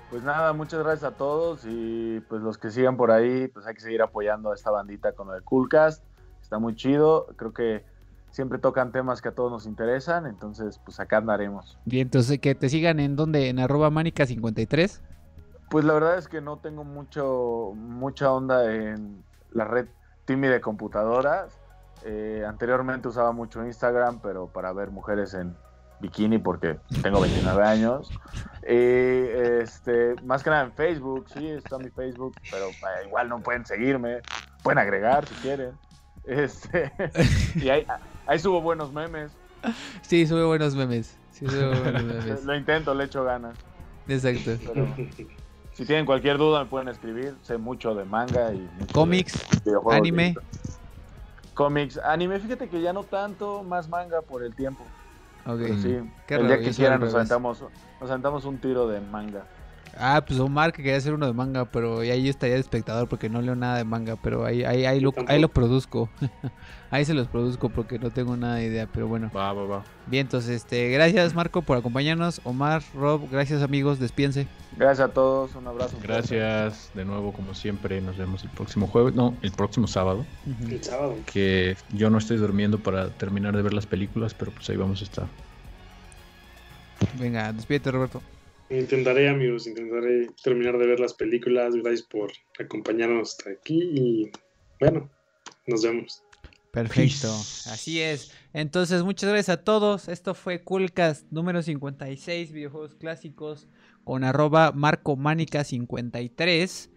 Pues 0.10 0.24
nada, 0.24 0.54
muchas 0.54 0.80
gracias 0.84 1.04
a 1.12 1.16
todos 1.16 1.62
y 1.66 2.20
pues 2.22 2.42
los 2.42 2.58
que 2.58 2.72
sigan 2.72 2.98
por 2.98 3.12
ahí, 3.12 3.48
pues 3.48 3.68
hay 3.68 3.76
que 3.76 3.82
seguir 3.82 4.02
apoyando 4.02 4.52
a 4.52 4.56
esta 4.56 4.72
bandita 4.72 5.12
con 5.12 5.34
el 5.36 5.44
Coolcast. 5.44 6.04
Está 6.42 6.58
muy 6.58 6.76
chido, 6.76 7.28
creo 7.36 7.54
que 7.54 7.86
siempre 8.32 8.60
tocan 8.60 8.92
temas 8.92 9.22
que 9.22 9.30
a 9.30 9.32
todos 9.32 9.52
nos 9.52 9.66
interesan, 9.66 10.26
entonces 10.26 10.80
pues 10.84 11.00
acá 11.00 11.18
andaremos. 11.18 11.78
Bien, 11.86 12.08
entonces 12.08 12.40
que 12.40 12.56
te 12.56 12.70
sigan 12.70 13.00
en 13.00 13.16
donde, 13.16 13.50
en 13.50 13.60
arroba 13.60 13.90
manica53. 13.90 15.02
Pues 15.70 15.86
la 15.86 15.94
verdad 15.94 16.18
es 16.18 16.28
que 16.28 16.42
no 16.42 16.58
tengo 16.58 16.84
mucho, 16.84 17.74
mucha 17.76 18.32
onda 18.32 18.74
en 18.74 19.24
la 19.52 19.66
red 19.66 19.88
Timmy 20.26 20.48
de 20.48 20.62
computadoras. 20.62 21.60
Eh, 22.06 22.44
anteriormente 22.48 23.08
usaba 23.08 23.32
mucho 23.32 23.66
Instagram, 23.66 24.20
pero 24.22 24.48
para 24.48 24.72
ver 24.74 24.90
mujeres 24.90 25.34
en 25.34 25.56
bikini 26.00 26.38
porque 26.38 26.80
tengo 27.02 27.20
29 27.20 27.64
años. 27.64 28.10
Eh, 28.64 29.62
este, 29.64 30.16
más 30.24 30.44
que 30.44 30.50
nada 30.50 30.64
en 30.64 30.74
Facebook, 30.74 31.26
sí, 31.34 31.48
está 31.48 31.78
mi 31.78 31.90
Facebook, 31.90 32.36
pero 32.50 32.68
eh, 32.68 33.08
igual 33.08 33.30
no 33.30 33.40
pueden 33.42 33.66
seguirme, 33.66 34.22
pueden 34.64 34.80
agregar 34.80 35.26
si 35.26 35.36
quieren. 35.36 35.72
Este, 36.26 36.92
y 37.56 37.70
ahí, 37.70 37.86
ahí 38.30 38.40
subo 38.40 38.62
buenos 38.62 38.94
memes. 38.94 39.32
Sí, 40.04 40.28
sube 40.28 40.46
buenos 40.46 40.76
memes. 40.76 41.18
Lo 42.46 42.56
intento, 42.56 42.94
le 42.94 43.06
echo 43.06 43.24
ganas. 43.24 43.56
Exacto. 44.08 44.52
si 45.74 45.86
tienen 45.86 46.06
cualquier 46.06 46.38
duda 46.38 46.64
me 46.64 46.70
pueden 46.70 46.88
escribir. 46.90 47.36
Sé 47.42 47.58
mucho 47.58 47.96
de 47.96 48.06
manga 48.06 48.54
y... 48.54 48.70
Cómics, 48.94 49.44
anime. 49.92 50.36
Cómics, 51.54 51.98
anime, 51.98 52.40
fíjate 52.40 52.70
que 52.70 52.82
ya 52.82 52.94
no 52.94 53.04
tanto, 53.04 53.64
más 53.64 53.90
manga 53.90 54.22
por 54.22 54.44
el 54.44 54.56
tiempo. 54.56 54.86
Ok. 55.46 55.62
sí, 55.82 55.98
el 56.28 56.48
día 56.48 56.60
que 56.60 56.72
quieran 56.72 57.00
nos 57.00 57.14
aventamos, 57.16 57.64
nos 58.00 58.10
aventamos 58.10 58.46
un 58.46 58.60
tiro 58.60 58.88
de 58.88 59.02
manga. 59.02 59.46
Ah, 59.98 60.24
pues 60.26 60.40
Omar 60.40 60.72
que 60.72 60.84
quería 60.84 60.98
hacer 60.98 61.14
uno 61.14 61.26
de 61.26 61.34
manga, 61.34 61.66
pero 61.66 62.00
ahí 62.00 62.24
yo 62.24 62.30
estaría 62.30 62.56
de 62.56 62.62
espectador 62.62 63.10
porque 63.10 63.30
no 63.30 63.42
leo 63.42 63.56
nada 63.56 63.78
de 63.78 63.84
manga, 63.84 64.16
pero 64.16 64.46
ahí, 64.46 64.64
ahí, 64.64 64.86
ahí, 64.86 65.00
lo, 65.00 65.14
ahí 65.28 65.42
lo 65.42 65.50
produzco. 65.50 66.10
ahí 66.92 67.06
se 67.06 67.14
los 67.14 67.28
produzco 67.28 67.70
porque 67.70 68.00
no 68.00 68.12
tengo 68.12 68.36
nada 68.38 68.56
de 68.56 68.66
idea, 68.66 68.88
pero 68.92 69.08
bueno. 69.08 69.32
Va, 69.36 69.54
va, 69.54 69.66
va. 69.66 69.86
Bien, 70.08 70.26
entonces, 70.26 70.56
este, 70.56 70.90
gracias 70.90 71.34
Marco 71.34 71.62
por 71.62 71.78
acompañarnos. 71.78 72.42
Omar, 72.44 72.82
Rob, 72.94 73.30
gracias 73.32 73.62
amigos, 73.62 74.00
despiense. 74.00 74.48
Gracias 74.78 75.10
a 75.10 75.14
todos, 75.14 75.56
un 75.56 75.68
abrazo. 75.68 75.98
Gracias 76.02 76.92
de 76.94 77.06
nuevo, 77.06 77.34
como 77.34 77.54
siempre, 77.54 78.02
nos 78.02 78.18
vemos 78.18 78.44
el 78.44 78.50
próximo 78.50 78.88
jueves, 78.88 79.14
no, 79.16 79.36
el 79.42 79.52
próximo 79.52 79.88
sábado. 79.88 80.26
El 80.70 80.84
sábado. 80.84 81.16
Que 81.32 81.76
yo 81.94 82.10
no 82.10 82.18
estoy 82.18 82.38
durmiendo 82.38 82.80
para 82.80 83.10
terminar 83.10 83.56
de 83.56 83.62
ver 83.62 83.74
las 83.74 83.86
películas, 83.86 84.34
pero 84.34 84.52
pues 84.52 84.70
ahí 84.70 84.78
vamos 84.78 85.02
a 85.02 85.04
estar. 85.04 85.28
Venga, 87.20 87.52
despídete 87.54 87.92
Roberto. 87.92 88.22
Intentaré, 88.70 89.30
amigos, 89.30 89.66
intentaré 89.66 90.28
terminar 90.44 90.78
de 90.78 90.86
ver 90.86 91.00
las 91.00 91.14
películas. 91.14 91.76
Gracias 91.76 92.04
por 92.04 92.32
acompañarnos 92.60 93.32
hasta 93.32 93.50
aquí 93.50 93.82
y 93.96 94.32
bueno, 94.80 95.10
nos 95.66 95.84
vemos. 95.84 96.22
Perfecto, 96.72 97.34
así 97.66 98.00
es. 98.02 98.32
Entonces, 98.54 99.04
muchas 99.04 99.30
gracias 99.30 99.58
a 99.58 99.64
todos. 99.64 100.08
Esto 100.08 100.36
fue 100.36 100.64
Coolcast 100.64 101.26
número 101.32 101.64
56, 101.64 102.52
videojuegos 102.52 102.96
clásicos, 102.96 103.68
con 104.04 104.24
arroba 104.24 104.72
marcománica53. 104.74 106.90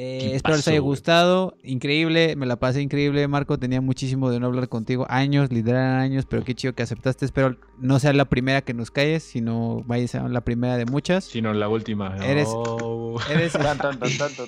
Eh, 0.00 0.36
espero 0.36 0.54
les 0.54 0.68
haya 0.68 0.78
gustado. 0.78 1.56
Increíble, 1.64 2.36
me 2.36 2.46
la 2.46 2.54
pasé 2.54 2.80
increíble, 2.80 3.26
Marco. 3.26 3.58
Tenía 3.58 3.80
muchísimo 3.80 4.30
de 4.30 4.38
no 4.38 4.46
hablar 4.46 4.68
contigo. 4.68 5.06
Años, 5.10 5.50
literal 5.50 5.98
años, 5.98 6.24
pero 6.24 6.44
qué 6.44 6.54
chido 6.54 6.72
que 6.72 6.84
aceptaste. 6.84 7.24
Espero 7.24 7.56
no 7.78 7.98
sea 7.98 8.12
la 8.12 8.26
primera 8.26 8.62
que 8.62 8.74
nos 8.74 8.92
calles, 8.92 9.24
sino 9.24 9.82
vaya 9.86 10.04
a 10.04 10.08
ser 10.08 10.30
la 10.30 10.42
primera 10.42 10.76
de 10.76 10.86
muchas. 10.86 11.24
Sino 11.24 11.52
la 11.52 11.68
última. 11.68 12.16
Eres. 12.18 12.48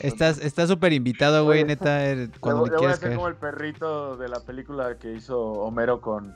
estás 0.05 0.69
súper 0.69 0.93
invitado, 0.93 1.45
güey, 1.45 1.65
neta. 1.65 2.07
Er, 2.07 2.31
cuando 2.39 2.67
le, 2.67 2.77
voy 2.77 2.87
a 2.87 2.91
hacer 2.91 3.17
como 3.17 3.27
el 3.27 3.35
perrito 3.35 4.17
de 4.17 4.29
la 4.29 4.39
película 4.45 4.99
que 4.99 5.15
hizo 5.15 5.37
Homero 5.41 6.01
con, 6.01 6.33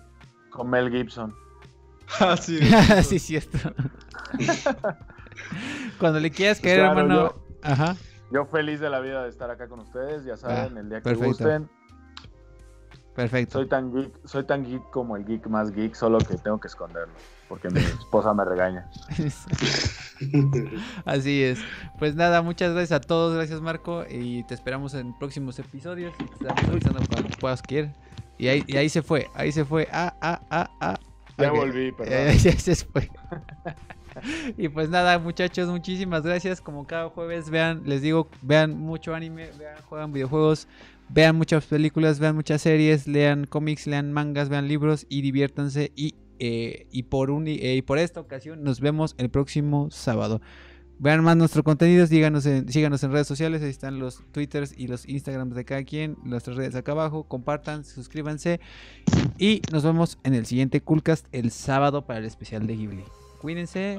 con 0.50 0.68
Mel 0.68 0.90
Gibson. 0.90 1.32
ah, 2.18 2.36
sí. 2.40 2.58
sí, 3.04 3.20
cierto. 3.20 3.58
cuando 6.00 6.18
le 6.18 6.32
quieras 6.32 6.58
caer, 6.58 6.80
hermano. 6.80 7.36
Ajá. 7.62 7.94
Yo 8.30 8.46
feliz 8.46 8.80
de 8.80 8.90
la 8.90 9.00
vida 9.00 9.22
de 9.22 9.28
estar 9.28 9.50
acá 9.50 9.68
con 9.68 9.80
ustedes, 9.80 10.24
ya 10.24 10.36
saben, 10.36 10.76
ah, 10.76 10.80
el 10.80 10.88
día 10.88 11.00
que 11.00 11.14
gusten. 11.14 11.68
Perfecto. 13.14 13.58
Soy 13.58 13.68
tan 13.68 13.92
geek, 13.92 14.12
soy 14.24 14.44
tan 14.44 14.64
geek 14.64 14.90
como 14.90 15.16
el 15.16 15.24
geek 15.24 15.46
más 15.46 15.70
geek, 15.70 15.94
solo 15.94 16.18
que 16.18 16.36
tengo 16.36 16.58
que 16.58 16.66
esconderlo, 16.66 17.14
porque 17.48 17.70
mi 17.70 17.78
esposa 17.78 18.34
me 18.34 18.44
regaña. 18.44 18.90
Así 21.04 21.44
es. 21.44 21.60
Pues 22.00 22.16
nada, 22.16 22.42
muchas 22.42 22.72
gracias 22.72 22.92
a 22.92 23.00
todos, 23.00 23.36
gracias 23.36 23.60
Marco, 23.60 24.04
y 24.10 24.42
te 24.44 24.54
esperamos 24.54 24.94
en 24.94 25.16
próximos 25.16 25.58
episodios. 25.60 26.12
Te 26.16 26.24
estamos 26.24 26.64
avisando 26.64 27.00
cuando 27.08 27.28
puedas 27.38 27.62
querer. 27.62 27.92
Y 28.36 28.48
ahí, 28.48 28.64
y 28.66 28.76
ahí 28.76 28.88
se 28.88 29.02
fue, 29.02 29.28
ahí 29.34 29.52
se 29.52 29.64
fue. 29.64 29.88
Ah, 29.92 30.12
ah, 30.20 30.40
ah, 30.50 30.70
ah. 30.80 30.98
Ya 31.38 31.52
volví, 31.52 31.92
perdón. 31.92 32.36
ya 32.38 32.58
se 32.58 32.74
fue. 32.74 33.08
y 34.58 34.68
pues 34.68 34.88
nada, 34.88 35.18
muchachos, 35.18 35.68
muchísimas 35.68 36.22
gracias. 36.22 36.60
Como 36.60 36.86
cada 36.86 37.08
jueves, 37.08 37.50
vean, 37.50 37.82
les 37.84 38.02
digo, 38.02 38.28
vean 38.42 38.78
mucho 38.78 39.14
anime, 39.14 39.50
vean, 39.58 39.76
juegan 39.88 40.12
videojuegos, 40.12 40.68
vean 41.08 41.36
muchas 41.36 41.64
películas, 41.66 42.18
vean 42.18 42.34
muchas 42.34 42.62
series, 42.62 43.06
lean 43.06 43.46
cómics, 43.46 43.86
lean 43.86 44.12
mangas, 44.12 44.48
vean 44.48 44.68
libros 44.68 45.06
y 45.08 45.22
diviértanse. 45.22 45.92
Y, 45.96 46.14
eh, 46.38 46.86
y, 46.90 47.04
por, 47.04 47.30
un, 47.30 47.46
eh, 47.46 47.76
y 47.76 47.82
por 47.82 47.98
esta 47.98 48.20
ocasión 48.20 48.64
nos 48.64 48.80
vemos 48.80 49.14
el 49.18 49.30
próximo 49.30 49.90
sábado. 49.90 50.40
Vean 50.98 51.24
más 51.24 51.36
nuestro 51.36 51.64
contenido, 51.64 52.06
síganos 52.06 52.46
en, 52.46 52.68
síganos 52.68 53.02
en 53.02 53.10
redes 53.10 53.26
sociales, 53.26 53.62
ahí 53.62 53.70
están 53.70 53.98
los 53.98 54.22
twitters 54.30 54.72
y 54.76 54.86
los 54.86 55.08
instagrams 55.08 55.56
de 55.56 55.64
cada 55.64 55.82
quien, 55.82 56.16
nuestras 56.22 56.56
redes 56.56 56.76
acá 56.76 56.92
abajo, 56.92 57.24
compartan, 57.24 57.84
suscríbanse 57.84 58.60
y 59.36 59.60
nos 59.72 59.82
vemos 59.82 60.18
en 60.22 60.34
el 60.34 60.46
siguiente 60.46 60.80
Coolcast 60.80 61.26
el 61.32 61.50
sábado 61.50 62.06
para 62.06 62.20
el 62.20 62.24
especial 62.24 62.66
de 62.68 62.76
Ghibli. 62.76 63.23
Cuídense. 63.44 63.98